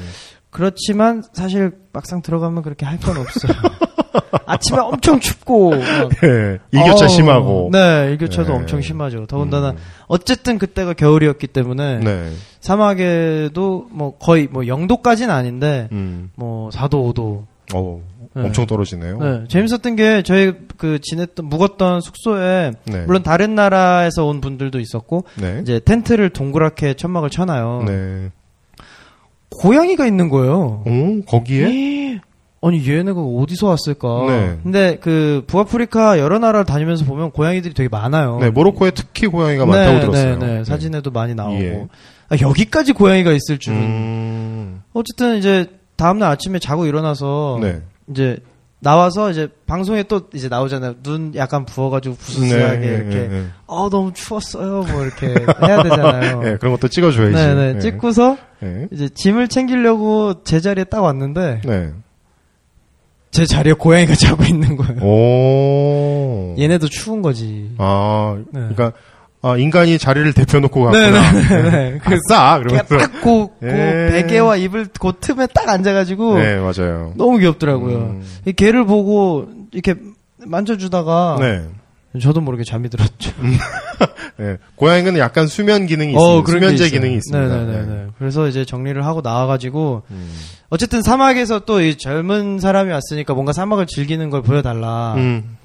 그렇지만 0.50 1.24
사실 1.34 1.72
막상 1.94 2.22
들어가면 2.22 2.64
그렇게 2.64 2.86
할 2.86 2.98
건 3.00 3.18
없어요. 3.18 3.52
아침에 4.46 4.80
엄청 4.80 5.20
춥고 5.20 5.72
막 5.72 5.80
네. 6.22 6.58
일교차 6.72 7.06
어우, 7.06 7.10
심하고. 7.10 7.70
네, 7.72 8.08
일교차도 8.12 8.50
네. 8.52 8.60
엄청 8.60 8.82
심하죠. 8.82 9.26
더군다나 9.28 9.72
음. 9.72 9.78
어쨌든 10.08 10.58
그때가 10.58 10.94
겨울이었기 10.94 11.48
때문에 11.48 12.00
네. 12.00 12.32
사막에도 12.60 13.88
뭐 13.92 14.18
거의 14.18 14.48
뭐 14.52 14.64
0도까지는 14.64 15.30
아닌데 15.30 15.88
음. 15.92 16.32
뭐 16.36 16.70
4도 16.70 17.14
5도. 17.14 17.46
어, 17.74 18.02
네. 18.34 18.44
엄청 18.44 18.66
떨어지네요. 18.66 19.18
네, 19.20 19.44
재밌었던 19.50 19.96
게 19.96 20.22
저희 20.24 20.54
그 20.78 21.00
지냈던 21.02 21.48
묵었던 21.48 22.02
숙소에 22.02 22.72
네. 22.86 23.06
물론 23.06 23.24
다른 23.24 23.56
나라에서 23.56 24.26
온 24.26 24.40
분들도 24.40 24.80
있었고 24.80 25.26
네. 25.36 25.60
이제 25.62 25.80
텐트를 25.84 26.30
동그랗게 26.30 26.94
천막을 26.94 27.30
쳐놔요. 27.30 27.84
네. 27.88 28.32
고양이가 29.50 30.08
있는 30.08 30.30
거예요. 30.30 30.84
어, 30.86 31.20
거기에? 31.28 31.66
에? 31.66 32.22
아니 32.64 32.88
얘네가 32.88 33.20
어디서 33.20 33.68
왔을까? 33.68 34.26
네. 34.28 34.58
근데 34.62 34.98
그 35.02 35.44
북아프리카 35.48 36.20
여러 36.20 36.38
나라를 36.38 36.64
다니면서 36.64 37.06
보면 37.06 37.32
고양이들이 37.32 37.74
되게 37.74 37.90
많아요. 37.90 38.38
네, 38.40 38.50
모로코에 38.52 38.92
특히 38.92 39.28
고양이가 39.28 39.66
많다고 39.66 39.94
네, 39.94 40.00
들었어요. 40.02 40.38
네, 40.38 40.46
네. 40.46 40.64
사진에도 40.64 41.10
많이 41.12 41.34
나오고. 41.34 41.60
예. 41.60 41.88
아, 42.30 42.38
여기까지 42.40 42.94
고양이가 42.94 43.32
있을 43.32 43.58
줄은. 43.58 43.78
음. 43.78 44.82
어쨌든 44.94 45.38
이제 45.38 45.66
다음날 45.98 46.32
아침에 46.32 46.60
자고 46.60 46.86
일어나서 46.86 47.58
네. 47.62 47.82
이제 48.10 48.38
나와서 48.80 49.30
이제 49.30 49.48
방송에 49.68 50.04
또 50.04 50.22
이제 50.34 50.50
나오잖아요. 50.50 50.96
눈 51.04 51.34
약간 51.36 51.66
부어가지고 51.66 52.16
부스스하게 52.16 52.80
네, 52.80 52.88
이렇게 52.88 53.16
네, 53.16 53.28
네. 53.28 53.46
어 53.68 53.90
너무 53.90 54.12
추웠어요. 54.12 54.84
뭐 54.92 55.04
이렇게 55.04 55.28
해야 55.28 55.84
되잖아요. 55.84 56.42
네, 56.44 56.58
그런 56.58 56.74
것도 56.74 56.88
찍어줘야지. 56.88 57.34
네네 57.34 57.80
찍고서 57.80 58.38
네. 58.60 58.88
이제 58.92 59.08
짐을 59.08 59.50
챙기려고 59.50 60.44
제 60.44 60.60
자리에 60.60 60.86
딱 60.86 61.02
왔는데 61.02 61.62
네. 61.64 61.92
제 63.30 63.46
자리에 63.46 63.74
고양이가 63.74 64.16
자고 64.16 64.44
있는 64.44 64.76
거예요. 64.76 65.02
오. 65.02 66.56
얘네도 66.60 66.88
추운 66.90 67.22
거지. 67.22 67.72
아, 67.78 68.38
네. 68.52 68.60
그러니까 68.74 68.94
아, 69.44 69.58
인간이 69.58 69.98
자리를 69.98 70.34
대표놓고 70.34 70.84
갔구나. 70.84 71.32
네네네. 71.32 72.00
그 72.04 72.16
아싸! 72.30 72.60
그러면서. 72.60 72.98
딱고 72.98 73.52
그 73.60 73.68
예. 73.68 74.10
베개와 74.12 74.58
이불 74.58 74.88
그 75.00 75.14
틈에 75.20 75.48
딱 75.48 75.68
앉아가지고 75.70 76.38
네, 76.38 76.58
맞아요. 76.58 77.14
너무 77.16 77.40
귀엽더라고요. 77.40 77.96
음. 77.98 78.24
이 78.46 78.52
개를 78.54 78.86
보고 78.86 79.48
이렇게 79.72 79.96
만져주다가 80.46 81.38
네. 81.40 81.62
저도 82.20 82.42
모르게 82.42 82.64
잠이 82.64 82.90
들었죠. 82.90 83.32
네. 84.38 84.58
고양이는 84.76 85.18
약간 85.18 85.48
수면 85.48 85.86
기능이 85.88 86.14
어, 86.16 86.20
있습니다. 86.20 86.44
그런 86.46 86.60
게 86.60 86.66
수면제 86.68 86.86
있어요. 86.86 87.00
기능이 87.00 87.16
있습니다. 87.18 87.56
네네 87.58 87.86
네. 87.86 88.06
그래서 88.20 88.48
이제 88.48 88.66
정리를 88.66 89.04
하고 89.06 89.22
나와가지고 89.22 90.04
음. 90.12 90.34
어쨌든 90.70 91.02
사막에서 91.02 91.60
또 91.60 91.80
이 91.82 91.98
젊은 91.98 92.60
사람이 92.60 92.92
왔으니까 92.92 93.34
뭔가 93.34 93.54
사막을 93.54 93.88
즐기는 93.88 94.30
걸 94.30 94.42
보여달라. 94.42 95.14
음. 95.18 95.58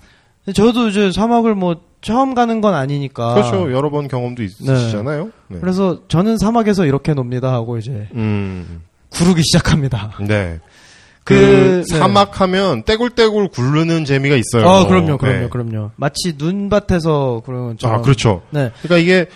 저도 0.53 0.89
이제 0.89 1.11
사막을 1.13 1.55
뭐 1.55 1.77
처음 2.01 2.35
가는 2.35 2.61
건 2.61 2.75
아니니까. 2.75 3.35
그렇죠. 3.35 3.73
여러 3.73 3.91
번 3.91 4.09
경험도 4.09 4.43
있으시잖아요. 4.43 5.31
네. 5.49 5.59
그래서 5.61 6.01
저는 6.09 6.39
사막에서 6.39 6.87
이렇게 6.87 7.15
놉니다 7.15 7.53
하고 7.53 7.79
이제 7.79 8.09
음. 8.15 8.83
구르기 9.11 9.43
시작합니다. 9.43 10.13
네. 10.21 10.61
그, 11.25 11.35
그, 11.35 11.85
네. 11.91 11.99
사막하면 11.99 12.85
떼굴떼굴 12.85 13.49
굴르는 13.49 14.05
재미가 14.05 14.37
있어요. 14.37 14.69
아, 14.69 14.87
그럼요, 14.87 15.19
그럼요, 15.19 15.39
네. 15.41 15.49
그럼요. 15.49 15.91
마치 15.97 16.35
눈밭에서 16.37 17.43
그런. 17.45 17.77
아, 17.83 18.01
그렇죠. 18.01 18.43
네. 18.51 18.71
그러니까 18.83 18.99
이게 18.99 19.27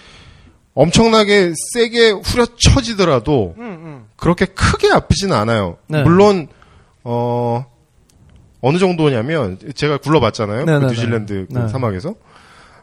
엄청나게 0.75 1.53
세게 1.75 2.11
후려쳐지더라도 2.23 3.57
그렇게 4.17 4.47
크게 4.47 4.93
아프진 4.93 5.33
않아요. 5.33 5.79
네. 5.89 6.05
물론 6.05 6.47
어 7.03 7.67
어느 8.63 8.79
정도냐면 8.79 9.59
제가 9.75 9.99
굴러봤잖아요. 9.99 10.65
네, 10.65 10.73
그 10.79 10.79
네, 10.81 10.87
뉴질랜드 10.89 11.47
그 11.53 11.59
네. 11.59 11.69
사막에서 11.69 12.15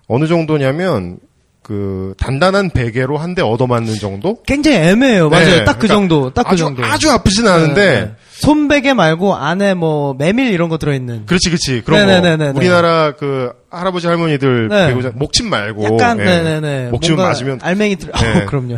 어느 0.07 0.25
정도냐면 0.27 1.17
그 1.61 2.13
단단한 2.17 2.69
베개로 2.69 3.17
한 3.17 3.35
대 3.35 3.41
얻어맞는 3.41 3.95
정도? 3.95 4.41
굉장히 4.43 4.77
애매해요. 4.77 5.29
맞아요. 5.29 5.45
네, 5.49 5.63
딱그 5.65 5.79
그러니까 5.87 5.87
정도. 5.93 6.29
딱 6.33 6.47
그 6.49 6.55
정도. 6.55 6.83
아주 6.85 7.11
아프진 7.11 7.45
않은데 7.45 7.81
네, 7.91 8.01
네. 8.05 8.11
손베개 8.29 8.93
말고 8.93 9.35
안에 9.35 9.73
뭐 9.73 10.13
메밀 10.17 10.47
이런 10.53 10.69
거 10.69 10.77
들어 10.77 10.93
있는. 10.93 11.25
그렇지, 11.25 11.49
그렇지. 11.49 11.81
그런 11.85 12.05
네네네네네. 12.07 12.53
거. 12.53 12.57
우리나라 12.57 13.15
그 13.17 13.51
할아버지 13.69 14.07
할머니들 14.07 14.69
네. 14.69 14.87
배우자 14.87 15.11
목침 15.13 15.49
말고 15.49 15.83
약간 15.83 16.17
예. 16.19 16.23
네네네. 16.23 16.89
목침 16.91 17.17
맞으면 17.17 17.59
알맹이 17.61 17.97
들. 17.97 18.11
네. 18.13 18.43
어, 18.43 18.45
그럼요. 18.47 18.77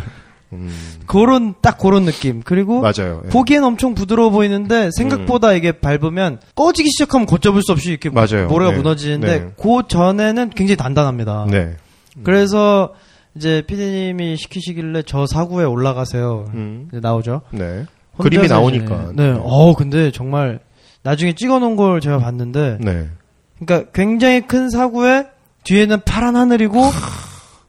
음, 0.53 0.73
그런 1.05 1.53
딱 1.61 1.77
그런 1.77 2.05
느낌. 2.05 2.41
그리고 2.43 2.81
맞아요. 2.81 3.21
예. 3.25 3.29
보기엔 3.29 3.63
엄청 3.63 3.93
부드러워 3.93 4.29
보이는데 4.29 4.89
생각보다 4.97 5.53
이게 5.53 5.73
밟으면 5.73 6.39
꺼지기 6.55 6.89
시작하면 6.89 7.27
걷잡을 7.27 7.61
수 7.61 7.71
없이 7.71 7.89
이렇게 7.91 8.09
맞아요. 8.09 8.47
모래가 8.47 8.71
네. 8.71 8.77
무너지는데 8.77 9.39
네. 9.39 9.53
그 9.57 9.87
전에는 9.87 10.49
굉장히 10.51 10.75
단단합니다. 10.77 11.45
네. 11.49 11.75
그래서 12.23 12.93
이제 13.35 13.61
피디님이 13.67 14.37
시키시길래 14.37 15.03
저 15.05 15.25
사구에 15.27 15.65
올라가세요. 15.65 16.45
음. 16.53 16.89
나오죠. 16.91 17.41
네. 17.51 17.85
그림이 18.17 18.47
나오니까. 18.47 19.11
네. 19.15 19.35
어 19.39 19.73
근데 19.75 20.11
정말 20.11 20.59
나중에 21.03 21.33
찍어놓은 21.33 21.75
걸 21.77 22.01
제가 22.01 22.17
봤는데, 22.17 22.79
네. 22.81 23.07
그러니까 23.59 23.91
굉장히 23.93 24.41
큰 24.41 24.69
사구에 24.69 25.27
뒤에는 25.63 26.01
파란 26.05 26.35
하늘이고 26.35 26.81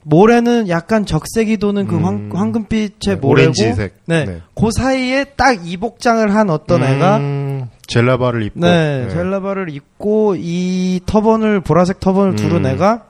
모래는 0.02 0.68
약간 0.68 1.04
적색이 1.04 1.58
도는 1.58 1.86
그 1.86 1.98
황, 1.98 2.14
음. 2.14 2.30
황 2.32 2.52
금빛의 2.52 2.90
네, 3.00 3.14
모래고, 3.16 3.50
오렌지색. 3.50 3.96
네. 4.06 4.24
네. 4.24 4.40
그 4.54 4.70
사이에 4.70 5.24
딱 5.36 5.58
이 5.64 5.76
복장을 5.76 6.34
한 6.34 6.48
어떤 6.50 6.82
애가 6.82 7.16
음, 7.18 7.68
젤라바를 7.86 8.42
입고. 8.44 8.60
네, 8.60 9.08
젤라바를 9.10 9.68
입고 9.70 10.36
이 10.38 11.00
터번을 11.04 11.60
보라색 11.60 12.00
터번을 12.00 12.36
두른 12.36 12.64
음. 12.64 12.70
애가 12.70 13.04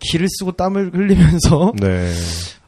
기를 0.00 0.26
쓰고 0.28 0.52
땀을 0.52 0.90
흘리면서 0.94 1.72
네. 1.80 2.10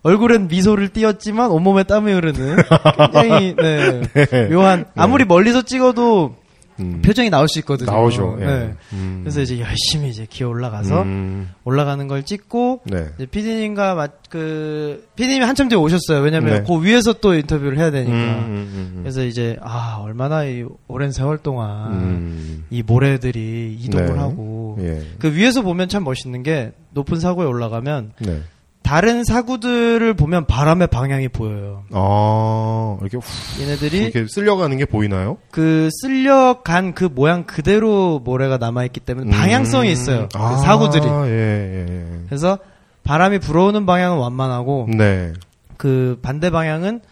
얼굴엔 0.03 0.47
미소를 0.49 0.91
띄었지만 0.91 1.51
온몸에 1.51 1.83
땀이 1.83 2.13
흐르는 2.13 2.57
굉장히 3.13 3.57
네, 3.57 4.01
네. 4.15 4.49
묘한 4.49 4.85
아무리 4.95 5.25
멀리서 5.25 5.63
찍어도 5.63 6.37
음. 6.81 7.03
표정이 7.03 7.31
나올 7.31 7.49
수 7.49 7.59
있거든요. 7.61 7.91
나오죠. 7.91 8.39
예. 8.41 8.45
네. 8.45 8.75
음. 8.93 9.21
그래서 9.23 9.41
이제 9.41 9.59
열심히 9.61 10.09
이제 10.11 10.27
기어 10.29 10.49
올라가서 10.49 11.03
음. 11.03 11.51
올라가는 11.65 12.07
걸 12.09 12.23
찍고 12.23 12.83
네. 12.85 13.07
이제 13.17 13.27
PD님과 13.27 13.95
맞, 13.95 14.13
그, 14.31 15.07
PD님이 15.17 15.45
한참 15.45 15.69
뒤에 15.69 15.79
오셨어요. 15.79 16.21
왜냐면 16.21 16.55
네. 16.55 16.65
그 16.67 16.83
위에서 16.85 17.15
또 17.15 17.35
인터뷰를 17.35 17.79
해야 17.79 17.91
되니까. 17.91 18.17
음, 18.17 18.45
음, 18.47 18.73
음. 18.75 18.99
그래서 19.03 19.25
이제, 19.25 19.57
아, 19.61 20.01
얼마나 20.03 20.45
이 20.45 20.65
오랜 20.87 21.13
세월 21.13 21.39
동안 21.39 21.93
음. 21.93 22.65
이 22.71 22.83
모래들이 22.83 23.77
이동을 23.81 24.07
네. 24.07 24.19
하고. 24.19 24.77
예. 24.81 25.03
그 25.19 25.35
위에서 25.35 25.63
보면 25.63 25.89
참 25.89 26.05
멋있는 26.05 26.43
게 26.43 26.73
높은 26.93 27.19
사고에 27.21 27.47
올라가면 27.47 28.13
네. 28.21 28.41
다른 28.89 29.23
사구들을 29.23 30.15
보면 30.15 30.47
바람의 30.47 30.87
방향이 30.87 31.29
보여요. 31.29 31.85
아, 31.93 32.97
이렇게 33.03 33.19
후, 33.19 33.63
얘네들이 33.63 33.99
이렇게 33.99 34.25
쓸려가는 34.27 34.75
게 34.79 34.87
보이나요? 34.87 35.37
그 35.51 35.91
쓸려간 36.01 36.95
그 36.95 37.05
모양 37.05 37.45
그대로 37.45 38.19
모래가 38.19 38.57
남아있기 38.57 39.01
때문에 39.01 39.31
방향성이 39.37 39.91
음. 39.91 39.93
있어요. 39.93 40.29
그 40.33 40.39
아, 40.39 40.57
사구들이. 40.57 41.05
예, 41.05 41.31
예, 41.31 41.87
예. 41.87 42.07
그래서 42.29 42.57
바람이 43.05 43.41
불어오는 43.41 43.85
방향은 43.85 44.17
완만하고 44.17 44.89
네. 44.97 45.35
그 45.77 46.19
반대 46.23 46.49
방향은 46.49 47.03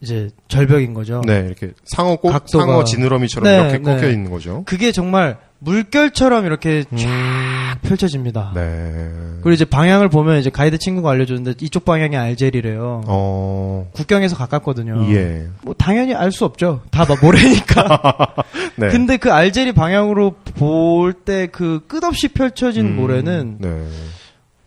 이제 0.00 0.30
절벽인 0.48 0.92
거죠. 0.92 1.22
네, 1.24 1.44
이렇게 1.46 1.70
상어 1.84 2.16
꽃, 2.16 2.32
각도가- 2.32 2.58
상어 2.66 2.82
지느러미처럼 2.82 3.48
네, 3.48 3.60
이렇게 3.60 3.78
네. 3.78 3.94
꺾여 3.94 4.10
있는 4.10 4.28
거죠. 4.28 4.64
그게 4.66 4.90
정말 4.90 5.38
물결처럼 5.58 6.44
이렇게 6.44 6.84
음. 6.92 6.96
쫙 6.98 7.78
펼쳐집니다. 7.82 8.52
네. 8.54 9.10
그리고 9.42 9.52
이제 9.52 9.64
방향을 9.64 10.08
보면 10.08 10.38
이제 10.38 10.50
가이드 10.50 10.78
친구가 10.78 11.10
알려줬는데 11.10 11.64
이쪽 11.64 11.84
방향이 11.84 12.16
알제리래요. 12.16 13.02
어, 13.06 13.88
국경에서 13.92 14.36
가깝거든요. 14.36 15.06
예. 15.14 15.48
뭐 15.62 15.74
당연히 15.74 16.14
알 16.14 16.30
수 16.32 16.44
없죠. 16.44 16.82
다 16.90 17.04
막 17.06 17.18
모래니까. 17.22 18.34
네. 18.76 18.88
근데 18.88 19.16
그 19.16 19.32
알제리 19.32 19.72
방향으로 19.72 20.34
볼 20.58 21.12
때 21.24 21.46
그 21.48 21.80
끝없이 21.86 22.28
펼쳐진 22.28 22.86
음, 22.86 22.96
모래는 22.96 23.56
네. 23.60 23.86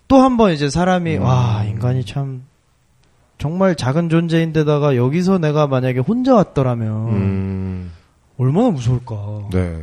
또 0.08 0.22
한 0.22 0.38
번 0.38 0.52
이제 0.54 0.70
사람이 0.70 1.18
음. 1.18 1.22
와 1.24 1.64
인간이 1.68 2.04
참 2.06 2.44
정말 3.38 3.76
작은 3.76 4.10
존재인데다가 4.10 4.96
여기서 4.96 5.38
내가 5.38 5.68
만약에 5.68 6.00
혼자 6.00 6.34
왔더라면 6.36 6.92
음, 7.10 7.92
얼마나 8.38 8.70
무서울까. 8.72 9.50
네. 9.52 9.78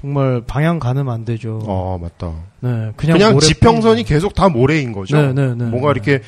정말 0.00 0.42
방향 0.46 0.78
가늠 0.78 1.08
안 1.08 1.24
되죠. 1.24 1.60
아, 1.66 1.98
맞다. 2.00 2.32
네, 2.60 2.92
그냥, 2.96 3.18
그냥, 3.18 3.38
지평선이 3.38 4.02
뿐이죠. 4.02 4.08
계속 4.08 4.34
다 4.34 4.48
모래인 4.48 4.92
거죠. 4.92 5.16
네, 5.16 5.32
네, 5.32 5.54
네, 5.54 5.64
뭔가 5.64 5.92
네. 5.92 5.92
이렇게 5.92 6.22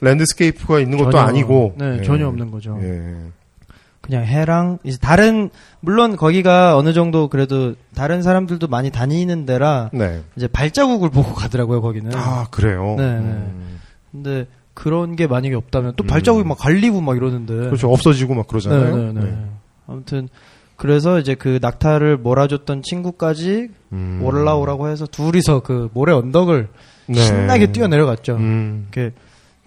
landscape가 0.00 0.80
있는 0.80 0.98
것도 0.98 1.12
전혀, 1.12 1.24
아니고. 1.24 1.74
네, 1.78 1.98
예. 1.98 2.02
전혀 2.02 2.28
없는 2.28 2.50
거죠. 2.50 2.78
예. 2.82 3.16
그냥 4.00 4.24
해랑 4.24 4.78
이제 4.84 4.96
다른 4.98 5.50
물론 5.80 6.16
거기가 6.16 6.78
어느 6.78 6.92
정도 6.94 7.28
그래도 7.28 7.74
다른 7.94 8.22
사람들도 8.22 8.66
많이 8.68 8.90
다니는 8.90 9.44
데라 9.44 9.90
네. 9.92 10.22
이제 10.36 10.48
발자국을 10.48 11.10
보고 11.10 11.34
가더라고요 11.34 11.82
거기는. 11.82 12.14
아, 12.14 12.46
그래요? 12.50 12.94
네, 12.96 13.04
네. 13.04 13.18
음. 13.18 13.80
근데 14.10 14.46
그런 14.72 15.16
게 15.16 15.26
만약에 15.26 15.54
없다면 15.54 15.94
또 15.96 16.04
음. 16.04 16.06
발자국이 16.06 16.46
막 16.48 16.56
갈리고 16.56 17.00
막 17.00 17.16
이러는데. 17.16 17.54
그렇죠. 17.54 17.92
없어지고 17.92 18.34
막 18.34 18.46
그러잖아요. 18.46 18.96
네, 18.96 19.12
네, 19.12 19.20
네. 19.20 19.36
아무튼 19.86 20.28
그래서 20.78 21.18
이제 21.18 21.34
그 21.34 21.58
낙타를 21.60 22.18
몰아줬던 22.18 22.82
친구까지 22.82 23.68
음. 23.92 24.20
올라오라고 24.22 24.88
해서 24.88 25.06
둘이서 25.06 25.60
그 25.60 25.90
모래 25.92 26.12
언덕을 26.12 26.68
네. 27.06 27.20
신나게 27.20 27.72
뛰어내려갔죠. 27.72 28.36
음. 28.36 28.86
이렇게 28.92 29.12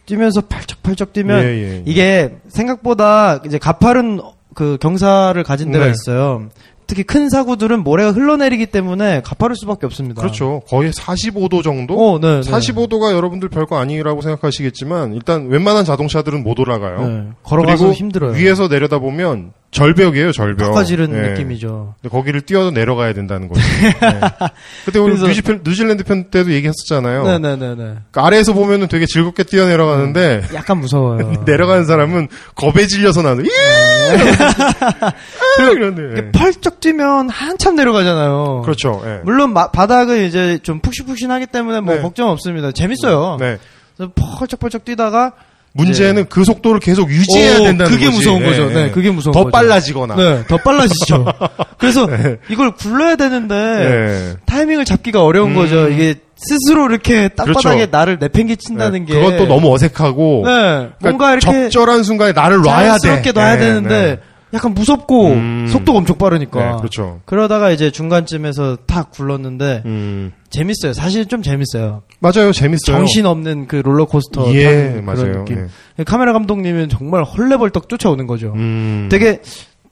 뛰면서 0.06 0.40
팔쩍팔쩍 0.42 1.12
뛰면 1.12 1.44
예, 1.44 1.48
예. 1.48 1.84
이게 1.86 2.38
생각보다 2.48 3.42
이제 3.46 3.58
가파른 3.58 4.22
그 4.54 4.78
경사를 4.80 5.42
가진 5.44 5.72
데가 5.72 5.86
네. 5.86 5.92
있어요. 5.92 6.48
특히 6.88 7.04
큰 7.04 7.30
사구들은 7.30 7.84
모래가 7.84 8.12
흘러내리기 8.12 8.68
때문에 8.68 9.22
가파를 9.22 9.58
수밖에 9.58 9.86
없습니다. 9.86 10.22
그렇죠. 10.22 10.62
거의 10.68 10.92
45도 10.92 11.62
정도? 11.62 11.96
어, 11.96 12.20
네, 12.20 12.40
네. 12.40 12.50
45도가 12.50 13.12
여러분들 13.14 13.50
별거 13.50 13.78
아니라고 13.78 14.22
생각하시겠지만 14.22 15.14
일단 15.14 15.48
웬만한 15.48 15.84
자동차들은 15.84 16.42
못 16.44 16.58
올라가요. 16.58 17.08
네. 17.08 17.28
걸어가서 17.44 17.78
그리고 17.84 17.94
힘들어요. 17.94 18.32
위에서 18.32 18.70
내려다 18.70 19.00
보면 19.00 19.52
절벽이에요, 19.72 20.34
절벽. 20.34 20.68
바꿔지른 20.68 21.14
예. 21.16 21.30
느낌이죠. 21.30 21.96
근데 22.02 22.12
거기를 22.12 22.42
뛰어 22.42 22.72
내려가야 22.72 23.14
된다는 23.14 23.48
거죠. 23.48 23.62
네. 23.62 23.94
그때 24.86 25.00
우리 25.00 25.16
뉴지편, 25.16 25.62
뉴질랜드 25.66 26.04
편 26.04 26.26
때도 26.30 26.52
얘기했었잖아요. 26.52 27.24
네네네네. 27.24 27.96
그 28.12 28.20
아래에서 28.20 28.52
보면은 28.54 28.88
되게 28.90 29.06
즐겁게 29.06 29.44
뛰어 29.44 29.66
내려가는데 29.68 30.44
약간 30.54 30.78
무서워요. 30.80 31.44
내려가는 31.48 31.86
사람은 31.86 32.28
겁에 32.56 32.86
질려서 32.88 33.22
나는 33.22 33.46
예! 33.50 33.50
그리고 35.58 35.74
이런데 35.74 36.02
이렇게 36.02 36.32
펄쩍 36.32 36.82
뛰면 36.82 37.30
한참 37.30 37.76
내려가잖아요. 37.76 38.64
그렇죠. 38.64 39.02
예. 39.06 39.22
물론 39.24 39.54
마- 39.54 39.72
바닥은 39.72 40.26
이제 40.26 40.60
좀 40.64 40.80
푹신푹신하기 40.82 41.48
때문에 41.48 41.80
뭐 41.80 41.96
네. 41.96 42.02
걱정 42.02 42.30
없습니다. 42.30 42.72
재밌어요. 42.74 43.38
네. 43.40 43.58
펄쩍펄쩍 44.16 44.84
뛰다가 44.84 45.34
문제는 45.74 46.26
그 46.30 46.44
속도를 46.44 46.80
계속 46.80 47.10
유지해야 47.10 47.60
오, 47.60 47.64
된다는 47.64 47.92
그게 47.92 48.06
거지. 48.08 48.18
무서운 48.18 48.44
거죠. 48.44 48.70
예, 48.70 48.74
네, 48.74 48.84
예. 48.86 48.90
그게 48.92 49.10
무서운 49.10 49.34
더 49.34 49.44
거죠. 49.46 49.52
빨라지거나. 49.52 50.16
네, 50.16 50.44
더 50.48 50.58
빨라지죠. 50.58 51.26
그래서 51.78 52.08
이걸 52.50 52.72
굴러야 52.72 53.16
되는데 53.16 53.56
예. 53.56 54.36
타이밍을 54.46 54.86
잡기가 54.86 55.24
어려운 55.24 55.52
음. 55.52 55.56
거죠. 55.56 55.88
이게 55.90 56.16
스스로 56.36 56.90
이렇게 56.90 57.28
땅바닥에 57.30 57.76
그렇죠. 57.76 57.92
나를 57.92 58.18
내팽개친다는 58.20 59.06
게 59.06 59.14
네, 59.14 59.20
그것도 59.20 59.48
너무 59.48 59.74
어색하고 59.74 60.44
네, 60.46 60.52
그러니까 60.52 60.96
뭔가 61.02 61.32
이렇게 61.34 61.70
적절한 61.70 62.04
순간에 62.04 62.32
나를 62.34 62.62
놔야 62.62 62.94
돼. 62.98 63.00
자연스럽게 63.00 63.32
놔야 63.32 63.54
네, 63.56 63.60
되는데 63.60 63.90
네. 63.90 64.20
약간 64.54 64.74
무섭고 64.74 65.28
음. 65.28 65.68
속도가 65.70 66.00
엄청 66.00 66.18
빠르니까. 66.18 66.72
네, 66.72 66.78
그렇죠. 66.78 67.22
그러다가 67.26 67.72
이제 67.72 67.92
중간쯤에서 67.92 68.78
탁 68.88 69.12
굴렀는데 69.12 69.84
음. 69.86 70.32
재밌어요. 70.50 70.94
사실 70.94 71.26
좀 71.28 71.42
재밌어요. 71.42 72.04
맞아요. 72.20 72.52
재밌어요. 72.52 72.98
정신 72.98 73.26
없는 73.26 73.68
그 73.68 73.78
롤러코스터 73.78 74.54
예, 74.54 74.64
타는 74.64 75.06
맞아요. 75.06 75.22
그런 75.22 75.46
느낌. 75.46 75.68
예. 76.00 76.04
카메라 76.04 76.34
감독님은 76.34 76.90
정말 76.90 77.24
헐레벌떡 77.24 77.88
쫓아오는 77.90 78.28
거죠. 78.28 78.54
음. 78.56 79.08
되게 79.10 79.42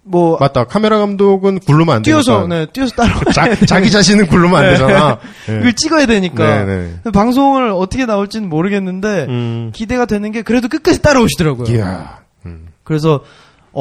뭐 0.03 0.37
맞다. 0.39 0.63
카메라 0.65 0.97
감독은 0.97 1.59
굴르면 1.59 1.95
안 1.97 2.01
되니까. 2.01 2.21
뛰어서 2.21 2.47
네, 2.47 2.65
뛰어서 2.73 2.95
따라와. 2.95 3.21
자, 3.31 3.55
자기 3.65 3.91
자신은 3.91 4.27
굴르면 4.27 4.55
안 4.55 4.69
되잖아. 4.71 5.19
예. 5.49 5.57
이걸 5.59 5.73
찍어야 5.73 6.05
되니까 6.07 6.65
네, 6.65 6.99
네. 7.03 7.11
방송을 7.11 7.69
어떻게 7.69 8.05
나올지는 8.05 8.49
모르겠는데 8.49 9.25
음. 9.29 9.71
기대가 9.73 10.05
되는 10.05 10.31
게 10.31 10.41
그래도 10.41 10.67
끝까지 10.67 11.01
따라오시더라고요. 11.01 11.73
이야. 11.75 12.19
음. 12.45 12.67
그래서 12.83 13.21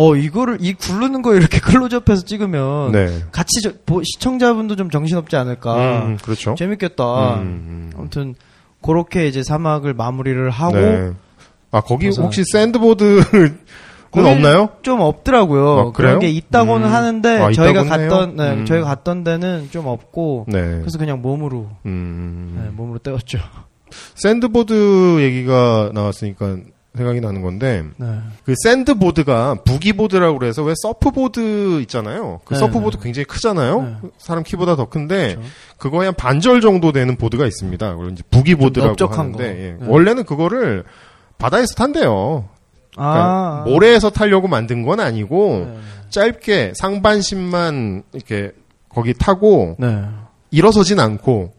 어 0.00 0.14
이거를 0.14 0.58
이 0.60 0.74
굴르는 0.74 1.22
거 1.22 1.34
이렇게 1.34 1.58
클로즈업해서 1.60 2.24
찍으면 2.24 2.92
네. 2.92 3.22
같이 3.32 3.60
저, 3.62 3.72
보- 3.84 4.02
시청자분도 4.04 4.76
좀 4.76 4.90
정신없지 4.90 5.34
않을까. 5.36 6.02
음, 6.04 6.18
그렇죠. 6.22 6.54
재밌겠다. 6.56 7.34
음, 7.36 7.40
음. 7.42 7.90
아무튼 7.96 8.34
그렇게 8.80 9.26
이제 9.26 9.42
사막을 9.42 9.94
마무리를 9.94 10.48
하고 10.50 10.76
네. 10.76 11.10
아, 11.72 11.80
거기 11.80 12.04
그래서- 12.06 12.22
혹시 12.22 12.44
샌드보드는 12.52 13.22
거기 14.12 14.26
없나요? 14.28 14.68
좀 14.82 15.00
없더라고요. 15.00 15.68
아, 15.70 15.82
그래요? 15.92 15.92
그런 15.92 16.18
게 16.20 16.28
있다고는 16.30 16.86
음. 16.88 16.92
하는데 16.94 17.28
아, 17.40 17.50
저희가? 17.52 17.82
갔던 17.84 18.36
네, 18.36 18.50
음. 18.52 18.66
저희가 18.66 18.86
갔던 18.86 19.24
데는 19.24 19.68
좀 19.72 19.86
없고 19.86 20.46
네. 20.48 20.60
그래서 20.80 20.96
그냥 20.98 21.20
몸으로 21.20 21.68
음. 21.86 22.58
네, 22.62 22.70
몸으로 22.70 23.00
때웠죠. 23.00 23.38
sandboard 24.14 25.20
얘기가 25.22 25.90
나왔으니까 25.92 26.56
생각이 26.98 27.20
나는 27.20 27.40
건데 27.40 27.84
네. 27.96 28.18
그 28.44 28.54
sandboard가 28.62 29.62
boogie 29.64 29.94
board라고 29.94 30.38
그래서 30.38 30.62
왜 30.62 30.74
서프보드 30.76 31.80
있잖아요. 31.82 32.40
그 32.44 32.54
네, 32.54 32.60
서프보드 32.60 32.98
네. 32.98 33.02
굉장히 33.02 33.24
크잖아요. 33.24 33.82
네. 33.82 33.96
사람 34.18 34.42
키보다 34.42 34.76
더 34.76 34.84
큰데 34.84 35.36
그렇죠. 35.36 35.50
그거에 35.78 36.06
한 36.06 36.14
반절 36.14 36.60
정도 36.60 36.92
되는 36.92 37.16
보드가 37.16 37.46
있습니다. 37.46 37.94
그걸 37.94 38.12
이제 38.12 38.22
boogie 38.30 38.61
board라고 38.61 39.06
하는데 39.06 39.38
거. 39.38 39.44
예. 39.44 39.76
네. 39.80 39.86
원래는 39.86 40.24
그거를 40.24 40.84
바다에서 41.38 41.74
탄대요. 41.74 42.48
그러니까 42.92 43.24
아 43.24 43.64
모래에서 43.64 44.10
타려고 44.10 44.48
만든 44.48 44.84
건 44.84 45.00
아니고 45.00 45.66
네. 45.70 45.78
짧게 46.10 46.72
상반신만 46.74 48.02
이렇게 48.12 48.52
거기 48.88 49.14
타고 49.14 49.76
네. 49.78 50.04
일어서진 50.50 50.98
않고 50.98 51.52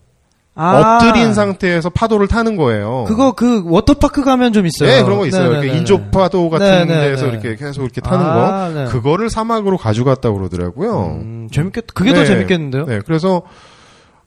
아, 0.55 0.97
엎드린 0.97 1.33
상태에서 1.33 1.89
파도를 1.89 2.27
타는 2.27 2.57
거예요. 2.57 3.05
그거 3.07 3.31
그 3.31 3.63
워터파크 3.65 4.23
가면 4.23 4.51
좀 4.51 4.65
있어요. 4.65 4.89
네, 4.89 5.03
그런 5.03 5.17
거 5.19 5.25
있어요. 5.25 5.51
이렇게. 5.53 5.77
인조 5.77 6.09
파도 6.11 6.49
같은 6.49 6.65
네네네. 6.65 7.11
데서 7.11 7.27
이렇게 7.27 7.55
계속 7.55 7.83
이렇게 7.83 8.01
타는 8.01 8.25
아, 8.25 8.33
거. 8.33 8.69
네. 8.73 8.85
그거를 8.85 9.29
사막으로 9.29 9.77
가져갔다고 9.77 10.37
그러더라고요. 10.37 11.19
음, 11.21 11.47
재밌겠. 11.51 11.87
그게 11.93 12.13
더 12.13 12.21
네. 12.21 12.25
재밌겠는데요? 12.25 12.85
네, 12.85 12.99
그래서 13.05 13.43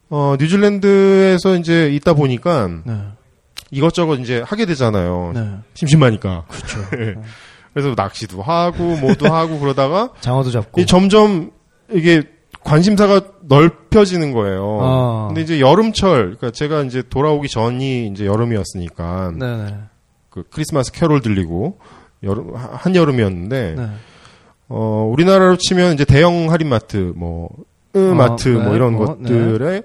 어 0.09 0.35
뉴질랜드에서 0.39 1.55
이제 1.55 1.89
있다 1.93 2.13
보니까 2.13 2.69
네. 2.83 2.93
이것저것 3.69 4.15
이제 4.15 4.43
하게 4.45 4.65
되잖아요. 4.65 5.31
네. 5.35 5.49
심심하니까. 5.75 6.45
그렇죠. 6.47 6.79
그래서 7.73 7.93
낚시도 7.95 8.41
하고 8.41 8.95
뭐도 8.97 9.33
하고 9.33 9.59
그러다가 9.59 10.09
장어도 10.21 10.51
잡고. 10.51 10.81
이 10.81 10.85
점점 10.85 11.51
이게 11.91 12.23
관심사가 12.63 13.21
넓혀지는 13.41 14.31
거예요. 14.31 14.79
아. 14.81 15.25
근데 15.27 15.41
이제 15.41 15.59
여름철, 15.59 16.37
그러니까 16.37 16.51
제가 16.51 16.83
이제 16.83 17.03
돌아오기 17.09 17.47
전이 17.49 18.07
이제 18.07 18.25
여름이었으니까 18.25 19.33
네네. 19.37 19.75
그 20.29 20.43
크리스마스 20.49 20.91
캐롤 20.91 21.21
들리고 21.21 21.77
여름 22.23 22.55
한 22.55 22.95
여름이었는데 22.95 23.75
네. 23.77 23.87
어 24.69 25.07
우리나라로 25.11 25.57
치면 25.57 25.93
이제 25.93 26.05
대형 26.05 26.51
할인마트 26.51 27.13
뭐 27.15 27.49
마트 27.93 28.49
네, 28.49 28.63
뭐 28.63 28.75
이런 28.75 28.93
뭐, 28.93 29.05
것들에 29.05 29.83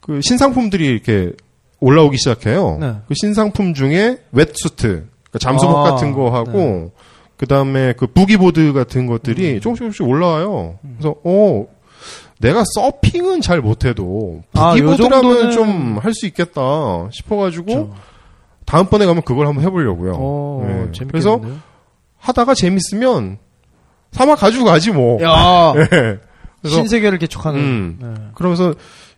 그 0.00 0.20
신상품들이 0.22 0.86
이렇게 0.86 1.32
올라오기 1.80 2.16
시작해요. 2.18 2.78
네. 2.80 2.94
그 3.08 3.14
신상품 3.14 3.74
중에 3.74 4.18
웨트수트, 4.30 4.86
그러니까 4.86 5.38
잠수복 5.40 5.78
아, 5.78 5.82
같은 5.82 6.12
거 6.12 6.30
하고 6.30 6.92
그 7.42 7.48
다음에 7.48 7.92
그 7.94 8.06
부기보드 8.06 8.72
같은 8.72 9.00
음. 9.00 9.06
것들이 9.08 9.60
조금씩 9.60 9.80
조금씩 9.80 10.06
올라와요. 10.06 10.78
그래서 10.96 11.16
어 11.24 11.66
내가 12.38 12.62
서핑은 12.72 13.40
잘 13.40 13.60
못해도 13.60 14.42
아, 14.54 14.68
요 14.78 14.84
부기보드라면 14.86 15.50
정도는- 15.50 15.52
좀할 15.52 16.14
수 16.14 16.26
있겠다 16.26 16.60
싶어가지고 17.10 17.64
그렇죠. 17.64 17.94
다음번에 18.64 19.06
가면 19.06 19.22
그걸 19.24 19.48
한번 19.48 19.64
해보려고요. 19.64 20.12
어, 20.14 20.88
네. 20.92 21.04
그래서 21.08 21.40
하다가 22.18 22.54
재밌으면 22.54 23.38
사막 24.12 24.38
가지고 24.38 24.66
가지 24.66 24.92
뭐. 24.92 25.20
야, 25.20 25.72
네. 25.74 25.88
그래서 26.60 26.76
신세계를 26.76 27.18
개척하는. 27.18 27.58
음. 27.58 27.98
네. 28.00 28.14
그러면서 28.36 28.72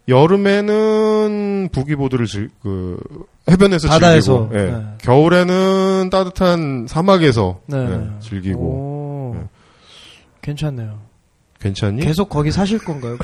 여름에는 0.09 1.69
부기보드를 1.73 2.27
즐, 2.27 2.51
그 2.63 2.99
해변에서 3.51 3.89
바다에서, 3.89 4.49
즐기고, 4.51 4.59
예. 4.59 4.71
네. 4.73 4.85
겨울에는 4.99 6.11
따뜻한 6.11 6.87
사막에서 6.89 7.61
네. 7.67 7.77
예, 7.79 8.21
즐기고 8.21 8.61
오, 8.61 9.35
네. 9.37 9.45
괜찮네요. 10.43 10.99
괜찮니? 11.61 12.03
계속 12.03 12.29
거기 12.29 12.51
사실 12.51 12.79
건가요? 12.79 13.17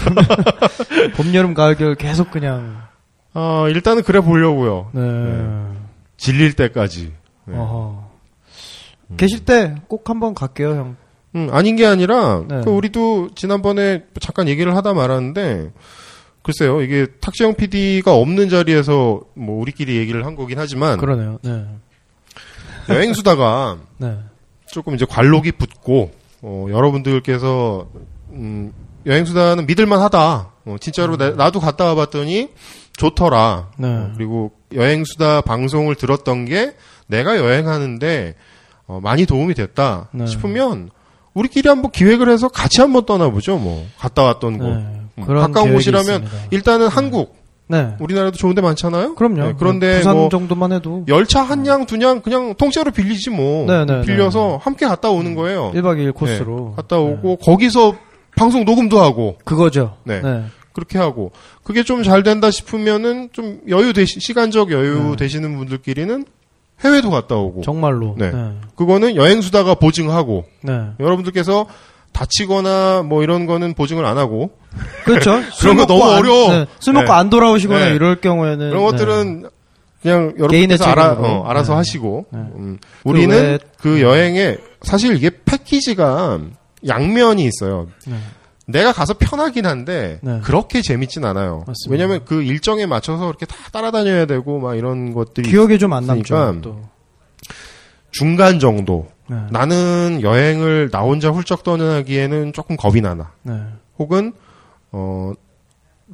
봄, 1.16 1.34
여름, 1.34 1.52
가을, 1.54 1.74
겨울 1.74 1.94
계속 1.94 2.30
그냥. 2.30 2.78
아 3.34 3.66
일단은 3.68 4.02
그래 4.02 4.20
보려고요. 4.20 4.90
네. 4.92 5.02
질릴 6.16 6.54
때까지. 6.54 7.12
네. 7.44 7.56
어허. 7.56 8.08
계실 9.16 9.44
때 9.44 9.74
꼭 9.88 10.08
한번 10.08 10.34
갈게요, 10.34 10.70
형. 10.70 10.96
음, 11.36 11.48
아닌 11.52 11.76
게 11.76 11.84
아니라 11.86 12.42
네. 12.48 12.60
그 12.64 12.70
우리도 12.70 13.30
지난번에 13.34 14.04
잠깐 14.20 14.48
얘기를 14.48 14.74
하다 14.74 14.94
말았는데 14.94 15.70
글쎄요 16.42 16.80
이게 16.82 17.06
탁재영 17.20 17.54
PD가 17.54 18.14
없는 18.14 18.48
자리에서 18.48 19.20
뭐 19.34 19.60
우리끼리 19.60 19.96
얘기를 19.96 20.24
한 20.24 20.34
거긴 20.34 20.58
하지만 20.58 20.98
그러네요. 20.98 21.38
네. 21.42 21.66
여행 22.88 23.12
수다가 23.12 23.78
네. 23.98 24.18
조금 24.66 24.94
이제 24.94 25.04
관록이 25.08 25.52
붙고 25.52 26.10
어, 26.42 26.66
여러분들께서 26.70 27.86
음, 28.30 28.72
여행 29.06 29.24
수다는 29.24 29.66
믿을만하다. 29.66 30.50
어, 30.66 30.76
진짜로 30.80 31.16
나, 31.16 31.30
나도 31.30 31.60
갔다 31.60 31.86
와봤더니 31.86 32.50
좋더라. 32.96 33.70
네. 33.78 33.88
어, 33.88 34.12
그리고 34.16 34.52
여행 34.74 35.04
수다 35.04 35.40
방송을 35.42 35.94
들었던 35.94 36.44
게 36.44 36.74
내가 37.06 37.36
여행하는데 37.36 38.34
어, 38.86 39.00
많이 39.02 39.26
도움이 39.26 39.54
됐다 39.54 40.08
네. 40.12 40.26
싶으면 40.26 40.90
우리끼리 41.34 41.68
한번 41.68 41.90
기획을 41.90 42.28
해서 42.28 42.48
같이 42.48 42.80
한번 42.80 43.04
떠나보죠. 43.06 43.58
뭐 43.58 43.86
갔다 43.98 44.22
왔던 44.22 44.58
곳. 44.58 44.99
네. 45.20 45.24
음, 45.24 45.26
그런 45.26 45.42
가까운 45.52 45.72
곳이라면 45.74 46.22
있습니다. 46.24 46.36
일단은 46.50 46.88
한국 46.88 47.36
네. 47.68 47.94
우리나라도 48.00 48.36
좋은 48.36 48.54
데 48.56 48.60
많잖아요. 48.60 49.14
그럼요. 49.14 49.42
네, 49.44 49.54
그런데 49.56 49.98
부산 49.98 50.16
뭐 50.16 50.28
정도만 50.28 50.72
해도 50.72 51.04
열차 51.08 51.40
한 51.42 51.64
양 51.66 51.86
두 51.86 52.02
양 52.02 52.20
그냥 52.20 52.54
통째로 52.54 52.90
빌리지 52.90 53.30
뭐 53.30 53.66
네, 53.66 53.84
네, 53.84 54.00
빌려서 54.02 54.58
함께 54.60 54.86
갔다 54.86 55.10
오는 55.10 55.34
거예요. 55.36 55.70
1박 55.74 55.96
2일 55.98 56.12
코스로. 56.14 56.70
네, 56.70 56.76
갔다 56.82 56.98
오고 56.98 57.36
거기서 57.36 57.94
방송 58.36 58.64
녹음도 58.64 59.00
하고 59.00 59.36
그거죠. 59.44 59.96
네. 60.04 60.20
네. 60.20 60.42
그렇게 60.72 60.98
하고 60.98 61.30
그게 61.62 61.82
좀 61.84 62.02
잘 62.02 62.22
된다 62.22 62.50
싶으면은 62.50 63.28
좀 63.32 63.60
여유 63.68 63.92
되시 63.92 64.18
시간적 64.20 64.70
여유 64.72 65.10
네. 65.10 65.16
되시는 65.16 65.56
분들끼리는 65.56 66.24
해외도 66.82 67.10
갔다 67.10 67.36
오고 67.36 67.62
정말로. 67.62 68.14
네. 68.18 68.32
네. 68.32 68.52
그거는 68.74 69.14
여행 69.14 69.42
수다가 69.42 69.74
보증하고 69.74 70.44
네. 70.62 70.72
여러분들께서 70.98 71.66
다치거나 72.12 73.02
뭐 73.04 73.22
이런 73.22 73.46
거는 73.46 73.74
보증을 73.74 74.04
안 74.04 74.18
하고 74.18 74.50
그렇죠. 75.04 75.40
그런 75.60 75.76
거 75.76 75.86
너무 75.86 76.04
안- 76.04 76.18
어려워. 76.18 76.52
네. 76.52 76.66
술 76.78 76.92
먹고 76.94 77.06
네. 77.06 77.12
안 77.12 77.30
돌아오시거나 77.30 77.86
네. 77.90 77.94
이럴 77.94 78.20
경우에는 78.20 78.70
그런 78.70 78.84
것들은 78.84 79.48
그냥 80.02 80.34
네. 80.38 80.46
개인의 80.48 80.78
여러분께서 80.78 80.84
알아. 80.84 81.12
어, 81.12 81.44
알아서 81.46 81.72
네. 81.72 81.76
하시고 81.76 82.26
네. 82.32 82.38
음, 82.56 82.78
우리는 83.04 83.34
왜- 83.36 83.58
그 83.78 84.00
여행에 84.00 84.56
사실 84.82 85.14
이게 85.16 85.30
패키지가 85.44 86.40
양면이 86.88 87.44
있어요. 87.44 87.88
네. 88.06 88.16
내가 88.66 88.92
가서 88.92 89.14
편하긴 89.14 89.66
한데 89.66 90.18
네. 90.22 90.40
그렇게 90.42 90.80
재밌진 90.80 91.24
않아요. 91.24 91.64
맞습니다. 91.66 91.90
왜냐하면 91.90 92.24
그 92.24 92.42
일정에 92.42 92.86
맞춰서 92.86 93.28
이렇게 93.28 93.44
다 93.44 93.56
따라다녀야 93.72 94.26
되고 94.26 94.60
막 94.60 94.76
이런 94.76 95.12
것들이 95.12 95.50
기억에 95.50 95.76
좀 95.76 95.92
안 95.92 96.06
남죠. 96.06 96.60
또. 96.62 96.80
중간 98.12 98.58
정도. 98.58 99.06
네. 99.30 99.36
나는 99.50 100.20
여행을 100.22 100.90
나 100.90 101.00
혼자 101.02 101.30
훌쩍 101.30 101.62
떠나기에는 101.62 102.52
조금 102.52 102.76
겁이 102.76 103.00
나나. 103.00 103.30
네. 103.42 103.54
혹은 103.98 104.32
어 104.90 105.32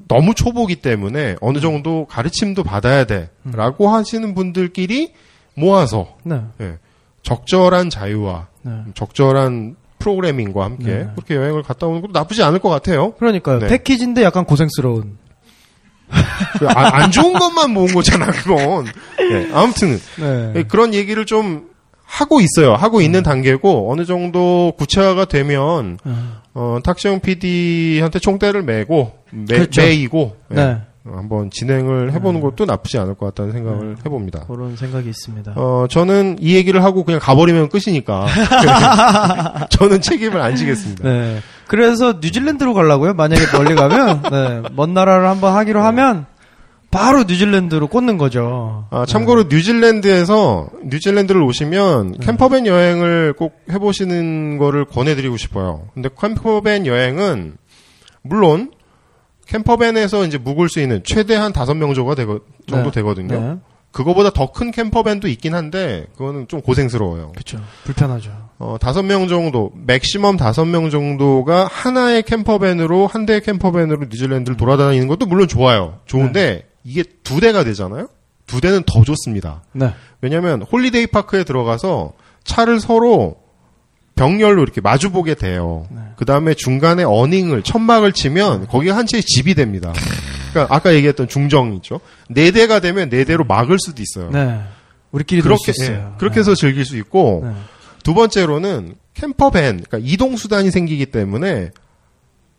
너무 0.07 0.35
초보기 0.35 0.77
때문에 0.77 1.37
어느 1.41 1.61
정도 1.61 2.05
가르침도 2.07 2.63
받아야 2.63 3.07
돼라고 3.07 3.89
하시는 3.89 4.35
분들끼리 4.35 5.15
모아서 5.55 6.17
네. 6.25 6.43
예, 6.61 6.79
적절한 7.23 7.89
자유와 7.89 8.49
네. 8.63 8.73
적절한 8.95 9.77
프로그래밍과 9.99 10.63
함께 10.63 10.85
네. 10.85 11.09
그렇게 11.15 11.37
여행을 11.37 11.63
갔다 11.63 11.87
오는 11.87 12.03
것도 12.03 12.13
나쁘지 12.13 12.43
않을 12.43 12.59
것 12.59 12.69
같아요. 12.69 13.13
그러니까요. 13.13 13.61
네. 13.61 13.69
패키지인데 13.69 14.23
약간 14.23 14.45
고생스러운. 14.45 15.17
그 16.59 16.69
아- 16.69 16.97
안 17.03 17.11
좋은 17.11 17.33
것만 17.33 17.71
모은 17.71 17.89
거잖아, 17.95 18.27
그건. 18.27 18.87
예, 19.31 19.51
아무튼 19.57 19.99
네. 20.21 20.53
예, 20.57 20.63
그런 20.65 20.93
얘기를 20.93 21.25
좀 21.25 21.71
하고 22.07 22.41
있어요. 22.41 22.75
하고 22.75 23.01
있는 23.01 23.23
단계고 23.23 23.93
어느 23.93 24.05
정도 24.05 24.73
구체화가 24.79 25.27
되면 25.27 25.99
네. 26.05 26.13
어, 26.55 26.79
탁시영 26.83 27.21
PD한테 27.21 28.19
총대를 28.21 28.63
메고 28.63 29.13
매, 29.31 29.57
그렇죠. 29.57 29.83
매이고 29.83 30.37
예, 30.53 30.55
네. 30.55 30.81
어, 31.05 31.13
한번 31.17 31.51
진행을 31.51 32.13
해보는 32.13 32.41
것도 32.41 32.65
나쁘지 32.65 32.99
않을 32.99 33.15
것 33.15 33.27
같다는 33.27 33.53
생각을 33.53 33.97
해봅니다. 34.07 34.45
그런 34.47 34.77
생각이 34.77 35.09
있습니다. 35.09 35.53
어, 35.57 35.87
저는 35.91 36.39
이 36.41 36.55
얘기를 36.55 36.83
하고 36.83 37.05
그냥 37.05 37.21
가버리면 37.21 37.69
끝이니까 37.69 38.27
저는 39.71 40.01
책임을 40.01 40.41
안 40.41 40.57
지겠습니다. 40.57 41.05
네. 41.05 41.41
그래서 41.67 42.15
뉴질랜드로 42.23 42.73
가려고요. 42.73 43.15
만약에 43.15 43.43
멀리 43.53 43.75
가면 43.75 44.23
네. 44.31 44.63
먼 44.73 44.95
나라를 44.95 45.29
한번 45.29 45.55
하기로 45.55 45.83
하면 45.83 46.27
바로 46.91 47.25
뉴질랜드로 47.25 47.89
꽂는 47.89 48.17
거죠. 48.17 48.87
아, 48.91 49.05
참고로 49.07 49.45
뉴질랜드에서 49.45 50.69
뉴질랜드를 50.85 51.43
오시면 51.43 52.19
캠퍼밴 52.21 52.67
여행을 52.67 53.35
꼭 53.35 53.61
해보시는 53.71 54.59
거를 54.59 54.85
권해드리고 54.87 55.37
싶어요. 55.37 55.89
근데 55.95 56.09
캠퍼밴 56.19 56.87
여행은 56.87 57.57
물론 58.23 58.73
camper 59.47 59.83
van에서 59.83 60.25
이제 60.25 60.39
묵을 60.39 60.69
수 60.69 60.81
있는 60.81 61.03
최대한 61.05 61.53
다섯 61.53 61.75
명 61.75 61.95
정도, 61.95 62.15
되거, 62.15 62.41
정도 62.67 62.91
네. 62.91 62.95
되거든요. 62.97 63.41
네. 63.41 63.57
그거보다 63.93 64.29
더 64.31 64.53
큰 64.53 64.71
camper 64.73 65.02
van도 65.02 65.27
있긴 65.29 65.55
한데 65.55 66.07
그거는 66.17 66.49
좀 66.49 66.61
고생스러워요. 66.61 67.33
그렇죠. 67.33 67.59
불편하죠. 67.85 68.31
어, 68.59 68.77
다섯 68.81 69.03
명 69.03 69.27
정도, 69.29 69.71
maximum 69.87 70.37
다섯 70.37 70.65
명 70.67 70.91
정도가 70.91 71.69
하나의 71.71 72.23
camper 72.25 72.60
van으로, 72.60 73.07
한 73.07 73.25
대의 73.25 73.41
camper 73.41 73.71
van으로 73.71 74.07
뉴질랜드를 74.11 74.57
돌아다니는 74.57 75.09
것도 75.09 75.27
물론 75.27 75.49
좋아요. 75.49 76.01
좋은데, 76.07 76.67
이게 76.87 77.03
두 77.25 77.41
대가 77.41 77.65
되잖아요? 77.65 78.09
두 78.47 78.61
대는 78.61 78.85
더 78.87 79.03
좋습니다. 79.03 79.63
네. 79.73 79.93
왜냐면, 80.21 80.63
holiday 80.63 81.09
park에 81.09 81.43
들어가서 81.43 82.13
차를 82.45 82.79
서로 82.79 83.39
병렬로 84.15 84.63
이렇게 84.63 84.81
마주보게 84.81 85.35
돼요. 85.35 85.89
네. 85.91 86.01
그 86.17 86.25
다음에 86.25 86.55
중간에 86.55 87.03
awning을, 87.03 87.63
천막을 87.63 88.13
치면, 88.13 88.69
거기가 88.69 88.97
한 88.97 89.07
채의 89.07 89.23
집이 89.25 89.57
됩니다. 89.57 89.93
그러니까 90.53 90.75
아까 90.75 90.95
얘기했던 90.95 91.27
중정 91.27 91.75
있죠? 91.75 92.01
네 92.31 92.53
대가 92.53 92.79
되면 92.79 93.11
네 93.11 93.25
대로 93.25 93.45
막을 93.45 93.79
수도 93.81 94.01
있어요. 94.01 94.31
네. 94.31 94.63
우리끼리 95.11 95.43
그렇게. 95.43 95.73
예, 95.83 96.07
그렇게 96.19 96.39
해서 96.39 96.55
즐길 96.55 96.85
수 96.85 96.97
있고, 96.97 97.43
네. 97.45 97.53
두 98.05 98.15
번째로는 98.15 98.95
camper 99.15 99.56
van, 99.56 99.83
그러니까 99.83 99.99
이동 100.01 100.37
수단이 100.37 100.71
생기기 100.71 101.07
때문에 101.07 101.73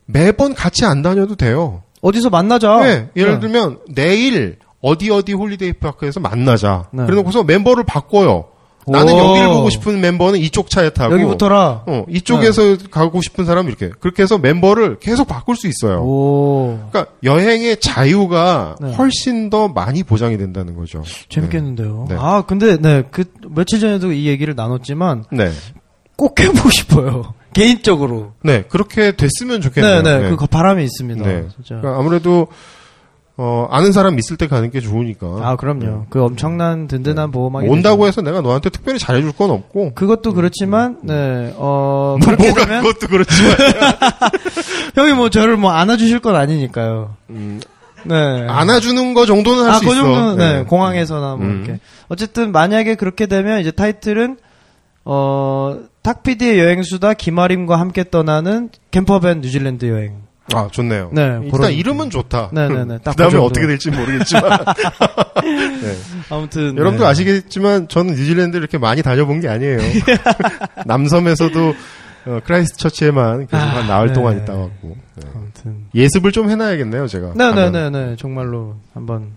매번 0.06 0.54
같이 0.54 0.86
안 0.86 1.02
다녀도 1.02 1.36
돼요. 1.36 1.84
어디서 2.02 2.30
만나자. 2.30 2.82
네, 2.82 3.10
예를 3.16 3.36
네. 3.36 3.40
들면 3.40 3.80
내일 3.94 4.58
어디 4.82 5.10
어디 5.10 5.34
holiday 5.34 5.74
park에서 5.74 6.20
만나자. 6.20 6.86
네. 6.92 7.06
그래놓고서 7.06 7.44
멤버를 7.44 7.84
바꿔요. 7.84 8.46
나는 8.90 9.14
오. 9.14 9.18
여기를 9.18 9.48
보고 9.50 9.70
싶은 9.70 10.00
멤버는 10.00 10.40
이쪽 10.40 10.70
차에 10.70 10.92
타고 10.92 11.14
여기 11.14 11.26
붙어라. 11.26 11.84
어, 11.86 12.06
이쪽에서 12.08 12.78
가고 12.90 13.22
싶은 13.22 13.44
사람 13.44 13.68
이렇게 13.68 13.90
그렇게 14.00 14.24
해서 14.24 14.38
멤버를 14.38 14.98
계속 15.00 15.28
바꿀 15.28 15.58
수 15.58 15.68
있어요. 15.68 16.02
오. 16.04 16.80
그러니까 16.90 17.12
여행의 17.24 17.82
자유가 17.82 18.78
네. 18.80 18.94
훨씬 18.94 19.50
더 19.50 19.68
많이 19.68 20.04
보장이 20.04 20.38
된다는 20.38 20.74
거죠. 20.76 21.04
재밌겠는데요. 21.28 22.06
네. 22.08 22.16
아, 22.18 22.44
근데, 22.48 22.78
네, 22.78 23.04
그, 23.12 23.26
며칠 23.50 23.82
전에도 23.82 24.14
이 24.14 24.28
얘기를 24.28 24.56
나눴지만, 24.56 25.26
네. 25.32 25.52
꼭 26.16 26.40
해보고 26.40 26.70
싶어요. 26.70 27.34
개인적으로. 27.54 28.34
네, 28.44 28.64
그렇게 28.70 29.16
됐으면 29.16 29.62
네, 29.62 29.68
좋겠네요. 29.68 30.02
네, 30.02 30.36
그 30.38 30.46
바람이 30.46 30.84
있습니다. 30.84 31.24
네. 31.24 31.48
진짜. 31.56 31.80
그러니까 31.80 32.00
아무래도 32.00 32.48
어, 33.40 33.68
아는 33.70 33.92
사람 33.92 34.18
있을 34.18 34.36
때 34.36 34.48
가는 34.48 34.72
게 34.72 34.80
좋으니까. 34.80 35.28
아, 35.44 35.56
그럼요. 35.56 36.08
그 36.10 36.24
엄청난 36.24 36.88
든든한 36.88 37.32
보호막이 37.32 37.68
네. 37.68 37.72
온다고 37.72 38.06
되죠. 38.06 38.08
해서 38.08 38.22
내가 38.22 38.42
너한테 38.42 38.70
특별히 38.70 38.98
잘해줄 39.00 39.32
건 39.34 39.52
없고. 39.52 39.94
그것도 39.94 40.34
그렇지만 40.34 40.98
네, 41.04 41.54
어 41.56 42.18
그렇게 42.24 42.48
뭐가 42.48 42.66
되면 42.66 42.84
그것도 42.84 43.08
그렇지만. 43.08 43.56
형이 44.96 45.14
뭐 45.14 45.30
저를 45.30 45.58
뭐 45.58 45.72
안아주실 45.72 46.20
건 46.20 46.36
아니니까요. 46.36 47.16
음, 47.30 47.62
네. 48.08 48.48
안아주는 48.48 49.14
거 49.14 49.26
정도는 49.26 49.64
할 49.66 49.72
아, 49.72 49.80
수그 49.80 49.92
있어. 49.92 50.02
정도는, 50.02 50.38
네, 50.38 50.64
공항에서나 50.64 51.36
뭐, 51.36 51.46
음. 51.46 51.64
이렇게. 51.66 51.80
어쨌든, 52.08 52.52
만약에 52.52 52.96
그렇게 52.96 53.26
되면, 53.26 53.60
이제 53.60 53.72
타이틀은, 53.72 54.38
어, 55.06 55.78
탁피디의 56.08 56.58
여행수다 56.60 57.16
김아림과 57.16 57.78
함께 57.78 58.06
떠나는 58.10 58.70
캠퍼밴 58.92 59.42
뉴질랜드 59.42 59.90
여행. 59.90 60.22
아, 60.54 60.70
좋네요. 60.72 61.10
네, 61.12 61.42
일단 61.44 61.74
이름은 61.74 62.10
좋다. 62.10 62.52
네네네, 62.56 63.00
딱그 63.00 63.12
그 63.12 63.16
다음에 63.18 63.32
정도. 63.32 63.46
어떻게 63.46 63.68
될지 63.68 63.92
모르겠지만. 63.92 64.44
네. 65.44 65.98
아무튼. 66.30 66.78
여러분도 66.78 67.04
네. 67.04 67.10
아시겠지만 67.10 67.90
저는 67.90 68.16
뉴질랜드 68.16 68.56
이렇게 68.56 68.78
많이 68.78 69.02
다녀본 69.02 69.42
게 69.42 69.50
아니에요. 69.50 69.80
남섬에서도 70.88 71.76
어, 72.28 72.40
크라이스트 72.46 72.78
처치에만 72.78 73.48
계속 73.48 73.58
한 73.58 73.84
아, 73.84 73.88
나흘 73.88 74.08
네. 74.08 74.14
동안 74.14 74.38
있다 74.38 74.54
왔고. 74.54 74.96
네. 75.16 75.28
아무튼. 75.36 75.88
예습을 75.94 76.32
좀 76.32 76.50
해놔야겠네요, 76.50 77.08
제가. 77.08 77.34
네네네네, 77.36 78.16
정말로 78.16 78.78
한번 78.94 79.32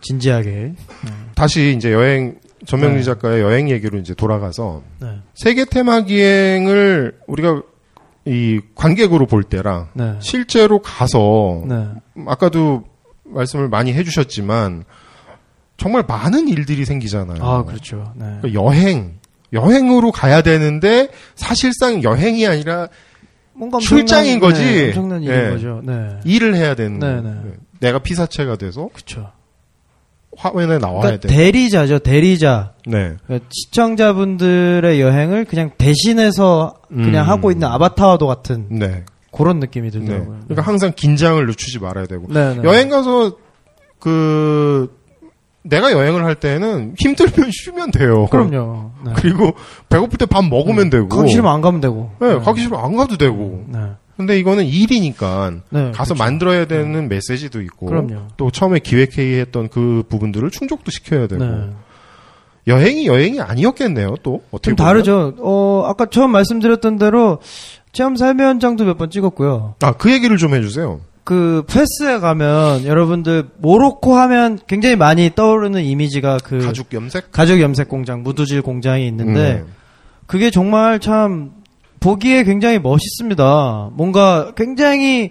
진지하게. 0.00 0.72
다시 1.36 1.74
이제 1.76 1.92
여행, 1.92 2.34
전명진 2.66 2.96
네. 2.96 3.02
작가의 3.02 3.42
여행 3.42 3.70
얘기로 3.70 3.98
이제 3.98 4.14
돌아가서 4.14 4.82
네. 5.00 5.20
세계 5.34 5.64
테마 5.64 6.02
기행을 6.02 7.18
우리가 7.26 7.62
이 8.24 8.60
관객으로 8.74 9.26
볼 9.26 9.44
때랑 9.44 9.88
네. 9.94 10.16
실제로 10.20 10.80
가서 10.82 11.62
네. 11.66 11.86
아까도 12.26 12.84
말씀을 13.24 13.68
많이 13.68 13.92
해주셨지만 13.94 14.84
정말 15.76 16.04
많은 16.06 16.48
일들이 16.48 16.84
생기잖아요. 16.84 17.42
아, 17.42 17.64
그렇죠. 17.64 18.12
네. 18.16 18.38
그러니까 18.40 18.54
여행, 18.54 19.18
여행으로 19.52 20.10
가야 20.10 20.42
되는데 20.42 21.08
사실상 21.34 22.02
여행이 22.02 22.46
아니라 22.46 22.88
뭔가 23.52 23.78
출장인 23.78 24.40
거지. 24.40 24.62
네, 24.62 24.86
엄청난 24.88 25.22
일인 25.22 25.34
예. 25.34 25.50
거죠. 25.50 25.80
네. 25.84 26.20
일을 26.24 26.54
해야 26.56 26.74
되는. 26.74 27.58
내가 27.80 27.98
피사체가 27.98 28.56
돼서 28.56 28.88
그쵸. 28.92 29.30
화면에 30.36 30.78
나와야 30.78 31.00
그러니까 31.00 31.28
돼. 31.28 31.34
대리자죠, 31.34 31.98
대리자. 32.00 32.72
네. 32.86 33.14
그러니까 33.26 33.48
시청자분들의 33.50 35.00
여행을 35.00 35.44
그냥 35.46 35.70
대신해서 35.78 36.74
그냥 36.88 37.24
음. 37.24 37.28
하고 37.28 37.50
있는 37.50 37.68
아바타와도 37.68 38.26
같은 38.26 38.66
네. 38.70 39.04
그런 39.32 39.58
느낌이 39.60 39.90
네. 39.90 39.98
들더라고요. 39.98 40.38
그러니까 40.44 40.62
항상 40.62 40.92
긴장을 40.94 41.44
늦추지 41.46 41.78
말아야 41.80 42.06
되고. 42.06 42.26
네, 42.28 42.54
네. 42.54 42.62
여행 42.64 42.88
가서 42.88 43.36
그 43.98 44.94
내가 45.62 45.90
여행을 45.92 46.24
할 46.24 46.36
때는 46.36 46.94
힘들면 46.98 47.50
쉬면 47.52 47.90
돼요. 47.90 48.26
그럼요. 48.26 48.92
네. 49.04 49.12
그리고 49.16 49.52
배고플 49.88 50.18
때 50.18 50.26
밥 50.26 50.44
먹으면 50.44 50.90
되고. 50.90 51.08
가기 51.08 51.30
싫으면 51.30 51.50
안 51.52 51.60
가면 51.60 51.80
되고. 51.80 52.10
네, 52.20 52.38
가기 52.38 52.60
싫으면 52.60 52.84
안 52.84 52.96
가도 52.96 53.16
되고. 53.16 53.64
네. 53.68 53.78
근데 54.16 54.38
이거는 54.38 54.64
일이니까 54.64 55.52
네, 55.70 55.90
가서 55.92 56.14
그렇죠. 56.14 56.14
만들어야 56.14 56.64
되는 56.66 57.08
메시지도 57.08 57.60
있고 57.62 57.86
그럼요. 57.86 58.28
또 58.36 58.50
처음에 58.50 58.78
기획회의 58.78 59.40
했던 59.40 59.68
그 59.68 60.02
부분들을 60.08 60.50
충족도 60.50 60.90
시켜야 60.90 61.26
되고 61.26 61.44
네. 61.44 61.70
여행이 62.66 63.06
여행이 63.06 63.40
아니었겠네요. 63.40 64.16
또 64.22 64.42
어떻게 64.50 64.70
좀 64.70 64.76
보면. 64.76 64.88
다르죠. 64.88 65.34
어, 65.38 65.84
아까 65.86 66.06
처음 66.06 66.30
말씀드렸던 66.32 66.98
대로 66.98 67.38
체험 67.92 68.16
삶의 68.16 68.46
현장도 68.46 68.84
몇 68.84 68.96
번 68.98 69.10
찍었고요. 69.10 69.74
아그 69.82 70.10
얘기를 70.12 70.36
좀 70.38 70.54
해주세요. 70.54 71.00
그 71.22 71.64
페스에 71.68 72.18
가면 72.20 72.84
여러분들 72.86 73.48
모로코 73.58 74.14
하면 74.16 74.58
굉장히 74.66 74.96
많이 74.96 75.30
떠오르는 75.34 75.82
이미지가 75.82 76.38
그 76.44 76.58
가죽 76.60 76.92
염색. 76.92 77.32
가죽 77.32 77.60
염색 77.60 77.88
공장, 77.88 78.22
무두질 78.22 78.62
공장이 78.62 79.06
있는데 79.08 79.64
음. 79.66 79.72
그게 80.26 80.50
정말 80.50 81.00
참 81.00 81.50
보기에 82.00 82.44
굉장히 82.44 82.78
멋있습니다. 82.78 83.90
뭔가 83.92 84.52
굉장히 84.56 85.30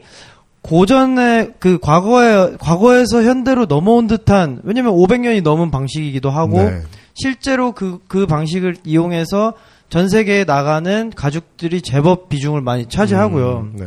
고전의 0.61 1.53
그 1.59 1.77
과거에 1.79 2.55
과거에서 2.59 3.21
현대로 3.23 3.65
넘어온 3.65 4.07
듯한 4.07 4.61
왜냐면 4.63 4.93
500년이 4.93 5.43
넘은 5.43 5.69
방식이기도 5.69 6.31
하고 6.31 6.57
네. 6.63 6.81
실제로 7.13 7.71
그그 7.71 8.25
방식을 8.25 8.77
이용해서 8.83 9.53
전 9.89 10.09
세계에 10.09 10.43
나가는 10.43 11.11
가죽들이 11.15 11.81
제법 11.81 12.29
비중을 12.29 12.61
많이 12.61 12.87
차지하고요. 12.87 13.59
음, 13.59 13.77
네. 13.77 13.85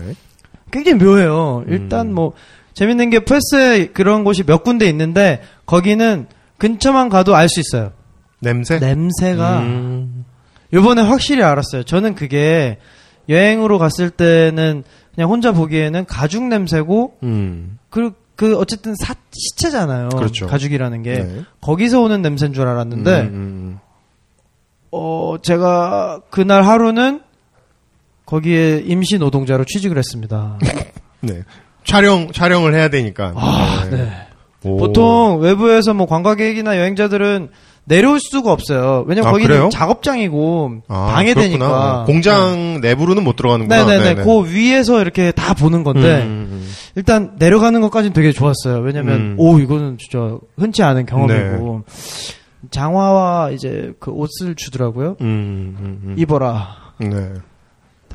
굉장히 0.71 1.03
묘해요. 1.03 1.65
일단 1.67 2.09
음. 2.09 2.15
뭐 2.15 2.33
재밌는 2.75 3.11
게 3.11 3.19
프레스에 3.21 3.89
그런 3.89 4.23
곳이 4.23 4.45
몇 4.45 4.63
군데 4.63 4.89
있는데 4.89 5.43
거기는 5.67 6.27
근처만 6.59 7.09
가도 7.09 7.35
알 7.35 7.49
수 7.49 7.59
있어요. 7.61 7.91
냄새. 8.41 8.79
냄새가 8.79 9.59
음. 9.61 10.25
요번에 10.73 11.03
확실히 11.03 11.43
알았어요. 11.43 11.83
저는 11.85 12.15
그게 12.15 12.79
여행으로 13.29 13.79
갔을 13.79 14.11
때는 14.11 14.85
그냥 15.15 15.31
혼자 15.31 15.53
보기에는 15.53 16.07
가죽 16.07 16.45
냄새고 16.45 17.19
음. 17.23 17.79
그, 17.91 18.13
그 18.37 18.57
어쨌든 18.57 18.95
사, 18.95 19.15
시체잖아요. 19.33 20.11
그렇죠. 20.11 20.47
가죽이라는 20.47 21.03
게 21.03 21.25
네. 21.25 21.43
거기서 21.61 22.01
오는 22.01 22.23
냄새인 22.23 22.53
줄 22.53 22.67
알았는데 22.69 23.21
음, 23.23 23.27
음, 23.27 23.79
어 24.93 25.37
제가 25.43 26.21
그날 26.31 26.65
하루는 26.65 27.21
거기에 28.27 28.83
임시 28.87 29.19
노동자로 29.19 29.65
취직을 29.65 29.99
했습니다. 29.99 30.59
음. 30.63 30.69
네. 31.21 31.43
촬영 31.85 32.31
촬영을 32.31 32.75
해야 32.75 32.89
되니까. 32.89 33.33
아, 33.35 33.89
네. 33.91 34.11
오. 34.65 34.77
보통 34.77 35.41
외부에서 35.41 35.95
뭐 35.95 36.07
관광객이나 36.07 36.77
여행자들은 36.79 37.49
내려올 37.89 38.21
수가 38.21 38.53
없어요. 38.53 39.05
왜냐면 39.07 39.29
아, 39.29 39.33
거기는 39.33 39.49
그래요? 39.49 39.69
작업장이고 39.73 40.83
아, 40.89 41.07
방해되니까. 41.15 41.59
그렇구나. 41.67 42.05
공장 42.05 42.81
내부로는 42.83 43.25
못 43.25 43.37
들어가는구나. 43.37 43.85
네네네. 43.85 44.15
네네. 44.15 44.25
그 44.25 44.51
위에서 44.53 45.01
이렇게 45.01 45.33
다 45.33 45.55
보는 45.55 45.83
건데 45.85 46.23
음, 46.23 46.49
음, 46.53 46.71
일단 46.97 47.33
내려가는 47.39 47.81
것까지는 47.81 48.13
되게 48.13 48.31
좋았어요. 48.33 48.81
왜냐면 48.83 49.15
음. 49.17 49.35
오 49.39 49.59
이거는 49.59 49.97
진짜 49.99 50.37
흔치 50.59 50.83
않은 50.83 51.07
경험이고 51.07 51.85
장화와 52.71 53.51
이제 53.53 53.93
그 53.99 54.11
옷을 54.11 54.55
주더라고요. 54.55 55.17
음, 55.21 55.77
음, 55.81 56.01
음. 56.05 56.15
입어라. 56.19 56.77
네. 56.99 57.33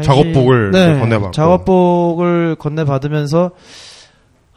작업복을 0.01 0.69
이제 0.73 0.99
건네받고. 0.99 1.31
작업복을 1.31 2.55
건네받으면서 2.55 3.51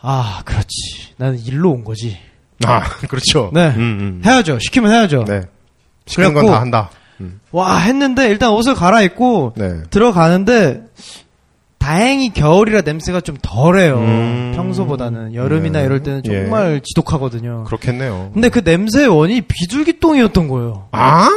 아 0.00 0.42
그렇지. 0.44 1.14
나는 1.16 1.38
일로 1.38 1.72
온 1.72 1.84
거지. 1.84 2.16
아, 2.64 2.80
그렇죠. 3.08 3.50
네. 3.52 3.68
음, 3.68 3.80
음. 3.80 4.22
해야죠. 4.24 4.58
시키면 4.60 4.90
해야죠. 4.92 5.24
네. 5.26 5.42
시키는 6.06 6.34
건 6.34 6.46
다 6.46 6.60
한다. 6.60 6.90
음. 7.20 7.40
와 7.50 7.78
했는데 7.78 8.28
일단 8.28 8.50
옷을 8.50 8.74
갈아입고 8.74 9.54
네. 9.56 9.82
들어가는데 9.90 10.82
다행히 11.78 12.32
겨울이라 12.32 12.80
냄새가 12.82 13.20
좀 13.20 13.36
덜해요. 13.42 13.98
음. 13.98 14.52
평소보다는 14.56 15.34
여름이나 15.34 15.80
네. 15.80 15.84
이럴 15.86 16.02
때는 16.02 16.22
예. 16.26 16.42
정말 16.42 16.80
지독하거든요. 16.82 17.64
그렇겠네요. 17.64 18.30
근데 18.34 18.48
그 18.48 18.60
냄새의 18.64 19.06
원인이 19.08 19.42
비둘기똥이었던 19.42 20.48
거예요. 20.48 20.88
아? 20.92 21.28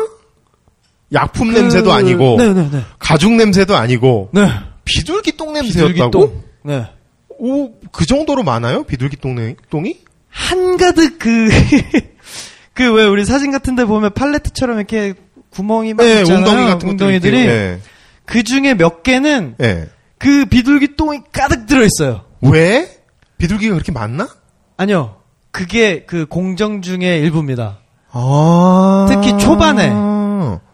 약품 1.13 1.51
그- 1.53 1.59
냄새도 1.59 1.91
아니고 1.91 2.37
네네네. 2.37 2.81
가죽 2.99 3.33
냄새도 3.33 3.75
아니고 3.75 4.29
네. 4.33 4.47
비둘기 4.85 5.37
똥 5.37 5.53
냄새였다고? 5.53 5.93
비둘기 5.93 6.11
똥. 6.11 6.43
네. 6.63 6.85
오, 7.37 7.71
그 7.91 8.05
정도로 8.05 8.43
많아요? 8.43 8.83
비둘기 8.83 9.17
똥 9.17 9.35
똥이? 9.69 9.97
한가득 10.39 11.19
그, 11.19 11.49
그 12.73 12.83
왜 12.93 13.03
우리 13.05 13.25
사진 13.25 13.51
같은데 13.51 13.83
보면 13.85 14.13
팔레트처럼 14.13 14.77
이렇게 14.77 15.13
구멍이 15.51 15.93
막 15.93 16.03
네, 16.03 16.21
있잖아요. 16.21 16.39
웅덩이 16.39 16.65
같은 16.67 16.89
웅덩이들이 16.89 17.45
네. 17.45 17.79
그 18.25 18.43
중에 18.43 18.73
몇 18.75 19.03
개는 19.03 19.55
네. 19.57 19.87
그 20.17 20.45
비둘기 20.45 20.95
똥이 20.95 21.21
가득 21.31 21.65
들어 21.65 21.83
있어요. 21.83 22.21
왜? 22.41 22.89
비둘기가 23.37 23.73
그렇게 23.73 23.91
많나? 23.91 24.29
아니요. 24.77 25.17
그게 25.51 26.03
그 26.05 26.25
공정 26.27 26.81
중의 26.81 27.19
일부입니다. 27.21 27.79
아. 28.11 29.07
특히 29.09 29.37
초반에. 29.37 29.89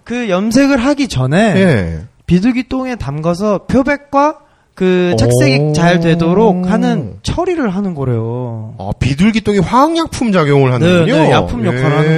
그 0.03 0.29
염색을 0.29 0.77
하기 0.77 1.07
전에 1.07 1.37
예. 1.55 2.05
비둘기 2.27 2.69
똥에 2.69 2.95
담가서 2.95 3.65
표백과 3.65 4.39
그 4.75 5.11
오. 5.13 5.15
착색이 5.15 5.73
잘 5.73 5.99
되도록 6.01 6.69
하는 6.69 7.17
처리를 7.23 7.69
하는 7.73 7.95
거래요. 7.95 8.75
아, 8.77 8.91
비둘기 8.99 9.41
똥이 9.41 9.59
화학약품 9.59 10.31
작용을 10.33 10.73
하는군요. 10.73 11.05
네, 11.05 11.23
네, 11.27 11.31
약품 11.31 11.65
역할을 11.65 11.91
예. 11.91 11.95
하는 11.95 12.17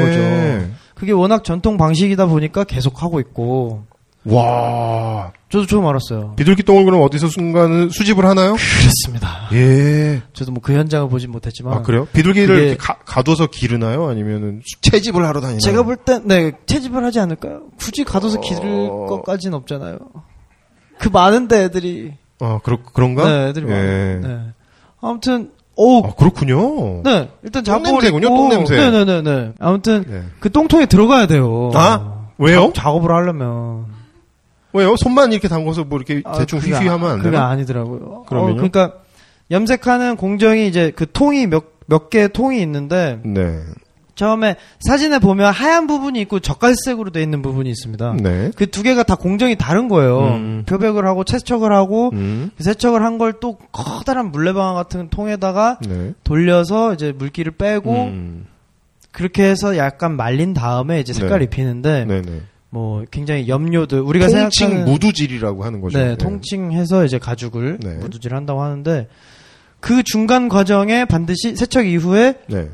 거죠. 0.60 0.74
그게 0.96 1.12
워낙 1.12 1.44
전통 1.44 1.78
방식이다 1.78 2.26
보니까 2.26 2.64
계속 2.64 3.04
하고 3.04 3.20
있고 3.20 3.84
와. 4.26 5.32
저도 5.50 5.66
처음 5.68 5.86
알았어요. 5.86 6.34
비둘기 6.36 6.64
똥을 6.64 6.84
그럼 6.84 7.02
어디서 7.04 7.28
순간 7.30 7.90
수집을 7.90 8.26
하나요? 8.26 8.56
그렇습니다. 8.56 9.48
예. 9.54 10.22
저도 10.34 10.52
뭐 10.52 10.62
그 10.62 10.74
현장을 10.74 11.08
보진 11.10 11.32
못했지만 11.32 11.74
아, 11.74 11.82
그래요? 11.84 12.08
비둘기를 12.12 12.76
가, 12.78 12.98
가둬서 13.06 13.48
기르나요? 13.48 14.10
아니면은 14.10 14.62
채집을 14.82 15.24
하러 15.26 15.40
다니나요? 15.40 15.60
제가 15.60 15.84
볼 15.84 15.96
땐 15.98 16.24
네, 16.26 16.52
채집을 16.66 17.04
하지 17.06 17.20
않을까요? 17.20 17.62
굳이 17.80 18.04
가둬서 18.04 18.40
어. 18.40 18.42
기를 18.42 18.90
것까지는 19.08 19.56
없잖아요. 19.60 20.00
그 21.00 21.08
많은데 21.10 21.66
애들이 21.66 22.14
아, 22.40 22.60
그렇, 22.64 22.78
그런가? 22.94 23.26
네, 23.26 23.50
애들이 23.50 23.66
예. 23.68 23.72
많아요. 23.72 24.20
네. 24.22 24.46
아무튼 25.02 25.52
오, 25.76 26.04
아, 26.06 26.14
그렇군요. 26.16 27.04
네, 27.04 27.30
일단 27.44 27.64
작업을 27.64 27.86
똥냄새군요, 27.92 28.26
했고, 28.28 28.38
똥냄새. 28.50 28.76
네네네네. 28.76 29.54
아무튼 29.60 30.04
네. 30.08 30.24
그 30.40 30.52
똥통에 30.52 30.88
들어가야 30.88 31.28
돼요. 31.28 31.72
아, 31.76 32.30
왜요? 32.38 32.72
자- 32.74 32.82
작업을 32.84 33.12
하려면 33.12 33.86
왜요? 34.74 34.96
손만 34.96 35.32
이렇게 35.32 35.48
담궈서 35.48 35.84
뭐 35.86 35.98
이렇게 36.00 36.22
아, 36.26 36.38
대충 36.40 36.60
그게 36.60 36.74
휘휘하면 36.74 37.10
아- 37.10 37.14
안 37.14 37.18
그게 37.20 37.32
되나? 37.32 37.48
아니더라고요. 37.48 38.24
그러면요? 38.28 38.54
어, 38.54 38.56
그러니까 38.56 38.94
염색하는 39.52 40.16
공정이 40.18 40.68
이제 40.68 40.92
그 40.96 41.06
통이 41.12 41.48
몇 41.48 41.78
몇 41.90 42.10
개의 42.10 42.28
통이 42.34 42.62
있는데 42.64 43.22
네. 43.24 43.62
처음에 44.18 44.58
사진에 44.82 45.20
보면 45.20 45.54
하얀 45.54 45.88
부분이 45.88 46.20
있고 46.22 46.40
젓갈색으로 46.42 47.12
돼 47.12 47.22
있는 47.24 47.42
부분이 47.42 47.70
있습니다. 47.70 48.16
네. 48.22 48.52
그 48.58 48.66
두 48.66 48.84
개가 48.84 49.04
다 49.04 49.16
공정이 49.16 49.56
다른 49.56 49.88
거예요. 49.88 50.20
음. 50.36 50.64
표백을 50.68 51.06
하고 51.06 51.24
채척을 51.24 51.72
하고 51.72 52.10
음. 52.14 52.52
그 52.58 52.64
세척을 52.64 53.02
한 53.04 53.18
걸 53.18 53.40
또 53.40 53.58
커다란 53.72 54.32
물레방아 54.32 54.74
같은 54.74 55.10
통에다가 55.10 55.78
네. 55.88 56.14
돌려서 56.24 56.94
이제 56.94 57.12
물기를 57.12 57.54
빼고 57.54 57.94
음. 58.06 58.46
그렇게 59.12 59.44
해서 59.44 59.78
약간 59.78 60.16
말린 60.18 60.54
다음에 60.54 61.00
이제 61.00 61.14
색깔 61.14 61.40
네. 61.40 61.46
입히는데 61.46 62.06
네네. 62.06 62.42
뭐 62.70 63.04
굉장히 63.12 63.48
염료들 63.48 64.00
우리가 64.02 64.28
통칭 64.28 64.50
생각하는 64.70 64.92
무두질이라고 64.92 65.64
하는 65.64 65.80
거죠. 65.82 65.98
네, 65.98 66.16
통칭해서 66.18 67.06
이제 67.06 67.18
가죽을 67.18 67.78
네. 67.82 67.96
무두질 67.96 68.36
한다고 68.36 68.62
하는데 68.62 69.08
그 69.80 70.04
중간 70.04 70.50
과정에 70.50 71.06
반드시 71.06 71.56
세척 71.56 71.86
이후에 71.88 72.36
네. 72.48 72.70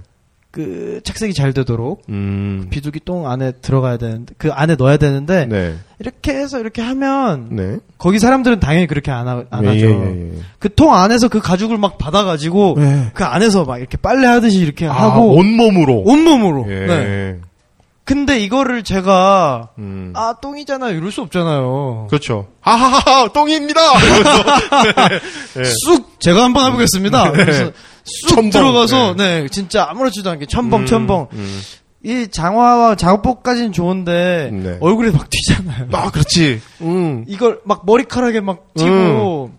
그 0.53 1.01
착색이 1.03 1.33
잘 1.33 1.51
되도록 1.51 2.03
음. 2.09 2.67
비둘기 2.69 2.99
똥 3.05 3.27
안에 3.27 3.53
들어가야 3.53 3.97
되는데 3.97 4.35
그 4.37 4.51
안에 4.51 4.75
넣어야 4.75 4.97
되는데 4.97 5.47
네. 5.47 5.75
이렇게 5.97 6.31
해서 6.31 6.59
이렇게 6.59 6.79
하면 6.79 7.47
네. 7.49 7.79
거기 7.97 8.19
사람들은 8.19 8.59
당연히 8.59 8.85
그렇게 8.85 9.09
안, 9.09 9.27
하, 9.27 9.43
안 9.49 9.63
예, 9.63 9.69
하죠. 9.69 9.87
예, 9.87 9.91
예, 9.91 10.31
예. 10.35 10.39
그통 10.59 10.93
안에서 10.93 11.27
그 11.27 11.39
가죽을 11.39 11.79
막 11.79 11.97
받아가지고 11.97 12.75
네. 12.77 13.09
그 13.15 13.23
안에서 13.23 13.65
막 13.65 13.79
이렇게 13.79 13.97
빨래 13.97 14.27
하듯이 14.27 14.59
이렇게 14.59 14.85
아, 14.85 14.93
하고 14.93 15.33
온 15.33 15.57
몸으로. 15.57 16.03
온 16.05 16.23
몸으로. 16.23 16.67
예. 16.69 16.85
네. 16.85 17.39
근데 18.05 18.39
이거를 18.39 18.83
제가 18.83 19.69
음. 19.79 20.13
아 20.15 20.35
똥이잖아 20.39 20.89
이럴 20.89 21.11
수 21.11 21.21
없잖아요. 21.21 22.05
그렇죠. 22.11 22.45
하하하하 22.61 23.29
똥입니다. 23.29 23.81
네. 25.57 25.63
쑥 25.85 26.19
제가 26.19 26.43
한번 26.43 26.67
해보겠습니다. 26.67 27.31
그래서 27.31 27.71
쑥 28.03 28.29
첨벙. 28.29 28.49
들어가서 28.49 29.15
네. 29.15 29.47
진짜 29.49 29.87
아무렇지도 29.89 30.29
않게 30.29 30.45
첨벙 30.47 30.81
음, 30.81 30.85
첨벙 30.85 31.27
음. 31.33 31.61
이 32.03 32.27
장화와 32.29 32.95
작업복까지는 32.95 33.71
좋은데 33.71 34.49
네. 34.51 34.77
얼굴에 34.81 35.11
막 35.11 35.29
튀잖아요. 35.29 35.87
아, 35.93 36.11
그렇지. 36.11 36.59
음. 36.81 37.23
이걸 37.27 37.61
막 37.63 37.85
머리카락에 37.85 38.41
막 38.41 38.73
튀고 38.75 39.51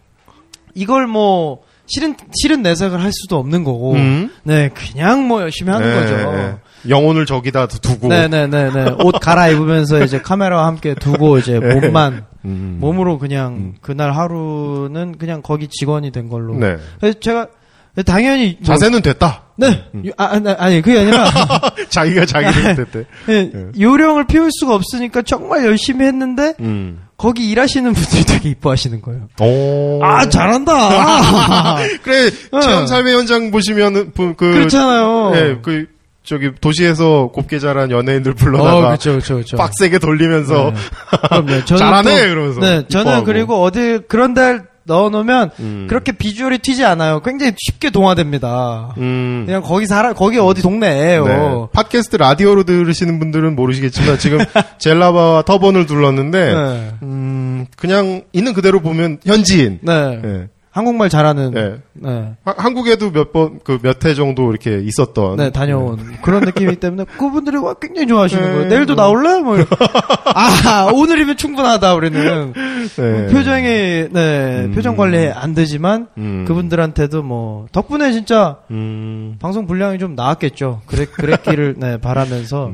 이걸 0.75 1.07
뭐 1.07 1.63
실은 1.87 2.15
실은 2.35 2.63
내색을 2.63 3.03
할 3.03 3.13
수도 3.13 3.39
없는 3.39 3.65
거고 3.65 3.93
음. 3.95 4.31
네 4.43 4.69
그냥 4.71 5.27
뭐 5.27 5.41
열심히 5.41 5.71
하는 5.73 5.89
네, 5.89 6.01
거죠. 6.01 6.33
네. 6.33 6.55
영혼을 6.91 7.25
저기다 7.25 7.67
두고. 7.67 8.09
네네네네 8.09 8.97
옷 9.05 9.13
갈아입으면서 9.21 10.05
이제 10.05 10.21
카메라와 10.21 10.67
함께 10.67 10.95
두고 10.95 11.39
이제 11.39 11.59
몸만 11.59 12.27
음. 12.45 12.77
몸으로 12.79 13.19
그냥 13.19 13.75
그날 13.81 14.13
하루는 14.15 15.17
그냥 15.17 15.41
거기 15.41 15.69
직원이 15.69 16.11
된 16.11 16.29
걸로. 16.29 16.55
네. 16.59 16.77
그래서 17.01 17.19
제가 17.21 17.47
당연히 18.03 18.57
뭐- 18.61 18.67
자세는 18.67 19.03
됐다. 19.03 19.43
네 19.57 19.85
아, 20.17 20.25
아, 20.25 20.41
아 20.59 20.69
니 20.69 20.83
그게 20.83 20.99
아니라 20.99 21.31
자기가 21.89 22.27
자기를 22.27 22.75
됐대. 22.75 23.05
네, 23.27 23.53
요령을 23.79 24.27
피울 24.27 24.51
수가 24.53 24.75
없으니까 24.75 25.23
정말 25.23 25.65
열심히 25.65 26.05
했는데 26.07 26.55
음. 26.59 27.03
거기 27.17 27.49
일하시는 27.51 27.93
분들이 27.93 28.25
되게 28.27 28.49
이뻐하시는 28.51 29.01
거예요. 29.01 29.29
오. 29.41 30.05
아 30.05 30.29
잘한다. 30.29 31.77
그래 32.03 32.31
네. 32.31 32.61
체험 32.61 32.87
삶의 32.89 33.15
현장 33.15 33.51
보시면은 33.53 34.11
그, 34.17 34.35
그 34.37 34.51
그렇잖아요. 34.51 35.33
예, 35.37 35.59
그 35.63 35.87
저기 36.25 36.51
도시에서 36.61 37.29
곱게 37.33 37.59
자란 37.61 37.91
연예인들 37.93 38.33
어, 38.33 38.35
불러다가 38.35 38.81
그렇죠, 38.89 39.11
그렇죠, 39.13 39.35
그렇죠. 39.35 39.57
빡세게 39.57 39.99
돌리면서 40.01 40.73
네. 40.75 40.81
그럼요. 41.29 41.65
저는 41.67 41.79
잘하네 41.79 42.23
또- 42.23 42.29
그러면서. 42.29 42.61
네, 42.61 42.83
저는 42.89 43.05
이뻐하고. 43.07 43.25
그리고 43.25 43.63
어디 43.63 44.01
그런 44.09 44.35
데 44.35 44.59
넣어놓으면 44.85 45.51
음. 45.61 45.87
그렇게 45.89 46.13
비주얼이 46.13 46.59
튀지 46.59 46.85
않아요. 46.85 47.21
굉장히 47.23 47.53
쉽게 47.59 47.91
동화됩니다. 47.91 48.95
음. 48.99 49.45
그냥 49.47 49.63
거기 49.63 49.87
살아, 49.87 50.13
거기 50.13 50.39
어디 50.39 50.63
동네예요. 50.63 51.25
네. 51.27 51.67
팟캐스트 51.73 52.17
라디오로 52.17 52.65
들으시는 52.65 53.19
분들은 53.19 53.57
모르시겠지만 53.57 54.19
지금 54.19 54.39
젤라바와 54.79 55.43
터번을 55.43 55.87
둘렀는데 55.87 56.55
네. 56.55 56.91
음, 57.03 57.67
그냥 57.77 58.23
있는 58.33 58.53
그대로 58.53 58.81
보면 58.81 59.19
현지인. 59.25 59.81
네. 59.83 60.49
예. 60.75 60.79
한국말 60.79 61.09
잘하는. 61.09 61.53
네. 61.53 61.77
네. 61.93 62.33
하- 62.45 62.55
한국에도 62.59 63.11
몇 63.13 63.33
번 63.33 63.61
그몇회 63.65 64.15
정도 64.15 64.51
이렇게 64.51 64.81
있었던 64.83 65.37
네, 65.37 65.51
다녀온 65.51 65.99
그런 66.23 66.43
느낌이기 66.45 66.77
때문에 66.77 67.05
그분들이 67.19 67.57
와, 67.59 67.75
굉장히 67.75 68.09
좋아하시는 68.09 68.43
네. 68.43 68.53
거예요. 68.53 68.69
내일도 68.69 68.95
나올래? 68.95 69.41
뭐. 69.41 69.57
아, 70.35 70.91
오늘이면 70.93 71.37
충분하다, 71.37 71.95
우리는. 71.95 72.53
네. 72.97 73.27
표정이, 73.29 73.63
네, 74.11 74.65
음. 74.67 74.73
표정 74.75 74.97
관리 74.97 75.29
안 75.29 75.55
되지만 75.55 76.09
음. 76.19 76.45
그분들한테도 76.47 77.23
뭐, 77.23 77.67
덕분에 77.73 78.13
진짜 78.13 78.59
음. 78.71 79.37
방송 79.41 79.67
분량이 79.67 79.99
좀 79.99 80.15
나았겠죠. 80.15 80.83
그랬, 80.87 81.13
그랬기를, 81.13 81.75
네, 81.79 81.97
바라면서. 81.99 82.73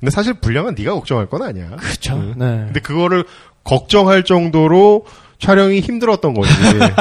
근데 0.00 0.10
사실 0.10 0.34
분량은 0.34 0.74
네가 0.76 0.94
걱정할 0.94 1.26
건 1.26 1.42
아니야. 1.42 1.66
음. 2.12 2.34
네. 2.36 2.46
근데 2.66 2.80
그거를 2.80 3.24
걱정할 3.64 4.24
정도로 4.24 5.04
촬영이 5.42 5.80
힘들었던 5.80 6.34
거지. 6.34 6.50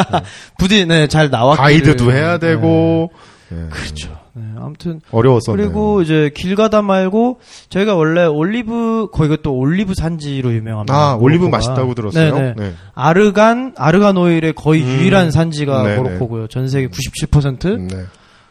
부디, 0.57 0.85
네, 0.85 1.07
잘 1.07 1.29
나왔기를. 1.29 1.63
가이드도 1.63 2.11
해야 2.11 2.37
되고. 2.37 3.11
예. 3.51 3.55
네. 3.55 3.67
그렇죠. 3.69 4.17
네, 4.33 4.43
아무튼. 4.57 5.01
어려웠었네. 5.11 5.61
그리고 5.61 6.01
이제 6.01 6.31
길 6.33 6.55
가다 6.55 6.81
말고 6.81 7.39
저희가 7.69 7.95
원래 7.95 8.25
올리브 8.25 9.09
거기가 9.11 9.37
또 9.43 9.53
올리브 9.55 9.93
산지로 9.93 10.53
유명합니다. 10.53 10.93
아 10.95 11.15
올리브. 11.15 11.45
맛있다고 11.47 11.93
들었어요. 11.93 12.33
네네. 12.33 12.53
네. 12.57 12.73
아르간 12.95 13.73
아르간 13.77 14.15
오일의 14.17 14.53
거의 14.53 14.83
음. 14.83 14.87
유일한 14.87 15.31
산지가 15.31 15.83
네네. 15.83 15.97
모로코고요. 15.97 16.47
전 16.47 16.67
세계 16.69 16.87
97%. 16.87 17.89
네. 17.93 18.05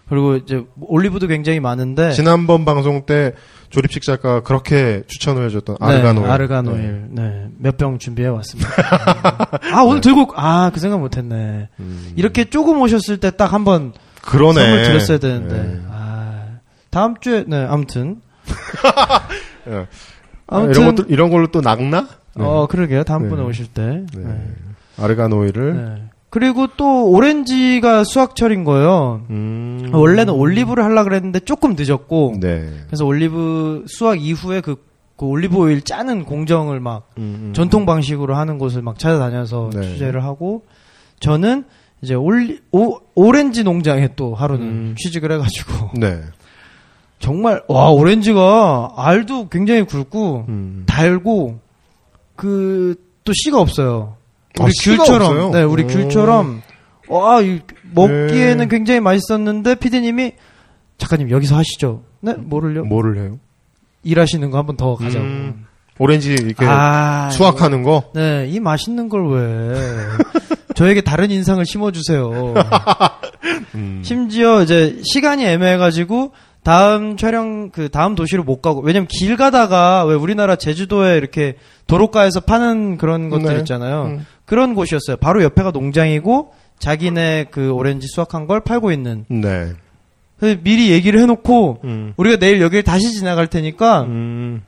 그리고 0.09 0.37
이제 0.37 0.65
올리브도 0.81 1.29
굉장히 1.29 1.61
많은데 1.61 2.13
지난번 2.13 2.65
방송 2.65 3.07
때 3.07 3.33
조립식 3.71 4.03
작가가 4.03 4.43
그렇게 4.43 5.03
추천을 5.07 5.47
해줬던 5.47 5.77
아르간 5.81 6.19
오일. 6.19 6.27
네, 6.27 6.33
아르간 6.33 6.65
네. 6.65 6.71
오일. 6.73 7.05
네. 7.11 7.49
몇 7.59 7.77
병 7.77 7.99
준비해 7.99 8.29
왔습니다. 8.29 8.69
아, 9.73 9.83
오늘 9.83 10.01
들고 10.01 10.33
아, 10.37 10.71
그 10.75 10.81
생각 10.81 10.99
못 11.01 11.17
했네. 11.17 11.69
음. 11.79 12.13
이렇게 12.17 12.45
조금 12.45 12.81
오셨을 12.81 13.19
때 13.19 13.31
딱 13.31 13.53
한 13.55 13.65
번 13.65 13.93
그러네. 14.23 14.61
선물 14.61 14.83
드렸어야 14.85 15.19
되는데. 15.19 15.55
네. 15.63 15.81
아, 15.91 16.45
다음 16.91 17.15
주에 17.21 17.45
네, 17.47 17.65
아무튼 17.69 18.21
예. 19.69 19.87
아무튼 20.47 20.75
이런 20.83 20.95
것도 20.97 21.09
이런 21.09 21.31
걸로 21.31 21.47
또 21.47 21.61
낙나? 21.61 22.09
네. 22.37 22.45
어, 22.45 22.67
그러게요. 22.69 23.05
다음번에 23.05 23.43
네. 23.43 23.49
오실 23.49 23.67
때. 23.69 24.05
네. 24.15 24.25
네. 24.25 24.53
아르간 24.99 25.33
오일을. 25.33 26.10
네. 26.31 26.39
그리고 26.39 26.69
또 26.77 27.11
오렌지가 27.11 28.05
수확철인 28.05 28.65
거예요. 28.65 29.23
음. 29.31 29.91
원래는 29.93 30.33
올리브를 30.33 30.85
하려고 30.85 31.09
그랬는데 31.09 31.41
조금 31.41 31.75
늦었고 31.77 32.37
네. 32.41 32.71
그래서 32.87 33.05
올리브 33.05 33.85
수확 33.89 34.23
이후에 34.23 34.61
그, 34.61 34.77
그 35.17 35.27
올리브 35.27 35.57
오일 35.57 35.83
짜는 35.83 36.25
공정을 36.25 36.81
막 36.81 37.11
음. 37.19 37.53
전통 37.55 37.85
방식으로 37.85 38.37
하는 38.37 38.59
곳을 38.59 38.83
막 38.83 38.99
찾아다녀서 38.99 39.71
네. 39.75 39.83
취재를 39.83 40.25
하고 40.25 40.65
저는 41.19 41.65
이제 42.03 42.15
올리, 42.15 42.61
오, 42.73 42.99
오렌지 43.15 43.63
농장에 43.63 44.11
또 44.17 44.35
하루는 44.35 44.67
음. 44.67 44.95
취직을 44.97 45.33
해가지고 45.33 45.91
네. 45.99 46.21
정말 47.19 47.63
와 47.69 47.91
오렌지가 47.91 48.95
알도 48.97 49.49
굉장히 49.49 49.83
굵고 49.83 50.47
음. 50.49 50.85
달고 50.87 51.59
그 52.37 53.11
또 53.25 53.33
씨가 53.33 53.61
없어요. 53.61 54.17
아, 54.61 54.65
우리 54.65 54.73
씨가 54.73 54.97
귤처럼? 55.05 55.51
네 55.53 55.63
우리 55.63 55.85
오. 55.85 55.87
귤처럼 55.87 56.63
와 57.09 57.41
이, 57.41 57.61
먹기에는 57.93 58.59
네. 58.59 58.69
굉장히 58.69 59.01
맛있었는데 59.01 59.75
피디님이 59.77 60.33
작가님 60.99 61.31
여기서 61.31 61.57
하시죠. 61.57 62.03
네 62.21 62.35
뭐를요? 62.35 62.85
뭐를 62.85 63.19
해요? 63.19 63.39
일하시는 64.05 64.51
거 64.51 64.59
한번 64.59 64.77
더 64.77 64.95
가자고. 64.95 65.25
음. 65.25 65.67
오렌지 65.99 66.33
이렇게 66.33 66.65
아, 66.67 67.29
수확하는 67.31 67.83
거. 67.83 68.05
네, 68.15 68.47
이 68.49 68.59
맛있는 68.61 69.09
걸 69.11 69.29
왜 69.29 69.75
저에게 70.75 71.03
다른 71.03 71.31
인상을 71.31 71.63
심어주세요. 71.67 72.55
음. 73.75 74.01
심지어 74.03 74.63
이제 74.63 74.99
시간이 75.05 75.45
애매해가지고 75.45 76.33
다음 76.63 77.17
촬영 77.19 77.71
그 77.71 77.91
다음 77.91 78.15
도시로 78.15 78.45
못 78.45 78.63
가고 78.63 78.81
왜냐면 78.81 79.07
길 79.09 79.37
가다가 79.37 80.05
왜 80.05 80.15
우리나라 80.15 80.57
제주도에 80.57 81.17
이렇게 81.17 81.57
도로가에서 81.87 82.41
파는 82.41 82.97
그런 82.97 83.29
것들 83.29 83.53
네. 83.53 83.59
있잖아요. 83.59 84.05
음. 84.05 84.27
그런 84.51 84.75
곳이었어요. 84.75 85.17
바로 85.19 85.45
옆에가 85.45 85.71
농장이고 85.71 86.53
자기네 86.81 87.47
그 87.53 87.71
오렌지 87.71 88.09
수확한 88.09 88.49
걸 88.49 88.59
팔고 88.59 88.91
있는. 88.91 89.25
네. 89.29 89.75
그래서 90.41 90.61
미리 90.65 90.91
얘기를 90.91 91.21
해놓고 91.21 91.79
음. 91.85 92.15
우리가 92.17 92.37
내일 92.39 92.61
여기를 92.61 92.83
다시 92.83 93.13
지나갈 93.13 93.47
테니까 93.47 94.03
음. 94.03 94.63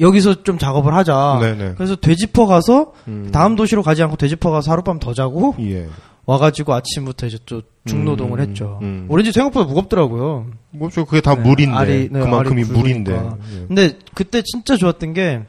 여기서 0.00 0.42
좀 0.42 0.58
작업을 0.58 0.92
하자. 0.92 1.38
네네. 1.40 1.74
그래서 1.76 1.94
되짚어 1.94 2.46
가서 2.46 2.94
음. 3.06 3.28
다음 3.32 3.54
도시로 3.54 3.84
가지 3.84 4.02
않고 4.02 4.16
되짚어 4.16 4.50
가서 4.50 4.72
하룻밤 4.72 4.98
더 4.98 5.14
자고 5.14 5.54
예. 5.60 5.86
와가지고 6.26 6.74
아침부터 6.74 7.28
이제 7.28 7.38
또 7.46 7.62
중노동을 7.84 8.40
음, 8.40 8.44
했죠. 8.44 8.80
음. 8.82 9.06
오렌지 9.08 9.30
생각보다 9.30 9.66
무겁더라고요. 9.68 10.46
뭐죠? 10.70 11.04
그게 11.04 11.20
다 11.20 11.36
네, 11.36 11.42
물인데 11.42 11.76
알이, 11.76 12.08
네, 12.10 12.18
그만큼이 12.18 12.64
물인데. 12.64 13.12
예. 13.12 13.66
근데 13.68 13.92
그때 14.14 14.42
진짜 14.42 14.76
좋았던 14.76 15.12
게 15.12 15.42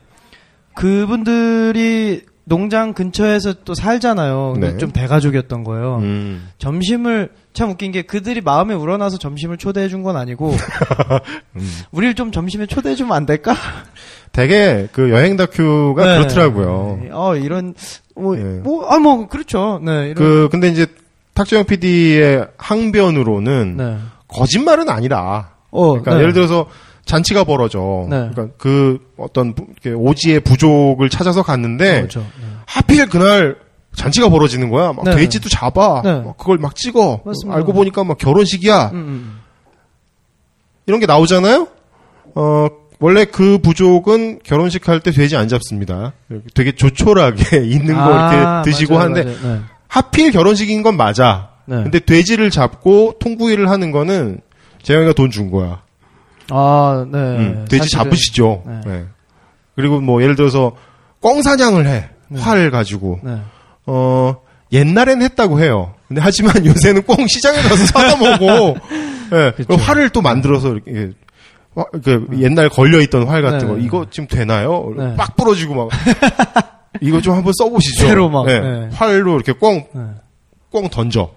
그분들이 0.75 2.29
농장 2.49 2.93
근처에서 2.93 3.53
또 3.63 3.73
살잖아요. 3.73 4.55
네. 4.59 4.77
좀 4.77 4.91
대가족이었던 4.91 5.63
거예요. 5.63 5.99
음. 6.01 6.49
점심을 6.57 7.29
참 7.53 7.69
웃긴 7.69 7.91
게 7.91 8.01
그들이 8.01 8.41
마음에 8.41 8.73
우러나서 8.73 9.17
점심을 9.17 9.57
초대해 9.57 9.87
준 9.87 10.03
건 10.03 10.17
아니고 10.17 10.51
음. 11.55 11.71
우리를 11.91 12.15
좀 12.15 12.31
점심에 12.31 12.65
초대해 12.65 12.95
주면 12.95 13.15
안 13.15 13.25
될까? 13.25 13.55
되게 14.31 14.87
그 14.91 15.09
여행 15.11 15.37
다큐가 15.37 16.05
네. 16.05 16.17
그렇더라고요. 16.19 16.99
어 17.11 17.35
이런 17.35 17.73
예. 18.17 18.21
뭐뭐아 18.63 18.99
뭐 18.99 19.27
그렇죠. 19.27 19.79
네 19.83 20.09
이런 20.09 20.15
그 20.15 20.49
근데 20.51 20.67
이제 20.69 20.87
탁재영 21.33 21.65
PD의 21.65 22.47
항변으로는 22.57 23.77
네. 23.77 23.97
거짓말은 24.27 24.89
아니라. 24.89 25.51
어, 25.71 25.89
그러니까 25.91 26.15
네. 26.15 26.21
예를 26.21 26.33
들어서 26.33 26.67
잔치가 27.09 27.43
벌어져. 27.43 28.05
네. 28.09 28.29
그러니까 28.31 28.49
그 28.59 28.99
어떤 29.17 29.55
부- 29.55 29.65
이렇게 29.71 29.91
오지의 29.91 30.41
부족을 30.41 31.09
찾아서 31.09 31.41
갔는데 31.41 31.97
그렇죠. 32.01 32.19
네. 32.19 32.45
하필 32.67 33.07
그날 33.09 33.55
잔치가 33.95 34.29
벌어지는 34.29 34.69
거야. 34.69 34.93
막 34.93 35.03
네. 35.03 35.15
돼지도 35.15 35.49
잡아. 35.49 36.01
네. 36.03 36.21
막 36.21 36.37
그걸 36.37 36.59
막 36.59 36.75
찍어. 36.75 37.21
맞습니다. 37.25 37.57
알고 37.57 37.73
보니까 37.73 38.03
막 38.03 38.17
결혼식이야. 38.19 38.91
음, 38.93 38.95
음. 38.95 39.39
이런 40.85 40.99
게 40.99 41.05
나오잖아요. 41.07 41.67
어 42.35 42.67
원래 42.99 43.25
그 43.25 43.57
부족은 43.57 44.39
결혼식 44.43 44.87
할 44.87 44.99
때 44.99 45.11
돼지 45.11 45.35
안 45.35 45.47
잡습니다. 45.47 46.13
되게 46.53 46.73
조촐하게 46.73 47.57
있는 47.65 47.95
거 47.95 48.01
이렇게 48.03 48.35
아, 48.37 48.61
드시고 48.63 48.93
맞아요, 48.95 49.09
하는데 49.09 49.23
맞아요. 49.41 49.55
네. 49.57 49.61
하필 49.87 50.31
결혼식인 50.31 50.83
건 50.83 50.95
맞아. 50.95 51.49
네. 51.65 51.75
근데 51.83 51.99
돼지를 51.99 52.49
잡고 52.51 53.15
통구이를 53.19 53.69
하는 53.69 53.91
거는 53.91 54.41
재영이가 54.83 55.13
돈 55.13 55.31
준 55.31 55.49
거야. 55.51 55.81
아, 56.51 57.05
네. 57.11 57.17
음, 57.17 57.65
돼지 57.69 57.83
사실은. 57.83 58.03
잡으시죠. 58.03 58.63
네. 58.65 58.81
네. 58.85 59.05
그리고 59.75 59.99
뭐 60.01 60.21
예를 60.21 60.35
들어서 60.35 60.73
꽁 61.21 61.41
사냥을 61.41 61.87
해. 61.87 62.09
활 62.37 62.69
가지고. 62.71 63.19
네. 63.23 63.37
어 63.85 64.35
옛날엔 64.71 65.21
했다고 65.21 65.59
해요. 65.61 65.93
근데 66.07 66.21
하지만 66.21 66.53
요새는 66.65 67.03
꽁 67.03 67.25
시장에 67.27 67.57
가서 67.61 67.85
사다 67.85 68.17
먹어. 68.17 68.75
예. 69.33 69.51
그쵸. 69.57 69.75
활을 69.75 70.09
또 70.09 70.21
만들어서 70.21 70.73
이렇게 70.73 71.11
화- 71.75 71.85
그 72.03 72.27
옛날 72.39 72.69
걸려 72.69 72.99
있던 73.01 73.27
활 73.27 73.41
같은 73.41 73.59
네. 73.59 73.65
거 73.67 73.77
이거 73.77 74.05
지금 74.11 74.27
되나요? 74.27 74.91
네. 74.97 75.15
빡 75.15 75.35
부러지고 75.35 75.75
막 75.75 75.89
이거 77.01 77.21
좀 77.21 77.35
한번 77.35 77.53
써보시죠. 77.57 78.05
새로 78.07 78.29
막, 78.29 78.49
예. 78.49 78.59
네. 78.59 78.89
활로 78.93 79.35
이렇게 79.35 79.51
꽁 79.53 79.85
네. 79.93 80.01
꽁 80.71 80.89
던져. 80.89 81.31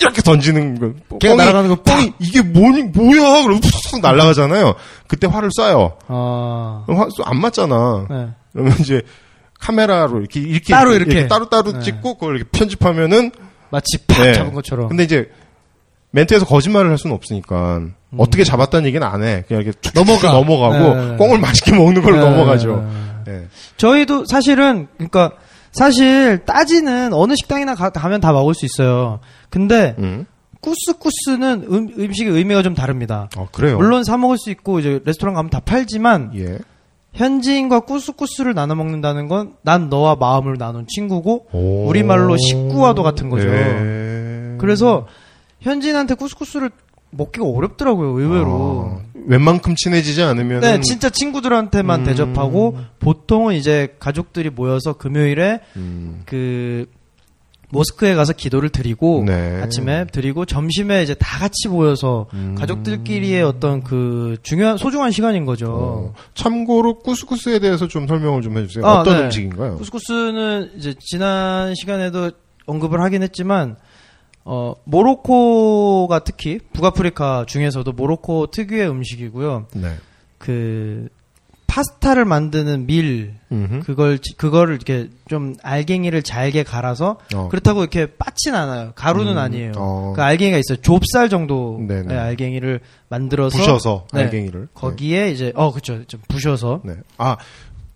네. 0.00 0.06
이렇게 0.06 0.22
던지는 0.22 0.78
거. 0.80 1.18
걔가 1.18 1.34
꽁이- 1.34 1.36
날아가는 1.36 1.68
거 1.68 1.82
꽁이 1.82 2.12
이게 2.20 2.42
뭐니 2.42 2.82
뭐야? 2.84 3.42
그러면 3.42 3.60
푹 3.90 4.00
날아가잖아요. 4.00 4.74
그때 5.06 5.26
활을 5.26 5.50
쏴요. 5.50 5.96
아. 6.08 6.82
그럼 6.86 7.00
화- 7.00 7.08
안 7.24 7.40
맞잖아. 7.40 8.06
네. 8.08 8.28
그러면 8.52 8.74
이제 8.80 9.02
카메라로 9.60 10.20
이렇게 10.20 10.40
이렇게 10.40 10.72
따로 10.72 10.94
이렇게. 10.94 11.28
따로 11.28 11.48
따로 11.48 11.72
네. 11.72 11.80
찍고 11.80 12.14
그걸 12.14 12.36
이렇게 12.36 12.50
편집하면은 12.50 13.30
마치 13.70 13.98
팍 14.06 14.24
네. 14.24 14.32
잡은 14.34 14.54
것처럼. 14.54 14.88
근데 14.88 15.04
이제 15.04 15.30
멘트에서 16.12 16.44
거짓말을 16.46 16.90
할 16.90 16.98
수는 16.98 17.14
없으니까 17.14 17.80
어떻게 18.18 18.42
잡았다는 18.42 18.86
얘기는 18.88 19.06
안 19.06 19.22
해. 19.22 19.44
그냥 19.46 19.62
이렇게 19.62 19.78
음. 19.90 19.92
넘어가. 19.94 20.32
넘어가고 20.32 20.94
네, 20.94 21.10
네. 21.10 21.16
꽁을 21.18 21.38
맛있게 21.40 21.72
먹는 21.72 22.02
걸로 22.02 22.16
네, 22.16 22.22
넘어가죠. 22.24 22.88
네. 23.26 23.32
네. 23.32 23.46
저희도 23.76 24.24
사실은 24.26 24.88
그러니까 24.96 25.32
사실 25.72 26.38
따지는 26.44 27.12
어느 27.12 27.34
식당이나 27.36 27.74
가, 27.74 27.90
가면 27.90 28.20
다 28.20 28.32
먹을 28.32 28.54
수 28.54 28.64
있어요. 28.66 29.20
근데 29.50 29.94
음. 29.98 30.26
쿠스쿠스는 30.60 31.66
음, 31.70 31.88
음식의 31.98 32.32
의미가 32.32 32.62
좀 32.62 32.74
다릅니다. 32.74 33.28
어 33.36 33.48
그래요. 33.52 33.78
물론 33.78 34.04
사 34.04 34.16
먹을 34.16 34.36
수 34.36 34.50
있고 34.50 34.78
이제 34.80 35.00
레스토랑 35.04 35.34
가면 35.34 35.50
다 35.50 35.60
팔지만 35.60 36.32
예. 36.36 36.58
현지인과 37.14 37.80
쿠스쿠스를 37.80 38.54
나눠 38.54 38.74
먹는다는 38.76 39.26
건 39.28 39.54
난 39.62 39.88
너와 39.88 40.16
마음을 40.16 40.56
나눈 40.58 40.86
친구고 40.86 41.46
오. 41.52 41.86
우리말로 41.88 42.36
식구와도 42.36 43.02
같은 43.02 43.30
거죠. 43.30 43.48
예. 43.48 44.56
그래서 44.58 45.06
현지인한테 45.60 46.14
쿠스쿠스를 46.14 46.70
먹기가 47.10 47.46
어렵더라고요, 47.46 48.18
의외로. 48.18 49.00
아, 49.00 49.10
웬만큼 49.26 49.74
친해지지 49.76 50.22
않으면 50.22 50.60
네, 50.60 50.80
진짜 50.80 51.10
친구들한테만 51.10 52.00
음. 52.00 52.04
대접하고 52.04 52.78
보통은 53.00 53.54
이제 53.54 53.94
가족들이 53.98 54.50
모여서 54.50 54.94
금요일에 54.94 55.60
음. 55.76 56.22
그 56.24 56.86
모스크에 57.72 58.14
가서 58.14 58.32
기도를 58.32 58.68
드리고 58.70 59.24
네. 59.26 59.60
아침에 59.62 60.06
드리고 60.06 60.44
점심에 60.44 61.02
이제 61.02 61.14
다 61.14 61.38
같이 61.38 61.68
모여서 61.68 62.26
음. 62.34 62.56
가족들끼리의 62.58 63.42
어떤 63.42 63.82
그 63.84 64.36
중요한 64.42 64.76
소중한 64.76 65.12
시간인 65.12 65.44
거죠. 65.44 65.72
어, 65.72 66.14
참고로 66.34 66.98
쿠스쿠스에 66.98 67.60
대해서 67.60 67.86
좀 67.86 68.08
설명을 68.08 68.42
좀 68.42 68.58
해주세요. 68.58 68.84
아, 68.84 69.00
어떤 69.00 69.18
네. 69.18 69.24
음식인가요? 69.24 69.76
쿠스쿠스는 69.76 70.72
이제 70.76 70.94
지난 70.98 71.74
시간에도 71.76 72.32
언급을 72.66 73.00
하긴 73.02 73.22
했지만 73.22 73.76
어 74.44 74.74
모로코가 74.84 76.20
특히 76.24 76.58
북아프리카 76.72 77.44
중에서도 77.46 77.90
모로코 77.92 78.46
특유의 78.48 78.88
음식이고요. 78.88 79.66
네. 79.74 79.94
그 80.38 81.08
파스타를 81.66 82.24
만드는 82.24 82.86
밀 82.86 83.34
음흠. 83.52 83.80
그걸 83.84 84.18
지- 84.18 84.34
그거를 84.36 84.74
이렇게 84.74 85.08
좀 85.28 85.54
알갱이를 85.62 86.22
잘게 86.24 86.64
갈아서 86.64 87.18
어. 87.32 87.48
그렇다고 87.48 87.80
이렇게 87.82 88.06
빠진 88.06 88.56
않아요. 88.56 88.90
가루는 88.96 89.32
음, 89.34 89.38
아니에요. 89.38 89.72
어. 89.76 90.12
그 90.16 90.22
알갱이가 90.22 90.58
있어요. 90.58 90.80
좁쌀 90.82 91.28
정도의 91.28 91.86
네네. 91.86 92.16
알갱이를 92.16 92.80
만들어서 93.08 93.56
부셔서 93.56 94.06
네. 94.12 94.22
알갱이를 94.22 94.68
거기에 94.74 95.30
이제 95.30 95.52
어 95.54 95.72
그쵸 95.72 96.04
좀 96.06 96.20
부셔서 96.26 96.80
네. 96.84 96.94
네. 96.94 97.00
아 97.18 97.36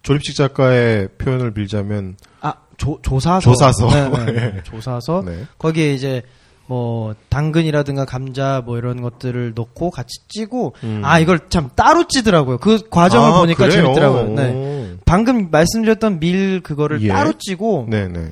조립식 0.02 0.36
작가의 0.36 1.08
표현을 1.18 1.52
빌자면 1.52 2.16
아 2.42 2.54
조, 2.76 2.98
조사서 3.02 3.40
조사서. 3.40 3.86
네, 3.88 4.08
네, 4.08 4.32
네. 4.32 4.52
예. 4.58 4.62
조사서 4.64 5.22
네. 5.26 5.44
거기에 5.58 5.92
이제 5.94 6.22
뭐 6.66 7.14
당근이라든가 7.28 8.04
감자 8.06 8.62
뭐 8.64 8.78
이런 8.78 9.02
것들을 9.02 9.52
넣고 9.54 9.90
같이 9.90 10.18
찌고 10.28 10.74
음. 10.84 11.02
아 11.04 11.18
이걸 11.18 11.40
참 11.50 11.68
따로 11.76 12.04
찌더라고요. 12.08 12.58
그 12.58 12.88
과정을 12.88 13.32
아, 13.32 13.38
보니까 13.40 13.66
그래요? 13.66 13.82
재밌더라고요. 13.84 14.28
네. 14.34 14.50
오. 14.52 14.96
방금 15.04 15.50
말씀드렸던 15.50 16.20
밀 16.20 16.62
그거를 16.62 17.02
예. 17.02 17.08
따로 17.08 17.32
찌고 17.38 17.88
네네. 17.90 18.30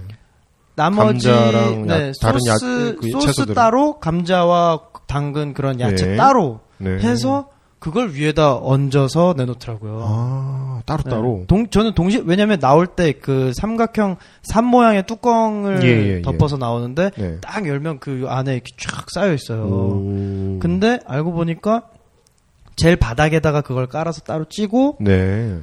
나머지 0.75 1.29
감자랑 1.29 1.91
야- 1.91 1.99
네, 1.99 2.13
다른 2.23 2.41
야- 2.47 2.53
소스 2.57 2.97
그 3.01 3.11
소스? 3.11 3.53
따로 3.55 3.99
감자와 4.01 4.81
당근 5.07 5.53
그런 5.53 5.79
야채 5.81 6.07
네. 6.07 6.17
따로 6.17 6.61
네. 6.79 6.93
해서 6.99 7.49
그걸 7.83 8.13
위에다 8.13 8.59
얹어서 8.59 9.35
내놓더라고요. 9.37 10.01
아 10.05 10.83
따로 10.87 11.03
네. 11.03 11.11
따로. 11.11 11.45
동, 11.49 11.67
저는 11.69 11.95
동시 11.95 12.23
왜냐면 12.25 12.61
나올 12.61 12.87
때 12.87 13.13
그 13.13 13.53
삼각형 13.55 14.17
산 14.43 14.65
모양의 14.65 15.07
뚜껑을 15.07 15.83
예, 15.83 15.89
예, 15.89 16.17
예. 16.19 16.23
덮어서 16.23 16.57
나오는데 16.57 17.11
네. 17.17 17.39
딱 17.41 17.67
열면 17.67 17.99
그 17.99 18.27
안에 18.29 18.55
이렇게 18.55 18.73
쫙 18.79 19.11
쌓여 19.11 19.33
있어요. 19.35 19.65
오. 19.65 20.59
근데 20.61 21.01
알고 21.07 21.33
보니까 21.33 21.83
제일 22.77 22.95
바닥에다가 22.97 23.61
그걸 23.63 23.89
깔아서 23.89 24.21
따로 24.21 24.45
찌고 24.49 24.99
네. 25.01 25.59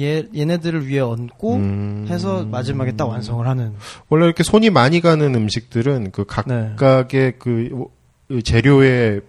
얘 0.00 0.24
얘네들을 0.34 0.88
위에 0.88 1.00
얹고 1.00 1.54
음. 1.54 2.06
해서 2.08 2.44
마지막에 2.44 2.92
딱 2.92 3.06
완성을 3.08 3.46
하는. 3.46 3.74
원래 4.08 4.24
이렇게 4.24 4.42
손이 4.42 4.70
많이 4.70 5.00
가는 5.00 5.34
음식들은 5.34 6.12
그 6.12 6.26
네. 6.46 6.72
각각의 6.76 7.34
그 7.38 7.86
재료의 8.42 9.20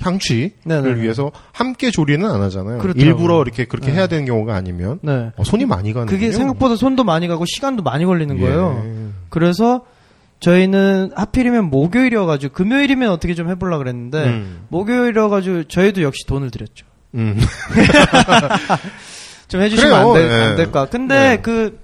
향취를. 0.00 1.00
위해서 1.00 1.30
함께 1.52 1.90
조리는 1.90 2.28
안 2.28 2.42
하잖아요. 2.42 2.78
그렇더라고요. 2.78 3.04
일부러 3.04 3.42
이렇게 3.42 3.64
그렇게 3.64 3.88
네. 3.88 3.98
해야 3.98 4.06
되는 4.06 4.24
경우가 4.24 4.54
아니면 4.54 4.98
네. 5.02 5.30
어, 5.36 5.44
손이 5.44 5.66
많이 5.66 5.92
가는 5.92 6.06
그게 6.06 6.32
생각보다 6.32 6.76
손도 6.76 7.04
많이 7.04 7.28
가고 7.28 7.44
시간도 7.46 7.82
많이 7.82 8.04
걸리는 8.04 8.38
거예요. 8.38 9.12
그래서 9.28 9.82
저희는 10.40 11.10
하필이면 11.14 11.66
목요일이어가지고 11.66 12.54
금요일이면 12.54 13.10
어떻게 13.10 13.34
좀 13.34 13.50
해보려 13.50 13.78
그랬는데 13.78 14.24
음. 14.24 14.60
목요일이어가지고 14.68 15.64
저희도 15.64 16.02
역시 16.02 16.26
돈을 16.26 16.50
들였죠. 16.50 16.86
음. 17.14 17.38
좀 19.48 19.60
해주시면 19.60 19.92
그래요. 19.92 20.08
안, 20.08 20.14
될, 20.14 20.28
네. 20.28 20.44
안 20.46 20.56
될까? 20.56 20.86
근데 20.86 21.14
네. 21.14 21.40
그 21.42 21.78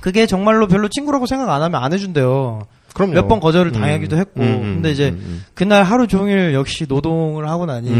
그게 0.00 0.26
정말로 0.26 0.66
별로 0.66 0.88
친구라고 0.88 1.26
생각 1.26 1.48
안 1.50 1.62
하면 1.62 1.82
안 1.82 1.92
해준대요. 1.92 2.66
그럼요. 2.94 3.14
몇 3.14 3.28
번 3.28 3.40
거절을 3.40 3.72
당하기도 3.72 4.16
했고. 4.16 4.40
음, 4.40 4.46
음, 4.46 4.74
근데 4.74 4.90
이제 4.90 5.08
음, 5.10 5.44
그날 5.54 5.82
하루 5.84 6.06
종일 6.06 6.52
역시 6.54 6.86
노동을 6.88 7.48
하고 7.48 7.64
나니 7.66 7.88
음. 7.90 7.94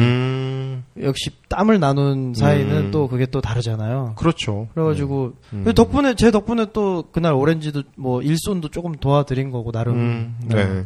음. 0.97 1.03
역시 1.03 1.31
땀을 1.49 1.81
나눈 1.81 2.35
사이는 2.35 2.77
음. 2.77 2.91
또 2.91 3.09
그게 3.09 3.27
또 3.27 3.41
다르잖아요. 3.41 4.15
그렇죠. 4.17 4.69
그래가지고 4.75 5.33
음. 5.53 5.63
그 5.65 5.73
덕분에 5.75 6.15
제 6.15 6.31
덕분에 6.31 6.67
또 6.73 7.05
그날 7.13 7.33
오렌지도 7.35 7.83
뭐 7.97 8.21
일손도 8.23 8.69
조금 8.69 8.93
도와드린 8.97 9.51
거고 9.51 9.73
나름. 9.73 9.95
음, 9.95 10.37
네. 10.47 10.85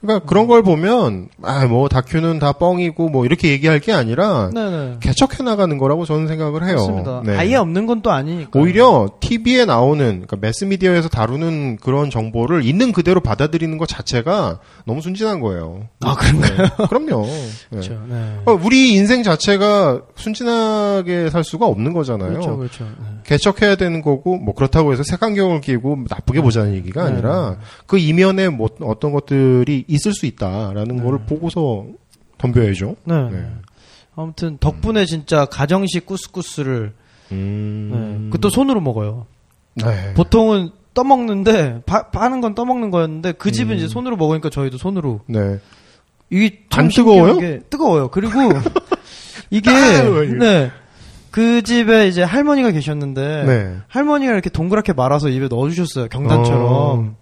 그러니까 0.00 0.26
그런 0.26 0.46
걸 0.46 0.62
보면 0.62 1.28
아 1.42 1.66
뭐 1.66 1.88
다큐는 1.88 2.38
다 2.38 2.52
뻥이고 2.52 3.08
뭐 3.08 3.24
이렇게 3.26 3.50
얘기할 3.50 3.80
게 3.80 3.92
아니라 3.92 4.50
네네. 4.54 4.98
개척해 5.00 5.42
나가는 5.42 5.76
거라고 5.78 6.04
저는 6.04 6.28
생각을 6.28 6.64
해요. 6.66 6.76
맞습니다. 6.76 7.22
네. 7.24 7.36
아예 7.36 7.56
없는 7.56 7.86
건 7.86 7.96
또 8.02 8.10
아니니까. 8.12 8.60
오히려 8.60 9.08
TV에 9.20 9.64
나오는 9.64 10.04
그러니까 10.06 10.36
매스 10.38 10.64
미디어에서 10.64 11.08
다루는 11.08 11.78
그런 11.78 12.10
정보를 12.10 12.62
있는 12.64 12.92
그대로 12.92 13.20
받아들이는 13.20 13.78
것 13.78 13.88
자체가 13.88 14.60
너무 14.84 15.00
순진한 15.00 15.40
거예요. 15.40 15.88
아, 16.02 16.14
그런가요? 16.14 16.56
네, 16.78 16.86
그럼요. 16.88 17.24
네. 17.26 17.50
그렇죠. 17.70 17.98
네. 18.08 18.36
어, 18.44 18.52
우리 18.62 18.92
인생 18.94 19.22
자체가 19.22 20.02
순진하게 20.14 21.30
살 21.30 21.42
수가 21.42 21.66
없는 21.66 21.92
거잖아요. 21.94 22.30
그렇죠, 22.32 22.56
그렇죠. 22.58 22.84
네. 23.26 23.36
개척해야 23.36 23.76
되는 23.76 24.02
거고 24.02 24.36
뭐 24.36 24.54
그렇다고 24.54 24.92
해서 24.92 25.02
색안경을 25.04 25.60
끼고 25.60 26.04
나쁘게 26.08 26.40
보자는 26.40 26.74
얘기가 26.74 27.04
네. 27.04 27.12
아니라 27.12 27.58
그 27.86 27.98
이면에 27.98 28.48
뭐 28.48 28.68
어떤 28.80 29.12
것들이 29.12 29.84
있을 29.88 30.12
수 30.12 30.26
있다라는 30.26 31.02
거를 31.02 31.20
보고서 31.26 31.86
덤벼야죠. 32.38 32.96
네. 33.04 33.30
네. 33.30 33.50
아무튼 34.14 34.58
덕분에 34.58 35.04
진짜 35.04 35.44
가정식 35.44 36.06
쿠스쿠스를 36.06 36.92
음. 37.32 37.90
네. 37.92 38.30
그것도 38.30 38.50
손으로 38.50 38.80
먹어요. 38.80 39.26
네. 39.74 40.14
보통은 40.14 40.70
떠먹는데 40.94 41.82
파, 41.84 42.10
파는 42.10 42.40
건 42.40 42.54
떠먹는 42.54 42.90
거였는데 42.90 43.32
그 43.32 43.52
집은 43.52 43.74
음. 43.74 43.76
이제 43.76 43.88
손으로 43.88 44.16
먹으니까 44.16 44.48
저희도 44.48 44.78
손으로 44.78 45.20
네. 45.26 45.58
이게 46.30 46.62
참안 46.70 46.88
뜨거워요? 46.88 47.60
뜨거워요. 47.70 48.08
그리고 48.08 48.38
이게. 49.50 49.70
네. 50.38 50.70
그 51.36 51.60
집에 51.60 52.08
이제 52.08 52.22
할머니가 52.22 52.70
계셨는데 52.70 53.44
네. 53.44 53.76
할머니가 53.88 54.32
이렇게 54.32 54.48
동그랗게 54.48 54.94
말아서 54.94 55.28
입에 55.28 55.48
넣어 55.48 55.68
주셨어요. 55.68 56.08
경단처럼. 56.08 56.62
어. 56.64 57.14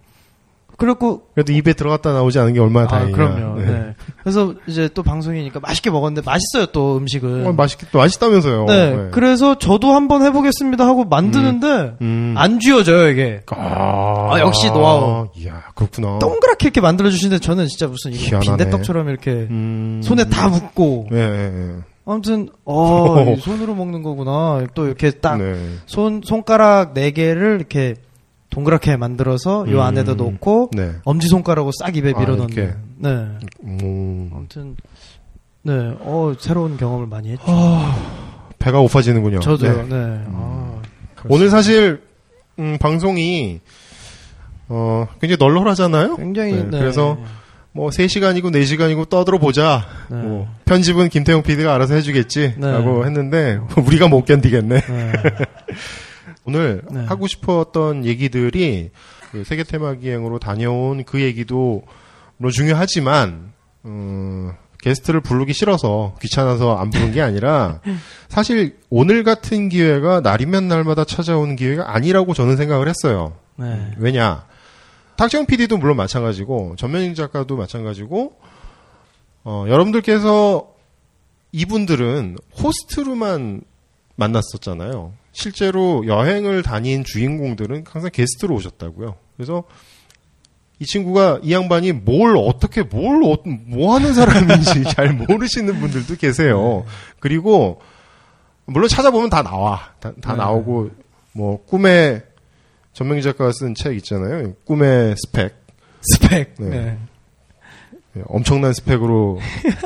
그래갖고 0.76 1.22
그래도 1.34 1.52
입에 1.52 1.72
들어갔다 1.72 2.12
나오지 2.12 2.38
않은 2.38 2.52
게 2.52 2.60
얼마나 2.60 2.86
아, 2.86 2.88
다행이야. 2.90 3.16
그럼요. 3.16 3.60
네. 3.60 3.66
네. 3.66 3.94
그래서 4.22 4.54
이제 4.68 4.88
또 4.94 5.02
방송이니까 5.02 5.58
맛있게 5.58 5.90
먹었는데 5.90 6.24
맛있어요 6.24 6.66
또 6.66 6.96
음식은. 6.98 7.44
어, 7.44 7.52
맛있게 7.54 7.88
또 7.90 7.98
맛있다면서요. 7.98 8.66
네. 8.66 9.08
그래서 9.10 9.58
저도 9.58 9.92
한번 9.92 10.22
해보겠습니다 10.22 10.86
하고 10.86 11.04
만드는데 11.04 11.96
음. 12.00 12.36
안 12.38 12.60
쥐어져요 12.60 13.08
이게. 13.08 13.40
아, 13.50 14.28
아, 14.30 14.38
역시 14.38 14.68
노하우. 14.68 15.26
이야, 15.36 15.60
그렇구나. 15.74 16.20
동그랗게 16.20 16.66
이렇게 16.66 16.80
만들어 16.80 17.10
주시는데 17.10 17.40
저는 17.40 17.66
진짜 17.66 17.88
무슨. 17.88 18.12
빈대떡처럼 18.12 19.08
이렇게 19.08 19.32
음. 19.32 20.02
손에 20.04 20.28
다 20.28 20.48
묻고 20.48 21.08
네, 21.10 21.28
네, 21.50 21.76
아무튼 22.06 22.48
어 22.64 23.22
이 23.34 23.40
손으로 23.40 23.74
먹는 23.74 24.02
거구나 24.02 24.66
또 24.74 24.86
이렇게 24.86 25.10
딱 25.10 25.38
네. 25.38 25.54
손 25.86 26.20
손가락 26.24 26.94
네 26.94 27.10
개를 27.10 27.56
이렇게 27.56 27.94
동그랗게 28.50 28.96
만들어서 28.96 29.70
요 29.70 29.78
음. 29.78 29.80
안에다 29.80 30.14
놓고 30.14 30.70
네. 30.72 30.92
엄지 31.04 31.28
손가락으로 31.28 31.72
싹 31.78 31.96
입에 31.96 32.12
아, 32.14 32.18
밀어. 32.20 32.36
넣는. 32.36 32.74
네. 32.98 33.12
음. 33.64 34.30
아무튼 34.32 34.76
네, 35.62 35.72
어 36.00 36.34
새로운 36.38 36.76
경험을 36.76 37.06
많이 37.06 37.30
했죠. 37.30 37.44
배가 38.58 38.80
고파지는군요. 38.80 39.40
저도요. 39.40 39.86
네. 39.88 39.88
네. 39.88 40.24
아, 40.28 40.82
오늘 41.28 41.50
사실 41.50 42.02
음, 42.58 42.78
방송이 42.78 43.60
어, 44.68 45.06
굉장히 45.20 45.36
널널하잖아요. 45.38 46.16
굉장히 46.16 46.52
네, 46.52 46.62
네. 46.64 46.78
그래서 46.78 47.18
뭐 47.74 47.90
3시간이고 47.90 48.52
4시간이고 48.52 49.08
떠들어 49.08 49.38
보자. 49.38 49.84
네. 50.08 50.16
뭐 50.16 50.48
편집은 50.64 51.08
김태형 51.08 51.42
PD가 51.42 51.74
알아서 51.74 51.94
해주겠지. 51.94 52.54
네. 52.56 52.72
라고 52.72 53.04
했는데 53.04 53.58
우리가 53.76 54.06
못 54.06 54.24
견디겠네. 54.24 54.80
네. 54.80 55.12
오늘 56.46 56.82
네. 56.88 57.04
하고 57.06 57.26
싶었던 57.26 58.04
얘기들이 58.04 58.90
그 59.32 59.42
세계 59.42 59.64
테마 59.64 59.94
기행으로 59.94 60.38
다녀온 60.38 61.02
그 61.02 61.20
얘기도 61.20 61.82
물론 62.36 62.52
중요하지만 62.52 63.52
어, 63.82 64.52
게스트를 64.80 65.20
부르기 65.20 65.52
싫어서 65.52 66.14
귀찮아서 66.22 66.76
안 66.76 66.90
부른 66.90 67.10
게 67.10 67.22
아니라 67.22 67.80
사실 68.28 68.76
오늘 68.88 69.24
같은 69.24 69.68
기회가 69.68 70.20
날이면 70.20 70.68
날마다 70.68 71.04
찾아오는 71.04 71.56
기회가 71.56 71.92
아니라고 71.92 72.34
저는 72.34 72.56
생각을 72.56 72.86
했어요. 72.88 73.32
네. 73.56 73.90
왜냐? 73.98 74.44
탁재훈 75.16 75.46
PD도 75.46 75.76
물론 75.78 75.96
마찬가지고 75.96 76.74
전면인 76.76 77.14
작가도 77.14 77.56
마찬가지고 77.56 78.34
어, 79.44 79.64
여러분들께서 79.68 80.72
이분들은 81.52 82.36
호스트로만 82.60 83.62
만났었잖아요. 84.16 85.12
실제로 85.32 86.06
여행을 86.06 86.62
다닌 86.62 87.04
주인공들은 87.04 87.84
항상 87.88 88.10
게스트로 88.12 88.54
오셨다고요. 88.54 89.16
그래서 89.36 89.64
이 90.78 90.86
친구가 90.86 91.40
이 91.42 91.52
양반이 91.52 91.92
뭘 91.92 92.36
어떻게 92.36 92.82
뭘 92.82 93.20
뭐 93.66 93.94
하는 93.94 94.14
사람인지 94.14 94.84
잘 94.94 95.12
모르시는 95.12 95.78
분들도 95.80 96.16
계세요. 96.16 96.84
그리고 97.20 97.80
물론 98.66 98.88
찾아보면 98.88 99.30
다 99.30 99.42
나와. 99.42 99.92
다, 100.00 100.12
다 100.20 100.32
네. 100.32 100.38
나오고 100.38 100.90
뭐 101.32 101.64
꿈의 101.64 102.22
전명기 102.94 103.22
작가가 103.22 103.52
쓴 103.52 103.74
책 103.74 103.96
있잖아요. 103.96 104.54
꿈의 104.64 105.14
스펙. 105.18 105.54
스펙. 106.00 106.54
네. 106.58 106.68
네. 106.68 106.98
예, 108.16 108.22
엄청난 108.26 108.72
스펙으로 108.72 109.40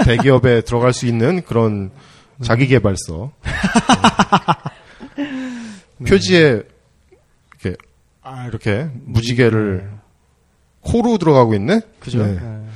대기업에 0.04 0.60
들어갈 0.68 0.92
수 0.92 1.06
있는 1.06 1.42
그런 1.42 1.90
자기 2.42 2.66
개발서. 2.66 3.32
네. 5.98 6.10
표지에 6.10 6.62
이렇게 7.60 7.76
아 8.22 8.46
이렇게 8.46 8.88
무지개를 9.04 9.90
코로 10.80 11.18
들어가고 11.18 11.54
있네. 11.54 11.80
그죠? 11.98 12.24
네. 12.24 12.34
네. 12.34 12.66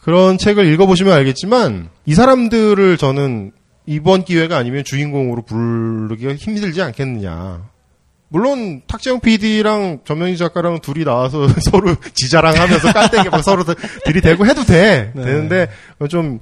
그런 0.00 0.36
책을 0.36 0.66
읽어보시면 0.66 1.12
알겠지만 1.14 1.88
이 2.04 2.14
사람들을 2.14 2.98
저는 2.98 3.52
이번 3.86 4.24
기회가 4.24 4.56
아니면 4.58 4.84
주인공으로 4.84 5.42
부르기가 5.42 6.34
힘들지 6.34 6.82
않겠느냐. 6.82 7.70
물론 8.28 8.82
탁재영 8.86 9.20
PD랑 9.20 10.00
전명희 10.04 10.36
작가랑 10.36 10.80
둘이 10.80 11.04
나와서 11.04 11.46
서로 11.70 11.94
지자랑하면서 12.14 12.92
깔때기 12.92 13.28
막 13.28 13.42
서로 13.42 13.64
들이대고 14.04 14.46
해도 14.46 14.64
돼. 14.64 15.12
네. 15.14 15.22
되는데 15.22 15.68
좀 16.08 16.40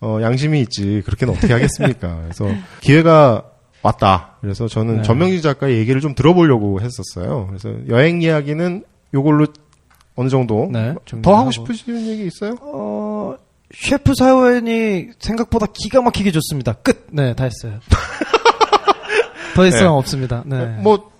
어, 0.00 0.18
양심이 0.22 0.60
있지. 0.62 1.02
그렇게는 1.04 1.34
어떻게 1.34 1.52
하겠습니까? 1.52 2.22
그래서 2.22 2.46
기회가 2.80 3.44
왔다. 3.82 4.36
그래서 4.40 4.68
저는 4.68 4.98
네. 4.98 5.02
전명희 5.02 5.40
작가의 5.42 5.78
얘기를 5.78 6.00
좀 6.00 6.14
들어보려고 6.14 6.80
했었어요. 6.80 7.46
그래서 7.48 7.70
여행 7.88 8.22
이야기는 8.22 8.84
요걸로 9.14 9.46
어느 10.16 10.28
정도 10.28 10.68
네, 10.72 10.94
더 11.22 11.36
하고. 11.36 11.50
싶으시는 11.52 12.06
얘기 12.08 12.26
있어요? 12.26 12.56
어, 12.60 13.36
셰프 13.72 14.14
사연이 14.16 15.08
생각보다 15.20 15.66
기가 15.72 16.02
막히게 16.02 16.32
좋습니다. 16.32 16.72
끝. 16.72 17.06
네, 17.12 17.34
다 17.34 17.44
했어요. 17.44 17.78
더 19.54 19.66
이상 19.66 19.80
네. 19.80 19.86
없습니다. 19.86 20.42
네. 20.46 20.66
뭐 20.80 21.10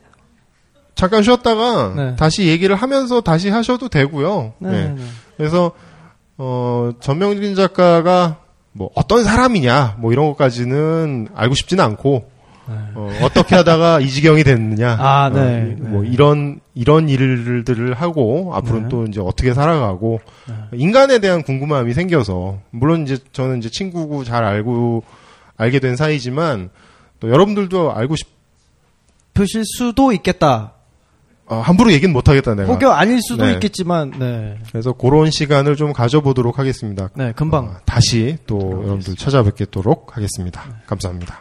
잠깐 0.98 1.22
쉬었다가 1.22 1.92
네. 1.94 2.16
다시 2.16 2.48
얘기를 2.48 2.74
하면서 2.74 3.20
다시 3.20 3.50
하셔도 3.50 3.88
되고요. 3.88 4.54
네, 4.58 4.70
네. 4.70 4.88
네. 4.96 5.02
그래서 5.36 5.70
어 6.36 6.90
전명진 6.98 7.54
작가가 7.54 8.38
뭐 8.72 8.90
어떤 8.96 9.22
사람이냐 9.22 9.98
뭐 10.00 10.12
이런 10.12 10.26
것까지는 10.26 11.28
알고 11.36 11.54
싶지는 11.54 11.84
않고 11.84 12.28
네. 12.68 12.74
어, 12.96 13.10
어떻게 13.22 13.54
하다가 13.54 14.00
이 14.00 14.08
지경이 14.08 14.42
됐느냐 14.42 14.96
아, 14.98 15.30
네. 15.32 15.40
어, 15.40 15.66
이- 15.68 15.80
뭐 15.80 16.02
네. 16.02 16.08
이런 16.08 16.58
이런 16.74 17.08
일들을 17.08 17.94
하고 17.94 18.50
앞으로는 18.56 18.82
네. 18.82 18.88
또 18.88 19.04
이제 19.04 19.20
어떻게 19.20 19.54
살아가고 19.54 20.18
네. 20.48 20.54
인간에 20.72 21.20
대한 21.20 21.44
궁금함이 21.44 21.94
생겨서 21.94 22.58
물론 22.70 23.04
이제 23.04 23.18
저는 23.32 23.58
이제 23.58 23.70
친구고 23.70 24.24
잘 24.24 24.42
알고 24.42 25.04
알게 25.56 25.78
된 25.78 25.94
사이지만 25.94 26.70
또 27.20 27.30
여러분들도 27.30 27.92
알고 27.92 28.16
싶 28.16 28.26
표실 29.32 29.62
수도 29.64 30.10
있겠다. 30.10 30.72
어, 31.48 31.60
함부로 31.60 31.92
얘기는 31.92 32.12
못 32.12 32.28
하겠다 32.28 32.54
내가. 32.54 32.72
혹여 32.72 32.90
아닐 32.90 33.20
수도 33.22 33.44
네. 33.44 33.54
있겠지만, 33.54 34.12
네. 34.18 34.58
그래서 34.70 34.92
그런 34.92 35.30
시간을 35.30 35.76
좀 35.76 35.92
가져보도록 35.92 36.58
하겠습니다. 36.58 37.08
네, 37.14 37.32
금방. 37.32 37.64
어, 37.64 37.76
다시 37.84 38.36
또 38.46 38.58
여러분들 38.58 39.16
찾아뵙도록 39.16 40.16
하겠습니다. 40.16 40.62
감사합니다. 40.86 41.40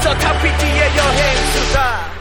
우리는 0.00 0.18
백패 1.16 2.17